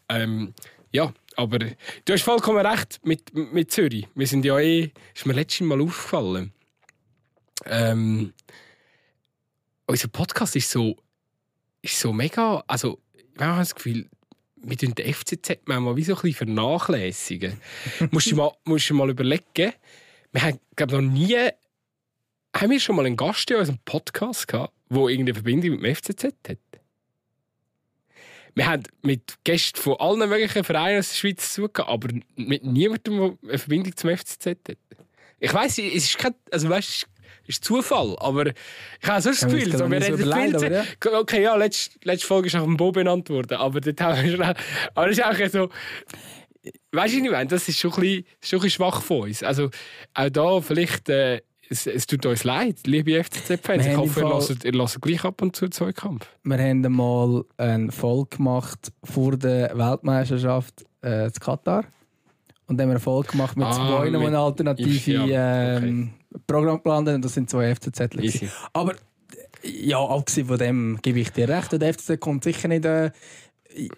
Ähm, 0.09 0.55
ja, 0.91 1.13
aber 1.37 1.61
du 1.61 2.13
hast 2.13 2.23
vollkommen 2.23 2.67
recht 2.67 2.99
mit, 3.05 3.33
mit 3.33 3.71
Zürich. 3.71 4.09
Wir 4.17 4.27
sind 4.27 4.45
ja 4.45 4.59
eh, 4.59 4.91
ist 5.15 5.25
mir 5.25 5.35
letztes 5.35 5.67
Mal 5.67 5.81
aufgefallen. 5.81 6.53
Ähm, 7.67 8.33
unser 9.87 10.09
Podcast 10.09 10.57
ist 10.57 10.71
so, 10.71 10.97
ist 11.81 12.01
so 12.01 12.13
mega, 12.13 12.65
also 12.67 12.99
ich 13.15 13.41
habe 13.41 13.59
das 13.61 13.75
Gefühl, 13.75 14.09
wir 14.69 14.77
tun 14.77 14.95
den 14.95 15.15
FCZ 15.15 15.61
manchmal 15.67 15.97
wie 15.97 16.05
so 16.05 16.15
ein 16.15 16.21
bisschen 16.23 16.47
vernachlässigen. 16.47 17.61
musst, 18.11 18.31
du 18.31 18.37
mal, 18.37 18.53
musst 18.65 18.91
du 18.91 18.95
mal 18.95 19.09
überlegen, 19.09 19.73
wir 20.33 20.43
haben, 20.43 20.61
glaube 20.75 20.97
noch 20.97 21.11
nie, 21.11 21.37
haben 22.55 22.71
wir 22.71 22.81
schon 22.81 22.97
mal 22.97 23.07
einen 23.07 23.17
Gast 23.17 23.51
in 23.51 23.57
unserem 23.57 23.79
Podcast 23.85 24.49
gehabt, 24.49 24.75
der 24.91 24.99
irgendeine 24.99 25.35
Verbindung 25.35 25.71
mit 25.73 25.83
dem 25.83 25.95
FCZ 25.95 26.25
hat? 26.49 26.59
Wir 28.55 28.67
haben 28.67 28.85
mit 29.03 29.37
Gästen 29.45 29.81
von 29.81 29.97
allen 29.99 30.29
möglichen 30.29 30.65
Vereinen 30.65 30.99
aus 30.99 31.11
der 31.11 31.17
Schweiz 31.17 31.53
zu 31.53 31.63
tun, 31.63 31.73
gehabt, 31.75 31.91
aber 31.91 32.09
mit 32.37 32.65
niemandem, 32.65 33.19
der 33.19 33.51
eine 33.51 33.59
Verbindung 33.59 33.97
zum 33.97 34.17
FCZ 34.17 34.47
hat. 34.47 34.79
Ich 35.39 35.53
weiss, 35.53 35.79
es 35.79 35.95
ist 35.95 36.19
kein, 36.19 36.35
also 36.51 36.71
weißt, 36.71 37.07
ist 37.49 37.65
Zufall, 37.65 38.17
aber 38.19 38.47
ich 38.47 38.55
habe 39.09 39.21
so 39.23 39.31
das 39.31 39.41
Ja, 39.43 39.49
Gefühl, 39.49 39.77
so, 39.77 39.91
wir 39.91 40.01
reden 40.03 40.59
viel 40.59 40.85
zu... 41.01 41.13
Okay, 41.21 41.43
ja, 41.43 41.57
letzte, 41.57 41.99
letzte 42.05 42.27
Folge 42.27 42.49
ist 42.49 42.55
nach 42.55 42.63
dem 42.65 42.77
Bo 42.77 42.93
benannt 42.93 43.29
worden, 43.31 43.57
aber 43.59 43.81
dort 43.81 44.01
haben 44.01 44.23
wir 44.25 44.31
schon... 44.33 44.43
Aber 44.95 45.09
das 45.09 45.19
ist 45.19 45.25
auch 45.25 45.49
so... 45.51 45.69
Weißt 46.93 47.15
du, 47.15 47.19
ich 47.25 47.31
meine? 47.31 47.47
Das 47.49 47.69
ist 47.69 47.79
schon 47.79 47.93
ein 47.93 48.01
bisschen, 48.01 48.25
schon 48.43 48.59
ein 48.59 48.63
bisschen 48.63 48.71
schwach 48.71 49.01
von 49.03 49.21
uns. 49.23 49.43
Also 49.43 49.71
auch 50.15 50.31
da 50.31 50.61
vielleicht... 50.61 51.09
Äh, 51.09 51.43
es, 51.69 51.85
es 51.87 52.07
tut 52.07 52.25
uns 52.27 52.45
leid, 52.45 52.79
liebe 52.87 53.23
FCZ-Fans. 53.25 53.87
Ich 53.87 53.97
hoffe, 53.97 54.21
ihr 54.21 54.29
hört, 54.29 54.65
ihr 54.65 54.73
hört 54.73 55.03
gleich 55.03 55.25
ab 55.25 55.43
und 55.43 55.57
zu 55.57 55.69
Zweikampf. 55.69 56.25
Wir 56.45 56.59
haben 56.59 56.85
einmal 56.85 57.45
eine 57.57 57.91
Folge 57.91 58.37
gemacht 58.37 58.93
vor 59.03 59.37
der 59.37 59.77
Weltmeisterschaft 59.77 60.85
äh, 61.03 61.27
in 61.27 61.33
Katar. 61.33 61.85
Und 62.69 62.77
dann 62.79 62.85
haben 62.85 62.91
wir 62.91 62.95
eine 62.95 63.01
Folge 63.01 63.33
gemacht 63.33 63.57
mit 63.57 63.67
Ah, 63.67 63.73
zwei, 63.73 64.11
mit- 64.11 64.21
eine 64.27 64.39
alternative 64.39 65.11
Ja, 65.27 65.79
ähm, 65.79 66.13
Programm 66.47 66.77
geplant 66.77 67.09
haben. 67.09 67.17
Und 67.17 67.25
das 67.25 67.35
sind 67.35 67.51
zwei 67.51 67.75
FCZ. 67.75 68.01
Aber 68.73 68.95
ja, 69.63 69.99
abgesehen 69.99 70.47
von 70.47 70.59
dem 70.59 70.99
gebe 71.03 71.21
ich 71.21 71.31
dir 71.31 71.49
recht. 71.49 71.73
Der 71.73 71.95
FCZ 71.95 72.21
kommt 72.21 72.45
sicher 72.45 72.69
nicht. 72.69 72.85
Äh, 72.85 73.11
ich 73.75 73.91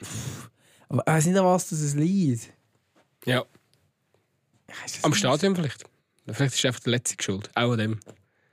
weiß 0.89 1.27
nicht, 1.27 1.37
an 1.37 1.45
was 1.45 1.69
das 1.69 1.95
liegt. 1.95 2.51
Ja, 3.25 3.45
am. 5.03 5.15
Stadion 5.15 5.55
vielleicht. 5.55 5.85
Vielleicht 6.27 6.55
ist 6.55 6.67
einfach 6.67 6.81
der 6.81 6.93
Letzte 6.93 7.23
schuld. 7.23 7.51
Auch 7.55 7.73
an 7.73 7.79
dem. 7.79 8.01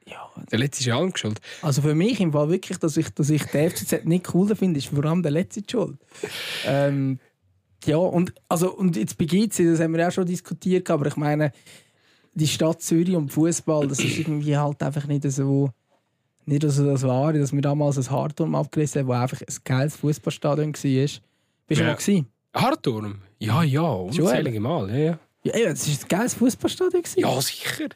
Ja, 0.07 0.31
Der 0.51 0.59
Letzte 0.59 0.81
ist 0.81 0.85
ja 0.85 0.97
allem 0.97 1.15
schuld. 1.15 1.41
Also 1.61 1.81
für 1.81 1.95
mich 1.95 2.19
im 2.19 2.31
Fall 2.31 2.49
wirklich, 2.49 2.77
dass 2.77 2.95
ich, 2.95 3.09
dass 3.09 3.29
ich 3.29 3.43
den 3.45 3.71
FCZ 3.71 4.05
nicht 4.05 4.33
cool 4.33 4.55
finde, 4.55 4.77
ist 4.77 4.87
vor 4.87 5.03
allem 5.03 5.23
der 5.23 5.31
letzte 5.31 5.63
Schuld. 5.69 5.97
Ähm, 6.65 7.19
ja, 7.85 7.97
und, 7.97 8.33
also, 8.47 8.71
und 8.71 8.95
jetzt 8.95 9.17
bei 9.17 9.25
GC, 9.25 9.65
das 9.71 9.79
haben 9.79 9.93
wir 9.93 10.01
ja 10.01 10.07
auch 10.09 10.11
schon 10.11 10.25
diskutiert, 10.25 10.89
aber 10.89 11.07
ich 11.07 11.15
meine, 11.15 11.51
die 12.35 12.47
Stadt 12.47 12.81
Zürich 12.81 13.15
und 13.15 13.31
Fußball, 13.31 13.87
das 13.87 13.99
ist 13.99 14.17
irgendwie 14.19 14.55
halt 14.57 14.83
einfach 14.83 15.07
nicht 15.07 15.23
so, 15.31 15.69
nicht 16.45 16.61
so 16.69 16.85
das 16.85 17.03
Wahre, 17.03 17.39
dass 17.39 17.53
wir 17.53 17.61
damals 17.61 17.97
ein 17.97 18.09
Hardturm 18.09 18.53
abgerissen 18.55 18.99
haben, 19.01 19.07
wo 19.07 19.13
einfach 19.13 19.41
ein 19.41 19.55
geiles 19.63 19.95
Fußballstadion 19.95 20.73
war. 20.73 20.81
Bist 20.81 21.21
du 21.69 21.73
Ja. 21.75 21.83
mal 21.85 21.95
gewesen? 21.95 22.27
Hartturm? 22.53 23.15
Ja, 23.39 23.63
ja, 23.63 23.81
unzählige 23.81 24.59
Mal. 24.59 24.89
Ja, 24.89 24.95
ja. 24.97 25.19
Ja, 25.43 25.55
eben, 25.55 25.69
das 25.71 25.87
war 25.87 25.93
ein 25.95 26.07
geiles 26.07 26.33
Fußballstadion. 26.35 27.03
ja 27.17 27.41
sicher. 27.41 27.87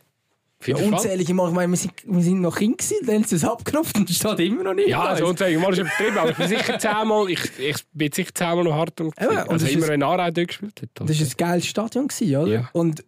Ja, 0.65 0.75
unzählige 0.75 1.33
Mal. 1.33 1.47
Ich 1.49 1.55
meine, 1.55 1.71
wir 1.71 1.77
sind, 1.77 1.93
wir 2.05 2.21
sind 2.21 2.41
noch 2.41 2.57
Kind 2.57 2.77
gewesen, 2.79 2.97
dann 3.05 3.15
haben 3.15 3.23
sie 3.23 3.35
es 3.37 3.45
abgeknüpft 3.45 3.95
und 3.97 4.09
es 4.09 4.17
steht 4.17 4.39
immer 4.41 4.63
noch 4.63 4.73
nicht. 4.73 4.89
Ja, 4.89 5.03
also 5.03 5.25
unzählige 5.27 5.59
Mal 5.59 5.71
ist 5.71 5.79
übertrieben, 5.79 6.17
aber 6.17 6.31
ich 6.31 6.37
bin 6.37 6.47
sicher 6.49 6.77
zehnmal, 6.79 7.29
ich, 7.29 7.39
ich 7.59 7.77
bin 7.93 8.11
sicher 8.11 8.33
zehnmal 8.35 8.65
noch 8.65 8.73
hart 8.73 8.99
und 8.99 9.13
Eben, 9.21 9.29
und 9.29 9.49
also 9.49 9.65
immer 9.67 10.05
Aarau 10.05 10.31
dort 10.31 10.47
gespielt 10.49 10.81
hat. 10.81 10.89
Das 11.09 11.17
war 11.19 11.25
ein 11.27 11.33
geiles 11.37 11.65
Stadion, 11.65 12.07
gewesen, 12.09 12.35
oder? 12.35 12.51
Ja. 12.51 12.69
Und 12.73 13.05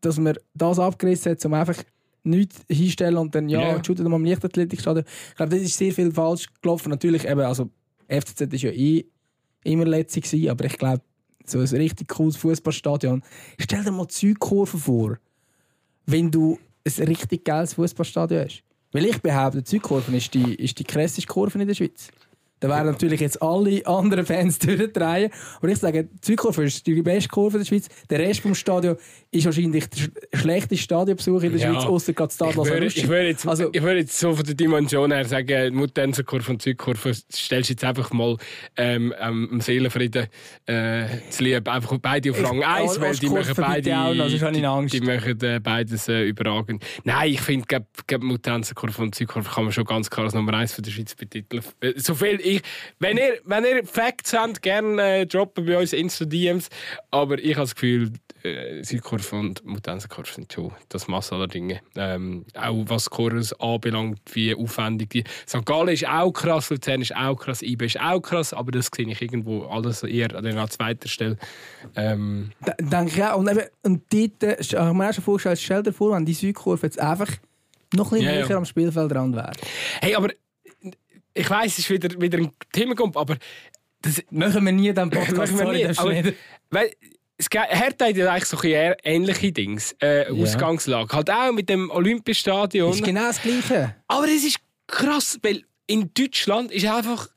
dass 0.00 0.18
man 0.18 0.36
das 0.54 0.78
abgerissen 0.78 1.32
hat, 1.32 1.44
um 1.44 1.54
einfach 1.54 1.76
nichts 2.24 2.60
hinstellen 2.68 3.16
und 3.16 3.34
dann, 3.34 3.48
ja, 3.48 3.60
yeah. 3.60 3.84
shootet 3.84 4.06
mal 4.06 4.16
am 4.16 4.24
Leichtathletikstadion. 4.24 5.04
Ich 5.30 5.36
glaube, 5.36 5.56
das 5.56 5.64
ist 5.64 5.76
sehr 5.78 5.92
viel 5.92 6.12
falsch 6.12 6.46
gelaufen. 6.60 6.90
Natürlich, 6.90 7.26
eben, 7.26 7.40
also 7.40 7.70
FCZ 8.08 8.40
war 8.40 8.58
ja 8.58 8.70
eh 8.70 9.06
immer 9.64 9.84
letzte, 9.84 10.20
gewesen, 10.20 10.50
aber 10.50 10.64
ich 10.64 10.78
glaube, 10.78 11.02
so 11.44 11.58
ein 11.58 11.66
richtig 11.66 12.08
cooles 12.08 12.36
Fußballstadion. 12.36 13.22
Stell 13.58 13.84
dir 13.84 13.90
mal 13.90 14.06
die 14.06 14.14
Südkurve 14.14 14.76
vor, 14.76 15.18
wenn 16.06 16.30
du 16.30 16.58
ein 16.84 17.04
richtig 17.04 17.44
geiles 17.44 17.74
Fußballstadion 17.74 18.44
hast. 18.44 18.62
Weil 18.92 19.06
ich 19.06 19.20
behaupte, 19.20 19.62
die 19.62 19.70
Südkurve 19.70 20.16
ist 20.16 20.32
die, 20.32 20.54
ist 20.54 20.78
die 20.78 20.84
krasseste 20.84 21.26
Kurve 21.26 21.58
in 21.58 21.68
der 21.68 21.74
Schweiz. 21.74 22.08
Da 22.60 22.68
werden 22.68 22.86
natürlich 22.86 23.20
jetzt 23.20 23.40
alle 23.40 23.86
anderen 23.86 24.26
Fans 24.26 24.58
durchdrehen. 24.58 25.30
Aber 25.58 25.68
ich 25.68 25.78
sage, 25.78 26.04
die 26.04 26.26
Südkurve 26.26 26.64
ist 26.64 26.86
die 26.86 27.02
beste 27.02 27.28
Kurve 27.28 27.58
in 27.58 27.62
der 27.62 27.66
Schweiz. 27.66 27.88
Der 28.10 28.18
Rest 28.18 28.40
vom 28.40 28.54
Stadion 28.54 28.96
ist 29.30 29.44
wahrscheinlich 29.44 29.86
der 29.90 29.98
sch- 30.06 30.36
schlechteste 30.40 30.76
Stadionbesuch 30.78 31.42
in 31.42 31.52
der 31.52 31.60
Ja. 31.60 31.72
Schweiz, 31.74 31.84
außer 31.84 32.12
gerade 32.14 32.30
Ich 32.30 32.34
Stade 32.36 32.56
würde, 32.56 32.70
Lazarucci. 32.70 33.00
ich, 33.00 33.08
würde 33.08 33.26
jetzt, 33.26 33.46
Also- 33.46 33.68
ich 33.72 33.82
würde 33.82 33.98
jetzt 34.00 34.18
so 34.18 34.34
von 34.34 34.44
der 34.46 34.54
Dimension 34.54 35.12
her 35.12 35.24
sagen, 35.26 35.74
Mutenserkurve 35.74 36.50
und 36.52 36.62
Südkurve 36.62 37.12
stellst 37.14 37.68
du 37.68 37.72
jetzt 37.74 37.84
einfach 37.84 38.10
mal 38.12 38.36
ähm, 38.76 39.12
am 39.20 39.60
Seelenfrieden 39.60 40.28
äh, 40.66 41.04
zu 41.28 41.44
lieb. 41.44 41.68
Einfach 41.68 41.98
beide 42.00 42.30
auf 42.30 42.42
Rang 42.42 42.62
1, 42.62 42.90
als 42.92 43.00
weil 43.00 43.14
die 43.16 43.28
machen 43.28 43.54
beide, 43.56 43.96
auch 43.98 44.04
habe 44.16 44.28
ich 44.28 44.42
Angst. 44.66 44.94
die 44.94 45.00
machen 45.02 45.40
äh, 45.42 45.60
beides 45.62 46.08
äh, 46.08 46.22
überragend. 46.24 46.82
Nein, 47.04 47.30
ich 47.32 47.40
finde, 47.42 47.84
Mutenserkurve 48.20 49.02
und 49.02 49.14
Südkurve 49.14 49.50
kann 49.50 49.64
man 49.64 49.72
schon 49.72 49.84
ganz 49.84 50.08
klar 50.08 50.24
als 50.24 50.34
Nummer 50.34 50.54
1 50.54 50.72
für 50.72 50.82
die 50.82 50.90
Schweiz 50.90 51.14
betiteln. 51.14 51.62
Äh, 51.80 51.92
So 51.96 52.14
viel 52.14 52.40
ich, 52.42 52.62
wenn, 52.98 53.16
ihr, 53.18 53.38
wenn 53.44 53.64
ihr 53.64 53.84
Facts 53.84 54.32
habt, 54.32 54.62
gerne 54.62 55.02
äh, 55.20 55.26
droppen 55.26 55.66
bei 55.66 55.78
uns 55.78 55.92
Insta-DMs. 55.92 56.68
Aber 57.10 57.38
ich 57.38 57.52
habe 57.54 57.62
das 57.64 57.74
Gefühl, 57.74 58.12
äh, 58.48 58.82
Südkurve 58.82 59.36
und 59.36 59.64
Mutenserkurve 59.64 60.32
sind 60.32 60.52
schon 60.52 60.72
das 60.88 61.08
Maß 61.08 61.32
aller 61.32 61.48
Dinge. 61.48 61.80
Ähm, 61.96 62.44
auch 62.54 62.84
was 62.86 63.08
Chorus 63.10 63.52
anbelangt, 63.60 64.20
wie 64.32 64.54
aufwendig 64.54 65.10
die. 65.10 65.24
St. 65.48 65.64
Gallen 65.64 65.88
ist 65.88 66.06
auch 66.06 66.32
krass, 66.32 66.70
Luzern 66.70 67.00
ist 67.02 67.14
auch 67.14 67.36
krass, 67.36 67.62
IB 67.62 67.86
ist 67.86 68.00
auch 68.00 68.20
krass, 68.20 68.52
aber 68.52 68.70
das 68.72 68.90
sehe 68.94 69.08
ich 69.08 69.20
irgendwo 69.22 69.64
alles 69.66 70.02
eher 70.02 70.34
an 70.34 70.44
der 70.44 70.68
zweiten 70.70 71.08
Stelle. 71.08 71.36
Ähm, 71.94 72.50
Denke 72.78 73.12
ich 73.14 73.24
auch. 73.24 73.38
Und, 73.38 73.48
eben, 73.50 73.62
und 73.82 74.02
dort 74.12 74.42
äh, 74.42 74.56
ich 74.60 74.72
mir 74.72 75.08
auch 75.08 75.12
schon 75.12 75.24
vorgestellt, 75.24 75.58
stell 75.60 75.82
dir 75.82 75.92
vor, 75.92 76.14
wenn 76.14 76.24
die 76.24 76.34
Südkurve 76.34 76.86
jetzt 76.86 76.98
einfach 77.00 77.30
noch 77.94 78.12
ein 78.12 78.18
bisschen 78.20 78.34
Ja, 78.40 78.46
ja. 78.46 78.56
am 78.56 78.64
Spielfeldrand 78.64 79.34
wäre. 79.34 79.52
hey, 80.00 80.14
aber 80.14 80.28
ich 81.34 81.48
weiß, 81.48 81.72
es 81.72 81.78
ist 81.78 81.90
wieder, 81.90 82.20
wieder 82.20 82.38
ein 82.38 82.50
Thema, 82.72 82.94
aber 83.14 83.36
das, 84.02 84.22
Machen 84.30 84.64
wir 84.64 84.72
nie 84.72 84.92
den 84.92 85.10
Podcast, 85.10 85.56
sorry, 85.56 85.78
nie, 85.78 85.98
aber-. 85.98 86.32
Weil, 86.70 86.90
es 87.38 87.46
Hertha 87.52 88.06
hat 88.06 88.16
ja 88.16 88.30
eigentlich 88.32 88.44
so 88.46 88.58
ein 88.58 88.94
ähnliche 89.04 89.52
Dings, 89.52 89.94
äh, 90.02 90.32
Ja. 90.32 90.42
Ausgangslage. 90.42 91.14
Halt 91.16 91.30
auch 91.30 91.52
mit 91.52 91.68
dem 91.68 91.90
Olympiastadion. 91.90 92.92
ist 92.92 93.04
genau 93.04 93.28
das 93.28 93.40
Gleiche. 93.40 93.94
Aber 94.08 94.26
es 94.26 94.44
ist 94.44 94.58
krass, 94.88 95.38
weil 95.42 95.62
in 95.86 96.10
Deutschland 96.14 96.70
ist 96.72 96.84
einfach 96.84 97.28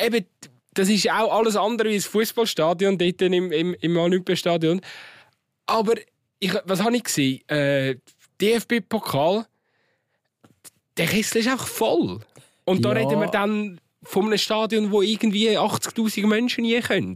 eben 0.00 0.24
das 0.74 0.90
ist 0.90 1.10
auch 1.10 1.32
alles 1.32 1.56
andere 1.56 1.88
wie 1.88 1.94
das 1.96 2.04
Fußballstadion 2.04 2.98
dort 2.98 3.22
im, 3.22 3.50
im, 3.50 3.74
im 3.80 3.96
Olympiastadion. 3.96 4.82
Aber 5.64 5.94
ich, 6.38 6.52
was 6.64 6.82
habe 6.82 6.94
ich 6.96 7.04
gesehen? 7.04 7.48
Äh, 7.48 7.96
DFB-Pokal, 8.42 9.46
der 10.98 11.06
Kessel 11.06 11.38
ist 11.40 11.48
einfach 11.48 11.66
voll. 11.66 12.20
Und 12.66 12.84
da 12.84 12.90
Ja. 12.92 12.98
reden 12.98 13.20
wir 13.20 13.28
dann 13.28 13.80
von 14.06 14.26
einem 14.26 14.38
Stadion, 14.38 14.90
wo 14.90 15.02
irgendwie 15.02 15.50
80.000 15.50 16.26
Menschen 16.26 16.62
nie 16.62 16.80
können. 16.80 17.14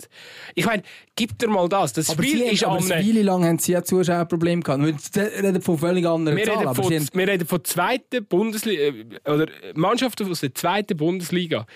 Ich 0.54 0.66
meine, 0.66 0.82
gib 1.16 1.38
dir 1.38 1.48
mal 1.48 1.68
das. 1.68 1.92
Das 1.92 2.10
Aber 2.10 2.22
Spiel 2.22 2.38
sie 2.38 2.54
ist 2.54 2.64
aber 2.64 2.78
am 2.78 2.90
eine 2.90 3.06
Weile 3.06 3.22
lang 3.22 3.44
haben 3.44 3.58
sie 3.58 3.72
ja 3.72 3.82
Zuschauerprobleme 3.82 4.62
gehabt. 4.62 4.82
Wir 4.82 5.42
reden 5.42 5.62
von 5.62 5.78
völlig 5.78 6.06
anderen 6.06 6.36
wir 6.36 6.44
Zahlen. 6.44 6.58
reden, 6.58 6.68
Aber 6.68 6.82
von, 6.82 6.92
haben, 6.92 7.08
wir 7.12 7.28
reden 7.28 7.46
von 7.46 7.64
zweiten 7.64 8.24
Bundesliga 8.24 8.82
äh, 8.82 9.30
oder 9.30 9.46
Mannschaften 9.74 10.30
aus 10.30 10.40
der 10.40 10.54
zweiten 10.54 10.96
Bundesliga. 10.96 11.66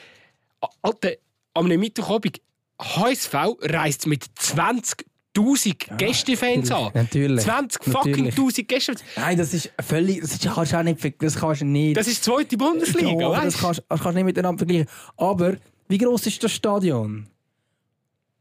Alter, 0.82 1.12
am 1.54 1.68
Mittwochabend 1.68 2.40
HSV 2.80 3.34
reist 3.62 4.06
mit 4.06 4.24
20 4.34 5.06
20.000 5.37 5.97
Gästefans 5.97 6.70
an. 6.70 6.91
Natürlich. 6.95 7.45
20 7.45 7.85
fucking 7.85 8.11
Natürlich. 8.11 8.39
1000 8.39 8.68
Gästefans. 8.68 9.05
Nein, 9.16 9.39
das 9.39 9.55
ist 9.55 9.72
völlig. 9.80 10.20
Das 10.20 10.32
ist, 10.32 10.45
kannst 10.45 10.72
du 10.72 10.78
auch 10.78 10.82
nicht. 10.82 11.22
Das 11.22 11.37
kannst 11.37 11.61
du 11.61 11.64
nicht. 11.64 11.97
Das 11.97 12.07
ist 12.07 12.24
die 12.24 12.30
zweite 12.30 12.57
Bundesliga, 12.57 13.09
ja, 13.09 13.28
das 13.30 13.45
weißt 13.45 13.57
du? 13.57 13.61
kannst, 13.61 13.82
das 13.89 14.01
kannst 14.01 14.07
du 14.07 14.12
nicht 14.12 14.24
miteinander 14.24 14.59
vergleichen. 14.59 14.87
Aber 15.16 15.57
wie 15.89 15.99
groß 15.99 16.26
ist 16.26 16.43
das 16.43 16.53
Stadion? 16.53 17.26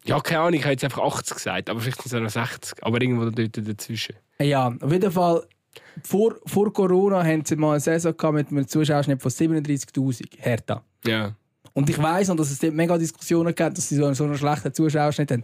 Ja, 0.05 0.19
keine 0.19 0.41
Ahnung, 0.41 0.53
ich 0.55 0.63
habe 0.63 0.71
jetzt 0.73 0.83
einfach 0.83 1.01
80 1.01 1.35
gesagt, 1.35 1.69
aber 1.69 1.79
vielleicht 1.79 2.01
sind 2.01 2.25
es 2.25 2.35
noch 2.35 2.45
60. 2.45 2.83
Aber 2.83 3.01
irgendwo 3.01 3.29
dort 3.29 3.67
dazwischen. 3.67 4.15
Ja, 4.39 4.75
auf 4.79 4.91
jeden 4.91 5.11
Fall. 5.11 5.43
Vor, 6.03 6.35
vor 6.45 6.71
Corona 6.71 7.23
haben 7.23 7.43
sie 7.45 7.55
mal 7.55 7.71
eine 7.71 7.79
Saison 7.79 8.15
gehabt 8.15 8.35
mit 8.35 8.49
einem 8.49 8.67
Zuschauerschnitt 8.67 9.21
von 9.21 9.31
37.000. 9.31 10.25
Hertha. 10.37 10.83
Ja. 11.05 11.35
Und 11.73 11.89
ich 11.89 11.97
weiss 11.97 12.27
noch, 12.27 12.35
dass 12.35 12.51
es 12.51 12.59
dort 12.59 12.73
mega 12.73 12.97
Diskussionen 12.97 13.55
gab, 13.55 13.73
dass 13.73 13.89
sie 13.89 13.95
so, 13.95 14.13
so 14.13 14.25
einen 14.25 14.37
schlechten 14.37 14.73
Zuschauerschnitt 14.73 15.31
haben. 15.31 15.43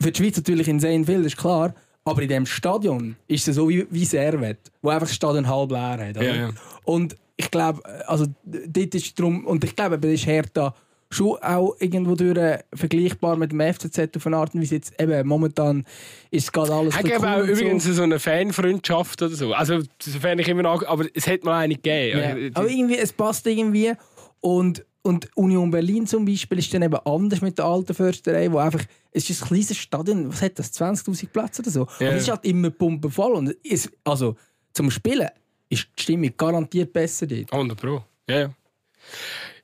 Für 0.00 0.12
die 0.12 0.22
Schweiz 0.22 0.36
natürlich 0.36 0.68
insane 0.68 1.04
viel, 1.04 1.18
das 1.18 1.34
ist 1.34 1.36
klar. 1.36 1.74
Aber 2.04 2.22
in 2.22 2.28
diesem 2.28 2.46
Stadion 2.46 3.16
ist 3.28 3.46
es 3.46 3.56
so 3.56 3.68
wie, 3.68 3.86
wie 3.90 4.04
Servet, 4.04 4.58
wo 4.80 4.88
einfach 4.88 5.06
das 5.06 5.14
Stadion 5.14 5.46
halb 5.46 5.70
leer 5.70 6.08
hat. 6.08 6.16
Ja, 6.16 6.34
ja. 6.34 6.50
Und 6.84 7.16
ich 7.36 7.50
glaube, 7.50 7.82
also 8.06 8.26
dort 8.44 8.94
ist 8.94 9.18
drum, 9.18 9.46
und 9.46 9.62
ich 9.64 9.76
glaube, 9.76 9.98
das 9.98 10.10
ist 10.10 10.26
Hertha 10.26 10.74
schon 11.12 11.36
auch 11.42 11.74
irgendwo 11.80 12.14
durch 12.14 12.38
äh, 12.38 12.60
vergleichbar 12.72 13.36
mit 13.36 13.52
dem 13.52 13.60
FCZ 13.60 14.16
auf 14.16 14.26
eine 14.26 14.36
Art 14.36 14.54
und 14.54 14.60
Weise. 14.60 14.76
Jetzt 14.76 15.00
eben, 15.00 15.26
momentan 15.26 15.84
ist 16.30 16.52
gerade 16.52 16.72
alles 16.72 16.94
Ich 17.02 17.14
habe 17.14 17.28
auch 17.28 17.38
und 17.40 17.46
so. 17.46 17.52
übrigens 17.52 17.84
so 17.84 18.02
eine 18.02 18.18
Fanfreundschaft 18.18 19.20
oder 19.22 19.34
so. 19.34 19.52
Also, 19.52 19.80
sofern 20.00 20.38
ich 20.38 20.48
immer 20.48 20.62
noch. 20.62 20.86
Aber 20.86 21.06
es 21.12 21.26
hätte 21.26 21.46
mal 21.46 21.58
eine 21.58 21.74
gegeben. 21.74 22.20
Ja. 22.20 22.50
Aber 22.54 22.70
irgendwie, 22.70 22.96
es 22.96 23.12
passt 23.12 23.46
irgendwie. 23.46 23.92
Und, 24.40 24.84
und 25.02 25.34
Union 25.34 25.70
Berlin 25.70 26.06
zum 26.06 26.24
Beispiel 26.24 26.58
ist 26.58 26.72
dann 26.74 26.82
eben 26.82 26.94
anders 26.94 27.40
mit 27.40 27.56
der 27.56 27.64
alten 27.64 27.94
Försterei, 27.94 28.52
wo 28.52 28.58
einfach, 28.58 28.84
es 29.12 29.30
ist 29.30 29.42
ein 29.42 29.48
kleines 29.48 29.76
Stadion, 29.76 30.30
was 30.30 30.42
hat 30.42 30.58
das, 30.58 30.72
20'000 30.74 31.28
Plätze 31.28 31.62
oder 31.62 31.70
so. 31.70 31.86
Ja. 31.98 32.08
Aber 32.08 32.16
es 32.16 32.22
ist 32.24 32.28
halt 32.28 32.44
immer 32.44 32.70
pumpenvoll. 32.70 33.32
Und 33.32 33.56
es, 33.64 33.90
also 34.04 34.36
zum 34.72 34.90
Spielen 34.90 35.28
ist 35.70 35.88
die 35.98 36.02
Stimmung 36.02 36.32
garantiert 36.36 36.92
besser 36.92 37.26
dort. 37.26 37.52
100 37.52 37.80
Pro. 37.80 38.04
Ja, 38.28 38.40
ja. 38.40 38.54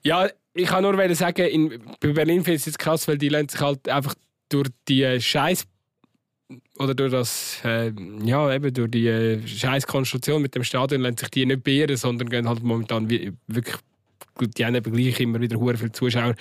Ja, 0.03 0.29
ich 0.55 0.67
kann 0.67 0.83
nur 0.83 1.15
sagen, 1.15 1.47
in, 1.47 1.83
bei 2.01 2.13
Berlin 2.13 2.43
finde 2.43 2.55
ich 2.55 2.63
es 2.63 2.67
jetzt 2.67 2.79
krass, 2.79 3.07
weil 3.07 3.19
die 3.19 3.29
lassen 3.29 3.49
sich 3.49 3.61
halt 3.61 3.89
einfach 3.89 4.15
durch 4.49 4.69
die 4.89 5.21
Scheiß 5.21 5.67
oder 6.79 6.95
durch 6.95 7.11
das 7.11 7.59
äh, 7.65 7.93
ja 8.23 8.55
eben 8.55 8.73
durch 8.73 8.91
die 8.91 9.09
äh, 9.09 9.47
Scheißkonstruktion 9.47 10.41
mit 10.41 10.55
dem 10.55 10.63
Stadion 10.63 11.01
lassen 11.01 11.17
sich 11.19 11.31
die 11.31 11.45
nicht 11.45 11.65
beirren, 11.65 11.97
sondern 11.97 12.31
gehen 12.31 12.49
halt 12.49 12.63
momentan 12.63 13.11
wie, 13.11 13.33
wirklich 13.49 13.77
die 14.41 14.65
haben 14.65 14.83
gleich 14.83 15.21
immer 15.21 15.41
wieder 15.41 15.59
hure 15.59 15.77
viele 15.77 15.93
Zuschauer. 15.93 16.35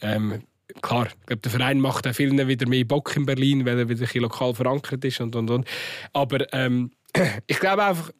Ähm, 0.00 0.42
klar, 0.82 1.06
ich 1.06 1.26
glaube, 1.26 1.42
der 1.42 1.50
Verein 1.50 1.80
macht 1.80 2.06
auch 2.06 2.14
vielen 2.14 2.48
wieder 2.48 2.68
mehr 2.68 2.84
Bock 2.84 3.16
in 3.16 3.26
Berlin, 3.26 3.64
weil 3.64 3.78
er 3.78 3.88
wieder 3.88 4.06
lokal 4.14 4.54
verankert 4.54 5.04
ist 5.04 5.20
und 5.20 5.36
und 5.36 5.50
und. 5.50 5.66
Aber 6.12 6.52
ähm, 6.52 6.90
ich 7.46 7.60
glaube 7.60 7.84
einfach 7.84 8.10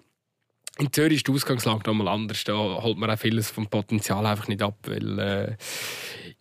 in 0.79 0.93
Zürich 0.93 1.19
ist 1.19 1.29
die 1.29 1.33
Ausgangslage 1.33 1.83
noch 1.87 1.95
mal 1.95 2.09
anders. 2.09 2.43
Da 2.45 2.55
holt 2.55 2.99
man 2.99 3.11
auch 3.11 3.19
vieles 3.19 3.51
vom 3.51 3.69
Potenzial 3.69 4.27
einfach 4.27 4.49
nicht 4.49 4.61
ab, 4.61 4.77
weil 4.87 5.19
äh, 5.19 5.57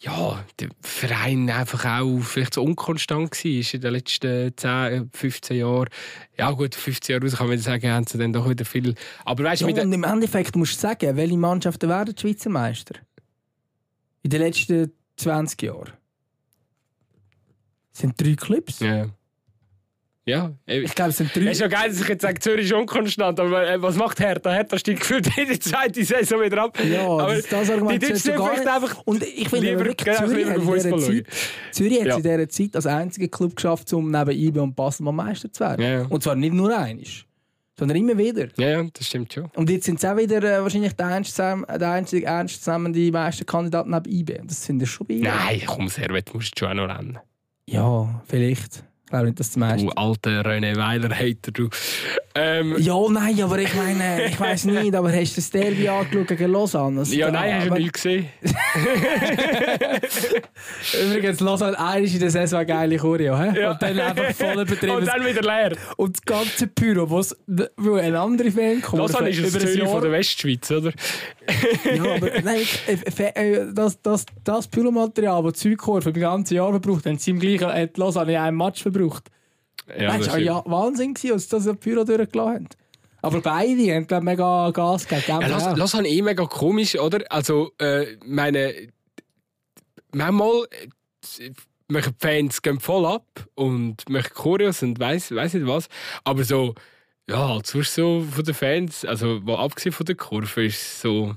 ja, 0.03 0.43
der 0.59 0.69
Verein 0.81 1.49
einfach 1.49 1.85
auch 1.85 2.19
vielleicht 2.19 2.55
so 2.55 2.63
unkonstant 2.63 3.31
war 3.31 3.73
in 3.73 3.81
den 3.81 3.93
letzten 3.93 4.55
10, 4.55 5.09
15 5.13 5.57
Jahren. 5.57 5.87
Ja 6.37 6.51
gut, 6.51 6.75
15 6.75 7.13
Jahre 7.13 7.25
raus 7.25 7.37
kann 7.37 7.47
man 7.47 7.57
sagen, 7.57 7.89
haben 7.89 8.05
sie 8.05 8.17
dann 8.17 8.33
doch 8.33 8.49
wieder 8.49 8.65
viel. 8.65 8.95
Aber 9.23 9.45
weißt 9.45 9.61
Ja, 9.61 9.67
mit 9.67 9.79
und 9.79 9.93
im 9.93 10.03
Endeffekt 10.03 10.57
musst 10.57 10.75
du 10.75 10.79
sagen, 10.79 11.15
welche 11.15 11.37
Mannschaften 11.37 11.87
werden 11.87 12.17
Schweizer 12.17 12.49
Meister? 12.49 12.95
In 14.23 14.29
den 14.29 14.41
letzten 14.41 14.91
20 15.15 15.61
Jahren. 15.61 15.93
Es 17.93 17.99
sind 17.99 18.19
drei 18.19 18.35
Clubs. 18.35 18.79
ja. 18.79 19.07
Ja, 20.25 20.53
eben. 20.67 20.85
Ich 20.85 20.95
glaube, 20.95 21.09
es 21.09 21.17
sind 21.17 21.27
Es 21.27 21.33
drei. 21.33 21.51
ist 21.51 21.59
ja 21.59 21.67
geil, 21.67 21.89
dass 21.89 21.99
ich 21.99 22.07
jetzt 22.07 22.21
sage, 22.21 22.39
Zürich 22.39 22.65
ist 22.67 22.71
unkonstant, 22.73 23.37
aber 23.41 23.67
äh, 23.69 23.81
was 23.81 23.97
macht 23.97 24.21
Hertha? 24.21 24.51
Hertha 24.53 24.77
steigt 24.77 25.01
gefühlt 25.01 25.29
die 25.35 25.59
zweite 25.59 26.03
Saison 26.05 26.41
wieder 26.41 26.63
ab. 26.63 26.77
Ja, 26.81 27.01
aber 27.05 27.35
das, 27.35 27.47
das 27.47 27.69
Argument 27.69 28.01
die 28.01 28.07
Deutschen 28.07 28.35
gar 28.37 28.51
nicht. 28.55 28.65
einfach 28.67 29.01
Und 29.03 29.21
ich 29.21 29.49
finde 29.49 29.69
lieber- 29.71 29.85
wirklich, 29.85 30.15
genau, 30.15 30.27
Zürich 30.29 30.47
lieber 30.47 30.75
hat, 30.77 30.85
in 30.85 30.99
Zeit, 30.99 31.25
Zürich 31.71 31.99
hat 31.99 32.07
Ja. 32.07 32.15
in 32.15 32.23
dieser 32.23 32.49
Zeit 32.49 32.75
als 32.77 32.85
einziger 32.85 33.27
Club 33.27 33.53
geschafft, 33.57 33.91
um 33.91 34.09
neben 34.09 34.31
IBE 34.31 34.61
und 34.61 34.73
Basel 34.75 35.03
mal 35.03 35.11
Meister 35.11 35.51
zu 35.51 35.59
werden. 35.59 35.81
Ja, 35.81 35.89
ja. 35.89 36.05
Und 36.07 36.23
zwar 36.23 36.35
nicht 36.35 36.53
nur 36.53 36.73
einisch, 36.77 37.25
sondern 37.77 37.97
immer 37.97 38.17
wieder. 38.17 38.47
Ja, 38.55 38.69
ja, 38.81 38.83
das 38.93 39.05
stimmt 39.07 39.33
schon. 39.33 39.49
Und 39.55 39.69
jetzt 39.69 39.83
sind 39.85 39.99
sie 39.99 40.09
auch 40.09 40.15
wieder 40.15 40.41
äh, 40.41 40.61
wahrscheinlich 40.63 40.93
der 40.93 41.07
einzige, 41.07 41.65
der 41.77 41.91
einzige 41.91 42.25
ernstzunehmende 42.27 43.11
Meisterkandidat 43.11 43.87
neben 43.87 44.05
IBE. 44.09 44.39
Und 44.39 44.49
Das 44.51 44.65
finde 44.65 44.85
ich 44.85 44.91
schon 44.91 45.05
bei. 45.05 45.15
Nein, 45.15 45.61
komm, 45.65 45.89
Servet 45.89 46.33
musst 46.33 46.53
du 46.55 46.59
schon 46.65 46.79
auch 46.79 46.87
noch 46.87 46.97
rennen. 46.97 47.19
Ja, 47.67 48.21
vielleicht. 48.25 48.85
Glaube 49.13 49.27
nicht, 49.27 49.39
dass 49.39 49.49
das 49.49 49.57
Meister 49.57 49.85
Du 49.85 49.91
alter 49.91 50.41
René 50.43 50.75
Weiler-Hater, 50.75 51.51
du. 51.51 51.69
Ähm, 52.33 52.75
Ja, 52.79 52.95
nein, 53.11 53.39
aber 53.43 53.59
ich 53.59 53.71
meine, 53.75 54.25
ich 54.25 54.39
weiß 54.39 54.65
nicht, 54.65 54.95
aber 54.95 55.11
hast 55.11 55.33
du 55.33 55.35
das 55.35 55.51
Derby 55.51 55.87
angeschaut 55.87 56.29
gegen 56.29 56.51
Lausanne? 56.51 57.01
Also 57.01 57.13
ja, 57.13 57.27
da- 57.29 57.39
nein, 57.41 57.59
hast 57.59 57.69
du 57.69 57.73
nicht 57.75 57.93
gesehen. 57.93 58.25
Übrigens, 61.05 61.39
Lausanne 61.41 61.77
einmal 61.77 62.03
in 62.05 62.19
der 62.19 62.31
Saison 62.31 62.57
eine 62.59 62.65
geile 62.65 62.97
Choreo, 62.97 63.37
hä? 63.37 63.59
Ja. 63.59 63.71
Und 63.73 63.81
dann 63.83 63.99
einfach 63.99 64.31
voll 64.33 64.65
betrieben. 64.65 64.95
Und 64.95 65.05
dann 65.07 65.23
wieder 65.25 65.41
leer. 65.41 65.75
Und 65.97 66.17
das 66.17 66.25
ganze 66.25 66.65
Pyro, 66.67 67.07
wo's- 67.09 67.35
wo 67.77 67.93
eine 67.95 68.19
andere 68.19 68.49
Fan 68.49 68.81
kommt. 68.81 68.99
Lausanne 68.99 69.29
ist 69.29 69.37
über 69.39 69.61
ein 69.69 69.77
Jahr- 69.77 69.87
von 69.89 70.01
der 70.01 70.11
Westschweiz, 70.11 70.71
oder? 70.71 70.91
Ja, 71.95 72.03
aber 72.15 72.29
nein, 72.43 72.61
äh, 72.87 73.23
äh, 73.35 73.65
das, 73.73 74.01
das, 74.01 74.25
das 74.43 74.67
Pyromaterial, 74.67 75.43
das 75.43 75.53
die 75.53 75.59
Südkurve 75.69 76.09
im 76.09 76.19
ganzen 76.19 76.55
Jahr 76.55 76.71
verbraucht, 76.71 77.05
haben 77.05 77.17
sie 77.19 77.31
im 77.31 77.39
gleichen 77.39 77.67
hat 77.67 77.95
Lausanne 77.97 78.31
in 78.33 78.37
einem 78.39 78.57
Match 78.57 78.81
verbraucht. 78.81 79.02
Ja, 79.87 80.09
weißt 80.09 80.19
das 80.19 80.33
stimmt. 80.33 80.45
ja, 80.45 80.63
Wahnsinn 80.65 81.13
gewesen, 81.13 81.33
als 81.33 81.49
sie 81.49 81.59
das 81.59 81.77
Pyro 81.77 82.03
durchgelassen 82.03 82.53
haben. 82.53 82.67
Aber 83.21 83.39
beide 83.39 83.95
haben, 83.95 84.05
glaube 84.05 84.23
ich, 84.23 84.31
mega 84.31 84.71
Gas 84.71 85.07
gegeben. 85.07 85.41
Ja, 85.41 85.71
auch. 85.71 85.77
Lass 85.77 85.93
eh 85.93 86.21
mega 86.21 86.45
komisch, 86.45 86.99
oder? 86.99 87.19
Also, 87.29 87.71
äh, 87.79 88.17
meine, 88.25 88.89
manchmal 90.13 90.67
äh, 91.39 91.51
machen 91.87 92.15
die 92.19 92.27
Fans 92.27 92.61
gehen 92.61 92.79
voll 92.81 93.05
ab 93.05 93.25
und 93.55 94.09
machen 94.09 94.31
Choreos 94.33 94.83
und 94.83 94.99
weiss, 94.99 95.33
weiss 95.33 95.53
nicht 95.53 95.67
was. 95.67 95.87
Aber 96.25 96.43
so, 96.43 96.75
ja, 97.29 97.47
halt 97.47 97.67
sonst 97.67 97.95
so 97.95 98.25
von 98.29 98.43
den 98.43 98.53
Fans, 98.53 99.05
also 99.05 99.39
mal 99.39 99.57
abgesehen 99.57 99.93
von 99.93 100.05
der 100.05 100.15
Kurve, 100.15 100.65
ist 100.65 100.81
es 100.81 101.01
so, 101.01 101.35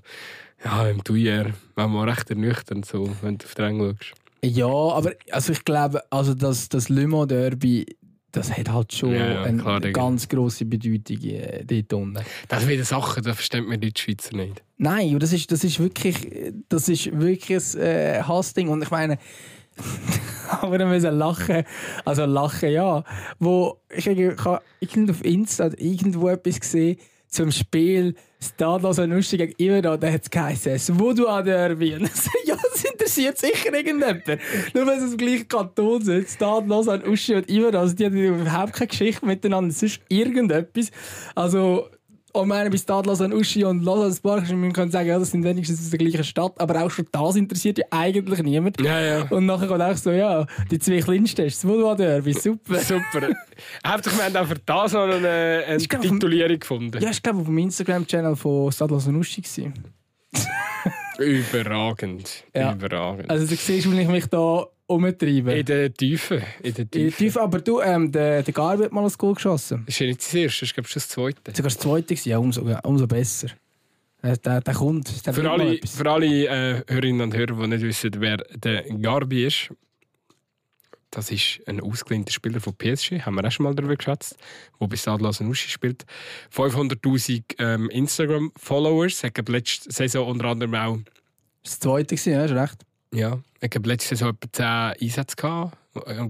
ja, 0.65 0.89
im 0.89 1.05
Duier, 1.05 1.53
manchmal 1.77 2.09
recht 2.09 2.31
ernüchternd, 2.31 2.85
so, 2.85 3.09
wenn 3.23 3.39
du 3.39 3.47
auf 3.47 3.55
den 3.55 3.65
Engel 3.67 3.97
schaust. 4.01 4.26
Ja, 4.47 4.67
aber 4.67 5.13
also 5.31 5.53
ich 5.53 5.65
glaube, 5.65 6.03
also 6.11 6.35
das, 6.35 6.69
das 6.69 6.89
Le 6.89 7.07
Mans 7.07 7.29
Derby, 7.29 7.87
das 8.33 8.57
hat 8.57 8.71
halt 8.71 8.93
schon 8.93 9.13
Ja, 9.13 9.33
ja, 9.33 9.43
eine 9.43 9.63
klar, 9.63 9.81
ganz 9.81 10.29
grosse 10.29 10.65
Bedeutung 10.65 11.21
äh, 11.23 11.65
dort 11.65 11.93
unten. 11.93 12.25
Das 12.49 12.69
wieder 12.69 12.85
Sachen, 12.85 13.23
das 13.23 13.35
versteht 13.35 13.67
man 13.67 13.81
die 13.81 13.93
Schweizer 13.97 14.37
nicht. 14.37 14.63
Nein, 14.79 15.15
und 15.15 15.23
das 15.23 15.33
ist, 15.33 15.51
das 15.51 15.65
ist 15.65 15.81
wirklich, 15.81 16.53
das 16.69 16.89
ist 16.89 17.19
wirklich 17.19 17.77
ein 17.77 17.81
äh, 17.81 18.23
Hassding. 18.23 18.69
Und 18.69 18.83
ich 18.83 18.91
meine, 18.91 19.19
aber 20.61 20.79
wir 20.79 20.87
müssen 20.87 21.17
lachen. 21.17 21.65
Also 22.05 22.25
lachen, 22.25 22.71
ja. 22.71 23.05
Wo 23.39 23.81
ich, 23.91 24.07
habe 24.07 24.61
irgendwo 24.81 25.13
auf 25.13 25.25
Insta 25.25 25.71
irgendwo 25.77 26.29
etwas 26.29 26.61
gesehen 26.61 26.99
zum 27.29 27.51
Spiel 27.51 28.15
Stadler 28.49 28.95
so 28.95 29.05
lustig 29.05 29.39
gegen 29.39 29.55
Iverda, 29.59 29.97
da 29.97 30.11
hat 30.11 30.23
es 30.23 30.31
geheißen, 30.31 30.99
Voodoo 30.99 31.27
Derby. 31.43 31.95
Und 31.95 32.03
ich 32.03 32.15
so, 32.15 32.31
ja, 32.45 32.57
das 32.57 32.85
interessiert 32.85 33.39
sicher 33.39 33.73
irgendjemand. 33.73 34.27
Nur 34.75 34.87
weil 34.87 35.01
sie 35.01 35.07
im 35.13 35.17
gleichen 35.17 35.49
Kanton 35.49 36.03
sind, 36.03 36.29
Stadler 36.29 36.79
und 36.79 37.07
Uschi 37.07 37.35
und 37.35 37.49
Iverda, 37.49 37.81
also 37.81 37.95
die 37.95 38.07
haben 38.07 38.17
überhaupt 38.17 38.73
keine 38.73 38.89
Geschichte 38.89 39.25
miteinander, 39.27 39.73
sonst 39.73 40.01
irgendetwas. 40.09 40.91
Also, 41.35 41.89
und 42.37 42.45
ich 42.45 42.49
meine, 42.49 42.71
bei 42.71 42.77
Stadler 42.77 43.19
und 43.21 43.33
Uschi 43.35 43.65
und 43.65 43.83
Lausanne 43.83 44.15
Spark, 44.15 44.51
man 44.51 44.73
kann 44.73 44.91
sagen, 44.91 45.09
ja, 45.09 45.19
das 45.19 45.31
sind 45.31 45.45
wenigstens 45.45 45.81
aus 45.81 45.91
der 45.91 45.99
gleichen 45.99 46.25
Stadt, 46.25 46.53
aber 46.59 46.83
auch 46.85 46.91
schon 46.91 47.07
das 47.11 47.37
interessiert 47.37 47.79
ja 47.79 47.85
eigentlich 47.91 48.43
niemand. 48.43 48.81
Ja, 48.81 49.01
ja. 49.01 49.23
Und 49.31 49.47
nachher 49.47 49.67
kommt 49.69 49.83
auch 49.83 49.97
so, 49.97 50.11
ja, 50.11 50.47
die 50.71 50.79
zwei 50.79 51.01
kleinsten, 51.01 51.45
das 51.45 51.67
Voodoo 51.67 51.95
Derby, 51.95 52.33
super. 52.33 52.79
Super. 52.79 53.29
Hauptsächlich, 53.87 54.21
wir 54.21 54.25
haben 54.27 54.37
auch 54.37 54.49
für 54.49 54.61
das 54.65 54.93
noch 54.93 55.03
eine, 55.03 55.65
eine 55.67 55.77
Ich 55.77 55.89
glaube, 55.89 56.07
vom- 56.09 56.21
Titulierung 56.21 56.59
gefunden. 56.59 57.03
Ja, 57.03 57.11
ich 57.11 57.23
glaube, 57.23 57.41
auf 57.41 57.47
dem 57.47 57.59
Instagram-Channel 57.59 58.37
von 58.37 58.71
Stadler 58.73 58.97
und 59.07 59.17
Uschi. 59.17 59.43
Überragend. 61.19 62.45
Ja. 62.55 62.73
Überragend. 62.73 63.31
Also 63.31 63.47
du 63.47 63.55
siehst, 63.57 63.91
wie 63.91 64.01
ich 64.01 64.09
mich 64.09 64.27
da 64.27 64.67
umtreibe. 64.87 65.53
in 65.55 65.65
der 65.67 65.93
Tiefe. 65.93 66.43
In 66.63 66.75
der 66.75 66.85
In 66.85 66.91
Tiefe. 66.91 67.17
Tief, 67.17 67.37
aber 67.37 67.61
du, 67.61 67.81
ähm, 67.81 68.11
der, 68.13 68.43
der 68.43 68.55
Garbi 68.55 68.85
hat 68.85 68.93
mal 68.93 69.05
ein 69.05 69.13
Goal 69.19 69.35
geschossen. 69.35 69.83
Das 69.87 69.95
ist 69.95 69.99
ja 70.01 70.07
nicht 70.07 70.21
das 70.21 70.35
erste, 70.35 70.61
das 70.61 70.69
ist 70.69 70.75
glaube 70.75 70.87
ich 70.87 70.93
schon 70.93 71.01
das 71.01 71.09
zweite. 71.09 71.53
Sogar 71.53 71.71
das 71.71 71.79
zweite 71.79 72.15
gewesen, 72.15 72.29
ja, 72.29 72.39
umso, 72.39 72.69
ja, 72.69 72.79
umso 72.81 73.07
besser. 73.07 73.49
Äh, 74.23 74.37
Der, 74.39 74.61
der 74.61 74.75
kommt. 74.75 75.27
Der 75.27 75.35
Für 75.35 75.51
alle, 75.51 75.79
für 75.87 76.11
alle 76.11 76.27
äh, 76.27 76.83
Hörerinnen 76.89 77.21
und 77.21 77.37
Hörer, 77.37 77.55
die 77.55 77.67
nicht 77.69 77.83
wissen, 77.83 78.11
wer 78.19 78.39
der 78.39 78.83
Garbi 78.83 79.47
ist, 79.47 79.71
das 81.11 81.31
ist 81.31 81.61
ein 81.67 81.81
ausgelehnter 81.81 82.33
Spieler 82.33 82.61
von 82.61 82.75
PSG, 82.75 83.21
haben 83.23 83.37
wir 83.37 83.47
auch 83.47 83.51
schon 83.51 83.65
mal 83.65 83.75
darüber 83.75 83.97
geschätzt, 83.97 84.37
der 84.81 84.87
bei 84.87 84.97
Stade 84.97 85.25
Uschi 85.25 85.71
spielt. 85.71 86.05
500'000 86.55 87.43
ähm, 87.59 87.89
Instagram-Followers, 87.91 89.23
hat 89.25 89.49
letzte 89.49 89.91
Saison 89.91 90.29
unter 90.29 90.47
anderem 90.47 90.75
auch 90.75 90.99
Das 91.63 91.81
zweite 91.81 92.17
gewesen, 92.17 92.33
ja, 92.33 92.45
ist 92.45 92.53
recht. 92.53 92.85
Ja, 93.17 93.39
ich 93.63 93.75
habe 93.75 93.89
letzte 93.89 94.11
Saison 94.11 94.37
etwa 94.43 94.93
10 94.99 95.09
Einsätze 95.09 95.37
gehabt 95.37 95.79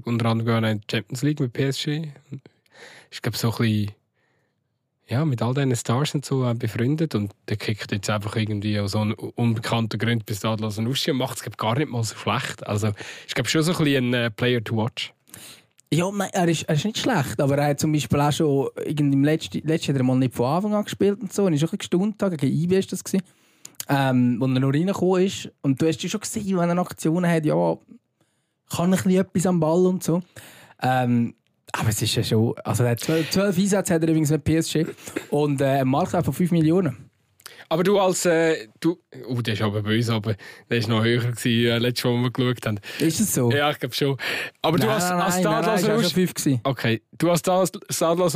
unter 0.04 0.26
anderem 0.26 0.62
in 0.62 0.62
der 0.62 0.80
Champions 0.88 1.22
League 1.22 1.40
mit 1.40 1.52
PSG. 1.52 2.06
Ich 3.10 3.20
glaube, 3.20 3.36
so 3.36 3.50
ein 3.50 3.56
bisschen 3.56 3.90
ja, 5.08 5.24
mit 5.24 5.42
all 5.42 5.52
diesen 5.52 5.74
Stars 5.74 6.14
und 6.14 6.24
so 6.24 6.48
befreundet 6.54 7.16
und 7.16 7.32
der 7.48 7.56
kickt 7.56 7.90
jetzt 7.90 8.08
einfach 8.08 8.36
irgendwie 8.36 8.78
aus 8.78 8.92
so 8.92 9.00
unbekannten 9.00 9.98
Grund 9.98 10.26
bis 10.26 10.38
da 10.38 10.54
Uschi 10.54 11.10
und 11.10 11.16
macht 11.16 11.44
es 11.44 11.56
gar 11.56 11.76
nicht 11.76 11.90
mal 11.90 12.04
so 12.04 12.14
schlecht. 12.14 12.64
Also 12.64 12.92
ich 13.26 13.34
glaube 13.34 13.50
schon 13.50 13.64
so 13.64 13.72
ein 13.72 13.78
bisschen 13.78 14.14
ein 14.14 14.26
uh, 14.26 14.30
Player 14.30 14.62
to 14.62 14.76
watch. 14.76 15.12
Ja, 15.92 16.08
er 16.08 16.48
ist, 16.48 16.62
er 16.68 16.76
ist 16.76 16.84
nicht 16.84 16.98
schlecht, 16.98 17.40
aber 17.40 17.58
er 17.58 17.70
hat 17.70 17.80
zum 17.80 17.90
Beispiel 17.90 18.20
auch 18.20 18.32
schon 18.32 18.68
im 18.84 19.24
letzten, 19.24 19.66
letzten 19.66 19.96
Jahr 19.96 20.04
mal 20.04 20.18
nicht 20.18 20.34
von 20.34 20.46
Anfang 20.46 20.74
an 20.74 20.84
gespielt 20.84 21.20
und 21.20 21.32
so. 21.32 21.46
Und 21.46 21.54
ich 21.54 21.64
auch 21.64 21.72
ein 21.72 21.78
bisschen 21.78 22.14
gestaunt, 22.16 22.40
gegen 22.40 22.62
IB 22.62 22.78
ist 22.78 22.92
das 22.92 23.02
gewesen, 23.02 23.24
ähm, 23.88 24.36
wo 24.40 24.46
er 24.46 24.60
noch 24.60 24.72
reingekommen 24.72 25.24
ist. 25.24 25.50
Und 25.62 25.80
du 25.80 25.86
hast 25.86 26.02
ja 26.02 26.08
schon 26.08 26.20
gesehen, 26.20 26.58
wenn 26.58 26.70
er 26.70 26.78
Aktionen 26.78 27.30
hat, 27.30 27.44
ja, 27.44 27.76
kann 28.70 28.90
bisschen 28.90 29.12
etwas 29.12 29.46
am 29.46 29.60
Ball 29.60 29.86
und 29.86 30.02
so. 30.02 30.22
Ähm, 30.82 31.34
aber 31.72 31.88
es 31.90 32.00
ist 32.02 32.14
ja 32.14 32.22
schon. 32.22 32.54
Also, 32.64 32.84
er 32.84 32.90
hat 32.90 33.00
12, 33.00 33.30
12 33.30 33.58
Einsätze 33.58 33.94
hat 33.94 34.02
er 34.02 34.08
übrigens 34.08 34.30
mit 34.30 34.44
PSG 34.44 34.86
und 35.30 35.60
äh, 35.60 35.80
ein 35.80 35.88
Marktwert 35.88 36.24
von 36.24 36.34
5 36.34 36.50
Millionen. 36.52 37.05
Aber 37.68 37.82
du 37.82 37.98
als. 37.98 38.24
Äh, 38.26 38.68
du, 38.80 38.98
oh, 39.28 39.40
der 39.40 39.54
ist 39.54 39.62
aber 39.62 39.82
böse, 39.82 40.12
aber 40.12 40.34
der 40.70 40.78
ist 40.78 40.88
noch 40.88 41.04
höher 41.04 41.20
gewesen, 41.20 41.70
äh, 41.70 41.78
letztes 41.78 42.04
Mal, 42.04 42.12
wo 42.12 42.22
wir 42.22 42.30
geschaut 42.30 42.66
haben. 42.66 42.80
Ist 42.98 43.20
es 43.20 43.34
so? 43.34 43.50
Ja, 43.50 43.70
ich 43.70 43.78
glaube 43.78 43.94
schon. 43.94 44.16
Aber 44.62 44.78
nein, 44.78 44.86
du 44.86 45.48
als, 45.48 45.84
als 45.84 46.14
gewesen. 46.14 46.60
Okay, 46.64 47.02
du 47.18 47.30
als 47.30 47.40
Stadler 47.40 48.30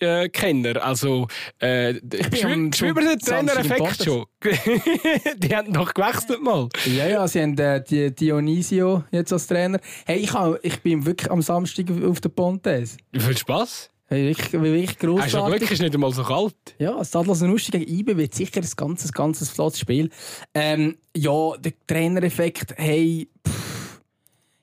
äh, 0.00 0.28
Kenner, 0.28 0.84
also. 0.84 1.28
Äh, 1.58 1.94
spürt 1.94 2.94
man 2.94 3.06
den 3.06 3.18
Trainereffekt 3.18 4.04
schon? 4.04 4.26
die 5.38 5.54
haben 5.54 5.72
doch 5.72 5.92
gewechselt 5.92 6.42
mal. 6.42 6.68
Ja, 6.86 7.06
ja, 7.06 7.28
sie 7.28 7.42
haben 7.42 7.58
äh, 7.58 7.82
die 7.82 8.14
Dionisio 8.14 9.04
jetzt 9.10 9.32
als 9.32 9.46
Trainer. 9.46 9.80
Hey, 10.06 10.18
ich, 10.18 10.32
hab, 10.32 10.58
ich 10.62 10.80
bin 10.80 11.04
wirklich 11.06 11.30
am 11.30 11.42
Samstag 11.42 11.86
auf 12.04 12.20
der 12.20 12.28
Pontes. 12.30 12.96
Viel 13.12 13.36
Spaß? 13.36 13.90
Wirklich, 14.10 14.52
wirklich 14.52 14.98
grossartig. 14.98 15.34
Hast 15.34 15.46
du 15.46 15.56
Glück, 15.56 15.70
ist 15.70 15.80
nicht 15.82 15.94
einmal 15.94 16.12
so 16.12 16.24
kalt. 16.24 16.54
Ja, 16.78 17.04
Stadlos 17.04 17.42
Nusti 17.42 17.70
gegen 17.70 17.88
IB 17.88 18.16
wird 18.16 18.34
sicher 18.34 18.60
ein 18.60 18.68
ganzes, 18.74 19.12
ganzes 19.12 19.50
flottes 19.50 19.78
Spiel. 19.78 20.10
Ähm, 20.52 20.98
ja, 21.16 21.56
der 21.58 21.72
Trainereffekt, 21.86 22.74
hey, 22.76 23.28
pff, 23.46 24.00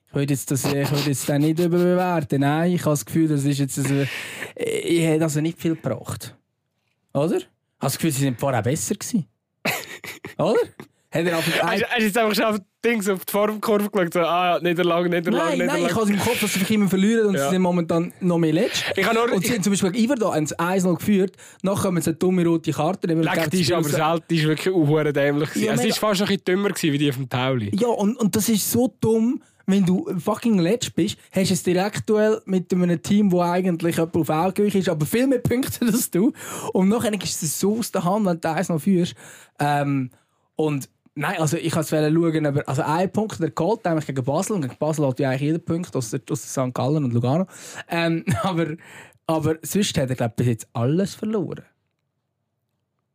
ich 0.08 0.14
würde 0.14 0.34
jetzt 0.34 0.50
das, 0.50 0.66
ich 0.66 0.90
würde 0.90 1.08
jetzt 1.08 1.26
das 1.26 1.38
nicht 1.38 1.58
überbewerten. 1.58 2.42
Nein, 2.42 2.72
ich 2.72 2.80
habe 2.82 2.90
das 2.90 3.06
Gefühl, 3.06 3.28
das 3.28 3.44
ist 3.44 3.58
jetzt, 3.58 3.78
also, 3.78 4.06
ich 4.54 5.00
hätte 5.00 5.24
also 5.24 5.40
nicht 5.40 5.58
viel 5.58 5.76
gebracht. 5.76 6.36
Oder? 7.14 7.38
Ich 7.38 7.44
habe 7.44 7.48
das 7.80 7.96
Gefühl, 7.96 8.12
sie 8.12 8.20
sind 8.20 8.38
vorher 8.38 8.62
besser 8.62 8.96
gewesen. 8.96 9.26
Oder? 10.36 10.60
Hat 11.10 11.24
er 11.24 11.38
einfach 11.38 11.62
hast, 11.62 11.84
hast 11.84 11.98
du 11.98 12.02
jetzt 12.04 12.18
einfach 12.18 12.34
schon 12.34 12.44
auf, 12.44 12.58
Dings, 12.84 13.08
auf 13.08 13.24
die 13.24 13.32
Formkurve 13.32 13.88
geschaut? 13.88 14.12
So, 14.12 14.20
ah 14.20 14.58
Niederlage, 14.62 15.08
Niederlage, 15.08 15.56
nein. 15.56 15.66
Nein, 15.66 15.86
ich 15.86 15.94
habe 15.94 16.10
im 16.10 16.18
Kopf, 16.18 16.40
dass 16.40 16.52
sie 16.52 16.74
immer 16.74 16.88
verlieren 16.88 17.28
und 17.28 17.34
ja. 17.34 17.44
sie 17.44 17.50
sind 17.50 17.62
momentan 17.62 18.12
noch 18.20 18.36
mehr 18.36 18.52
letzt. 18.52 18.84
nur, 18.94 19.32
und 19.32 19.44
sie 19.44 19.54
haben 19.54 19.62
zum 19.62 19.72
Beispiel 19.72 19.92
gegen 19.92 20.14
da 20.16 20.32
1-0 20.32 20.98
geführt, 20.98 21.36
nachher 21.62 21.84
haben 21.84 22.00
sie 22.02 22.10
eine 22.10 22.18
dumme 22.18 22.44
rote 22.44 22.72
Karte. 22.72 23.06
Leck, 23.06 23.50
die 23.50 23.62
ist 23.62 23.72
aber 23.72 23.88
selten, 23.88 24.24
die 24.28 24.36
ist 24.36 24.46
wirklich 24.46 24.74
auch 24.74 25.12
dämlich. 25.12 25.54
Ja, 25.54 25.72
es 25.72 25.82
war 25.82 26.10
fast 26.10 26.20
noch 26.20 26.28
ein 26.28 26.36
bisschen 26.36 26.44
dümmer 26.44 26.70
wie 26.78 26.98
die 26.98 27.08
auf 27.08 27.16
dem 27.16 27.28
Tauli. 27.28 27.70
Ja, 27.74 27.88
und, 27.88 28.16
und 28.16 28.36
das 28.36 28.48
ist 28.50 28.70
so 28.70 28.94
dumm 29.00 29.40
wenn 29.68 29.84
du 29.84 30.08
fucking 30.18 30.58
letzt 30.58 30.94
bist, 30.94 31.18
hast 31.30 31.50
du 31.50 31.54
ein 31.54 31.74
Direktduell 31.74 32.40
mit 32.46 32.72
einem 32.72 33.02
Team, 33.02 33.28
das 33.28 33.40
eigentlich 33.40 34.00
auf 34.00 34.30
Augenhöhe 34.30 34.78
ist, 34.78 34.88
aber 34.88 35.04
viel 35.04 35.26
mehr 35.26 35.40
Punkte 35.40 35.84
als 35.86 36.10
du. 36.10 36.32
Und 36.72 36.88
nachher 36.88 37.12
ist 37.12 37.42
es 37.42 37.60
so 37.60 37.78
aus 37.78 37.92
der 37.92 38.02
Hand, 38.02 38.24
wenn 38.24 38.40
du 38.40 38.50
eins 38.50 38.70
noch 38.70 38.80
führst. 38.80 39.14
Ähm, 39.60 40.10
und 40.56 40.88
Nein, 41.18 41.40
also 41.40 41.56
ich 41.56 41.74
wollte 41.74 42.12
schauen, 42.12 42.46
aber 42.46 42.68
also 42.68 42.82
ein 42.82 43.10
Punkt 43.10 43.40
der 43.40 43.50
geholt, 43.50 43.84
nämlich 43.84 44.06
gegen 44.06 44.22
Basel. 44.22 44.54
Und 44.54 44.62
gegen 44.62 44.76
Basel 44.76 45.04
hat 45.04 45.18
ja 45.18 45.30
eigentlich 45.30 45.42
jeder 45.42 45.58
Punkt, 45.58 45.96
außer, 45.96 46.20
St. 46.32 46.72
Gallen 46.72 47.02
und 47.02 47.12
Lugano. 47.12 47.44
Ähm, 47.88 48.24
aber, 48.44 48.76
aber 49.26 49.56
sonst 49.62 49.98
hat 49.98 50.10
er, 50.10 50.14
glaube 50.14 50.34
ich, 50.34 50.36
bis 50.36 50.46
jetzt 50.46 50.68
alles 50.72 51.16
verloren. 51.16 51.64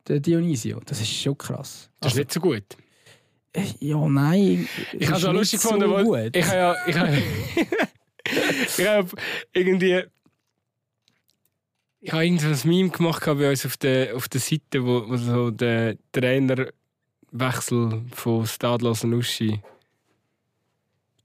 Der 0.06 0.20
Dionisio. 0.20 0.80
Das 0.84 1.00
ist 1.00 1.14
schon 1.14 1.38
krass. 1.38 1.88
Das 1.98 2.12
ist 2.12 2.18
also, 2.18 2.18
nicht 2.18 2.32
so 2.32 2.40
gut. 2.40 2.76
Äh, 3.54 3.62
ja, 3.80 4.06
nein. 4.06 4.68
Ich 4.92 5.08
habe 5.08 5.18
es 5.18 5.24
auch 5.24 5.32
lustig 5.32 5.60
so 5.60 5.70
gefunden, 5.70 5.90
weil 5.90 6.30
ich 6.34 6.46
habe 6.46 6.56
ja. 6.56 6.76
Ich 6.86 6.98
habe, 6.98 7.22
ich 8.78 8.86
habe 8.86 9.08
irgendwie. 9.54 10.02
Ich 12.02 12.12
habe 12.12 12.26
irgendwas 12.26 12.66
Meme 12.66 12.90
gemacht 12.90 13.24
bei 13.24 13.48
uns 13.48 13.64
auf 13.64 13.78
der, 13.78 14.14
auf 14.14 14.28
der 14.28 14.42
Seite, 14.42 14.84
wo, 14.84 15.08
wo 15.08 15.16
so 15.16 15.50
der 15.50 15.96
Trainer 16.12 16.68
Wechsel 17.34 18.02
von 18.12 18.46
Stadlos 18.46 19.02
und 19.02 19.12
Uschi 19.12 19.60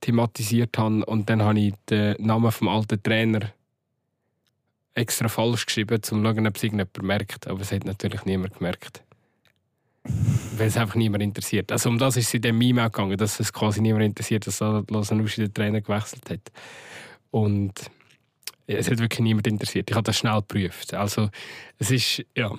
thematisiert 0.02 0.78
habe. 0.78 1.06
Und 1.06 1.30
dann 1.30 1.42
habe 1.42 1.60
ich 1.60 1.74
den 1.90 2.16
Namen 2.20 2.52
vom 2.52 2.68
alten 2.68 3.02
Trainer 3.02 3.52
extra 4.96 5.28
falsch 5.30 5.68
geschrieben, 5.68 5.98
um 5.98 6.02
zu 6.02 6.16
schauen, 6.16 6.48
ob 6.48 6.56
es 6.56 6.64
irgendjemand 6.64 7.04
merkt. 7.04 7.48
Aber 7.48 7.62
es 7.62 7.72
hat 7.72 7.86
natürlich 7.86 8.26
niemand 8.26 8.56
gemerkt. 8.58 9.04
Weil 10.04 10.68
es 10.68 10.78
einfach 10.78 10.96
niemand 10.96 11.24
interessiert. 11.24 11.72
Also 11.72 11.90
um 11.90 12.00
das 12.00 12.18
ist 12.18 12.28
es 12.28 12.34
in 12.34 12.42
dem 12.42 12.58
Meme 12.58 12.86
auch 12.86 12.92
gegangen, 12.92 13.18
dass 13.18 13.40
es 13.40 13.54
quasi 13.54 13.80
niemand 13.80 14.06
interessiert, 14.06 14.48
dass 14.48 14.56
Stadlos 14.56 15.12
und 15.12 15.22
Uschi 15.22 15.42
den 15.42 15.54
Trainer 15.54 15.82
gewechselt 15.82 16.28
hat. 16.30 16.52
Und 17.30 17.74
es 18.66 18.90
hat 18.90 18.98
wirklich 18.98 19.20
niemand 19.20 19.46
interessiert. 19.46 19.90
Ich 19.90 19.96
habe 19.96 20.06
das 20.06 20.18
schnell 20.18 20.38
geprüft. 20.38 20.94
Also 20.96 21.30
es 21.78 21.92
ist, 21.92 22.26
ja... 22.36 22.52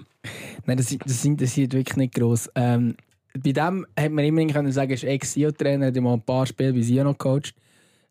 Nein, 0.66 0.76
das, 0.76 0.96
das 1.04 1.24
interessiert 1.24 1.72
wirklich 1.72 1.96
nicht 1.96 2.14
gross. 2.14 2.48
Ähm, 2.54 2.94
bei 3.38 3.52
dem 3.52 3.86
hat 3.98 4.10
man 4.10 4.24
immerhin 4.24 4.52
können 4.52 4.72
sagen, 4.72 4.92
ist 4.92 5.04
Ex-Sio-Trainer, 5.04 5.86
hat 5.86 5.96
mal 5.96 6.14
ein 6.14 6.22
paar 6.22 6.46
Spiele 6.46 6.72
bei 6.72 6.82
Sio 6.82 7.04
noch 7.04 7.16
gecoacht. 7.16 7.54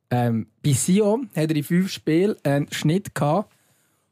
Ähm, 0.09 0.47
bei 0.63 0.73
Sio 0.73 1.21
hat 1.35 1.49
er 1.49 1.55
in 1.55 1.63
fünf 1.63 1.91
Spielen 1.91 2.35
einen 2.43 2.71
Schnitt 2.71 3.13
gehabt 3.13 3.53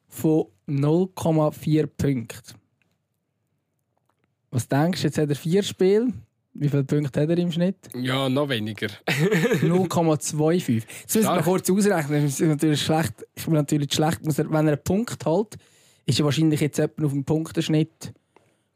von 0.10 0.46
0,4 0.68 1.88
Punkten. 1.88 2.58
Was 4.52 4.68
denkst 4.68 5.02
du, 5.02 5.08
jetzt 5.08 5.18
hat 5.18 5.30
er 5.30 5.36
vier 5.36 5.64
Spiele. 5.64 6.14
Wie 6.60 6.70
viele 6.70 6.84
Punkte 6.84 7.22
hat 7.22 7.30
er 7.30 7.38
im 7.38 7.52
Schnitt? 7.52 7.78
Ja, 7.94 8.28
noch 8.30 8.50
weniger. 8.50 8.88
0,25. 9.08 10.74
Jetzt 10.74 11.16
müssen 11.16 11.28
wir 11.28 11.42
kurz 11.44 11.70
ausrechnen. 11.70 12.24
Das 12.24 12.40
ist 12.40 12.48
natürlich 12.48 12.82
schlecht. 12.82 13.14
Ich 13.36 13.46
bin 13.46 13.54
natürlich 13.54 13.94
schlecht. 13.94 14.20
Wenn 14.24 14.52
er 14.52 14.74
einen 14.74 14.84
Punkt 14.84 15.26
hat, 15.26 15.56
ist 16.06 16.20
er 16.20 16.26
wahrscheinlich 16.26 16.60
jetzt 16.60 16.82
auf 16.82 16.90
dem 16.98 17.24
Punktenschnitt 17.24 18.14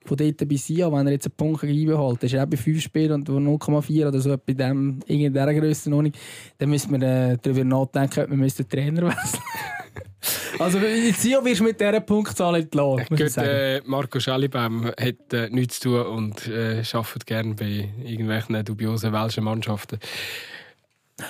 von 0.05 0.17
dort 0.17 0.47
bis 0.47 0.65
hier, 0.65 0.91
wenn 0.91 1.07
er 1.07 1.13
jetzt 1.13 1.27
einen 1.27 1.35
Punkt 1.35 1.63
einbehält, 1.63 2.23
ist 2.23 2.33
er 2.33 2.43
auch 2.43 2.47
bei 2.47 2.57
5 2.57 2.81
Spielen 2.81 3.11
und 3.11 3.29
0,4 3.29 4.07
oder 4.07 4.19
so 4.19 4.35
bei 4.37 4.53
dem, 4.53 4.99
in 5.05 5.33
dieser 5.33 5.53
Größenordnung, 5.53 6.13
dann 6.57 6.69
müssen 6.69 6.99
wir 6.99 7.07
äh, 7.07 7.37
darüber 7.41 7.63
nachdenken, 7.63 8.21
ob 8.21 8.29
wir 8.29 8.47
den 8.47 8.69
Trainer 8.69 9.07
wechseln 9.07 9.43
Also 10.59 10.79
Sio 11.17 11.43
wirst 11.43 11.61
du 11.61 11.63
mit 11.63 11.79
dieser 11.79 11.99
Punktzahl 12.01 12.55
entlassen. 12.55 13.05
Gut, 13.09 13.37
äh, 13.37 13.81
Marco 13.85 14.19
Schallibaum 14.19 14.85
hat 14.85 15.33
äh, 15.33 15.49
nichts 15.49 15.79
zu 15.79 15.89
tun 15.89 16.05
und 16.05 16.47
äh, 16.47 16.83
arbeitet 16.93 17.25
gerne 17.25 17.55
bei 17.55 17.89
irgendwelchen 18.03 18.63
dubiosen 18.63 19.11
welschen 19.11 19.43
Mannschaften. 19.43 19.99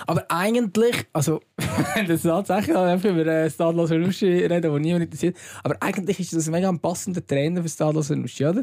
Aber 0.08 0.26
eigentlich, 0.30 1.06
also, 1.14 1.42
das 2.08 2.22
tatsächlich 2.22 2.76
über 2.76 3.26
äh, 3.26 3.50
Stadlos 3.50 3.92
Renuschi 3.92 4.46
reden, 4.46 4.62
der 4.62 4.80
niemand 4.80 5.06
interessiert, 5.06 5.38
aber 5.64 5.78
eigentlich 5.82 6.20
ist 6.20 6.34
das 6.34 6.48
ein 6.48 6.52
mega 6.52 6.72
passender 6.72 7.26
Trainer 7.26 7.62
für 7.62 7.70
Stadlos 7.70 8.12
Renuschi, 8.12 8.46
oder? 8.46 8.62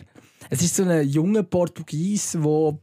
Es 0.50 0.62
ist 0.62 0.76
so 0.76 0.84
ein 0.84 1.08
junger 1.08 1.42
Portugies, 1.42 2.32
der 2.32 2.78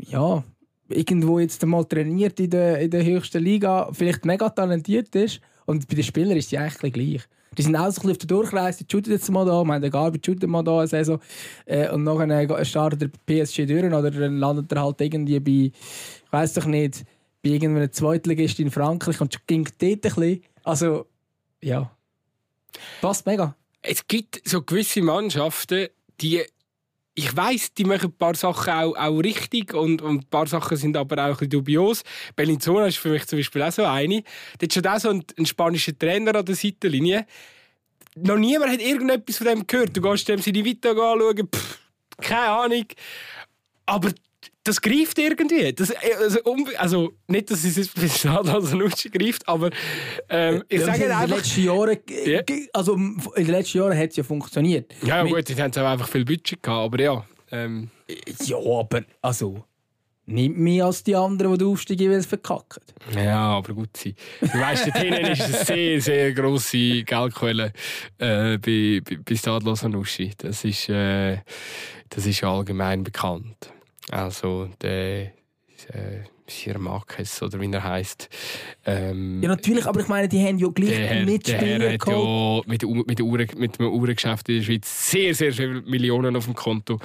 ja, 0.00 0.42
irgendwo 0.88 1.38
jetzt 1.38 1.64
mal 1.64 1.84
trainiert 1.84 2.38
in 2.40 2.50
der, 2.50 2.80
in 2.80 2.90
der 2.90 3.04
höchsten 3.04 3.42
Liga, 3.42 3.90
vielleicht 3.92 4.24
mega 4.24 4.48
talentiert 4.48 5.14
ist 5.14 5.40
und 5.66 5.88
bei 5.88 5.94
den 5.94 6.04
Spielern 6.04 6.36
ist 6.36 6.50
sie 6.50 6.58
eigentlich 6.58 6.92
gleich. 6.92 7.22
Die 7.56 7.62
sind 7.62 7.76
auch 7.76 7.90
so 7.90 8.02
ein 8.02 8.08
bisschen 8.08 8.10
auf 8.10 8.18
der 8.18 8.26
Durchreise, 8.26 8.84
die 8.84 8.90
shooten 8.90 9.12
jetzt 9.12 9.30
mal 9.30 9.46
da, 9.46 9.52
haben 9.52 9.80
den 9.80 9.90
Garbi 9.90 10.20
shootet 10.24 10.48
mal 10.48 10.62
da 10.62 10.78
eine 10.78 10.88
Saison 10.88 11.20
äh, 11.66 11.88
und 11.90 12.02
nachher 12.02 12.64
startet 12.64 13.02
der 13.02 13.10
PSG 13.44 13.66
durch 13.66 13.84
oder 13.84 14.10
dann 14.10 14.38
landet 14.38 14.72
er 14.72 14.82
halt 14.82 15.00
irgendwie 15.00 15.40
bei, 15.40 15.50
ich 15.50 16.32
weiß 16.32 16.54
doch 16.54 16.66
nicht, 16.66 17.04
bei 17.44 17.50
irgendeinem 17.50 17.92
Zweitligist 17.92 18.58
in 18.58 18.70
Frankreich 18.70 19.20
und 19.20 19.46
ging 19.46 19.68
dort 19.78 19.82
ein 19.82 20.00
bisschen. 20.00 20.44
Also, 20.64 21.06
ja. 21.60 21.94
Passt 23.00 23.26
mega. 23.26 23.54
Es 23.82 24.06
gibt 24.08 24.40
so 24.48 24.62
gewisse 24.62 25.02
Mannschaften, 25.02 25.88
die 26.20 26.42
ich 27.16 27.36
weiß, 27.36 27.74
die 27.74 27.84
machen 27.84 28.06
ein 28.06 28.16
paar 28.16 28.34
Sachen 28.34 28.72
auch, 28.72 28.96
auch 28.96 29.18
richtig 29.18 29.72
und, 29.72 30.02
und 30.02 30.22
ein 30.22 30.24
paar 30.24 30.48
Sachen 30.48 30.76
sind 30.76 30.96
aber 30.96 31.16
auch 31.22 31.28
ein 31.28 31.32
bisschen 31.34 31.50
dubios. 31.50 32.02
Bellinzona 32.34 32.86
ist 32.86 32.98
für 32.98 33.10
mich 33.10 33.24
zum 33.26 33.38
Beispiel 33.38 33.62
auch 33.62 33.70
so 33.70 33.84
eine. 33.84 34.24
Da 34.58 34.66
ist 34.66 34.74
schon 34.74 34.86
auch 34.86 34.98
so 34.98 35.10
ein, 35.10 35.24
ein 35.38 35.46
spanischer 35.46 35.96
Trainer 35.96 36.34
an 36.34 36.44
der 36.44 36.56
Seitenlinie. 36.56 37.26
Noch 38.16 38.36
niemand 38.36 38.72
hat 38.72 38.80
irgendetwas 38.80 39.36
von 39.36 39.46
dem 39.46 39.66
gehört. 39.66 39.96
Du 39.96 40.00
gehst 40.00 40.28
dem 40.28 40.40
seine 40.40 40.64
Vita 40.64 40.90
anschauen, 40.90 41.48
pff, 41.54 41.78
keine 42.20 42.48
Ahnung. 42.48 42.86
Aber 43.86 44.10
das 44.64 44.80
greift 44.80 45.18
irgendwie. 45.18 45.72
Das, 45.72 45.92
also, 46.20 46.40
also, 46.78 47.12
nicht, 47.28 47.50
dass 47.50 47.64
es 47.64 47.88
bis 47.88 48.26
also 48.26 48.76
Nutschi 48.76 49.10
greift, 49.10 49.46
aber 49.46 49.70
ähm, 50.28 50.64
ich 50.68 50.80
ja, 50.80 50.86
sage 50.86 51.04
in 51.04 51.10
einfach... 51.12 51.26
Den 51.26 51.36
letzten 51.36 51.64
Jahren, 51.64 51.98
yeah. 52.10 52.42
also 52.72 52.94
in 52.94 53.20
den 53.36 53.46
letzten 53.46 53.78
Jahren 53.78 53.96
hat 53.96 54.10
es 54.10 54.16
ja 54.16 54.24
funktioniert. 54.24 54.92
Ja, 55.02 55.24
ja 55.24 55.30
gut, 55.30 55.48
die 55.48 55.54
haben 55.54 55.72
auch 55.72 55.90
einfach 55.90 56.08
viel 56.08 56.24
Budget 56.24 56.62
gehabt, 56.62 56.94
aber 56.94 57.00
ja. 57.00 57.24
Ähm. 57.52 57.90
Ja, 58.42 58.56
aber 58.56 59.02
also... 59.22 59.64
nimmt 60.26 60.56
mehr 60.56 60.86
als 60.86 61.04
die 61.04 61.14
anderen, 61.14 61.52
die 61.52 61.58
den 61.58 61.68
Aufstieg 61.68 62.00
jeweils 62.00 62.24
verkacken. 62.24 62.82
Ja, 63.14 63.58
aber 63.58 63.74
gut 63.74 63.94
sein. 63.94 64.14
Du 64.40 64.58
weißt, 64.58 64.86
dort 64.86 64.96
hinten 64.96 65.26
ist 65.26 65.42
eine 65.42 65.64
sehr, 65.64 66.00
sehr 66.00 66.32
grosse 66.32 67.02
Geldquelle 67.02 67.74
äh, 68.16 68.56
bei, 68.56 69.02
bei, 69.04 69.18
bei 69.22 69.36
Stadlos 69.36 69.82
Nuschi. 69.82 70.32
Das 70.38 70.64
ist, 70.64 70.88
äh, 70.88 71.40
das 72.08 72.24
ist 72.24 72.42
allgemein 72.42 73.04
bekannt. 73.04 73.73
Also, 74.10 74.68
der 74.80 75.32
äh, 75.92 76.24
Sir 76.46 76.78
Marquez, 76.78 77.40
oder 77.42 77.58
wie 77.60 77.70
er 77.72 77.82
heisst. 77.82 78.28
Ähm, 78.84 79.42
Ja, 79.42 79.48
natürlich, 79.48 79.86
aber 79.86 80.00
ich 80.00 80.08
meine, 80.08 80.28
die 80.28 80.44
haben 80.44 80.58
ja 80.58 80.68
gleich 80.68 81.10
einen 81.10 81.24
Mitspieler 81.24 81.96
geholt. 81.96 82.66
ja 82.66 82.70
mit, 82.70 83.06
mit, 83.06 83.20
Uhr, 83.20 83.46
mit 83.56 83.78
dem 83.78 83.86
Uhrengeschäft 83.86 84.48
in 84.50 84.56
der 84.56 84.62
Schweiz 84.62 85.10
sehr, 85.10 85.34
sehr 85.34 85.52
viele 85.52 85.80
Millionen 85.82 86.36
auf 86.36 86.44
dem 86.44 86.54
Konto 86.54 86.98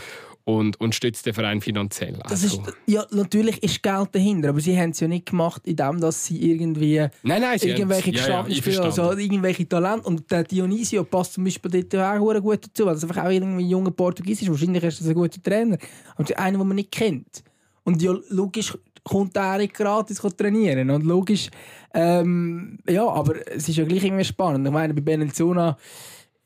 und, 0.58 0.80
und 0.80 0.96
stützt 0.96 1.26
den 1.26 1.34
Verein 1.34 1.62
finanziell. 1.62 2.20
Das 2.28 2.44
ist, 2.44 2.60
Also- 2.60 2.72
ja, 2.86 3.06
natürlich 3.12 3.62
ist 3.64 3.82
Geld 3.84 4.10
dahinter, 4.14 4.50
aber 4.50 4.60
sie 4.60 4.78
haben 4.80 4.92
es 4.92 5.00
ja 5.00 5.08
nicht 5.08 5.28
gemacht, 5.28 5.62
indem 5.66 6.00
dass 6.00 6.26
sie 6.26 6.52
irgendwie 6.52 6.98
nein, 7.24 7.42
nein, 7.42 7.60
sie 7.60 7.70
irgendwelche 7.70 8.12
ja, 8.12 8.46
ja, 8.48 8.82
also 8.82 9.12
irgendwelche 9.14 9.68
Talente. 9.68 10.08
Und 10.08 10.30
der 10.32 10.44
Dionisio 10.44 11.04
passt 11.04 11.34
zum 11.34 11.44
Beispiel 11.44 11.84
dort 11.84 12.22
auch 12.22 12.42
gut 12.42 12.66
dazu, 12.66 12.86
weil 12.86 12.96
es 12.96 13.04
einfach 13.04 13.24
auch 13.26 13.30
irgendwie 13.30 13.64
ein 13.66 13.70
junger 13.70 13.92
Portugies 13.92 14.42
ist. 14.42 14.50
Wahrscheinlich 14.50 14.84
ist 14.84 15.02
das 15.02 15.08
ein 15.08 15.14
guter 15.14 15.42
Trainer. 15.42 15.78
Aber 16.16 16.40
einer, 16.40 16.58
den 16.58 16.68
man 16.68 16.76
nicht 16.76 16.92
kennt. 16.92 17.44
Und 17.84 18.02
ja, 18.02 18.14
logisch 18.30 18.78
kommt 19.04 19.36
er 19.36 19.66
gratis 19.68 20.22
trainieren. 20.38 20.90
Und 20.90 21.06
logisch, 21.06 21.50
ähm, 21.94 22.80
ja, 22.88 23.08
aber 23.08 23.36
es 23.48 23.68
ist 23.70 23.78
ja 23.78 23.86
gleich 23.86 24.04
irgendwie 24.04 24.26
spannend. 24.26 24.68
Ich 24.68 24.74
meine, 24.74 24.94
bei 24.94 25.02
Benenzona, 25.02 25.78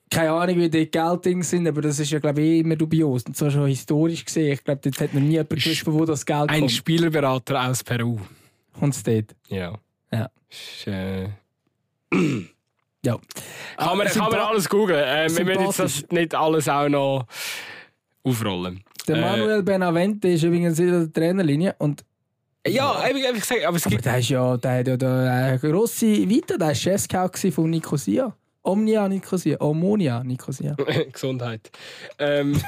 keine 0.10 0.32
Ahnung, 0.32 0.58
wie 0.58 0.70
die 0.70 0.90
Gelddinge 0.90 1.44
sind, 1.44 1.68
aber 1.68 1.82
das 1.82 2.00
ist 2.00 2.12
ja, 2.12 2.20
glaube 2.20 2.42
ich, 2.42 2.48
eh 2.48 2.60
immer 2.60 2.76
dubios. 2.76 3.24
Und 3.24 3.36
zwar 3.36 3.50
schon 3.52 3.68
historisch 3.68 4.24
gesehen. 4.26 4.54
Ich 4.54 4.64
glaube, 4.64 4.82
dort 4.84 5.00
hat 5.02 5.14
noch 5.14 5.22
nie 5.22 5.32
jemand 5.32 5.50
gewusst, 5.50 5.82
von 5.82 5.94
wo 5.94 6.06
das 6.06 6.26
Geld 6.26 6.50
Ein 6.50 6.60
kommt. 6.62 6.72
Spielerberater 6.72 7.68
aus 7.70 7.84
Peru. 7.84 8.20
Kommt 8.80 8.94
es 8.96 9.04
dort? 9.04 9.36
Ja. 9.48 9.74
Ja. 10.12 10.30
Ist, 10.50 10.88
äh, 10.88 11.30
Ja. 13.06 13.18
kann, 13.78 13.98
man, 13.98 14.08
Ah, 14.08 14.10
kann 14.12 14.32
man 14.32 14.40
alles 14.40 14.70
googeln. 14.70 15.04
Äh, 15.04 15.28
wir 15.36 15.46
müssen 15.46 15.62
jetzt 15.66 15.80
das 15.80 16.06
nicht 16.12 16.34
alles 16.36 16.70
auch 16.70 16.88
noch 16.88 17.26
aufrollen. 18.24 18.82
Der 19.08 19.18
Äh, 19.18 19.22
Manuel 19.22 19.64
Benavente 19.64 20.30
ist 20.30 20.44
übrigens 20.44 20.80
in 20.80 20.88
der 20.90 21.12
Trainerlinie 21.12 21.76
und 21.80 22.06
Ja, 22.66 23.06
eben, 23.10 23.20
eben 23.20 23.40
gesagt, 23.40 23.66
aber 23.66 23.76
es 23.76 23.86
aber 23.86 23.96
gibt. 23.96 24.06
der 24.06 24.20
ist 24.20 24.30
ja 24.30 24.56
der 24.56 24.80
hat 24.80 24.88
ja 24.88 24.96
da 24.96 25.48
eine 25.48 25.60
grosse 25.60 26.06
Vita, 26.30 26.56
der 26.56 26.68
war 26.68 26.76
Chefscout 26.76 27.32
von 27.52 27.70
Nicosia. 27.70 28.34
Omnia 28.64 29.08
Nicosia, 29.10 29.58
Omonia 29.60 30.24
Nicosia. 30.24 30.76
Gesundheit. 31.12 31.70
Ähm. 32.18 32.58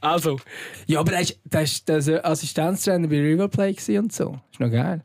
also, 0.00 0.38
Ja, 0.86 1.00
aber 1.00 1.12
der 1.12 1.62
ist 1.62 1.90
Assistenztrainer 1.90 3.08
bei 3.08 3.20
River 3.20 3.48
Plate 3.48 3.74
gewesen 3.74 3.98
und 3.98 4.12
so. 4.12 4.38
Ist 4.52 4.60
noch 4.60 4.70
geil. 4.70 5.02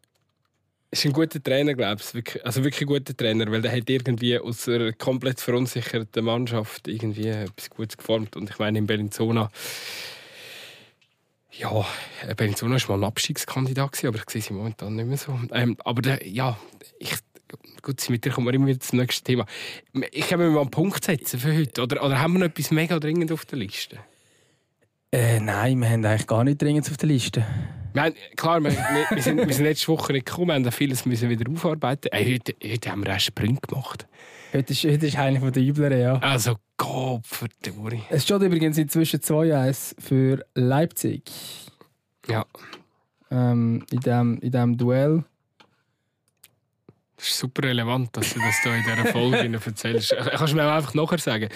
ist 0.92 1.06
ein 1.06 1.14
guter 1.14 1.42
Trainer, 1.42 1.74
glaube 1.74 2.02
ich. 2.14 2.46
Also 2.46 2.64
wirklich 2.64 2.82
ein 2.82 2.88
guter 2.88 3.16
Trainer, 3.16 3.50
weil 3.50 3.62
der 3.62 3.72
hat 3.72 3.90
irgendwie 3.90 4.38
aus 4.38 4.68
einer 4.68 4.92
komplett 4.92 5.40
verunsicherten 5.40 6.26
Mannschaft 6.26 6.88
irgendwie 6.90 7.30
etwas 7.30 7.70
Gutes 7.70 7.98
geformt. 7.98 8.36
Und 8.36 8.50
ich 8.50 8.60
meine, 8.60 8.78
in 8.78 8.88
Bellinzona. 8.88 9.50
Ja, 11.54 11.86
Bellinzona 12.36 12.76
war 12.88 12.98
mal 12.98 13.06
ein 13.06 13.10
Abstiegskandidat, 13.10 13.94
gewesen, 13.94 14.08
aber 14.08 14.18
ich 14.18 14.30
sehe 14.30 14.42
sie 14.42 14.54
momentan 14.54 14.96
nicht 14.96 15.08
mehr 15.08 15.18
so. 15.18 15.38
Ähm, 15.54 15.78
aber 15.84 16.02
der, 16.02 16.28
ja, 16.28 16.58
ich, 17.00 17.14
gut, 17.82 18.10
mit 18.10 18.26
dir 18.26 18.32
kommen 18.32 18.48
wir 18.48 18.54
immer 18.54 18.68
wieder 18.68 18.80
zum 18.80 19.00
nächsten 19.00 19.26
Thema. 19.26 19.46
Ich 20.12 20.28
kann 20.28 20.40
mir 20.40 20.50
mal 20.50 20.62
einen 20.62 20.72
Punkt 20.72 21.04
setzen 21.04 21.40
für 21.40 21.56
heute. 21.56 21.82
Oder, 21.82 22.04
oder 22.04 22.20
haben 22.20 22.34
wir 22.34 22.40
noch 22.40 22.48
etwas 22.48 22.72
mega 22.72 23.00
dringend 23.00 23.32
auf 23.32 23.46
der 23.46 23.60
Liste? 23.60 23.98
Äh, 25.12 25.40
nein, 25.40 25.80
wir 25.80 25.90
haben 25.90 26.06
eigentlich 26.06 26.28
gar 26.28 26.44
nicht 26.44 26.62
dringend 26.62 26.90
auf 26.90 26.98
der 26.98 27.10
Liste. 27.10 27.46
Haben, 27.98 28.16
klar, 28.38 28.64
wir, 28.64 28.72
wir, 28.72 29.22
sind, 29.22 29.38
wir 29.38 29.54
sind 29.54 29.66
letzte 29.66 29.90
Woche 29.90 30.14
nicht 30.14 30.26
gekommen, 30.26 30.48
wir 30.48 30.54
haben 30.54 30.72
vieles 30.72 31.06
müssen 31.06 31.30
wieder 31.30 31.52
aufarbeiten. 31.52 32.08
Ey, 32.14 32.34
heute, 32.34 32.56
heute 32.64 32.92
haben 32.92 33.04
wir 33.04 33.12
einen 33.12 33.20
Sprint 33.20 33.68
gemacht. 33.68 34.08
Heute 34.54 34.72
ist, 34.72 34.84
heute 34.86 35.08
ist 35.08 35.18
einer 35.18 35.40
von 35.42 35.52
den 35.52 35.66
Übleren, 35.66 36.00
ja. 36.00 36.14
Also, 36.20 36.56
Gott 36.78 37.26
verdammt. 37.26 38.02
Es 38.10 38.24
steht 38.24 38.42
übrigens 38.42 38.78
inzwischen 38.78 39.20
2-1 39.20 39.96
für 40.02 40.46
Leipzig. 40.56 41.24
Ja, 42.28 42.46
Ähm, 43.30 43.86
in 43.92 44.00
diesem 44.00 44.40
in 44.40 44.52
dem 44.52 44.78
Duell. 44.78 45.24
Das 47.22 47.30
ist 47.30 47.38
super 47.38 47.64
relevant, 47.68 48.18
dass 48.18 48.34
du 48.34 48.40
das 48.40 48.56
hier 48.64 48.74
in 48.76 48.84
dieser 48.84 49.06
Folge 49.12 49.60
erzählst. 49.66 50.16
Kannst 50.18 50.54
du 50.54 50.58
mir 50.58 50.66
auch 50.68 50.76
einfach 50.76 50.94
nachher 50.96 51.20
sagen? 51.20 51.50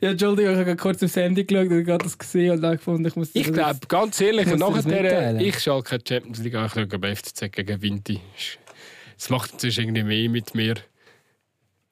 Ja, 0.00 0.10
Entschuldigung, 0.10 0.52
ich 0.52 0.58
habe 0.58 0.76
kurz 0.76 1.02
aufs 1.02 1.16
Handy 1.16 1.44
geschaut 1.44 1.68
und 1.70 1.84
gerade 1.84 2.04
das 2.04 2.18
gesehen 2.18 2.50
und 2.52 2.60
dann 2.60 2.76
gefunden, 2.76 3.06
ich 3.06 3.16
muss 3.16 3.30
Ich 3.32 3.46
das- 3.46 3.54
glaube, 3.54 3.78
ganz 3.88 4.20
ehrlich, 4.20 4.46
nachher, 4.46 5.32
das 5.32 5.42
ich 5.42 5.58
schaue 5.60 5.82
keine 5.82 6.02
Champions 6.06 6.38
League 6.40 6.54
an, 6.56 6.66
ich 6.66 6.72
schaue 6.72 6.86
bei 6.98 7.14
FCZ 7.14 7.50
gegen 7.52 7.80
Vinti. 7.80 8.20
Das 9.16 9.30
macht 9.30 9.52
natürlich 9.52 9.78
irgendwie 9.78 10.02
mehr 10.02 10.28
mit 10.28 10.54
mir. 10.54 10.74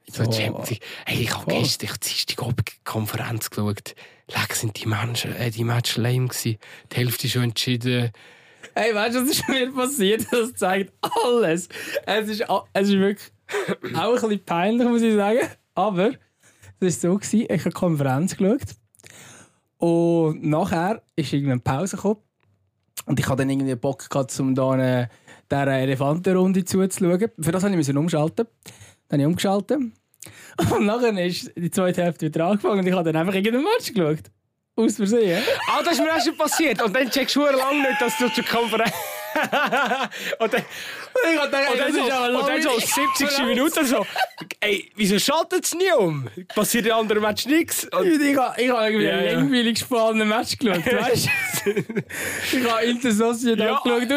So. 0.08 0.24
Champions 0.24 0.70
League. 0.70 0.82
Hey, 1.06 1.22
ich 1.22 1.34
habe 1.34 1.46
gestern 1.54 1.86
ich 1.92 1.98
Dienstag 2.00 2.42
Abend 2.42 2.68
die 2.68 2.72
Konferenz 2.84 3.48
geschaut. 3.48 3.94
Leck 4.28 4.54
sind 4.54 4.82
die 4.82 4.86
Menschen, 4.88 5.34
äh, 5.36 5.50
die 5.50 5.64
Match 5.64 5.96
lame 5.96 6.28
gewesen. 6.28 6.58
Die 6.92 6.96
Hälfte 6.96 7.28
schon 7.28 7.44
entschieden. 7.44 8.10
Hey, 8.80 8.94
weißt 8.94 9.14
du, 9.14 9.20
was 9.20 9.30
ist 9.32 9.46
mir 9.50 9.70
passiert? 9.70 10.26
Das 10.32 10.54
zeigt 10.54 10.94
alles. 11.02 11.68
Es 12.06 12.28
ist, 12.30 12.46
es 12.72 12.88
ist 12.88 12.98
wirklich 12.98 13.30
auch 13.94 14.14
ein 14.14 14.14
bisschen 14.14 14.44
peinlich, 14.46 14.88
muss 14.88 15.02
ich 15.02 15.14
sagen. 15.14 15.40
Aber 15.74 16.12
es 16.80 17.04
war 17.04 17.10
so, 17.10 17.18
gewesen, 17.18 17.40
ich 17.42 17.60
habe 17.60 17.62
die 17.64 17.70
Konferenz 17.72 18.34
geschaut. 18.34 18.62
Und 19.76 20.46
nachher 20.46 21.02
ist 21.14 21.30
irgendeine 21.30 21.60
Pause 21.60 21.96
gekommen. 21.96 22.20
Und 23.04 23.20
ich 23.20 23.28
hatte 23.28 23.42
dann 23.42 23.50
irgendwie 23.50 23.74
Bock 23.74 24.08
gehabt, 24.08 24.40
um 24.40 24.58
eine, 24.58 25.10
dieser 25.52 25.66
Elefantenrunde 25.66 26.64
zuzuschauen. 26.64 27.28
Für 27.38 27.52
das 27.52 27.62
musste 27.64 27.92
ich 27.92 27.98
umschalten. 27.98 28.46
Dann 29.08 29.20
habe 29.20 29.20
ich 29.20 29.26
umgeschaltet. 29.26 29.78
Und 30.70 30.86
nachher 30.86 31.26
ist 31.26 31.52
die 31.54 31.70
zweite 31.70 32.02
Hälfte 32.02 32.28
wieder 32.28 32.46
angefangen 32.46 32.80
und 32.80 32.86
ich 32.86 32.94
habe 32.94 33.04
dann 33.04 33.16
einfach 33.16 33.34
irgendeinen 33.34 33.64
Match 33.64 33.92
geschaut. 33.92 34.30
Aus 34.80 34.96
Versehen. 34.96 35.42
Ah, 35.68 35.82
das 35.82 35.94
ist 35.94 36.00
mir 36.00 36.14
auch 36.14 36.24
schon 36.24 36.36
passiert. 36.36 36.82
Und 36.82 36.94
dann 36.94 37.10
checkst 37.10 37.36
du 37.36 37.42
lange 37.42 37.82
nicht, 37.82 38.00
dass 38.00 38.16
du 38.16 38.28
zur 38.32 38.44
Konferenz. 38.44 38.92
und 40.38 40.52
dann, 40.52 40.64
Und 41.12 41.40
habe 41.40 41.50
dann, 41.50 41.64
das 41.76 41.94
so, 41.94 42.00
und 42.02 42.08
dann 42.10 42.62
so 42.62 42.68
langweilig. 42.70 42.94
70. 43.18 43.38
Minute 43.46 43.84
so. 43.84 44.06
Ey, 44.60 44.90
wieso 44.96 45.18
schaltet 45.18 45.64
es 45.64 45.74
nie 45.74 45.90
um? 45.98 46.28
Passiert 46.54 46.86
in 46.86 46.92
anderen 46.92 47.22
Match 47.22 47.46
nichts? 47.46 47.84
Und 47.86 48.06
Ich 48.06 48.36
habe 48.36 48.60
ich 48.62 48.70
hab 48.70 48.82
irgendwie 48.86 49.04
Ja, 49.06 49.12
einen 49.16 49.24
ja. 49.26 49.32
langweilig 49.32 49.78
spannenden 49.78 50.28
Match 50.28 50.56
geschaut, 50.58 50.86
weißt 50.92 51.28
du? 51.64 51.70
ich 52.58 52.64
habe 52.70 52.84
Inter 52.84 53.12
Sociedad 53.12 53.58
Ja. 53.84 53.98
geschaut. 53.98 54.10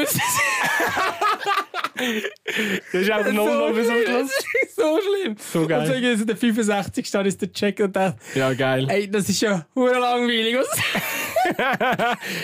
Das 1.96 3.02
ist 3.02 3.12
einfach 3.12 3.26
so 3.28 3.32
nochmal 3.34 3.74
bis 3.74 3.88
am 3.88 3.96
schlimm. 3.96 4.08
Schluss. 4.08 4.32
Das 4.36 4.46
ist 4.70 4.76
so 4.76 5.00
schlimm. 5.02 5.36
So 5.54 5.68
geil. 5.68 5.80
Und 5.82 5.88
so 6.04 6.18
so 6.18 6.26
der 6.26 6.38
65. 6.38 7.08
Stand 7.08 7.28
ist 7.28 7.42
der 7.42 7.52
Check 7.54 7.80
und 7.80 7.96
dachte, 7.96 8.18
Ja, 8.36 8.54
geil. 8.54 8.88
ey, 8.90 9.10
das 9.10 9.30
ist 9.30 9.42
ja 9.42 9.66
hure 9.76 10.00
langweilig. 10.00 10.58
Was? 10.58 10.68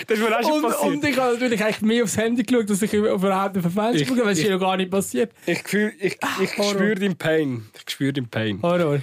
Das 0.06 0.18
ist 0.18 0.28
mir 0.28 0.38
auch 0.38 0.42
schon 0.42 0.52
Und, 0.52 0.62
passiert. 0.62 0.92
und 0.92 1.04
ich 1.06 1.16
habe 1.18 1.32
natürlich 1.32 1.64
eigentlich 1.64 1.80
mehr 1.80 2.04
aufs 2.04 2.16
Handy 2.18 2.42
geschaut, 2.42 2.68
dass 2.68 2.82
ich 2.82 2.92
überhaupt 2.92 3.56
auf 3.56 3.62
den 3.62 3.70
Fernseher 3.72 4.06
Ich- 4.40 4.44
ist 4.44 4.44
ich- 4.44 4.50
ja 4.50 4.56
gar 4.58 4.76
nicht 4.76 4.90
passiert. 4.90 5.32
Ich, 5.46 5.62
ich, 5.72 6.18
ich 6.42 6.58
Horror. 6.58 6.70
spüre 6.70 6.94
den 6.96 7.16
Pain. 7.16 7.66
Ich 7.86 7.92
spüre 7.92 8.12
den 8.12 8.28
Pain. 8.28 8.60
Horror. 8.62 9.00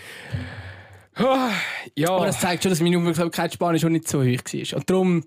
Ah, 1.16 1.50
Ja, 1.96 2.12
Aber 2.12 2.28
das 2.28 2.40
zeigt 2.40 2.62
schon, 2.64 2.70
dass 2.70 2.80
meine 2.82 2.98
Aufmerksamkeit 2.98 3.52
Spanisch 3.54 3.82
schon 3.82 3.92
nicht 3.92 4.08
so 4.08 4.20
hoch 4.20 4.26
war. 4.26 4.78
Und 4.78 4.90
darum, 4.90 5.24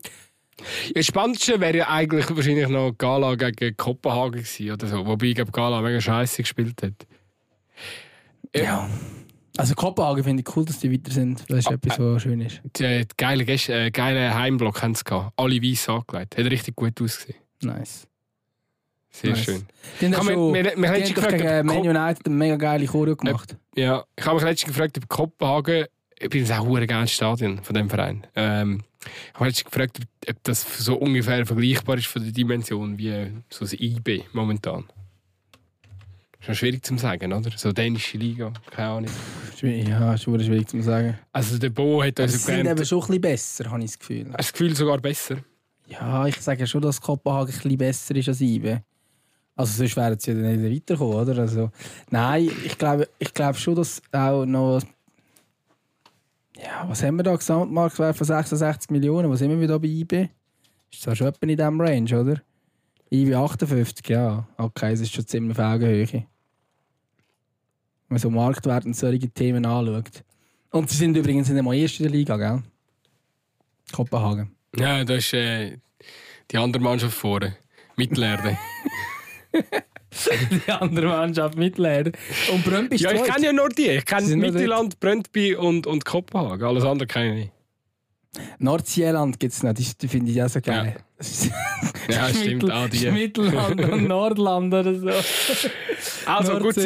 das 0.94 1.06
Spannendste 1.06 1.58
wäre 1.60 1.78
ja 1.78 1.88
eigentlich 1.88 2.28
wahrscheinlich 2.30 2.68
noch 2.68 2.92
Gala 2.96 3.34
gegen 3.34 3.76
Kopenhagen 3.76 4.42
gewesen 4.42 4.70
oder 4.70 4.86
so. 4.86 5.04
Wobei 5.06 5.26
ich 5.26 5.34
glaube, 5.34 5.50
Gala 5.50 5.80
mega 5.80 6.00
scheiße 6.00 6.42
gespielt 6.42 6.80
hat. 6.82 7.06
ja. 8.54 8.88
Also 9.56 9.74
Kopenhagen 9.74 10.22
finde 10.24 10.42
ich 10.46 10.56
cool, 10.56 10.64
dass 10.64 10.78
die 10.78 10.90
weiter 10.92 11.10
sind. 11.12 11.44
Das 11.48 11.58
ist 11.58 11.70
etwas, 11.70 11.98
was 11.98 12.22
schön 12.22 12.40
ist. 12.40 12.62
Die, 12.78 13.00
die 13.00 13.06
geile, 13.16 13.42
äh, 13.44 13.90
geile 13.90 14.32
Heimblock 14.34 14.80
haben 14.80 14.94
sie 14.94 15.04
gehabt. 15.04 15.32
Alle 15.36 15.60
weiß 15.60 15.88
angelegt. 15.88 16.38
Hat 16.38 16.44
richtig 16.46 16.76
gut 16.76 16.98
ausgesehen. 17.02 17.36
Nice. 17.62 18.06
Sehr 19.12 19.30
Nice. 19.30 19.40
schön. 19.44 19.66
Die 20.00 20.06
haben 20.06 20.14
schon, 20.26 20.54
wir- 20.54 20.64
haben 20.88 21.14
gefragt, 21.14 21.38
gegen 21.38 21.66
Man 21.66 21.78
United 21.78 22.26
eine 22.26 22.34
mega 22.34 22.56
geile 22.56 22.86
Choreo 22.86 23.16
gemacht. 23.16 23.56
Ja, 23.74 24.04
ich 24.16 24.24
habe 24.24 24.36
mich 24.36 24.44
letztens 24.44 24.74
gefragt, 24.74 24.96
ob 24.98 25.08
Kopenhagen, 25.08 25.86
ich 26.18 26.28
bin 26.30 26.40
jetzt 26.40 26.52
auch 26.52 26.66
ein 26.76 26.86
geiles 26.86 27.12
Stadion 27.12 27.62
von 27.62 27.74
dem 27.74 27.90
Verein. 27.90 28.26
Ähm, 28.36 28.82
ich 29.02 29.34
habe 29.34 29.46
letztens 29.46 29.64
gefragt, 29.70 29.98
ob, 30.00 30.30
ob 30.30 30.44
das 30.44 30.84
so 30.84 30.96
ungefähr 30.96 31.44
vergleichbar 31.44 31.98
ist 31.98 32.06
von 32.06 32.22
der 32.22 32.32
Dimension 32.32 32.96
wie 32.98 33.08
äh, 33.08 33.30
so 33.48 33.64
das 33.64 33.72
IB 33.74 34.24
momentan. 34.32 34.84
Ist 36.38 36.46
schon 36.46 36.54
schwierig 36.54 36.84
zu 36.84 36.96
sagen, 36.96 37.32
oder? 37.32 37.50
So 37.56 37.72
dänische 37.72 38.16
Liga, 38.16 38.52
keine 38.70 38.88
Ahnung. 38.88 39.10
Ja, 39.60 40.14
ist 40.14 40.22
schwierig 40.22 40.68
zu 40.68 40.80
sagen. 40.82 41.18
Also 41.32 41.58
der 41.58 41.68
Bo 41.70 42.02
hat 42.02 42.18
uns 42.20 42.32
sie 42.32 42.38
sind 42.38 42.66
eben 42.66 42.84
schon 42.84 43.00
ein 43.00 43.06
bisschen 43.06 43.20
besser, 43.20 43.70
habe 43.70 43.80
ich 43.80 43.90
das 43.90 43.98
Gefühl. 43.98 44.24
hast 44.26 44.30
du 44.32 44.36
das 44.36 44.52
Gefühl 44.52 44.76
sogar 44.76 44.98
besser. 44.98 45.36
Ja, 45.88 46.26
ich 46.26 46.36
sage 46.40 46.66
schon, 46.66 46.80
dass 46.80 47.00
Kopenhagen 47.00 47.52
ein 47.52 47.54
bisschen 47.60 47.76
besser 47.76 48.14
ist 48.16 48.28
als 48.28 48.40
IBE. 48.40 48.82
Also 49.60 49.74
sonst 49.74 49.94
wären 49.94 50.18
sie 50.18 50.32
ja 50.32 50.36
nicht 50.36 50.88
weiterkommen, 50.88 51.16
oder? 51.16 51.38
Also, 51.42 51.70
nein, 52.08 52.50
ich 52.64 52.78
glaube, 52.78 53.06
ich 53.18 53.34
glaube 53.34 53.58
schon, 53.58 53.74
dass 53.74 54.00
auch 54.10 54.46
noch... 54.46 54.80
Ja, 56.56 56.88
was 56.88 57.02
haben 57.02 57.16
wir 57.16 57.24
da? 57.24 57.36
Gesamtmarktwert 57.36 58.16
von 58.16 58.26
66 58.26 58.88
Millionen. 58.88 59.30
Was 59.30 59.40
sind 59.40 59.50
wir 59.50 59.60
wieder 59.60 59.78
bei 59.78 59.88
IB? 59.88 60.30
Ist 60.90 61.02
zwar 61.02 61.14
schon 61.14 61.26
etwa 61.26 61.46
in 61.46 61.58
diesem 61.58 61.78
Range, 61.78 62.20
oder? 62.20 62.40
IB 63.10 63.34
58, 63.34 64.08
ja. 64.08 64.48
Okay, 64.56 64.94
es 64.94 65.00
ist 65.00 65.12
schon 65.12 65.26
ziemlich 65.26 65.58
auf 65.58 65.62
Augenhöhe. 65.62 66.06
Wenn 66.10 66.26
man 68.08 68.18
so 68.18 68.30
Marktwert 68.30 68.86
und 68.86 68.96
solche 68.96 69.28
Themen 69.28 69.66
anschaut. 69.66 70.24
Und 70.70 70.88
sie 70.88 70.96
sind 70.96 71.18
übrigens 71.18 71.50
nicht 71.50 71.58
einmal 71.58 71.76
erst 71.76 72.00
in 72.00 72.04
der 72.04 72.12
Liga, 72.12 72.38
gell? 72.38 72.62
Kopenhagen. 73.92 74.52
Ja, 74.74 75.04
da 75.04 75.14
ist 75.16 75.34
äh, 75.34 75.76
die 76.50 76.56
andere 76.56 76.82
Mannschaft 76.82 77.14
vorne. 77.14 77.56
Mittelerde. 77.96 78.56
die 80.50 80.72
andere 80.72 81.06
Mannschaft 81.06 81.56
Mittelerde. 81.56 82.12
Und 82.52 82.64
Brøndby 82.64 82.96
ist 82.96 83.02
ja, 83.02 83.12
ich 83.12 83.22
kenne 83.22 83.46
ja 83.46 83.52
nur 83.52 83.68
die. 83.68 83.88
Ich 83.88 84.04
kenne 84.04 84.36
Mittelland, 84.36 85.00
Brøndby 85.00 85.54
und, 85.54 85.86
und 85.86 86.04
Kopenhagen. 86.04 86.66
Alles 86.66 86.84
andere 86.84 87.06
kenne 87.06 87.28
ich 87.28 87.44
nicht. 87.44 87.52
Nordsjælland 88.58 89.40
gibt 89.40 89.52
es 89.52 89.62
noch, 89.62 89.72
die, 89.72 90.08
finde 90.08 90.30
ich 90.30 90.42
auch 90.42 90.48
so 90.48 90.60
geil. 90.60 90.96
Ja, 92.08 92.28
ist 92.28 92.40
stimmt, 92.40 92.70
auch 92.70 92.88
die. 92.88 93.10
Mittelland 93.10 93.80
und 93.80 94.08
Nordland 94.08 94.72
oder 94.72 94.94
so. 94.94 95.10
Also 96.26 96.58
gut. 96.58 96.76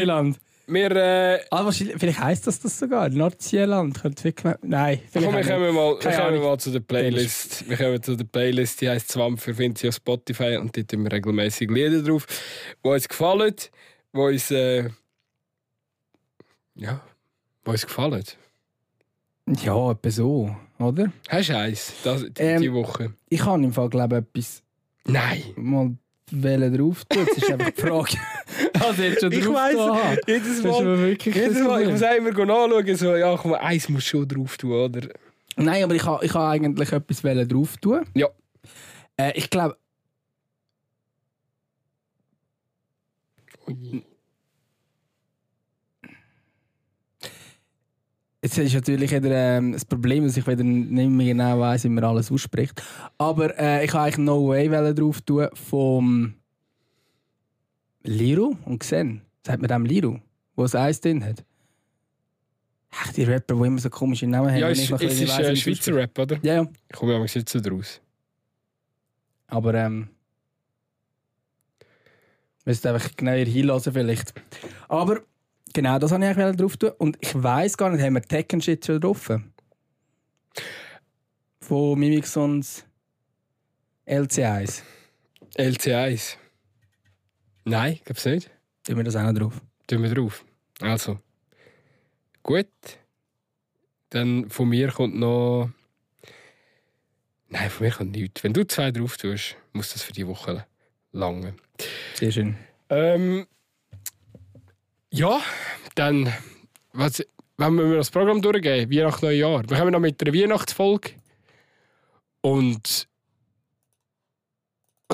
Wir, 0.67 0.91
äh, 0.93 1.41
Ah, 1.51 1.65
wahrscheinlich, 1.65 1.97
vielleicht 1.99 2.21
heisst 2.21 2.47
das 2.47 2.61
das 2.61 2.79
sogar. 2.79 3.09
Nordsjælland. 3.09 4.01
Könnte 4.01 4.25
wirklich... 4.25 4.55
Nein, 4.63 5.01
komm, 5.13 5.23
wir 5.23 5.43
kommen 5.43 5.75
mal, 5.75 5.97
wir 6.01 6.13
kommen 6.13 6.43
mal 6.43 6.59
zu 6.59 6.71
der 6.71 6.81
Playlist. 6.81 7.69
Wir 7.69 7.77
kommen 7.77 8.03
zu 8.03 8.17
der 8.17 8.25
Playlist, 8.25 8.81
die 8.81 8.89
heisst 8.89 9.09
Zwamp 9.13 9.41
für 9.41 9.55
findet 9.55 9.83
ihr 9.85 9.89
auf 9.91 9.97
Spotify 9.97 10.57
und 10.57 10.77
dort 10.77 10.89
tun 10.89 11.05
wir 11.05 11.13
regelmäßig 11.13 11.71
Lieder 11.71 12.03
drauf, 12.03 12.27
die 12.85 12.89
uns 12.89 13.09
gefallen, 13.09 13.55
die 14.13 14.19
uns, 14.19 14.51
äh, 14.51 14.89
ja, 16.75 17.01
die 17.67 17.71
uns 17.71 17.87
gefallen. 17.87 18.25
Ja, 19.63 19.91
etwa 19.91 20.11
so, 20.11 20.57
oder? 20.79 21.13
Hast 21.29 21.49
du 21.51 21.59
eins, 21.59 21.93
das, 22.03 22.23
die, 22.23 22.43
Ähm, 22.43 22.63
die 22.63 22.73
Woche? 22.73 23.13
Ich 23.29 23.45
habe 23.45 23.63
im 23.63 23.73
Fall, 23.73 23.91
glaube 23.91 24.17
ich, 24.17 24.41
etwas 24.41 24.63
Nein. 25.07 25.43
mal 25.57 25.95
wählen 26.31 26.77
drauf 26.77 27.05
tun. 27.05 27.27
Es 27.31 27.39
ist 27.39 27.51
einfach 27.51 27.71
die 27.71 27.81
Frage. 27.81 28.17
also 28.87 29.03
jetzt 29.03 29.21
schon 29.21 29.33
Ich 29.33 29.45
drauf 29.45 29.55
weiss, 29.55 29.77
da 29.77 30.17
jedes 30.27 30.63
Mal, 30.63 31.17
jedes 31.23 31.61
Mal, 31.61 31.83
ich 31.83 31.91
muss 31.91 32.01
immer 32.01 32.45
nachschauen, 32.47 32.97
so, 32.97 33.17
ja, 33.17 33.37
komm, 33.37 33.55
eins 33.55 33.89
muss 33.89 34.05
schon 34.05 34.27
drauf 34.27 34.57
tun, 34.57 34.73
oder? 34.73 35.09
Nein, 35.57 35.85
aber 35.85 35.95
ich 35.95 36.05
habe 36.05 36.25
ich 36.25 36.35
ha 36.35 36.51
eigentlich 36.51 36.93
etwas 36.93 37.23
drauf 37.49 37.77
tun. 37.79 38.05
Ja. 38.15 38.29
Äh, 39.17 39.33
ich 39.37 39.49
glaube, 39.51 39.77
Jetzt 48.45 48.59
ist 48.59 48.75
natürlich 48.75 49.11
wieder 49.11 49.57
ähm, 49.57 49.73
das 49.73 49.87
Problem, 49.87 50.27
dass 50.27 50.37
ich 50.37 50.47
wieder 50.47 50.63
nicht 50.63 51.11
mehr 51.11 51.27
genau 51.29 51.61
weiß, 51.61 51.85
wie 51.85 51.89
man 51.89 52.05
alles 52.05 52.31
ausspricht. 52.31 52.83
Aber 53.17 53.59
äh, 53.59 53.87
ich 53.87 53.95
habe 53.95 54.05
eigentlich 54.05 54.19
No 54.19 54.49
Way 54.49 54.69
drauf 54.95 55.23
tun 55.23 55.49
vom 55.55 56.35
Liru 58.03 58.55
und 58.67 58.81
Xen. 58.81 59.23
Sagt 59.47 59.63
man 59.63 59.69
dem 59.69 59.87
Liru, 59.87 60.19
wo 60.57 60.65
es 60.65 60.75
Eis 60.75 61.01
drin 61.01 61.25
hat? 61.25 61.43
Ach, 62.91 63.15
die 63.15 63.23
Rapper, 63.25 63.55
die 63.55 63.67
immer 63.67 63.81
so 63.81 63.89
komische 63.89 64.27
Namen 64.27 64.51
haben. 64.51 64.59
Ja, 64.59 64.69
es, 64.69 64.79
ich 64.79 64.91
noch 64.91 65.01
es 65.01 65.17
ein 65.17 65.25
ist 65.25 65.39
weiss, 65.39 65.47
äh, 65.47 65.53
es 65.53 65.61
Schweizer 65.61 65.95
Rap, 65.95 66.19
oder? 66.19 66.39
Ja, 66.43 66.55
ja. 66.57 66.69
Ich 66.91 66.97
komme 66.99 67.13
ja 67.15 67.19
mal 67.19 67.27
jetzt 67.27 67.49
so 67.49 67.61
draus. 67.61 68.03
Aber 69.47 69.73
ähm. 69.73 70.09
Müsst 72.67 72.87
einfach 72.87 73.11
genauer 73.17 73.47
hinlassen 73.47 73.95
vielleicht. 73.95 74.35
Aber 74.87 75.23
genau, 75.75 75.99
das 75.99 76.11
habe 76.11 76.25
ich 76.25 76.31
eigentlich 76.31 76.57
drauf 76.57 76.79
tun. 76.79 76.93
Und 76.97 77.19
ich 77.21 77.35
weiss 77.35 77.77
gar 77.77 77.91
nicht, 77.91 78.03
haben 78.03 78.15
wir 78.15 78.23
Tekken 78.23 78.63
Shit 78.63 78.87
schon 78.87 79.01
drauf? 79.01 79.31
Von 81.61 81.99
Mimixons 81.99 82.87
LC1. 84.07 84.83
LC1. 85.57 86.37
Nein, 87.65 88.01
glaub's 88.05 88.25
nicht. 88.25 88.51
Tun 88.85 88.97
wir 88.97 89.05
das 89.05 89.17
auch 89.17 89.23
noch 89.23 89.33
drauf? 89.33 89.61
Tun 89.87 90.03
wir 90.03 90.15
drauf. 90.15 90.45
Also. 90.81 91.19
Gut. 92.43 92.69
Dann 94.11 94.51
von 94.51 94.69
mir 94.69 94.89
kommt 94.93 95.17
noch. 95.17 95.71
Nein, 97.49 97.71
von 97.71 97.87
mir 97.87 97.93
kommt 97.93 98.13
nichts. 98.13 98.45
Wenn 98.45 98.53
du 98.53 98.67
zwei 98.67 98.91
drauf 98.91 99.17
tust, 99.17 99.57
muss 99.73 99.93
das 99.93 100.03
für 100.03 100.13
die 100.13 100.27
Woche 100.27 100.67
lange. 101.13 101.55
Sehr 102.15 102.31
schön. 102.31 102.57
Ähm, 102.91 103.47
ja, 105.15 105.41
dann. 105.95 106.33
Was, 106.93 107.25
wenn 107.57 107.77
wir 107.77 107.97
das 107.97 108.11
Programm 108.11 108.43
durchgehen, 108.43 108.91
Weihnacht, 108.91 109.23
Neujahr. 109.23 109.63
Wir 109.69 109.79
kommen 109.79 109.93
noch 109.93 110.01
mit 110.01 110.21
einer 110.21 110.35
Weihnachtsfolge. 110.35 111.11
Und. 112.41 113.09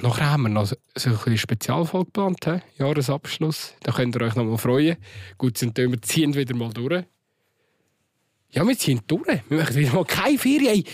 Nachher 0.00 0.30
haben 0.30 0.44
wir 0.44 0.48
noch 0.48 0.64
so 0.64 0.76
so 0.96 1.10
ein 1.10 1.16
bisschen 1.16 1.36
Spezialfolge 1.36 2.06
geplant, 2.06 2.46
he? 2.46 2.60
Jahresabschluss. 2.78 3.74
Da 3.82 3.92
könnt 3.92 4.16
ihr 4.16 4.22
euch 4.22 4.34
noch 4.34 4.44
mal 4.44 4.56
freuen. 4.56 4.96
Gut, 5.36 5.58
sind 5.58 5.76
wir 5.76 6.00
ziehen 6.00 6.34
wieder 6.34 6.54
mal 6.54 6.72
durch. 6.72 7.04
Ja, 8.50 8.66
wir 8.66 8.78
ziehen 8.78 9.02
durch. 9.06 9.42
Wir 9.48 9.58
machen 9.58 9.76
wieder 9.76 9.92
mal 9.92 10.04
keine 10.06 10.38
Ferien. 10.38 10.76
Ey, 10.76 10.84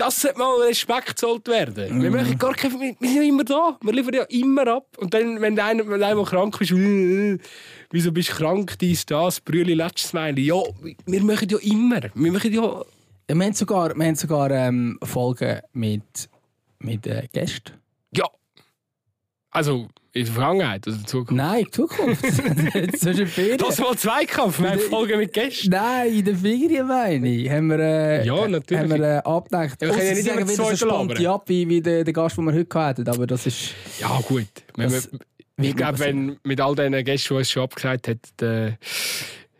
Das 0.00 0.18
sollte 0.18 0.38
mal 0.38 0.62
Respekt 0.62 1.18
zollt 1.18 1.46
werden. 1.46 2.00
Wir, 2.00 2.10
machen 2.10 2.38
gar 2.38 2.54
keine, 2.54 2.72
wir 2.80 2.96
wir 2.98 3.06
sind 3.06 3.16
ja 3.16 3.22
immer 3.22 3.44
da. 3.44 3.78
Wir 3.82 3.92
liefern 3.92 4.14
ja 4.14 4.22
immer 4.30 4.66
ab. 4.66 4.86
Und 4.96 5.12
dann, 5.12 5.42
wenn 5.42 5.60
einer 5.60 5.86
wenn 5.86 6.02
einer 6.02 6.24
krank 6.24 6.58
ist, 6.58 6.70
äh, 6.70 7.36
wieso 7.90 8.10
bist 8.10 8.30
du 8.30 8.36
krank, 8.36 8.78
dies, 8.78 9.04
das, 9.04 9.42
Brüli, 9.42 9.74
letztes 9.74 10.14
Mal. 10.14 10.38
Ja, 10.38 10.62
wir 11.04 11.22
machen 11.22 11.48
ja 11.50 11.58
immer. 11.58 12.00
Wir 12.14 12.32
machen 12.32 12.50
ja... 12.50 12.62
Ja, 13.28 13.36
wir 13.36 13.44
haben 13.44 13.52
sogar, 13.52 13.94
wir 13.94 14.06
haben 14.06 14.14
sogar 14.14 14.50
ähm, 14.50 14.98
Folgen 15.04 15.60
mit, 15.74 16.30
mit 16.78 17.06
äh, 17.06 17.28
Gästen. 17.30 17.74
Ja. 18.16 18.24
Also, 19.50 19.86
in 20.12 20.24
der 20.24 20.32
Vergangenheit 20.34 20.86
oder 20.86 20.96
in 20.96 21.02
der 21.02 21.08
Zukunft. 21.08 21.32
Nein, 21.32 21.64
in 21.64 21.72
Zukunft. 21.72 22.24
Jetzt 22.74 23.06
ist 23.06 23.32
Ferien. 23.32 23.58
Das 23.58 23.78
mal 23.78 23.96
Zweikampf, 23.96 24.60
wir 24.60 24.70
haben 24.70 24.80
Folgen 24.80 25.18
mit 25.18 25.32
Gästen. 25.32 25.70
Nein, 25.70 26.12
in 26.12 26.24
der 26.24 26.36
Ferien 26.36 26.86
meine 26.86 27.28
ich. 27.28 27.50
Haben 27.50 27.68
wir, 27.68 27.78
äh, 27.78 28.26
Ja, 28.26 28.48
natürlich. 28.48 28.82
Haben 28.82 29.00
wir 29.00 29.08
äh, 29.08 29.18
abgedacht. 29.18 29.80
Ja, 29.80 29.88
wir 29.88 29.94
können 29.94 30.06
ja 30.06 30.14
nicht 30.14 30.24
sagen 30.24 30.48
wieder 30.48 30.64
so 30.70 30.76
spontan 30.76 31.26
ab, 31.26 31.42
wie, 31.46 31.68
wie 31.68 31.80
der, 31.80 32.04
der 32.04 32.12
Gast, 32.12 32.36
den 32.36 32.44
wir 32.44 32.52
heute 32.52 32.78
hatten. 32.78 33.08
Aber 33.08 33.26
das 33.26 33.46
ist... 33.46 33.74
Ja, 34.00 34.20
gut. 34.26 34.46
Das 34.76 35.08
wir, 35.56 35.70
ich 35.70 35.76
glaube, 35.76 35.98
wenn 36.00 36.38
mit 36.42 36.60
all 36.60 36.74
diesen 36.74 37.04
Gästen, 37.04 37.34
die 37.34 37.38
uns 37.38 37.50
schon 37.50 37.62
abgesagt 37.62 38.08
haben, 38.08 38.20
dann, 38.38 38.78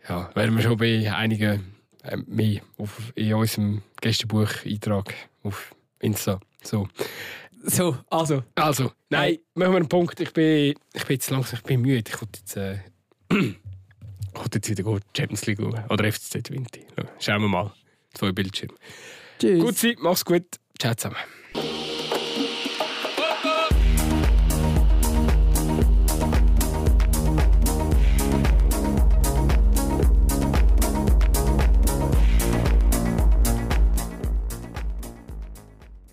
ja, 0.09 0.29
wären 0.33 0.55
wir 0.55 0.63
schon 0.63 0.77
bei 0.77 1.11
einigen 1.13 1.75
äh, 2.03 2.17
mehr 2.27 2.61
auf, 2.77 3.11
in 3.15 3.33
unserem 3.33 3.81
Gästebuch-Eintrag 4.01 5.13
auf 5.43 5.75
Insta. 5.99 6.39
So. 6.63 6.87
So, 7.63 7.97
also. 8.09 8.43
Also, 8.55 8.91
nein, 9.09 9.37
machen 9.53 9.73
wir 9.73 9.77
einen 9.77 9.89
Punkt. 9.89 10.19
Ich 10.19 10.33
bin, 10.33 10.75
ich 10.93 11.05
bin 11.05 11.13
jetzt 11.15 11.29
langsam 11.29 11.59
ich 11.59 11.63
bin 11.63 11.81
müde. 11.81 12.09
Ich 12.09 12.21
wollte 12.21 12.39
jetzt, 12.39 12.57
äh, 12.57 12.79
wollte 14.33 14.57
jetzt 14.57 14.69
wieder 14.69 14.83
gut 14.83 15.03
Champions 15.15 15.45
League 15.45 15.59
schauen. 15.59 15.83
Oder 15.89 16.11
FCZ 16.11 16.49
Winti. 16.49 16.85
Schauen 17.19 17.41
wir 17.41 17.47
mal. 17.49 17.71
Zwei 18.13 18.31
Bildschirme. 18.31 18.73
Tschüss. 19.39 19.59
Gut 19.61 19.77
sein, 19.77 19.95
mach's 19.99 20.25
gut. 20.25 20.45
Ciao 20.79 20.95
zusammen. 20.95 21.17